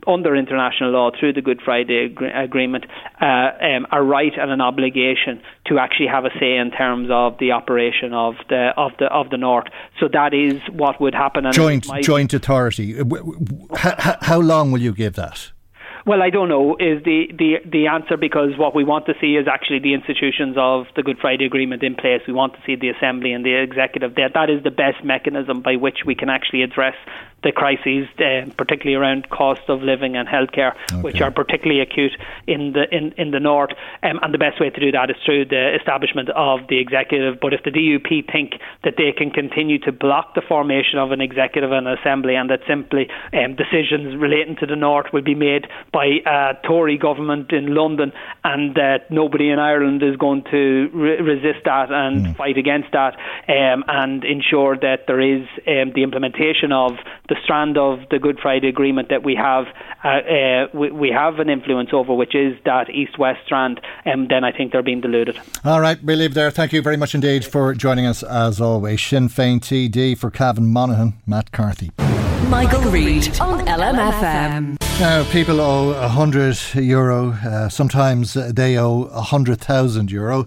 under 0.09 0.35
international 0.35 0.91
law 0.91 1.11
through 1.19 1.35
the 1.35 1.43
Good 1.43 1.61
Friday 1.65 2.07
Ag- 2.07 2.49
Agreement 2.49 2.87
uh, 3.21 3.51
um, 3.61 3.87
a 3.93 4.03
right 4.03 4.33
and 4.37 4.51
an 4.51 4.61
obligation 4.61 5.43
to 5.67 5.79
actually 5.79 6.09
have 6.09 6.25
a 6.25 6.31
say 6.41 6.57
in 6.57 6.71
terms 6.71 7.09
of 7.13 7.39
the 7.39 7.53
operation 7.53 8.15
of 8.15 8.35
the 8.49 8.73
of 8.77 8.93
the 8.99 9.07
of 9.07 9.31
the 9.31 9.37
North. 9.37 9.67
So 10.01 10.09
that 10.13 10.33
is 10.33 10.61
what 10.73 11.01
would 11.01 11.15
happen. 11.15 11.45
And 11.45 11.55
joint 11.55 11.87
joint 12.01 12.33
authority. 12.33 13.01
How, 13.77 14.17
how 14.21 14.41
long 14.41 14.73
will 14.73 14.81
you 14.81 14.93
give 14.93 15.15
that? 15.15 15.53
Well, 16.09 16.23
I 16.23 16.31
don't 16.31 16.49
know 16.49 16.75
is 16.81 17.05
the, 17.05 17.27
the, 17.37 17.57
the 17.71 17.87
answer 17.89 18.17
because 18.17 18.57
what 18.57 18.75
we 18.75 18.83
want 18.83 19.05
to 19.07 19.15
see 19.21 19.37
is 19.37 19.47
actually 19.47 19.81
the 19.81 19.93
institutions 19.93 20.57
of 20.57 20.87
the 20.97 21.03
Good 21.03 21.19
Friday 21.21 21.45
Agreement 21.45 21.83
in 21.83 21.97
place. 21.97 22.23
We 22.27 22.33
want 22.33 22.55
to 22.55 22.61
see 22.65 22.77
the 22.77 22.89
Assembly 22.89 23.33
and 23.33 23.45
the 23.45 23.55
Executive 23.61 24.15
there. 24.15 24.31
That 24.33 24.49
is 24.49 24.65
the 24.65 24.71
best 24.71 25.05
mechanism 25.05 25.61
by 25.61 25.77
which 25.77 25.99
we 26.07 26.15
can 26.15 26.31
actually 26.31 26.63
address 26.63 26.95
the 27.43 27.53
crises, 27.53 28.09
uh, 28.19 28.51
particularly 28.57 28.95
around 28.95 29.31
cost 29.31 29.63
of 29.69 29.83
living 29.83 30.17
and 30.17 30.29
healthcare, 30.29 30.75
okay. 30.91 31.01
which 31.03 31.21
are 31.21 31.31
particularly 31.31 31.81
acute 31.81 32.17
in 32.47 32.73
the 32.73 32.85
in, 32.91 33.13
in 33.17 33.31
the 33.31 33.39
north. 33.39 33.71
Um, 34.03 34.19
and 34.23 34.35
the 34.35 34.39
best 34.39 34.61
way 34.61 34.71
to 34.71 34.81
do 34.81 34.91
that 34.93 35.11
is 35.11 35.17
through 35.25 35.47
the 35.47 35.77
establishment 35.77 36.31
of 36.31 36.67
the 36.69 36.79
executive. 36.79 37.39
But 37.41 37.55
if 37.55 37.63
the 37.63 37.71
DUP 37.71 38.31
think 38.33 38.55
that 38.83 38.95
they 38.97 39.13
can 39.17 39.31
continue 39.31 39.79
to 39.81 39.93
block 39.93 40.35
the 40.35 40.43
formation 40.43 40.99
of 40.99 41.13
an 41.13 41.21
executive 41.21 41.71
and 41.71 41.87
an 41.87 41.97
assembly, 41.99 42.35
and 42.35 42.51
that 42.51 42.61
simply 42.67 43.09
um, 43.33 43.55
decisions 43.55 44.17
relating 44.17 44.57
to 44.57 44.67
the 44.67 44.77
north 44.77 45.07
will 45.13 45.23
be 45.23 45.37
made 45.37 45.69
by 45.93 46.19
a 46.27 46.55
Tory 46.67 46.99
government 46.99 47.53
in 47.53 47.75
London, 47.75 48.13
and 48.43 48.75
that 48.75 49.11
nobody 49.11 49.51
in 49.51 49.61
Ireland 49.61 50.03
is 50.03 50.17
going 50.17 50.43
to 50.51 50.91
re- 50.93 51.21
resist 51.21 51.65
that 51.67 51.93
and 51.93 52.27
mm. 52.27 52.37
fight 52.37 52.59
against 52.59 52.91
that, 52.93 53.15
um, 53.49 53.85
and 53.87 54.25
ensure 54.25 54.77
that 54.77 55.07
there 55.07 55.21
is 55.21 55.47
um, 55.69 55.93
the 55.95 56.03
implementation 56.03 56.73
of 56.73 56.93
the 57.29 57.37
strand 57.45 57.77
of 57.79 58.01
the 58.11 58.19
Good 58.19 58.39
Friday 58.41 58.69
Agreement 58.69 59.09
that 59.11 59.23
we 59.23 59.35
have 59.35 59.67
uh, 60.05 60.09
uh, 60.09 60.67
we, 60.73 60.91
we, 60.91 61.11
have 61.11 61.41
an 61.41 61.51
influence 61.51 61.91
over, 61.93 62.15
which 62.15 62.35
is 62.35 62.57
that 62.65 62.89
east-west 62.89 63.41
strand, 63.45 63.81
um, 64.07 64.29
then 64.29 64.45
I 64.45 64.53
think 64.53 64.71
they're 64.71 64.83
being 64.83 65.01
deluded. 65.01 65.37
All 65.65 65.81
right, 65.81 66.01
we 66.03 66.15
leave 66.15 66.35
there. 66.35 66.53
Thank 66.53 66.73
you 66.73 66.83
very 66.83 66.97
much 66.97 67.17
indeed 67.17 67.45
for 67.45 67.75
joining 67.75 68.07
us 68.07 68.23
as 68.23 68.61
always. 68.61 69.03
Sinn 69.03 69.29
Féin 69.29 69.59
TD 69.59 70.17
for 70.17 70.31
Cavan 70.31 70.73
Monaghan, 70.73 71.15
Matt 71.27 71.51
Carthy. 71.51 71.91
Michael, 72.47 72.91
Reade 72.91 73.41
on 73.41 73.67
LMFM. 73.67 74.79
Now, 75.01 75.25
people 75.31 75.61
owe 75.61 75.91
a 75.91 76.09
hundred 76.09 76.59
euro. 76.75 77.33
Uh, 77.33 77.69
sometimes 77.69 78.35
they 78.35 78.79
owe 78.79 79.03
a 79.05 79.21
hundred 79.21 79.61
thousand 79.61 80.11
euro 80.11 80.47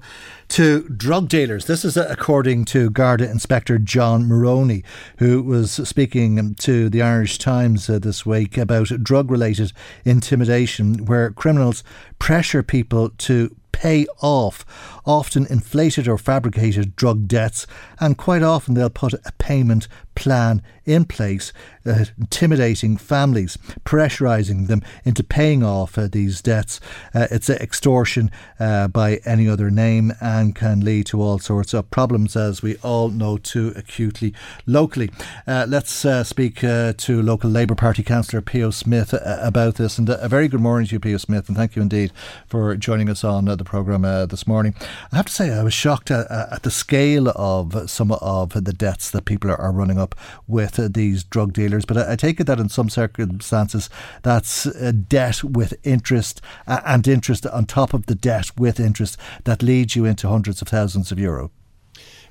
to 0.49 0.83
drug 0.89 1.29
dealers. 1.29 1.65
This 1.65 1.85
is 1.85 1.95
according 1.95 2.65
to 2.65 2.89
Garda 2.89 3.29
Inspector 3.29 3.77
John 3.79 4.27
Maroney, 4.27 4.83
who 5.19 5.41
was 5.41 5.71
speaking 5.87 6.55
to 6.55 6.89
the 6.89 7.01
Irish 7.01 7.37
Times 7.37 7.89
uh, 7.89 7.99
this 7.99 8.25
week 8.25 8.57
about 8.57 8.87
drug 9.03 9.31
related 9.31 9.71
intimidation, 10.03 11.05
where 11.05 11.31
criminals 11.31 11.83
pressure 12.19 12.63
people 12.63 13.09
to 13.19 13.55
pay 13.71 14.05
off 14.21 14.65
often 15.05 15.45
inflated 15.47 16.07
or 16.07 16.17
fabricated 16.17 16.95
drug 16.95 17.27
debts, 17.27 17.65
and 17.99 18.17
quite 18.17 18.43
often 18.43 18.73
they'll 18.73 18.89
put 18.89 19.13
a 19.13 19.31
payment 19.39 19.87
plan 20.15 20.61
in 20.85 21.05
place, 21.05 21.53
uh, 21.85 22.05
intimidating 22.19 22.97
families, 22.97 23.57
pressurising 23.85 24.67
them 24.67 24.81
into 25.05 25.23
paying 25.23 25.63
off 25.63 25.97
uh, 25.97 26.07
these 26.11 26.41
debts. 26.41 26.79
Uh, 27.13 27.27
it's 27.31 27.49
extortion 27.49 28.31
uh, 28.59 28.87
by 28.87 29.19
any 29.25 29.47
other 29.47 29.69
name 29.69 30.11
and 30.19 30.55
can 30.55 30.81
lead 30.81 31.05
to 31.05 31.21
all 31.21 31.39
sorts 31.39 31.73
of 31.73 31.89
problems, 31.91 32.35
as 32.35 32.61
we 32.61 32.75
all 32.77 33.09
know 33.09 33.37
too 33.37 33.73
acutely 33.75 34.33
locally. 34.65 35.09
Uh, 35.45 35.65
let's 35.67 36.03
uh, 36.03 36.23
speak 36.23 36.59
to 36.61 37.21
local 37.21 37.49
Labour 37.49 37.75
Party 37.75 38.03
councillor 38.03 38.41
Pio 38.41 38.71
Smith 38.71 39.13
about 39.23 39.75
this. 39.75 39.97
And 39.97 40.09
a 40.09 40.27
very 40.27 40.47
good 40.47 40.61
morning 40.61 40.87
to 40.87 40.95
you, 40.95 40.99
Pio 40.99 41.17
Smith, 41.17 41.47
and 41.47 41.55
thank 41.55 41.75
you 41.75 41.81
indeed 41.81 42.11
for 42.47 42.75
joining 42.75 43.09
us 43.09 43.23
on 43.23 43.45
the 43.45 43.63
programme 43.63 44.01
this 44.27 44.47
morning. 44.47 44.75
I 45.11 45.17
have 45.17 45.27
to 45.27 45.31
say, 45.31 45.51
I 45.51 45.63
was 45.63 45.73
shocked 45.73 46.11
at, 46.11 46.29
at, 46.29 46.63
the 46.63 46.71
scale 46.71 47.29
of 47.29 47.89
some 47.89 48.11
of 48.11 48.51
the 48.51 48.73
debts 48.73 49.09
that 49.11 49.25
people 49.25 49.51
are, 49.51 49.71
running 49.71 49.97
up 50.01 50.15
with 50.47 50.79
uh, 50.79 50.89
these 50.89 51.23
drug 51.23 51.53
dealers. 51.53 51.85
But 51.85 51.97
I, 51.97 52.13
I, 52.13 52.15
take 52.15 52.39
it 52.39 52.45
that 52.45 52.59
in 52.59 52.69
some 52.69 52.89
circumstances, 52.89 53.89
that's 54.23 54.65
a 54.65 54.91
debt 54.91 55.43
with 55.43 55.73
interest 55.83 56.41
uh, 56.67 56.81
and 56.85 57.07
interest 57.07 57.45
on 57.45 57.65
top 57.65 57.93
of 57.93 58.07
the 58.07 58.15
debt 58.15 58.57
with 58.57 58.79
interest 58.79 59.17
that 59.45 59.63
leads 59.63 59.95
you 59.95 60.05
into 60.05 60.27
hundreds 60.27 60.61
of 60.61 60.67
thousands 60.67 61.11
of 61.11 61.19
euro. 61.19 61.51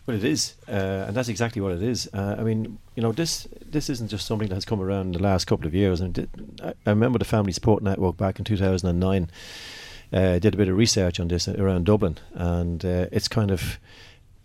Well, 0.07 0.17
it 0.17 0.25
is, 0.25 0.57
uh, 0.67 1.05
and 1.07 1.17
that's 1.17 1.29
exactly 1.29 1.63
what 1.63 1.73
it 1.73 1.83
is. 1.83 2.09
Uh, 2.13 2.37
I 2.39 2.43
mean, 2.43 2.79
you 2.97 3.03
know, 3.03 3.13
this 3.13 3.47
this 3.65 3.89
isn't 3.89 4.09
just 4.09 4.27
something 4.27 4.49
that 4.49 4.55
has 4.55 4.65
come 4.65 4.81
around 4.81 5.07
in 5.07 5.13
the 5.13 5.23
last 5.23 5.47
couple 5.47 5.67
of 5.67 5.75
years. 5.75 6.03
I, 6.03 6.11
I 6.63 6.91
remember 6.91 7.19
the 7.19 7.25
Family 7.25 7.53
Support 7.53 7.83
Network 7.83 8.17
back 8.17 8.39
in 8.39 8.45
2009 8.45 9.31
uh, 10.13 10.39
did 10.39 10.55
a 10.55 10.57
bit 10.57 10.69
of 10.69 10.77
research 10.77 11.21
on 11.21 11.29
this 11.29 11.49
around 11.49 11.87
Dublin, 11.87 12.19
and 12.35 12.85
uh, 12.85 13.07
it's 13.13 13.29
kind 13.29 13.51
of 13.51 13.79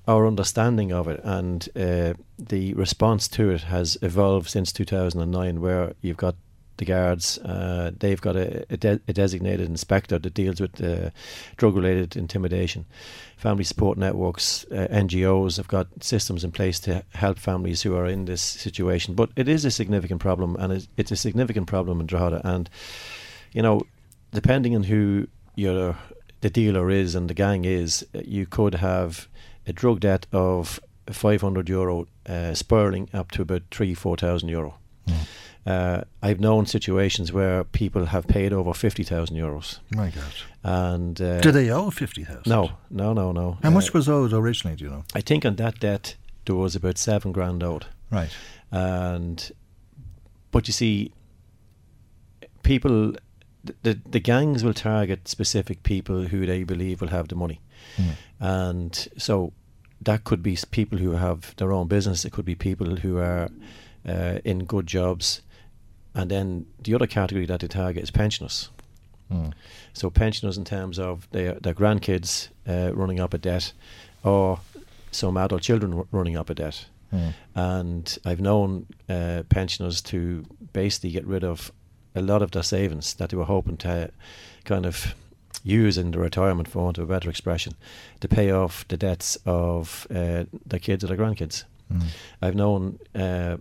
our 0.08 0.28
understanding 0.28 0.92
of 0.92 1.08
it 1.08 1.20
and 1.24 1.68
uh, 1.76 2.14
the 2.38 2.74
response 2.76 3.28
to 3.30 3.50
it 3.50 3.62
has 3.62 3.98
evolved 4.02 4.50
since 4.50 4.72
2009, 4.72 5.62
where 5.62 5.94
you've 6.02 6.18
got 6.18 6.36
the 6.78 6.86
guards, 6.86 7.38
uh, 7.40 7.92
they've 8.00 8.22
got 8.22 8.36
a, 8.36 8.66
a, 8.70 8.78
de- 8.78 9.00
a, 9.08 9.14
designated 9.14 9.68
inspector 9.68 10.20
that 10.20 10.34
deals 10.34 10.60
with 10.60 10.84
uh, 10.84 11.10
drug 11.56 11.76
related 11.76 12.18
intimidation. 12.18 12.86
Family 13.38 13.64
support 13.64 13.98
networks, 13.98 14.66
uh, 14.72 14.88
NGOs 14.92 15.58
have 15.58 15.68
got 15.68 15.88
systems 16.04 16.44
in 16.44 16.52
place 16.52 16.80
to 16.82 17.04
help 17.14 17.40
families 17.40 17.82
who 17.82 17.96
are 17.96 18.06
in 18.06 18.26
this 18.26 18.42
situation. 18.42 19.14
But 19.14 19.30
it 19.36 19.48
is 19.48 19.64
a 19.64 19.72
significant 19.72 20.20
problem, 20.20 20.56
and 20.58 20.74
it's, 20.74 20.88
it's 20.98 21.12
a 21.12 21.16
significant 21.16 21.68
problem 21.68 22.02
in 22.02 22.08
Drogheda. 22.08 22.42
And, 22.44 22.70
you 23.54 23.62
know, 23.62 23.84
depending 24.32 24.76
on 24.76 24.84
who 24.84 25.28
your 25.56 25.96
the 26.42 26.50
dealer 26.50 26.92
is 26.92 27.16
and 27.16 27.30
the 27.30 27.34
gang 27.34 27.66
is, 27.66 28.06
you 28.14 28.46
could 28.46 28.76
have 28.76 29.28
a 29.68 29.74
drug 29.74 30.00
debt 30.02 30.28
of 30.32 30.80
500 31.12 31.70
euro 31.70 32.08
uh, 32.28 32.54
spiraling 32.54 33.10
up 33.14 33.32
to 33.32 33.42
about 33.42 33.64
three, 33.72 33.94
four 33.94 34.18
thousand 34.18 34.50
euro. 34.50 34.76
Mm. 35.08 35.28
Uh, 35.66 36.02
I've 36.22 36.40
known 36.40 36.68
situations 36.68 37.34
where 37.34 37.64
people 37.64 38.06
have 38.06 38.28
paid 38.28 38.54
over 38.54 38.74
fifty 38.74 39.04
thousand 39.04 39.38
euros. 39.38 39.80
My 39.92 40.10
God! 40.10 40.34
And 40.64 41.20
uh, 41.22 41.42
do 41.42 41.52
they 41.52 41.70
owe 41.70 41.90
fifty 41.90 42.24
thousand? 42.24 42.48
No, 42.48 42.72
no, 42.90 43.14
no, 43.14 43.32
no. 43.32 43.58
How 43.64 43.72
much 43.72 43.90
uh, 43.90 43.92
was 43.96 44.10
owed 44.10 44.34
originally? 44.34 44.76
Do 44.76 44.86
you 44.86 44.90
know? 44.92 45.04
I 45.16 45.22
think 45.22 45.46
on 45.46 45.56
that 45.56 45.80
debt 45.80 46.16
there 46.46 46.56
was 46.56 46.76
about 46.76 46.98
seven 46.98 47.32
grand 47.32 47.64
owed. 47.64 47.86
Right. 48.12 48.30
And 48.72 49.52
but 50.52 50.68
you 50.68 50.74
see, 50.74 51.12
people 52.64 53.16
the 53.82 54.00
the 54.06 54.20
gangs 54.20 54.64
will 54.64 54.74
target 54.74 55.28
specific 55.28 55.84
people 55.84 56.28
who 56.28 56.46
they 56.46 56.64
believe 56.64 57.02
will 57.02 57.10
have 57.10 57.28
the 57.28 57.36
money, 57.36 57.62
mm. 57.98 58.12
And 58.46 59.08
so 59.18 59.54
that 60.02 60.24
could 60.24 60.44
be 60.44 60.56
people 60.70 61.00
who 61.00 61.14
have 61.14 61.56
their 61.56 61.72
own 61.72 61.88
business. 61.88 62.26
It 62.26 62.32
could 62.32 62.46
be 62.46 62.54
people 62.54 62.98
who 62.98 63.18
are 63.18 63.50
uh, 64.08 64.40
in 64.44 64.66
good 64.66 64.86
jobs, 64.86 65.42
and 66.14 66.30
then 66.30 66.68
the 66.84 66.94
other 66.94 67.08
category 67.08 67.48
that 67.48 67.62
they 67.62 67.68
target 67.68 68.04
is 68.04 68.12
pensioners. 68.12 68.70
Mm. 69.32 69.54
So 69.94 70.12
pensioners 70.12 70.58
in 70.58 70.64
terms 70.64 71.00
of 71.00 71.28
their 71.32 71.54
their 71.54 71.74
grandkids 71.74 72.50
uh, 72.68 72.92
running 72.94 73.20
up 73.20 73.34
a 73.34 73.40
debt, 73.40 73.74
or 74.24 74.60
some 75.12 75.38
adult 75.38 75.64
children 75.64 75.94
r- 75.94 76.06
running 76.12 76.38
up 76.38 76.50
a 76.52 76.54
debt. 76.54 76.86
Mm. 77.12 77.34
And 77.56 78.18
I've 78.26 78.42
known 78.42 78.86
uh, 79.10 79.42
pensioners 79.50 80.02
to 80.02 80.46
basically 80.72 81.10
get 81.10 81.26
rid 81.26 81.44
of 81.44 81.72
a 82.14 82.22
lot 82.22 82.44
of 82.44 82.52
their 82.52 82.64
savings 82.64 83.16
that 83.16 83.30
they 83.30 83.38
were 83.38 83.46
hoping 83.46 83.78
to 83.78 84.12
kind 84.66 84.86
of 84.86 85.16
use 85.66 85.98
in 85.98 86.12
the 86.12 86.20
retirement, 86.20 86.68
for 86.68 86.84
want 86.84 86.98
of 86.98 87.10
a 87.10 87.14
better 87.14 87.30
expression, 87.30 87.74
to 88.22 88.28
pay 88.28 88.52
off 88.52 88.88
the 88.88 88.96
debts 88.96 89.38
of 89.46 90.08
uh, 90.12 90.46
their 90.66 90.80
kids 90.80 91.04
or 91.04 91.08
their 91.08 91.18
grandkids. 91.18 91.66
Mm. 91.92 92.04
I've 92.42 92.56
known 92.56 93.00
uh, 93.14 93.58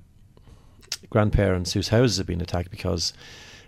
grandparents 1.10 1.72
whose 1.72 1.88
houses 1.88 2.18
have 2.18 2.26
been 2.26 2.42
attacked 2.42 2.70
because 2.70 3.14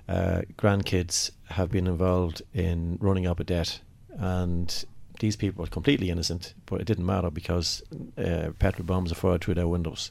uh, 0.09 0.43
grandkids 0.57 1.31
have 1.47 1.71
been 1.71 1.87
involved 1.87 2.43
in 2.55 2.99
running 3.01 3.27
up 3.27 3.41
a 3.41 3.45
debt, 3.45 3.81
and 4.19 4.85
these 5.19 5.37
people 5.37 5.63
were 5.63 5.71
completely 5.71 6.11
innocent, 6.11 6.53
but 6.67 6.81
it 6.81 6.87
didn't 6.87 7.07
matter 7.07 7.31
because 7.31 7.83
uh, 8.19 8.51
petrol 8.59 8.87
bombs 8.87 9.11
are 9.11 9.17
fired 9.17 9.41
through 9.41 9.55
their 9.55 9.69
windows 9.69 10.11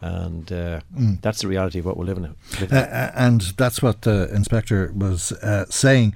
and 0.00 0.52
uh, 0.52 0.80
mm. 0.96 1.20
that's 1.22 1.40
the 1.40 1.48
reality 1.48 1.78
of 1.78 1.86
what 1.86 1.96
we're 1.96 2.04
living 2.04 2.24
in. 2.24 2.36
Uh, 2.70 2.76
uh, 2.76 3.12
and 3.14 3.40
that's 3.56 3.80
what 3.82 4.02
the 4.02 4.32
inspector 4.34 4.92
was 4.94 5.32
uh, 5.32 5.64
saying 5.70 6.14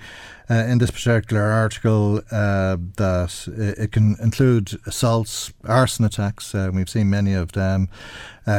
uh, 0.51 0.65
in 0.67 0.79
this 0.79 0.91
particular 0.91 1.45
article 1.45 2.19
uh, 2.33 2.77
that 2.97 3.47
it 3.79 3.93
can 3.93 4.17
include 4.21 4.81
assaults, 4.85 5.53
arson 5.65 6.05
attacks. 6.05 6.53
we've 6.73 6.91
seen 6.91 7.09
many 7.09 7.33
of 7.35 7.53
them. 7.53 7.89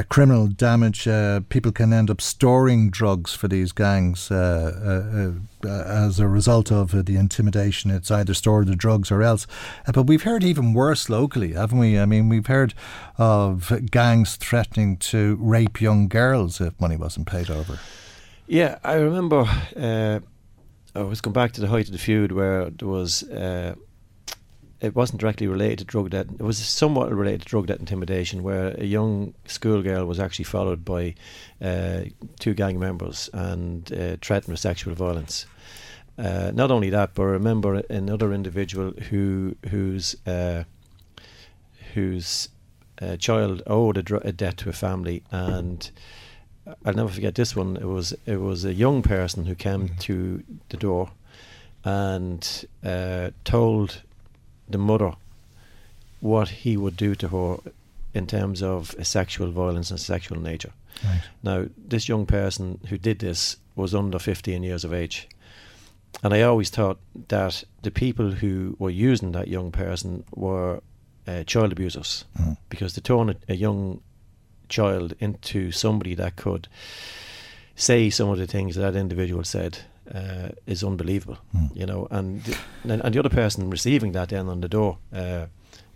criminal 0.07 0.47
damage. 0.47 1.03
people 1.49 1.73
can 1.73 1.91
end 1.91 2.09
up 2.09 2.21
storing 2.21 2.89
drugs 2.89 3.33
for 3.33 3.49
these 3.49 3.73
gangs 3.73 4.31
as 4.31 6.19
a 6.19 6.27
result 6.27 6.71
of 6.71 7.05
the 7.05 7.17
intimidation. 7.17 7.91
It's 7.91 8.09
either 8.09 8.33
store 8.33 8.63
the 8.63 8.75
drugs 8.75 9.11
or 9.11 9.21
else. 9.21 9.45
but 9.93 10.03
we've 10.03 10.23
heard 10.23 10.45
even 10.45 10.73
worse 10.73 11.09
locally, 11.09 11.53
haven't 11.53 11.77
we? 11.77 11.99
I 11.99 12.05
mean, 12.05 12.29
we've 12.29 12.47
heard 12.47 12.73
of 13.17 13.91
gangs 13.91 14.37
threatening 14.37 14.95
to 14.97 15.10
rape 15.13 15.81
young 15.81 16.07
girls 16.07 16.61
if 16.61 16.79
money 16.79 16.97
wasn't 16.97 17.27
paid 17.27 17.49
over. 17.49 17.79
Yeah, 18.47 18.79
I 18.83 18.95
remember. 18.95 19.45
Uh, 19.75 20.19
I 20.93 21.03
was 21.03 21.21
going 21.21 21.33
back 21.33 21.53
to 21.53 21.61
the 21.61 21.67
height 21.67 21.85
of 21.85 21.93
the 21.93 21.97
feud 21.97 22.31
where 22.31 22.69
there 22.69 22.87
was. 22.87 23.23
Uh, 23.23 23.75
it 24.81 24.95
wasn't 24.95 25.21
directly 25.21 25.47
related 25.47 25.77
to 25.79 25.85
drug 25.85 26.09
debt. 26.09 26.27
It 26.33 26.41
was 26.41 26.57
somewhat 26.57 27.13
related 27.13 27.43
to 27.43 27.47
drug 27.47 27.67
debt 27.67 27.79
intimidation, 27.79 28.41
where 28.41 28.75
a 28.79 28.83
young 28.83 29.35
schoolgirl 29.45 30.05
was 30.05 30.19
actually 30.19 30.45
followed 30.45 30.83
by 30.83 31.13
uh, 31.61 32.01
two 32.39 32.55
gang 32.55 32.79
members 32.79 33.29
and 33.31 33.91
uh, 33.93 34.17
threatened 34.21 34.51
with 34.51 34.59
sexual 34.59 34.95
violence. 34.95 35.45
Uh, 36.17 36.51
not 36.53 36.71
only 36.71 36.89
that, 36.89 37.13
but 37.13 37.23
I 37.23 37.27
remember 37.27 37.75
another 37.89 38.33
individual 38.33 38.91
who 39.09 39.55
whose 39.69 40.15
uh, 40.27 40.63
whose 41.93 42.49
uh, 43.01 43.17
child 43.17 43.63
owed 43.67 43.97
a, 43.97 44.03
dr- 44.03 44.25
a, 44.25 44.31
debt 44.31 44.57
to 44.57 44.69
a 44.69 44.73
family, 44.73 45.23
and 45.31 45.89
I'll 46.85 46.93
never 46.93 47.09
forget 47.09 47.35
this 47.35 47.55
one. 47.55 47.77
It 47.77 47.85
was 47.85 48.13
it 48.25 48.39
was 48.39 48.65
a 48.65 48.73
young 48.73 49.01
person 49.01 49.45
who 49.45 49.55
came 49.55 49.87
mm-hmm. 49.87 49.97
to 49.99 50.43
the 50.69 50.77
door 50.77 51.11
and 51.83 52.65
uh, 52.83 53.31
told 53.43 54.01
the 54.69 54.77
mother 54.77 55.13
what 56.19 56.49
he 56.49 56.77
would 56.77 56.95
do 56.95 57.15
to 57.15 57.27
her 57.27 57.57
in 58.13 58.27
terms 58.27 58.61
of 58.61 58.95
a 58.99 59.05
sexual 59.05 59.51
violence 59.51 59.89
and 59.89 59.99
sexual 59.99 60.39
nature. 60.39 60.71
Right. 61.03 61.21
Now, 61.41 61.65
this 61.77 62.07
young 62.07 62.25
person 62.25 62.79
who 62.89 62.97
did 62.97 63.19
this 63.19 63.57
was 63.75 63.95
under 63.95 64.19
15 64.19 64.63
years 64.63 64.83
of 64.83 64.93
age. 64.93 65.27
And 66.23 66.33
I 66.33 66.41
always 66.41 66.69
thought 66.69 66.99
that 67.29 67.63
the 67.81 67.91
people 67.91 68.31
who 68.31 68.75
were 68.77 68.89
using 68.89 69.31
that 69.31 69.47
young 69.47 69.71
person 69.71 70.23
were 70.35 70.81
uh, 71.27 71.43
child 71.43 71.71
abusers 71.71 72.25
mm. 72.39 72.57
because 72.69 72.93
to 72.93 73.01
turn 73.01 73.29
a, 73.29 73.35
a 73.49 73.55
young 73.55 74.01
child 74.69 75.13
into 75.19 75.71
somebody 75.71 76.15
that 76.15 76.35
could 76.35 76.67
say 77.75 78.09
some 78.09 78.29
of 78.29 78.37
the 78.37 78.47
things 78.47 78.75
that 78.75 78.95
individual 78.95 79.43
said 79.43 79.79
uh, 80.13 80.49
is 80.65 80.83
unbelievable. 80.83 81.37
Mm. 81.55 81.75
You 81.75 81.85
know, 81.85 82.07
and, 82.11 82.57
and 82.83 83.01
and 83.01 83.13
the 83.13 83.19
other 83.19 83.29
person 83.29 83.69
receiving 83.69 84.13
that 84.13 84.29
then 84.29 84.49
on 84.49 84.61
the 84.61 84.69
door. 84.69 84.97
Uh, 85.13 85.47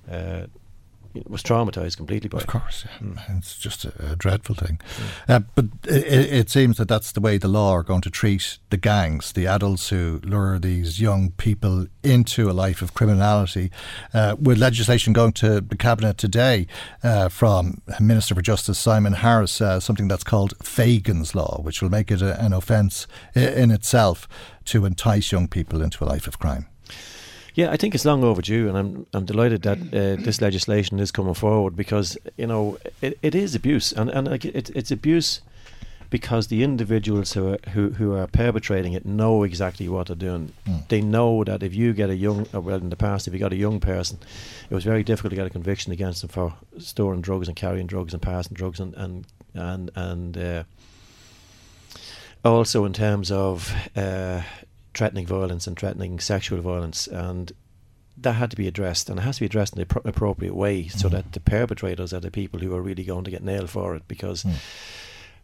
uh, 0.10 0.46
was 1.28 1.42
traumatized 1.42 1.98
completely 1.98 2.30
by 2.30 2.40
of 2.40 2.48
course 2.48 2.86
yeah. 2.86 3.08
mm. 3.08 3.38
it's 3.38 3.58
just 3.58 3.86
a, 3.86 4.12
a 4.12 4.16
dreadful 4.16 4.56
thing 4.56 4.80
uh, 5.28 5.40
but 5.56 5.66
it, 5.86 6.34
it, 6.34 6.50
seems 6.50 6.78
that 6.78 6.88
that's 6.88 7.12
the 7.12 7.22
way 7.22 7.38
the 7.38 7.48
law 7.48 7.74
are 7.74 7.84
going 7.84 8.02
to 8.02 8.10
treat 8.10 8.60
the 8.70 8.78
gangs 8.78 9.32
the 9.34 9.48
adults 9.48 9.90
who 9.90 10.20
lure 10.24 10.60
these 10.60 11.00
young 11.00 11.32
people 11.32 11.88
into 12.04 12.50
a 12.50 12.54
life 12.54 12.82
of 12.82 12.94
criminality 12.94 13.72
uh, 14.14 14.36
with 14.40 14.58
legislation 14.58 15.14
going 15.14 15.34
to 15.34 15.62
the 15.62 15.78
cabinet 15.78 16.18
today 16.18 16.68
uh, 17.04 17.30
from 17.30 17.82
Minister 18.00 18.36
for 18.36 18.42
Justice 18.42 18.80
Simon 18.80 19.14
Harris 19.14 19.62
uh, 19.62 19.80
something 19.80 20.08
that's 20.08 20.24
called 20.24 20.54
Fagin's 20.62 21.36
law 21.36 21.60
which 21.62 21.82
will 21.82 21.90
make 21.90 22.12
it 22.12 22.22
a, 22.22 22.40
an 22.44 22.54
offence 22.54 23.08
in 23.34 23.72
itself 23.72 24.28
to 24.66 24.86
entice 24.86 25.32
young 25.32 25.48
people 25.48 25.82
into 25.82 26.04
a 26.04 26.06
life 26.06 26.28
of 26.28 26.40
crime 26.40 26.68
yeah, 27.56 27.72
I 27.72 27.78
think 27.78 27.96
it's 27.96 28.04
long 28.04 28.24
overdue, 28.24 28.68
and 28.68 28.78
I'm 28.78 29.08
I'm 29.14 29.26
delighted 29.26 29.62
that 29.62 29.78
uh, 29.78 30.22
this 30.22 30.42
legislation 30.42 31.00
is 31.00 31.12
coming 31.12 31.34
forward 31.34 31.76
because 31.76 32.18
you 32.38 32.48
know 32.48 32.78
it, 33.02 33.18
it 33.22 33.34
is 33.34 33.56
abuse, 33.56 33.94
and 33.94 34.10
and 34.10 34.28
like 34.28 34.44
it, 34.44 34.70
it's 34.76 34.92
abuse 34.92 35.42
because 36.10 36.48
the 36.48 36.64
individuals 36.64 37.32
who 37.32 37.54
are, 37.54 37.60
who 37.70 37.92
who 37.92 38.14
are 38.14 38.28
perpetrating 38.28 38.92
it 38.92 39.06
know 39.06 39.44
exactly 39.44 39.88
what 39.88 40.08
they're 40.08 40.18
doing. 40.18 40.52
Mm. 40.68 40.88
They 40.90 41.02
know 41.02 41.46
that 41.46 41.64
if 41.64 41.74
you 41.74 41.94
get 41.94 42.10
a 42.10 42.16
young, 42.16 42.46
well, 42.52 42.76
in 42.76 42.90
the 42.90 42.98
past, 42.98 43.26
if 43.26 43.34
you 43.34 43.40
got 43.40 43.54
a 43.54 43.58
young 43.58 43.80
person, 43.80 44.20
it 44.70 44.76
was 44.76 44.84
very 44.84 45.04
difficult 45.04 45.32
to 45.32 45.38
get 45.38 45.48
a 45.48 45.50
conviction 45.50 45.94
against 45.94 46.22
them 46.22 46.30
for 46.30 46.54
storing 46.78 47.22
drugs 47.22 47.48
and 47.48 47.56
carrying 47.56 47.88
drugs 47.88 48.14
and 48.14 48.22
passing 48.22 48.54
drugs 48.54 48.82
and 48.82 48.94
and 48.96 49.26
and 49.54 49.92
and. 49.96 50.38
Uh, 50.38 50.64
also, 52.44 52.86
in 52.86 52.94
terms 52.94 53.32
of 53.32 53.74
uh, 53.96 54.44
threatening 54.96 55.26
violence 55.26 55.68
and 55.68 55.78
threatening 55.78 56.20
sexual 56.20 56.62
violence, 56.62 57.08
and 57.08 57.52
that 58.18 58.34
had 58.34 58.50
to 58.52 58.58
be 58.58 58.68
addressed, 58.68 59.10
and 59.10 59.20
it 59.20 59.24
has 59.24 59.36
to 59.36 59.42
be 59.42 59.46
addressed 59.46 59.74
in 59.74 59.80
the 59.80 59.86
pro- 59.86 60.02
appropriate 60.06 60.56
way, 60.56 60.88
so 60.88 61.08
mm. 61.08 61.12
that 61.12 61.34
the 61.34 61.40
perpetrators 61.40 62.14
are 62.14 62.22
the 62.22 62.32
people 62.32 62.60
who 62.60 62.74
are 62.74 62.82
really 62.82 63.04
going 63.04 63.26
to 63.26 63.32
get 63.32 63.44
nailed 63.44 63.70
for 63.70 63.96
it. 63.96 64.08
Because 64.08 64.44
mm. 64.44 64.56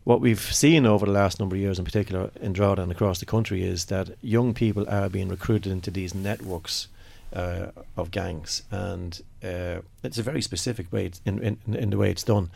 what 0.03 0.21
we've 0.21 0.39
seen 0.39 0.85
over 0.85 1.05
the 1.05 1.11
last 1.11 1.39
number 1.39 1.55
of 1.55 1.61
years, 1.61 1.79
in 1.79 1.85
particular 1.85 2.31
in 2.41 2.53
Drogheda 2.53 2.83
and 2.83 2.91
across 2.91 3.19
the 3.19 3.25
country, 3.25 3.63
is 3.63 3.85
that 3.85 4.15
young 4.21 4.53
people 4.53 4.87
are 4.89 5.09
being 5.09 5.29
recruited 5.29 5.71
into 5.71 5.91
these 5.91 6.15
networks. 6.15 6.87
Uh, 7.33 7.71
of 7.95 8.11
gangs, 8.11 8.63
and 8.71 9.21
uh, 9.41 9.79
it's 10.03 10.17
a 10.17 10.21
very 10.21 10.41
specific 10.41 10.91
way 10.91 11.09
in, 11.23 11.41
in 11.41 11.75
in 11.75 11.89
the 11.89 11.97
way 11.97 12.11
it's 12.11 12.23
done, 12.23 12.51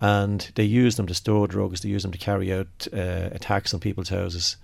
and 0.00 0.52
they 0.54 0.62
use 0.62 0.94
them 0.94 1.08
to 1.08 1.14
store 1.14 1.48
drugs. 1.48 1.80
They 1.80 1.88
use 1.88 2.04
them 2.04 2.12
to 2.12 2.18
carry 2.18 2.52
out 2.52 2.86
uh, 2.92 3.30
attacks 3.32 3.74
on 3.74 3.80
people's 3.80 4.10
houses, 4.10 4.58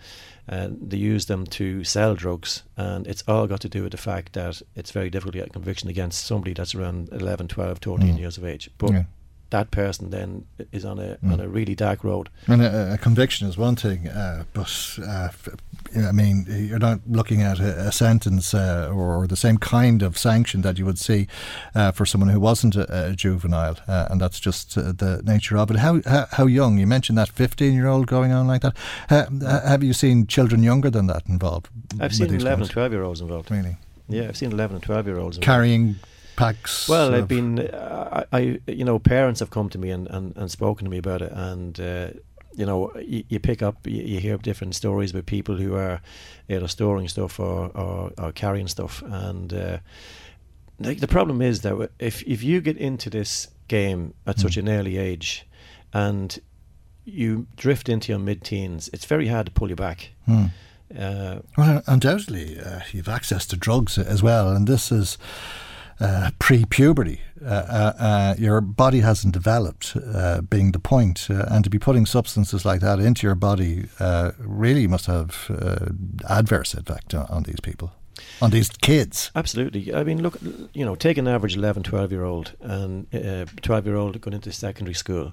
and 0.47 0.91
they 0.91 0.97
use 0.97 1.27
them 1.27 1.45
to 1.47 1.83
sell 1.83 2.15
drugs. 2.15 2.63
And 2.77 3.07
it's 3.09 3.25
all 3.27 3.49
got 3.49 3.61
to 3.63 3.69
do 3.69 3.83
with 3.83 3.91
the 3.91 3.99
fact 3.99 4.35
that 4.35 4.63
it's 4.77 4.93
very 4.93 5.11
difficult 5.11 5.33
to 5.33 5.39
get 5.41 5.49
a 5.49 5.53
conviction 5.53 5.91
against 5.91 6.25
somebody 6.25 6.55
that's 6.55 6.77
around 6.77 7.09
11, 7.11 7.49
12, 7.49 7.79
13 7.79 7.99
mm. 7.99 8.19
years 8.19 8.39
of 8.39 8.45
age. 8.45 8.71
But 8.79 8.93
yeah. 8.93 9.03
That 9.51 9.71
person 9.71 10.11
then 10.11 10.45
is 10.73 10.85
on 10.85 10.99
a 10.99 11.19
mm. 11.25 11.33
on 11.33 11.41
a 11.41 11.49
really 11.49 11.75
dark 11.75 12.05
road. 12.05 12.29
And 12.47 12.63
a, 12.63 12.95
a 12.95 12.99
conviction 12.99 13.49
is 13.49 13.57
one 13.57 13.77
thing, 13.77 14.09
uh, 14.09 14.45
but 14.53 14.99
uh, 15.07 15.29
I 15.97 16.13
mean, 16.13 16.47
you're 16.49 16.79
not 16.79 17.01
looking 17.09 17.43
at 17.43 17.59
a, 17.59 17.89
a 17.89 17.93
sentence 17.93 18.53
uh, 18.53 18.91
or, 18.95 19.27
the 19.27 19.37
same 19.37 19.59
kind 19.59 20.03
of 20.03 20.17
sanction 20.17 20.63
that 20.63 20.79
you 20.79 20.87
would 20.87 20.99
see 20.99 21.27
uh, 21.75 21.93
for 21.93 22.07
someone 22.07 22.31
who 22.31 22.41
wasn't 22.41 22.77
a, 22.77 23.11
a 23.11 23.13
juvenile, 23.15 23.77
uh, 23.87 24.07
and 24.11 24.21
that's 24.21 24.41
just 24.41 24.77
uh, 24.79 24.93
the 24.93 25.21
nature 25.25 25.59
of 25.59 25.71
it. 25.71 25.77
How, 25.77 26.01
how, 26.07 26.27
how 26.31 26.47
young? 26.47 26.79
You 26.79 26.87
mentioned 26.87 27.19
that 27.19 27.29
15 27.29 27.75
year 27.75 27.87
old 27.89 28.07
going 28.07 28.33
on 28.33 28.47
like 28.47 28.63
that. 28.63 28.77
have 29.09 29.83
you 29.83 29.93
seen 29.93 30.27
children 30.27 30.63
younger 30.63 30.91
than 30.91 31.09
that 31.09 31.27
involved? 31.27 31.69
I've 32.01 32.15
seen 32.15 32.33
11 32.33 32.63
and 32.63 32.71
12 32.71 32.93
year 32.93 33.03
olds 33.03 33.21
involved. 33.21 33.51
Really? 33.51 33.77
Yeah, 34.09 34.29
I've 34.29 34.37
seen 34.37 34.53
11 34.53 34.77
and 34.77 34.83
12 34.83 35.07
year 35.07 35.19
olds 35.19 35.39
carrying 35.39 35.97
packs. 36.39 36.89
Well, 36.89 37.15
I've 37.15 37.29
been, 37.29 37.59
uh, 37.59 38.25
I, 38.33 38.39
I, 38.39 38.61
you 38.67 38.85
know, 38.85 38.99
parents 38.99 39.41
have 39.41 39.51
come 39.51 39.69
to 39.71 39.79
me 39.79 39.91
and, 39.91 40.07
and, 40.09 40.37
and 40.37 40.51
spoken 40.51 40.85
to 40.85 40.91
me 40.91 40.99
about 40.99 41.23
it, 41.23 41.33
and 41.33 41.79
uh, 41.81 42.11
you 42.59 42.67
know, 42.67 42.93
you, 43.01 43.25
you 43.29 43.39
pick 43.39 43.63
up, 43.63 43.87
you, 43.87 44.03
you, 44.03 44.21
hear 44.21 44.37
different 44.37 44.75
stories 44.75 45.13
about 45.13 45.27
people 45.27 45.57
who 45.57 45.75
are 45.77 46.01
either 46.49 46.67
storing 46.67 47.07
stuff 47.07 47.39
or, 47.39 47.69
or, 47.69 48.13
or 48.19 48.33
carrying 48.33 48.67
stuff. 48.67 49.01
And 49.07 49.55
uh, 49.55 49.79
like 50.81 50.99
the 50.99 51.07
problem 51.07 51.41
is 51.41 51.61
that 51.61 51.91
if, 52.01 52.23
if 52.25 52.43
you 52.43 52.61
get 52.61 52.77
into 52.77 53.11
this 53.11 53.47
game 53.69 54.15
at 54.27 54.37
mm. 54.37 54.43
such 54.43 54.57
an 54.57 54.69
early 54.69 54.97
age 54.97 55.47
and 55.93 56.37
you 57.05 57.47
drift 57.57 57.89
into 57.89 58.11
your 58.11 58.19
mid 58.19 58.43
teens, 58.43 58.91
it's 58.93 59.05
very 59.05 59.29
hard 59.29 59.47
to 59.47 59.53
pull 59.53 59.69
you 59.71 59.77
back. 59.77 60.11
Mm. 60.27 60.51
Uh, 60.99 61.39
well, 61.57 61.83
undoubtedly, 61.87 62.59
uh, 62.59 62.81
you've 62.93 63.09
access 63.09 63.47
to 63.47 63.57
drugs 63.57 63.99
as 63.99 64.23
well, 64.23 64.51
and 64.51 64.67
this 64.67 64.91
is 64.91 65.17
uh, 66.01 66.31
pre-puberty. 66.39 67.21
Uh, 67.45 67.49
uh, 67.49 67.93
uh, 67.99 68.35
your 68.39 68.61
body 68.61 69.01
hasn't 69.01 69.33
developed, 69.33 69.97
uh, 70.15 70.41
being 70.43 70.73
the 70.73 70.79
point, 70.79 71.29
and 71.29 71.65
to 71.65 71.71
be 71.71 71.79
putting 71.79 72.07
substances 72.07 72.65
like 72.65 72.81
that 72.81 72.99
into 72.99 73.27
your 73.27 73.35
body 73.35 73.87
really 74.39 74.87
must 74.87 75.07
have 75.07 75.51
adverse 76.29 76.75
effect 76.75 77.15
on, 77.15 77.27
on, 77.27 77.43
these 77.45 77.61
people. 77.61 77.93
On 78.43 78.51
these 78.51 78.69
kids. 78.69 79.31
Absolutely. 79.35 79.95
I 79.95 80.03
mean, 80.05 80.23
look, 80.23 80.39
you 80.73 80.85
know, 80.85 80.95
take 80.95 81.19
an 81.19 81.29
average 81.29 81.57
11, 81.57 81.85
12 81.85 82.13
year 82.13 82.25
old 82.25 82.53
and 82.61 83.07
12 83.63 83.87
year 83.87 83.97
old 83.97 84.21
going 84.21 84.35
into 84.35 84.53
secondary 84.53 84.95
school. 84.95 85.33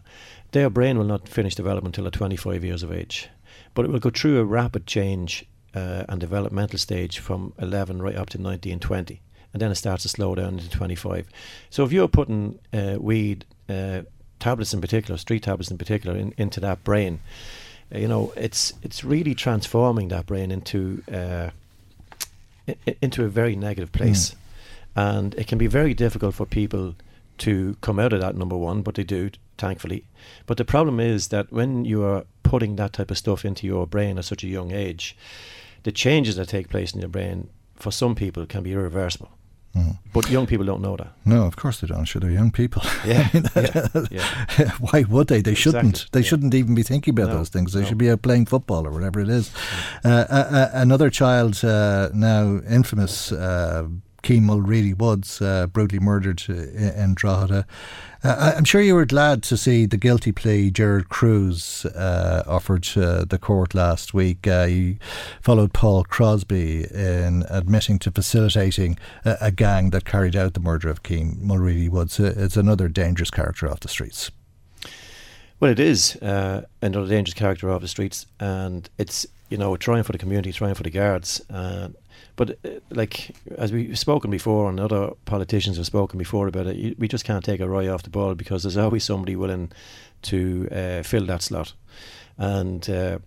Their 0.52 0.70
brain 0.70 0.98
will 0.98 1.06
not 1.06 1.28
finish 1.28 1.56
development 1.56 1.98
until 1.98 2.06
they're 2.06 2.12
25 2.12 2.64
years 2.64 2.84
of 2.84 2.92
age. 2.92 3.30
But 3.74 3.86
it 3.86 3.92
will 3.92 4.00
go 4.00 4.12
through 4.12 4.40
a 4.40 4.46
rapid 4.46 4.86
change 4.86 5.46
and 5.74 6.20
developmental 6.20 6.80
stage 6.80 7.20
from 7.20 7.54
11 7.60 8.02
right 8.02 8.16
up 8.16 8.30
to 8.30 8.38
19, 8.38 8.80
20 8.80 9.22
and 9.56 9.61
then 9.61 9.72
it 9.72 9.76
starts 9.76 10.03
to 10.03 10.10
slow 10.10 10.36
down 10.36 10.56
into 10.56 10.69
25. 10.69 11.30
So 11.69 11.86
if 11.86 11.94
you're 11.94 12.10
putting 12.10 12.60
uh, 12.73 12.98
weed 12.99 13.45
uh, 13.69 14.02
tablets 14.38 14.73
in 14.73 14.82
particular, 14.82 15.18
street 15.18 15.44
tablets 15.44 15.72
in 15.72 15.77
particular, 15.77 16.18
in, 16.18 16.34
into 16.38 16.60
that 16.60 16.84
brain, 16.84 17.22
uh, 17.90 17.99
you 17.99 18.10
know, 18.10 18.34
it's 18.36 18.73
it's 18.84 19.06
really 19.06 19.34
transforming 19.34 20.10
that 20.10 20.26
brain 20.26 20.52
into 20.52 21.02
uh, 21.10 21.52
I- 22.68 22.98
into 23.02 23.23
a 23.23 23.30
very 23.30 23.56
negative 23.56 23.94
place, 23.94 24.32
mm. 24.32 24.36
and 24.98 25.34
it 25.36 25.48
can 25.48 25.57
be 25.57 25.68
very 25.68 25.94
difficult 25.94 26.36
for 26.36 26.45
people 26.45 26.95
to 27.38 27.77
come 27.80 27.98
out 27.98 28.11
of 28.11 28.19
that. 28.19 28.36
Number 28.36 28.57
one, 28.57 28.82
but 28.82 28.95
they 28.95 29.06
do, 29.06 29.30
thankfully. 29.57 30.03
But 30.48 30.57
the 30.57 30.65
problem 30.65 30.99
is 30.99 31.30
that 31.30 31.49
when 31.49 31.86
you 31.86 32.03
are 32.03 32.26
putting 32.44 32.76
that 32.76 32.91
type 32.91 33.10
of 33.10 33.18
stuff 33.18 33.45
into 33.45 33.65
your 33.65 33.88
brain 33.88 34.18
at 34.18 34.26
such 34.26 34.44
a 34.44 34.48
young 34.48 34.73
age, 34.73 35.15
the 35.84 35.94
changes 35.94 36.36
that 36.36 36.49
take 36.49 36.68
place 36.68 36.94
in 36.94 36.99
your 36.99 37.07
brain 37.07 37.48
for 37.76 37.91
some 37.91 38.15
people 38.15 38.45
can 38.45 38.64
be 38.64 38.73
irreversible. 38.73 39.30
Mm. 39.76 39.98
But 40.14 40.30
young 40.30 40.48
people 40.48 40.66
don't 40.66 40.82
know 40.82 40.96
that. 40.96 41.12
No, 41.26 41.46
of 41.46 41.58
course 41.58 41.82
they 41.82 41.88
don't. 41.88 42.06
Sure, 42.06 42.22
they're 42.22 42.32
young 42.32 42.52
people. 42.52 42.82
Yeah. 43.06 43.28
yeah, 43.56 43.88
yeah. 44.10 44.72
Why 44.80 45.04
would 45.10 45.28
they? 45.28 45.42
They 45.42 45.54
shouldn't. 45.54 45.86
Exactly. 45.96 46.10
They 46.14 46.24
yeah. 46.24 46.30
shouldn't 46.30 46.54
even 46.54 46.76
be 46.76 46.84
thinking 46.84 47.12
about 47.14 47.28
no, 47.28 47.38
those 47.38 47.50
things. 47.50 47.74
They 47.74 47.82
no. 47.82 47.88
should 47.88 47.98
be 47.98 48.10
out 48.10 48.22
playing 48.22 48.46
football 48.46 48.88
or 48.88 48.92
whatever 48.92 49.20
it 49.20 49.28
is. 49.28 49.52
Uh, 50.06 50.26
uh, 50.30 50.48
uh, 50.52 50.70
another 50.74 51.10
child, 51.10 51.64
uh, 51.66 52.10
now 52.14 52.62
infamous, 52.70 53.34
uh, 54.26 54.28
Keane 54.28 54.46
Mulready 54.46 54.94
Woods, 54.94 55.42
uh, 55.42 55.68
brutally 55.68 56.00
murdered 56.00 56.42
in 56.50 57.14
Drogheda. 57.14 57.66
Uh, 58.24 58.54
I'm 58.58 58.64
sure 58.64 58.82
you 58.82 58.96
were 58.96 59.06
glad 59.06 59.44
to 59.44 59.58
see 59.58 59.86
the 59.86 59.98
guilty 59.98 60.32
plea 60.32 60.72
Gerard 60.72 61.10
Cruise 61.10 61.86
uh, 61.86 62.44
offered 62.48 62.84
to 62.84 63.26
the 63.26 63.38
court 63.38 63.76
last 63.76 64.14
week. 64.14 64.48
Uh, 64.48 64.66
he 64.66 64.98
followed 65.42 65.74
Paul 65.74 66.04
Crosby 66.04 66.86
in 66.86 67.46
admitting 67.50 68.00
to 68.00 68.12
facilitating 68.12 68.98
a, 69.26 69.38
a, 69.42 69.52
gang 69.52 69.92
that 69.92 70.06
carried 70.06 70.36
out 70.36 70.56
the 70.56 70.60
murder 70.60 70.90
of 70.90 71.04
Keane 71.04 71.38
Mulready 71.40 71.88
Woods. 71.90 72.20
Uh, 72.20 72.34
it's 72.36 72.58
another 72.58 72.88
dangerous 72.88 73.30
character 73.30 73.70
off 73.70 73.82
the 73.82 73.88
streets. 73.88 74.32
Well, 75.60 75.72
it 75.72 75.80
is 75.80 76.16
uh, 76.18 76.64
another 76.82 77.08
dangerous 77.08 77.36
character 77.36 77.70
off 77.72 77.82
the 77.82 77.88
streets, 77.88 78.26
and 78.40 78.90
it's 78.98 79.28
you 79.50 79.58
know 79.58 79.78
trying 79.78 80.04
for 80.04 80.12
the 80.12 80.18
community, 80.18 80.52
trying 80.52 80.74
for 80.74 80.84
the 80.84 80.90
guards. 80.90 81.42
Uh, 81.50 81.90
but 82.36 82.57
uh, 82.66 82.70
like 82.90 83.36
as 83.57 83.72
we've 83.72 83.98
spoken 83.98 84.32
before, 84.32 84.70
and 84.70 84.80
other 84.80 85.12
politicians 85.26 85.78
have 85.78 85.86
spoken 85.86 86.18
before 86.18 86.48
about 86.48 86.68
it, 86.68 86.99
we 86.99 87.07
just 87.07 87.26
can't 87.26 87.44
take 87.44 87.62
our 87.62 87.76
eye 87.76 87.88
off 87.88 88.03
the 88.03 88.10
ball 88.10 88.36
because 88.36 88.64
there's 88.64 88.78
always 88.78 89.03
somebody 89.03 89.36
willing 89.36 89.72
to 90.24 90.68
uh, 90.72 91.03
fill 91.03 91.26
that 91.26 91.41
slot. 91.41 91.74
And 92.38 92.90
uh, 92.90 93.20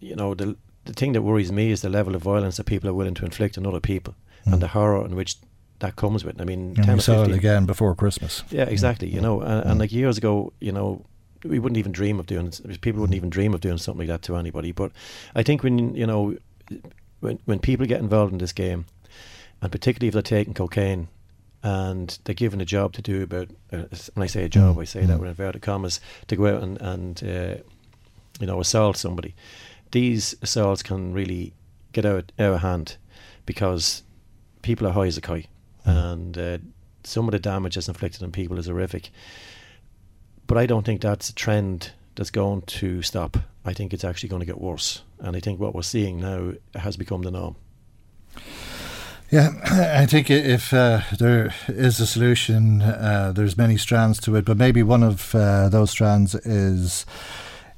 you 0.00 0.16
know 0.16 0.34
the 0.34 0.56
the 0.84 0.92
thing 0.92 1.12
that 1.12 1.22
worries 1.22 1.52
me 1.52 1.70
is 1.70 1.82
the 1.82 1.88
level 1.88 2.14
of 2.14 2.22
violence 2.22 2.56
that 2.56 2.64
people 2.64 2.88
are 2.88 2.94
willing 2.94 3.14
to 3.14 3.24
inflict 3.24 3.58
on 3.58 3.66
other 3.66 3.80
people 3.80 4.14
mm. 4.46 4.52
and 4.52 4.62
the 4.62 4.68
horror 4.68 5.04
in 5.04 5.14
which 5.14 5.36
that 5.80 5.96
comes 5.96 6.24
with. 6.24 6.40
I 6.40 6.44
mean, 6.44 6.74
and 6.78 6.94
we 6.94 7.00
saw 7.00 7.22
it 7.22 7.32
again 7.32 7.66
before 7.66 7.94
Christmas. 7.94 8.42
Yeah, 8.50 8.64
exactly. 8.64 9.08
You 9.08 9.20
know, 9.20 9.40
and, 9.40 9.70
and, 9.70 9.80
like 9.80 9.92
years 9.92 10.18
ago, 10.18 10.52
you 10.60 10.72
know, 10.72 11.04
we 11.44 11.58
wouldn't 11.58 11.78
even 11.78 11.92
dream 11.92 12.20
of 12.20 12.26
doing. 12.26 12.52
People 12.82 13.00
wouldn't 13.00 13.16
even 13.16 13.30
dream 13.30 13.54
of 13.54 13.60
doing 13.60 13.78
something 13.78 14.06
like 14.06 14.08
that 14.08 14.22
to 14.26 14.36
anybody. 14.36 14.72
But 14.72 14.92
I 15.34 15.42
think 15.42 15.62
when 15.62 15.94
you 15.94 16.06
know 16.06 16.36
when 17.20 17.38
when 17.44 17.58
people 17.58 17.86
get 17.86 18.00
involved 18.00 18.32
in 18.32 18.38
this 18.38 18.52
game, 18.52 18.86
and 19.62 19.70
particularly 19.70 20.08
if 20.08 20.14
they're 20.14 20.22
taking 20.22 20.54
cocaine, 20.54 21.08
and 21.62 22.18
they're 22.24 22.34
given 22.34 22.60
a 22.60 22.64
job 22.66 22.92
to 22.94 23.02
do 23.02 23.22
about. 23.22 23.48
Uh, 23.72 23.84
when 24.14 24.24
I 24.24 24.26
say 24.26 24.44
a 24.44 24.48
job, 24.48 24.78
I 24.78 24.84
say 24.84 25.04
that 25.04 25.20
with 25.20 25.28
inverted 25.28 25.62
commas 25.62 26.00
to 26.28 26.36
go 26.36 26.46
out 26.46 26.62
and 26.62 26.80
and 26.80 27.22
uh, 27.22 27.62
you 28.40 28.46
know 28.46 28.60
assault 28.60 28.96
somebody. 28.96 29.34
These 29.90 30.34
assaults 30.42 30.82
can 30.82 31.12
really 31.12 31.52
get 31.92 32.04
out 32.04 32.32
out 32.38 32.54
of 32.54 32.60
hand 32.60 32.96
because 33.46 34.02
people 34.62 34.86
are 34.86 34.92
high 34.92 35.06
as 35.06 35.16
a 35.16 35.20
kite, 35.20 35.48
and 35.84 36.36
uh, 36.38 36.58
some 37.04 37.26
of 37.26 37.32
the 37.32 37.38
damage 37.38 37.74
that's 37.74 37.88
inflicted 37.88 38.22
on 38.22 38.32
people 38.32 38.58
is 38.58 38.66
horrific. 38.66 39.10
But 40.46 40.58
I 40.58 40.66
don't 40.66 40.84
think 40.84 41.00
that's 41.00 41.28
a 41.28 41.34
trend 41.34 41.92
that's 42.16 42.30
going 42.30 42.62
to 42.62 43.02
stop. 43.02 43.36
I 43.64 43.72
think 43.72 43.92
it's 43.92 44.04
actually 44.04 44.30
going 44.30 44.40
to 44.40 44.46
get 44.46 44.60
worse, 44.60 45.02
and 45.20 45.36
I 45.36 45.40
think 45.40 45.60
what 45.60 45.74
we're 45.74 45.82
seeing 45.82 46.20
now 46.20 46.52
has 46.74 46.96
become 46.96 47.22
the 47.22 47.30
norm. 47.30 47.56
Yeah, 49.30 49.50
I 50.00 50.06
think 50.06 50.28
if 50.28 50.72
uh, 50.74 51.02
there 51.16 51.54
is 51.68 52.00
a 52.00 52.06
solution, 52.06 52.82
uh, 52.82 53.32
there's 53.32 53.56
many 53.56 53.76
strands 53.76 54.20
to 54.22 54.34
it, 54.34 54.44
but 54.44 54.56
maybe 54.56 54.82
one 54.82 55.04
of 55.04 55.34
uh, 55.34 55.68
those 55.68 55.90
strands 55.90 56.34
is. 56.34 57.06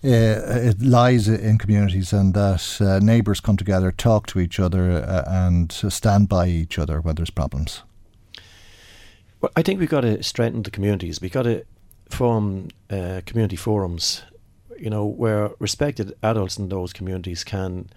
Uh, 0.05 0.59
it 0.59 0.83
lies 0.83 1.29
in 1.29 1.57
communities 1.59 2.13
and 2.13 2.35
that 2.35 2.81
uh, 2.81 2.99
neighbours 2.99 3.39
come 3.39 3.57
together, 3.57 3.93
talk 3.93 4.27
to 4.27 4.41
each 4.41 4.59
other, 4.59 4.95
uh, 4.95 5.23
and 5.29 5.71
stand 5.71 6.29
by 6.29 6.49
each 6.49 6.77
other 6.77 7.01
when 7.01 7.15
there's 7.15 7.31
problems. 7.31 7.85
Well, 9.41 9.53
I 9.55 9.63
think 9.63 9.79
we've 9.79 9.89
got 9.89 10.01
to 10.01 10.21
strengthen 10.21 10.65
the 10.65 10.73
communities. 10.73 11.21
We've 11.21 11.31
got 11.31 11.45
to 11.45 11.65
form 12.11 12.71
community 12.89 13.55
forums, 13.55 14.23
you 14.83 14.91
know, 14.91 15.07
where 15.07 15.51
respected 15.61 16.13
adults 16.23 16.59
in 16.59 16.69
those 16.69 16.93
communities 16.93 17.45
can 17.45 17.89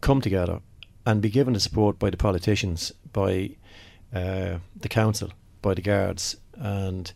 come 0.00 0.20
together 0.20 0.60
and 1.06 1.22
be 1.22 1.30
given 1.30 1.54
the 1.54 1.60
support 1.60 1.98
by 1.98 2.10
the 2.10 2.16
politicians, 2.16 2.92
by 3.12 3.50
uh, 4.14 4.58
the 4.80 4.88
council, 4.88 5.30
by 5.62 5.74
the 5.74 5.82
guards, 5.82 6.36
and 6.54 7.12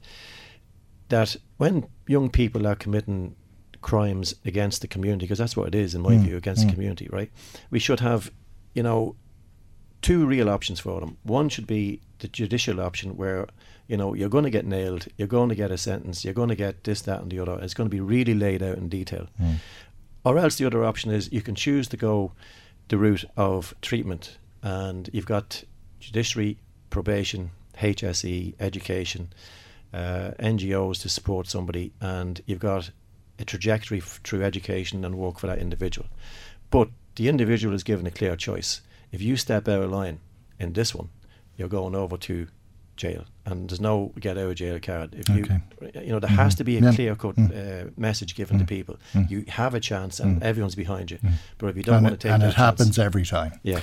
that 1.09 1.37
when 1.59 1.87
young 2.07 2.31
people 2.31 2.67
are 2.67 2.75
committing 2.75 3.37
crimes 3.83 4.35
against 4.45 4.81
the 4.81 4.89
community, 4.89 5.27
because 5.27 5.39
that's 5.39 5.57
what 5.57 5.69
it 5.69 5.75
is, 5.75 5.95
in 5.95 6.01
my 6.01 6.15
Mm, 6.17 6.25
view, 6.25 6.37
against 6.37 6.63
mm. 6.63 6.67
the 6.67 6.75
community, 6.75 7.09
right? 7.13 7.31
We 7.71 7.79
should 7.79 8.01
have, 8.01 8.31
you 8.75 8.83
know, 8.83 9.15
two 10.01 10.27
real 10.27 10.49
options 10.49 10.81
for 10.81 11.01
them. 11.01 11.19
One 11.23 11.49
should 11.49 11.67
be 11.67 12.01
the 12.19 12.29
judicial 12.29 12.81
option 12.81 13.17
where, 13.17 13.47
you 13.89 13.97
know, 13.97 14.15
you're 14.15 14.29
going 14.29 14.45
to 14.45 14.51
get 14.51 14.67
nailed, 14.67 15.07
you're 15.17 15.29
going 15.29 15.49
to 15.49 15.55
get 15.55 15.71
a 15.71 15.79
sentence, 15.79 16.25
you're 16.25 16.35
going 16.35 16.49
to 16.49 16.57
get 16.57 16.85
this, 16.85 17.03
that, 17.03 17.21
and 17.21 17.31
the 17.31 17.39
other. 17.39 17.59
It's 17.61 17.75
going 17.75 17.89
to 17.89 17.95
be 17.95 18.01
really 18.01 18.35
laid 18.35 18.63
out 18.63 18.79
in 18.79 18.89
detail. 18.89 19.29
Mm. 19.41 19.57
Or 20.25 20.39
else 20.39 20.57
the 20.57 20.67
other 20.67 20.85
option 20.85 21.13
is 21.13 21.33
you 21.33 21.43
can 21.43 21.55
choose 21.55 21.87
to 21.89 21.97
go 21.97 22.33
the 22.89 22.99
route 22.99 23.25
of 23.37 23.75
treatment, 23.81 24.39
and 24.63 25.09
you've 25.13 25.27
got 25.27 25.63
judiciary, 26.01 26.59
probation, 26.91 27.51
HSE, 27.79 28.55
education, 28.59 29.33
uh, 29.93 30.33
NGOs 30.39 31.01
to 31.03 31.09
support 31.09 31.47
somebody, 31.47 31.93
and 32.01 32.41
you've 32.47 32.59
got 32.59 32.91
a 33.39 33.45
trajectory 33.45 33.99
f- 33.99 34.21
through 34.25 34.43
education 34.43 35.05
and 35.05 35.17
work 35.17 35.39
for 35.39 35.47
that 35.47 35.59
individual. 35.59 36.09
But 36.71 36.89
the 37.17 37.29
individual 37.29 37.75
is 37.75 37.83
given 37.83 38.07
a 38.07 38.11
clear 38.11 38.37
choice. 38.37 38.81
If 39.13 39.23
you 39.23 39.37
step 39.37 39.69
out 39.69 39.83
of 39.83 39.91
line 39.91 40.21
in 40.59 40.73
this 40.73 40.95
one, 40.95 41.11
you're 41.57 41.69
going 41.69 41.95
over 41.95 42.17
to 42.17 42.49
jail, 42.97 43.25
and 43.47 43.69
there's 43.71 43.81
no 43.81 44.13
get 44.21 44.37
out 44.37 44.49
of 44.51 44.55
jail 44.57 44.79
card. 44.81 45.15
If 45.15 45.29
you, 45.29 45.47
you 46.03 46.13
know, 46.13 46.19
there 46.21 46.29
has 46.31 46.55
Mhm. 46.55 46.59
to 46.59 46.65
be 46.65 46.77
a 46.77 46.81
Yeah. 46.81 46.93
clear 46.93 47.15
cut 47.15 47.37
Mm. 47.37 47.87
uh, 47.87 47.91
message 47.97 48.35
given 48.35 48.59
to 48.59 48.65
Mm. 48.65 48.69
people. 48.69 48.97
Mm. 49.15 49.31
You 49.31 49.45
have 49.49 49.75
a 49.75 49.81
chance, 49.81 50.21
and 50.21 50.41
Mm. 50.41 50.45
everyone's 50.45 50.75
behind 50.75 51.11
you. 51.11 51.19
Mm. 51.25 51.33
But 51.59 51.69
if 51.69 51.77
you 51.77 51.83
don't 51.83 51.97
and 51.97 52.05
want 52.05 52.15
it, 52.15 52.21
to 52.21 52.29
take 52.29 52.33
and 52.35 52.43
that 52.43 52.49
it 52.51 52.55
happens 52.55 52.99
every 52.99 53.25
time. 53.25 53.53
Yeah. 53.63 53.79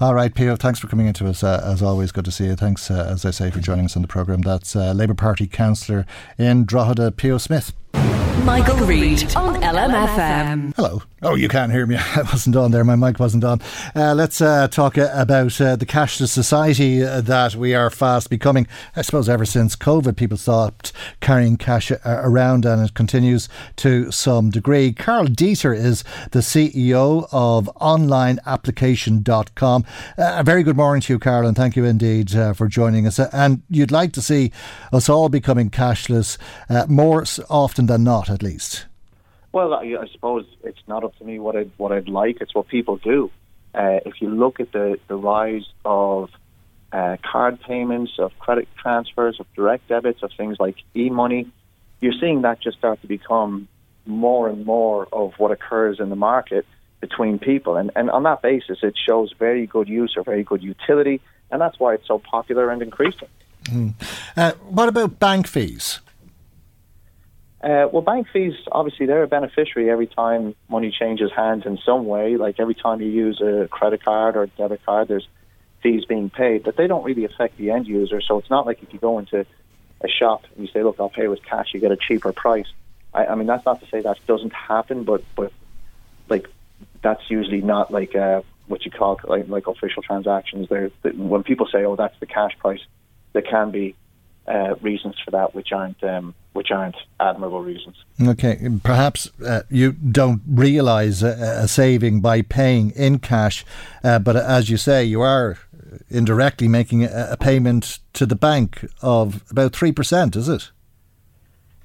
All 0.00 0.14
right, 0.14 0.34
Pio, 0.34 0.56
thanks 0.56 0.78
for 0.78 0.86
coming 0.86 1.06
into 1.06 1.26
us. 1.28 1.42
Uh, 1.42 1.60
as 1.64 1.82
always, 1.82 2.12
good 2.12 2.24
to 2.24 2.30
see 2.30 2.44
you. 2.46 2.56
Thanks, 2.56 2.90
uh, 2.90 3.08
as 3.12 3.24
I 3.24 3.30
say, 3.32 3.50
for 3.50 3.60
joining 3.60 3.84
us 3.84 3.96
on 3.96 4.02
the 4.02 4.08
programme. 4.08 4.40
That's 4.42 4.74
uh, 4.76 4.92
Labour 4.92 5.14
Party 5.14 5.46
councillor 5.46 6.06
in 6.38 6.64
Drogheda, 6.64 7.10
Pio 7.12 7.38
Smith. 7.38 7.72
Michael 8.44 8.76
Reade 8.86 9.34
on 9.36 9.60
LMFM. 9.62 10.72
Hello. 10.76 11.02
Oh, 11.22 11.34
you 11.34 11.48
can't 11.48 11.72
hear 11.72 11.84
me. 11.86 11.96
I 12.16 12.22
wasn't 12.22 12.54
on 12.56 12.70
there. 12.70 12.84
My 12.84 12.94
mic 12.94 13.18
wasn't 13.18 13.42
on. 13.44 13.60
Uh, 13.96 14.14
let's 14.14 14.40
uh, 14.40 14.68
talk 14.68 14.96
uh, 14.96 15.10
about 15.12 15.60
uh, 15.60 15.74
the 15.76 15.84
cashless 15.84 16.28
society 16.28 17.02
uh, 17.04 17.20
that 17.22 17.56
we 17.56 17.74
are 17.74 17.90
fast 17.90 18.30
becoming. 18.30 18.66
I 18.96 19.02
suppose 19.08 19.28
ever 19.30 19.46
since 19.46 19.74
COVID, 19.74 20.16
people 20.16 20.36
stopped 20.36 20.92
carrying 21.20 21.56
cash 21.56 21.90
uh, 21.90 21.96
around 22.04 22.66
and 22.66 22.84
it 22.84 22.92
continues 22.92 23.48
to 23.76 24.10
some 24.10 24.50
degree. 24.50 24.92
Karl 24.92 25.24
Deeter 25.24 25.72
is 25.72 26.04
the 26.32 26.40
CEO 26.40 27.26
of 27.32 27.70
onlineapplication.com. 27.80 29.86
Uh, 30.18 30.36
a 30.38 30.44
very 30.44 30.62
good 30.62 30.76
morning 30.76 31.00
to 31.00 31.14
you, 31.14 31.18
Karl, 31.18 31.46
and 31.46 31.56
thank 31.56 31.74
you 31.74 31.86
indeed 31.86 32.36
uh, 32.36 32.52
for 32.52 32.68
joining 32.68 33.06
us. 33.06 33.18
Uh, 33.18 33.30
and 33.32 33.62
you'd 33.70 33.90
like 33.90 34.12
to 34.12 34.20
see 34.20 34.52
us 34.92 35.08
all 35.08 35.30
becoming 35.30 35.70
cashless 35.70 36.36
uh, 36.68 36.84
more 36.86 37.24
often 37.48 37.86
than 37.86 38.04
not, 38.04 38.28
at 38.28 38.42
least. 38.42 38.84
Well, 39.52 39.72
I, 39.72 39.84
I 39.84 40.06
suppose 40.12 40.44
it's 40.64 40.82
not 40.86 41.02
up 41.02 41.16
to 41.16 41.24
me 41.24 41.38
what 41.38 41.56
I'd, 41.56 41.70
what 41.78 41.92
I'd 41.92 42.10
like. 42.10 42.42
It's 42.42 42.54
what 42.54 42.68
people 42.68 42.98
do. 42.98 43.30
Uh, 43.74 44.00
if 44.04 44.20
you 44.20 44.28
look 44.28 44.60
at 44.60 44.72
the, 44.72 44.98
the 45.08 45.16
rise 45.16 45.64
of 45.86 46.28
uh, 46.92 47.16
card 47.22 47.60
payments, 47.60 48.12
of 48.18 48.36
credit 48.38 48.68
transfers, 48.76 49.38
of 49.40 49.46
direct 49.54 49.88
debits, 49.88 50.22
of 50.22 50.30
things 50.36 50.56
like 50.58 50.76
e-money, 50.94 51.50
you're 52.00 52.14
seeing 52.20 52.42
that 52.42 52.60
just 52.60 52.78
start 52.78 53.00
to 53.02 53.06
become 53.06 53.68
more 54.06 54.48
and 54.48 54.64
more 54.64 55.06
of 55.12 55.34
what 55.38 55.50
occurs 55.50 56.00
in 56.00 56.08
the 56.08 56.16
market 56.16 56.64
between 57.00 57.38
people. 57.38 57.76
And, 57.76 57.90
and 57.94 58.10
on 58.10 58.22
that 58.24 58.42
basis, 58.42 58.78
it 58.82 58.94
shows 58.96 59.32
very 59.38 59.66
good 59.66 59.88
use 59.88 60.14
or 60.16 60.22
very 60.22 60.42
good 60.42 60.62
utility, 60.62 61.20
and 61.50 61.60
that's 61.60 61.78
why 61.78 61.94
it's 61.94 62.06
so 62.06 62.18
popular 62.18 62.70
and 62.70 62.82
increasing. 62.82 63.28
Mm. 63.64 63.94
Uh, 64.36 64.52
what 64.68 64.88
about 64.88 65.18
bank 65.18 65.46
fees? 65.46 66.00
Uh, 67.60 67.88
well, 67.92 68.02
bank 68.02 68.28
fees, 68.32 68.54
obviously, 68.70 69.06
they're 69.06 69.24
a 69.24 69.28
beneficiary 69.28 69.90
every 69.90 70.06
time 70.06 70.54
money 70.68 70.94
changes 70.96 71.30
hands 71.34 71.66
in 71.66 71.76
some 71.84 72.06
way. 72.06 72.36
Like 72.36 72.60
every 72.60 72.74
time 72.74 73.00
you 73.00 73.08
use 73.08 73.40
a 73.40 73.66
credit 73.68 74.04
card 74.04 74.36
or 74.36 74.46
debit 74.46 74.84
card, 74.86 75.08
there's 75.08 75.26
fees 75.82 76.04
being 76.04 76.30
paid, 76.30 76.62
but 76.62 76.76
they 76.76 76.86
don't 76.86 77.04
really 77.04 77.24
affect 77.24 77.56
the 77.56 77.70
end 77.70 77.86
user. 77.86 78.20
So 78.20 78.38
it's 78.38 78.50
not 78.50 78.66
like 78.66 78.82
if 78.82 78.92
you 78.92 78.98
go 78.98 79.18
into 79.18 79.46
a 80.00 80.08
shop 80.08 80.44
and 80.54 80.66
you 80.66 80.72
say, 80.72 80.82
look, 80.82 80.96
I'll 80.98 81.08
pay 81.08 81.28
with 81.28 81.42
cash, 81.44 81.68
you 81.72 81.80
get 81.80 81.92
a 81.92 81.96
cheaper 81.96 82.32
price. 82.32 82.66
I, 83.14 83.26
I 83.26 83.34
mean, 83.34 83.46
that's 83.46 83.64
not 83.64 83.80
to 83.80 83.86
say 83.88 84.00
that 84.00 84.18
doesn't 84.26 84.52
happen, 84.52 85.04
but, 85.04 85.22
but 85.34 85.52
like, 86.28 86.48
that's 87.02 87.22
usually 87.30 87.60
not 87.60 87.92
like 87.92 88.14
uh, 88.14 88.42
what 88.66 88.84
you 88.84 88.90
call 88.90 89.20
like, 89.24 89.48
like 89.48 89.66
official 89.66 90.02
transactions. 90.02 90.68
There, 90.68 90.90
when 91.14 91.42
people 91.42 91.66
say, 91.70 91.84
"Oh, 91.84 91.96
that's 91.96 92.18
the 92.20 92.26
cash 92.26 92.56
price," 92.58 92.80
there 93.32 93.42
can 93.42 93.70
be 93.70 93.94
uh, 94.46 94.74
reasons 94.80 95.16
for 95.24 95.30
that, 95.32 95.54
which 95.54 95.72
aren't 95.72 96.02
um, 96.04 96.34
which 96.52 96.70
aren't 96.70 96.96
admirable 97.20 97.62
reasons. 97.62 97.96
Okay, 98.20 98.68
perhaps 98.82 99.30
uh, 99.44 99.62
you 99.70 99.92
don't 99.92 100.42
realise 100.46 101.22
a, 101.22 101.62
a 101.62 101.68
saving 101.68 102.20
by 102.20 102.42
paying 102.42 102.90
in 102.90 103.18
cash, 103.18 103.64
uh, 104.04 104.18
but 104.18 104.36
as 104.36 104.70
you 104.70 104.76
say, 104.76 105.04
you 105.04 105.20
are 105.20 105.58
indirectly 106.08 106.68
making 106.68 107.04
a, 107.04 107.28
a 107.32 107.36
payment 107.36 107.98
to 108.14 108.26
the 108.26 108.36
bank 108.36 108.84
of 109.02 109.42
about 109.50 109.72
three 109.72 109.92
percent. 109.92 110.36
Is 110.36 110.48
it? 110.48 110.70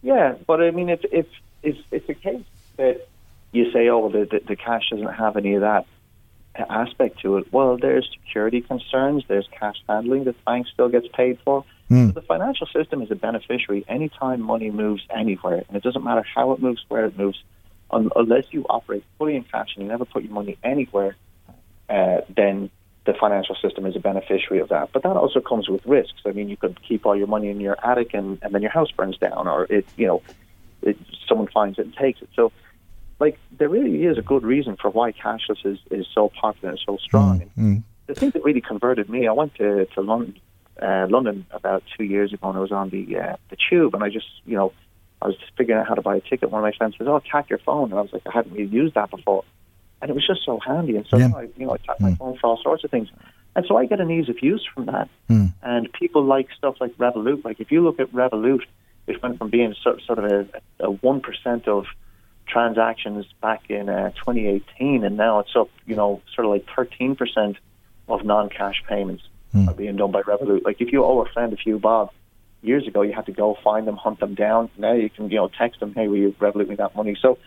Yeah, 0.02 0.36
but 0.48 0.62
I 0.62 0.72
mean, 0.72 0.90
if 0.90 1.04
if 1.12 1.26
if 1.62 1.78
it's 1.92 2.10
a 2.10 2.14
case 2.14 2.44
that 2.78 3.08
you 3.52 3.72
say, 3.72 3.88
"Oh, 3.90 4.10
the, 4.10 4.26
the 4.26 4.42
the 4.48 4.56
cash 4.56 4.90
doesn't 4.90 5.14
have 5.14 5.38
any 5.38 5.56
of 5.56 5.62
that 5.62 5.86
aspect 6.56 7.20
to 7.22 7.38
it," 7.38 7.52
well, 7.54 7.78
there's 7.78 8.10
security 8.12 8.62
concerns, 8.62 9.24
there's 9.28 9.48
cash 9.52 9.78
handling 9.88 10.26
that 10.26 10.36
the 10.36 10.44
bank 10.44 10.68
still 10.68 10.90
gets 10.90 11.08
paid 11.08 11.40
for. 11.46 11.64
Hmm. 11.88 12.08
So 12.08 12.12
the 12.14 12.22
financial 12.22 12.68
system 12.68 13.02
is 13.02 13.12
a 13.12 13.16
beneficiary 13.16 13.86
anytime 13.88 14.42
money 14.42 14.72
moves 14.72 15.04
anywhere, 15.10 15.64
and 15.68 15.78
it 15.78 15.84
doesn't 15.84 16.04
matter 16.04 16.26
how 16.36 16.52
it 16.52 16.62
moves, 16.62 16.84
where 16.88 17.06
it 17.06 17.18
moves, 17.18 17.42
unless 17.92 18.46
you 18.52 18.66
operate 18.70 19.04
fully 19.18 19.36
in 19.36 19.44
cash 19.44 19.76
and 19.76 19.84
you 19.84 19.90
never 19.90 20.06
put 20.06 20.24
your 20.24 20.34
money 20.34 20.58
anywhere. 20.64 21.16
Uh, 21.90 22.22
then 22.36 22.70
the 23.06 23.14
financial 23.14 23.56
system 23.56 23.86
is 23.86 23.96
a 23.96 24.00
beneficiary 24.00 24.60
of 24.60 24.70
that. 24.70 24.90
But 24.94 25.04
that 25.04 25.18
also 25.18 25.42
comes 25.42 25.68
with 25.68 25.86
risks. 25.86 26.22
I 26.26 26.32
mean, 26.32 26.48
you 26.50 26.58
could 26.58 26.82
keep 26.82 27.06
all 27.06 27.16
your 27.16 27.28
money 27.28 27.50
in 27.50 27.60
your 27.60 27.78
attic 27.86 28.14
and, 28.14 28.40
and 28.42 28.54
then 28.54 28.62
your 28.62 28.72
house 28.72 28.92
burns 28.92 29.18
down, 29.18 29.48
or 29.48 29.66
it, 29.66 29.86
you 29.98 30.08
know, 30.08 30.22
it, 30.82 30.98
someone 31.28 31.48
finds 31.48 31.80
it 31.80 31.86
and 31.86 31.96
takes 31.96 32.22
it. 32.22 32.30
So, 32.36 32.52
like, 33.20 33.38
there 33.58 33.70
really 33.70 34.06
is 34.06 34.18
a 34.18 34.22
good 34.22 34.44
reason 34.44 34.78
for 34.82 34.90
why 34.90 35.12
cashless 35.12 35.66
is, 35.66 35.80
is 35.92 36.08
so 36.14 36.30
popular 36.30 36.72
and 36.72 36.82
so 36.86 36.98
strong. 36.98 37.50
Mm. 37.58 37.84
The 38.08 38.16
thing 38.16 38.32
that 38.32 38.44
really 38.44 38.62
converted 38.62 39.10
me, 39.10 39.28
I 39.28 39.32
went 39.32 39.56
to, 39.56 39.86
to 39.86 40.02
London, 40.02 40.40
uh, 40.82 41.08
London 41.10 41.46
about 41.52 41.84
two 41.98 42.04
years 42.04 42.34
ago, 42.34 42.50
and 42.50 42.58
I 42.58 42.62
was 42.62 42.72
on 42.72 42.90
the 42.90 43.18
uh, 43.18 43.36
the 43.50 43.58
tube, 43.70 43.94
and 43.94 44.04
I 44.04 44.10
just, 44.10 44.28
you 44.46 44.56
know, 44.56 44.74
I 45.22 45.28
was 45.28 45.36
figuring 45.58 45.80
out 45.80 45.88
how 45.88 45.94
to 45.94 46.02
buy 46.02 46.18
a 46.18 46.22
ticket. 46.22 46.52
One 46.52 46.60
of 46.60 46.64
my 46.64 46.76
friends 46.76 46.96
says, 46.98 47.08
"Oh, 47.08 47.22
tap 47.32 47.50
your 47.50 47.60
phone," 47.60 47.92
and 47.92 48.00
I 48.00 48.02
was 48.02 48.12
like, 48.12 48.24
I 48.28 48.32
hadn't 48.32 48.54
really 48.54 48.66
used 48.66 48.96
that 48.96 49.10
before, 49.10 49.46
and 50.04 50.10
it 50.10 50.14
was 50.14 50.28
just 50.28 50.44
so 50.46 50.60
handy. 50.60 50.98
And 50.98 51.08
so, 51.08 51.18
Yeah. 51.18 51.32
I, 51.34 51.44
you 51.56 51.66
know, 51.66 51.74
I 51.74 51.78
tap 51.78 52.00
my 52.02 52.14
phone 52.16 52.38
for 52.38 52.48
all 52.48 52.58
sorts 52.62 52.84
of 52.84 52.92
things, 52.92 53.08
and 53.56 53.66
so 53.66 53.78
I 53.78 53.86
get 53.86 54.02
an 54.02 54.12
ease 54.12 54.28
of 54.28 54.44
use 54.44 54.68
from 54.74 54.86
that. 54.88 55.08
Mm. 55.30 55.54
And 55.64 55.92
people 55.94 56.24
like 56.26 56.50
stuff 56.58 56.76
like 56.82 56.92
Revolut. 56.98 57.46
Like 57.46 57.62
if 57.62 57.72
you 57.72 57.82
look 57.82 58.02
at 58.02 58.12
Revolut, 58.12 58.64
it 59.08 59.24
went 59.24 59.38
from 59.38 59.50
being 59.50 59.74
sort, 59.82 60.02
sort 60.02 60.20
of 60.20 60.26
a 60.26 60.48
a 60.86 60.92
one 60.92 61.22
percent 61.22 61.70
of 61.70 61.86
transactions 62.48 63.26
back 63.42 63.70
in 63.70 63.88
uh, 63.88 64.10
2018, 64.12 65.06
and 65.06 65.16
now 65.16 65.40
it's 65.40 65.56
up, 65.56 65.70
you 65.86 65.96
know, 65.96 66.22
sort 66.36 66.46
of 66.46 66.52
like 66.52 66.66
13 66.76 67.16
percent 67.16 67.56
of 68.10 68.26
non-cash 68.26 68.84
payments. 68.90 69.24
mm. 69.56 69.68
are 69.70 69.74
being 69.74 69.96
done 69.96 70.12
by 70.12 70.22
Revolut. 70.24 70.66
Like 70.66 70.82
if 70.82 70.92
you 70.92 71.06
owe 71.06 71.22
a 71.22 71.30
friend 71.32 71.54
a 71.54 71.58
few 71.58 71.80
bob 71.80 72.12
years 72.62 72.86
ago, 72.88 73.04
you 73.04 73.14
had 73.14 73.26
to 73.28 73.32
go 73.32 73.58
find 73.64 73.88
them, 73.88 73.96
hunt 73.96 74.20
them 74.20 74.36
down. 74.36 74.70
Now 74.78 74.94
you 74.94 75.10
can 75.10 75.30
you 75.30 75.38
know 75.38 75.48
text 75.48 75.80
them, 75.80 75.94
hey, 75.94 76.10
will 76.10 76.18
you 76.18 76.36
Revolut 76.42 76.68
me 76.68 76.76
that 76.76 76.94
money? 76.94 77.16
So 77.22 77.38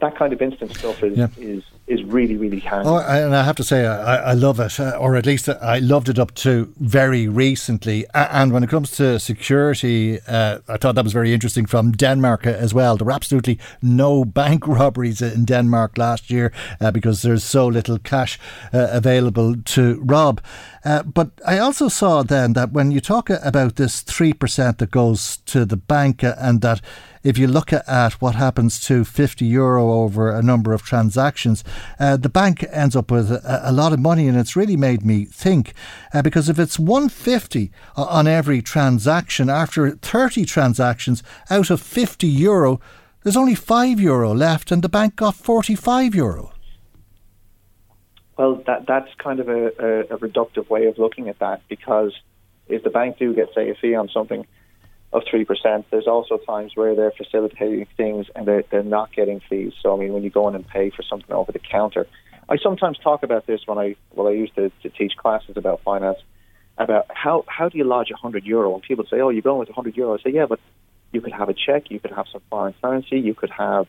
that 0.00 0.16
kind 0.16 0.32
of 0.32 0.42
instant 0.42 0.76
stuff 0.76 1.02
is 1.02 1.16
yeah. 1.16 1.28
is 1.38 1.62
is 1.86 2.02
really 2.04 2.36
really 2.36 2.60
handy. 2.60 2.88
Oh, 2.88 2.98
and 2.98 3.34
I 3.36 3.42
have 3.42 3.56
to 3.56 3.64
say 3.64 3.86
I, 3.86 4.30
I 4.30 4.32
love 4.32 4.58
it, 4.58 4.80
uh, 4.80 4.96
or 4.98 5.16
at 5.16 5.26
least 5.26 5.48
I 5.48 5.78
loved 5.80 6.08
it 6.08 6.18
up 6.18 6.34
to 6.36 6.72
very 6.80 7.28
recently. 7.28 8.06
And 8.14 8.52
when 8.52 8.64
it 8.64 8.70
comes 8.70 8.90
to 8.92 9.18
security, 9.18 10.18
uh, 10.26 10.58
I 10.68 10.78
thought 10.78 10.94
that 10.94 11.04
was 11.04 11.12
very 11.12 11.34
interesting 11.34 11.66
from 11.66 11.92
Denmark 11.92 12.46
as 12.46 12.72
well. 12.72 12.96
There 12.96 13.04
were 13.04 13.12
absolutely 13.12 13.58
no 13.82 14.24
bank 14.40 14.66
robberies 14.66 15.20
in 15.20 15.44
Denmark 15.44 15.98
last 15.98 16.30
year 16.30 16.52
uh, 16.80 16.90
because 16.90 17.22
there's 17.22 17.44
so 17.44 17.66
little 17.66 17.98
cash 17.98 18.38
uh, 18.72 18.88
available 18.90 19.56
to 19.56 20.00
rob. 20.02 20.40
Uh, 20.84 21.02
but 21.02 21.30
I 21.46 21.58
also 21.58 21.88
saw 21.88 22.22
then 22.22 22.54
that 22.54 22.72
when 22.72 22.90
you 22.90 23.00
talk 23.00 23.28
about 23.30 23.76
this 23.76 24.00
three 24.00 24.32
percent 24.32 24.78
that 24.78 24.90
goes 24.90 25.38
to 25.46 25.64
the 25.64 25.76
bank 25.76 26.22
and 26.22 26.60
that 26.62 26.80
if 27.24 27.38
you 27.38 27.46
look 27.46 27.72
at 27.72 28.12
what 28.20 28.34
happens 28.34 28.78
to 28.80 29.02
50 29.02 29.46
euro 29.46 29.90
over 29.90 30.30
a 30.30 30.42
number 30.42 30.74
of 30.74 30.82
transactions, 30.82 31.64
uh, 31.98 32.16
the 32.16 32.28
bank 32.28 32.64
ends 32.70 32.96
up 32.96 33.10
with 33.10 33.30
a, 33.30 33.60
a, 33.64 33.72
lot 33.72 33.92
of 33.92 33.98
money. 33.98 34.28
And 34.28 34.36
it's 34.36 34.56
really 34.56 34.76
made 34.76 35.04
me 35.04 35.24
think 35.24 35.72
uh, 36.12 36.22
because 36.22 36.48
if 36.48 36.58
it's 36.58 36.78
150 36.78 37.70
on 37.96 38.26
every 38.26 38.62
transaction, 38.62 39.48
after 39.48 39.90
30 39.90 40.44
transactions 40.44 41.22
out 41.50 41.70
of 41.70 41.80
50 41.80 42.26
euro, 42.26 42.80
there's 43.22 43.36
only 43.36 43.54
5 43.54 44.00
euro 44.00 44.34
left, 44.34 44.70
and 44.70 44.82
the 44.82 44.88
bank 44.88 45.16
got 45.16 45.34
45 45.34 46.14
euro. 46.14 46.52
Well, 48.36 48.62
that 48.66 48.86
that's 48.86 49.08
kind 49.18 49.40
of 49.40 49.48
a, 49.48 49.66
a, 49.66 50.00
a 50.14 50.18
reductive 50.18 50.68
way 50.68 50.86
of 50.86 50.98
looking 50.98 51.28
at 51.28 51.38
that 51.38 51.62
because 51.68 52.12
if 52.66 52.82
the 52.82 52.90
bank 52.90 53.18
do 53.18 53.32
get, 53.32 53.48
say, 53.54 53.70
a 53.70 53.74
fee 53.74 53.94
on 53.94 54.08
something, 54.08 54.46
of 55.14 55.22
3%. 55.22 55.84
There's 55.90 56.08
also 56.08 56.38
times 56.38 56.72
where 56.74 56.96
they're 56.96 57.12
facilitating 57.12 57.86
things 57.96 58.26
and 58.34 58.46
they're, 58.46 58.64
they're 58.70 58.82
not 58.82 59.12
getting 59.12 59.40
fees. 59.48 59.72
So, 59.80 59.94
I 59.94 59.98
mean, 59.98 60.12
when 60.12 60.24
you 60.24 60.30
go 60.30 60.48
in 60.48 60.56
and 60.56 60.66
pay 60.66 60.90
for 60.90 61.02
something 61.02 61.32
over 61.32 61.52
the 61.52 61.60
counter, 61.60 62.06
I 62.48 62.56
sometimes 62.58 62.98
talk 62.98 63.22
about 63.22 63.46
this 63.46 63.60
when 63.64 63.78
I, 63.78 63.94
well, 64.12 64.26
I 64.26 64.32
used 64.32 64.56
to, 64.56 64.70
to 64.82 64.90
teach 64.90 65.16
classes 65.16 65.56
about 65.56 65.82
finance, 65.82 66.18
about 66.76 67.06
how, 67.10 67.44
how 67.46 67.68
do 67.68 67.78
you 67.78 67.84
lodge 67.84 68.10
a 68.10 68.14
100 68.14 68.44
euro? 68.44 68.74
And 68.74 68.82
people 68.82 69.06
say, 69.08 69.20
oh, 69.20 69.28
you're 69.28 69.40
going 69.40 69.60
with 69.60 69.68
a 69.68 69.72
100 69.72 69.96
euro. 69.96 70.18
I 70.18 70.22
say, 70.22 70.30
yeah, 70.30 70.46
but 70.46 70.58
you 71.12 71.20
could 71.20 71.32
have 71.32 71.48
a 71.48 71.54
check, 71.54 71.92
you 71.92 72.00
could 72.00 72.10
have 72.10 72.26
some 72.32 72.42
foreign 72.50 72.74
currency, 72.82 73.20
you 73.20 73.34
could 73.34 73.50
have, 73.50 73.86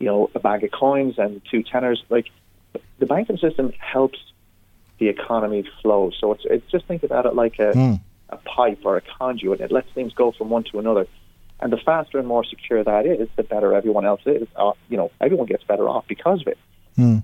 you 0.00 0.06
know, 0.06 0.30
a 0.34 0.40
bag 0.40 0.64
of 0.64 0.72
coins 0.72 1.14
and 1.16 1.40
two 1.48 1.62
tenors. 1.62 2.02
Like, 2.10 2.26
the 2.98 3.06
banking 3.06 3.38
system 3.38 3.72
helps 3.78 4.18
the 4.98 5.08
economy 5.08 5.64
flow. 5.80 6.10
So 6.20 6.32
it's, 6.32 6.42
it's 6.44 6.70
just 6.72 6.86
think 6.86 7.04
about 7.04 7.24
it 7.24 7.36
like 7.36 7.60
a, 7.60 7.72
mm 7.72 8.00
a 8.28 8.36
pipe 8.36 8.80
or 8.84 8.96
a 8.96 9.02
conduit. 9.18 9.60
It 9.60 9.70
lets 9.70 9.90
things 9.92 10.12
go 10.14 10.32
from 10.32 10.50
one 10.50 10.64
to 10.72 10.78
another. 10.78 11.06
And 11.60 11.72
the 11.72 11.78
faster 11.78 12.18
and 12.18 12.28
more 12.28 12.44
secure 12.44 12.84
that 12.84 13.06
is, 13.06 13.28
the 13.36 13.42
better 13.42 13.74
everyone 13.74 14.04
else 14.04 14.20
is. 14.26 14.46
Uh, 14.56 14.72
you 14.88 14.96
know, 14.96 15.10
everyone 15.20 15.46
gets 15.46 15.64
better 15.64 15.88
off 15.88 16.04
because 16.06 16.42
of 16.42 16.48
it. 16.48 16.58
Hmm. 16.96 17.18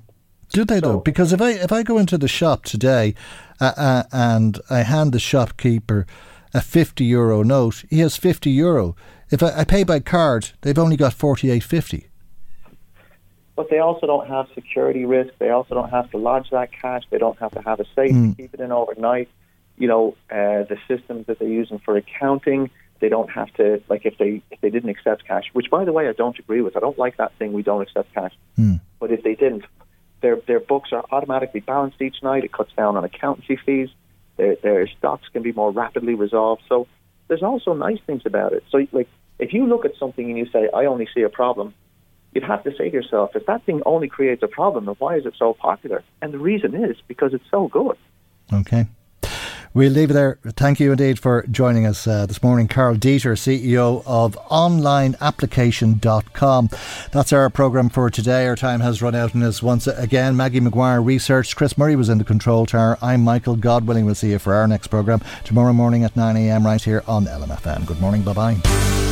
Do 0.52 0.64
they 0.64 0.80
so, 0.80 0.92
though? 0.92 1.00
Because 1.00 1.32
if 1.32 1.40
I 1.40 1.50
if 1.50 1.72
I 1.72 1.82
go 1.82 1.98
into 1.98 2.18
the 2.18 2.28
shop 2.28 2.64
today 2.64 3.14
uh, 3.60 3.72
uh, 3.76 4.02
and 4.12 4.60
I 4.70 4.82
hand 4.82 5.12
the 5.12 5.18
shopkeeper 5.18 6.06
a 6.54 6.60
fifty 6.60 7.04
euro 7.04 7.42
note, 7.42 7.84
he 7.90 8.00
has 8.00 8.16
fifty 8.16 8.50
euro. 8.50 8.94
If 9.30 9.42
I, 9.42 9.60
I 9.60 9.64
pay 9.64 9.84
by 9.84 10.00
card, 10.00 10.50
they've 10.60 10.78
only 10.78 10.96
got 10.96 11.14
forty 11.14 11.50
eight 11.50 11.64
fifty. 11.64 12.08
But 13.56 13.68
they 13.68 13.78
also 13.78 14.06
don't 14.06 14.28
have 14.28 14.46
security 14.54 15.04
risk. 15.04 15.34
They 15.38 15.50
also 15.50 15.74
don't 15.74 15.90
have 15.90 16.10
to 16.12 16.16
lodge 16.16 16.48
that 16.50 16.70
cash. 16.72 17.02
They 17.10 17.18
don't 17.18 17.38
have 17.38 17.52
to 17.52 17.62
have 17.62 17.80
a 17.80 17.84
safe 17.94 18.12
mm. 18.12 18.30
to 18.30 18.42
keep 18.42 18.54
it 18.54 18.60
in 18.60 18.72
overnight 18.72 19.28
you 19.82 19.88
know, 19.88 20.16
uh, 20.30 20.62
the 20.72 20.78
systems 20.86 21.26
that 21.26 21.40
they're 21.40 21.48
using 21.48 21.80
for 21.80 21.96
accounting. 21.96 22.70
They 23.00 23.08
don't 23.08 23.28
have 23.30 23.52
to 23.54 23.82
like 23.88 24.06
if 24.06 24.16
they 24.16 24.40
if 24.52 24.60
they 24.60 24.70
didn't 24.70 24.90
accept 24.90 25.26
cash, 25.26 25.46
which 25.54 25.68
by 25.72 25.84
the 25.84 25.92
way 25.92 26.08
I 26.08 26.12
don't 26.12 26.38
agree 26.38 26.62
with. 26.62 26.76
I 26.76 26.80
don't 26.80 26.96
like 26.96 27.16
that 27.16 27.32
thing. 27.36 27.52
We 27.52 27.64
don't 27.64 27.82
accept 27.82 28.14
cash. 28.14 28.32
Mm. 28.56 28.80
But 29.00 29.10
if 29.10 29.24
they 29.24 29.34
didn't, 29.34 29.64
their 30.20 30.36
their 30.46 30.60
books 30.60 30.90
are 30.92 31.04
automatically 31.10 31.58
balanced 31.58 32.00
each 32.00 32.22
night. 32.22 32.44
It 32.44 32.52
cuts 32.52 32.72
down 32.76 32.96
on 32.96 33.02
accountancy 33.02 33.56
fees. 33.66 33.88
Their 34.36 34.54
their 34.54 34.86
stocks 34.86 35.26
can 35.32 35.42
be 35.42 35.50
more 35.50 35.72
rapidly 35.72 36.14
resolved. 36.14 36.62
So 36.68 36.86
there's 37.26 37.42
also 37.42 37.74
nice 37.74 37.98
things 38.06 38.22
about 38.24 38.52
it. 38.52 38.62
So 38.70 38.86
like 38.92 39.08
if 39.40 39.52
you 39.52 39.66
look 39.66 39.84
at 39.84 39.96
something 39.98 40.24
and 40.30 40.38
you 40.38 40.46
say 40.52 40.68
I 40.72 40.84
only 40.84 41.08
see 41.12 41.22
a 41.22 41.28
problem, 41.28 41.74
you'd 42.32 42.44
have 42.44 42.62
to 42.62 42.70
say 42.78 42.88
to 42.88 42.94
yourself, 42.94 43.34
if 43.34 43.46
that 43.46 43.64
thing 43.64 43.82
only 43.84 44.06
creates 44.06 44.44
a 44.44 44.48
problem, 44.60 44.86
then 44.86 44.94
why 45.00 45.16
is 45.16 45.26
it 45.26 45.34
so 45.36 45.54
popular? 45.54 46.04
And 46.20 46.32
the 46.32 46.38
reason 46.38 46.72
is 46.76 46.98
because 47.08 47.34
it's 47.34 47.50
so 47.50 47.66
good. 47.66 47.96
Okay. 48.52 48.86
We'll 49.74 49.92
leave 49.92 50.10
it 50.10 50.14
there. 50.14 50.38
Thank 50.44 50.80
you 50.80 50.90
indeed 50.92 51.18
for 51.18 51.46
joining 51.50 51.86
us 51.86 52.06
uh, 52.06 52.26
this 52.26 52.42
morning. 52.42 52.68
Karl 52.68 52.94
Deeter, 52.94 53.32
CEO 53.34 54.02
of 54.04 54.36
OnlineApplication.com. 54.50 56.68
That's 57.10 57.32
our 57.32 57.48
programme 57.48 57.88
for 57.88 58.10
today. 58.10 58.46
Our 58.46 58.56
time 58.56 58.80
has 58.80 59.00
run 59.00 59.14
out 59.14 59.32
and 59.34 59.42
is 59.42 59.62
once 59.62 59.86
again 59.86 60.36
Maggie 60.36 60.60
McGuire 60.60 61.02
researched. 61.04 61.56
Chris 61.56 61.78
Murray 61.78 61.96
was 61.96 62.10
in 62.10 62.18
the 62.18 62.24
control 62.24 62.66
tower. 62.66 62.98
I'm 63.00 63.24
Michael 63.24 63.56
Godwilling. 63.56 64.04
We'll 64.04 64.14
see 64.14 64.32
you 64.32 64.38
for 64.38 64.52
our 64.54 64.68
next 64.68 64.88
programme 64.88 65.22
tomorrow 65.44 65.72
morning 65.72 66.04
at 66.04 66.12
9am 66.14 66.64
right 66.64 66.82
here 66.82 67.02
on 67.06 67.24
LMFM. 67.24 67.86
Good 67.86 68.00
morning. 68.00 68.20
Bye 68.22 68.34
bye. 68.34 69.11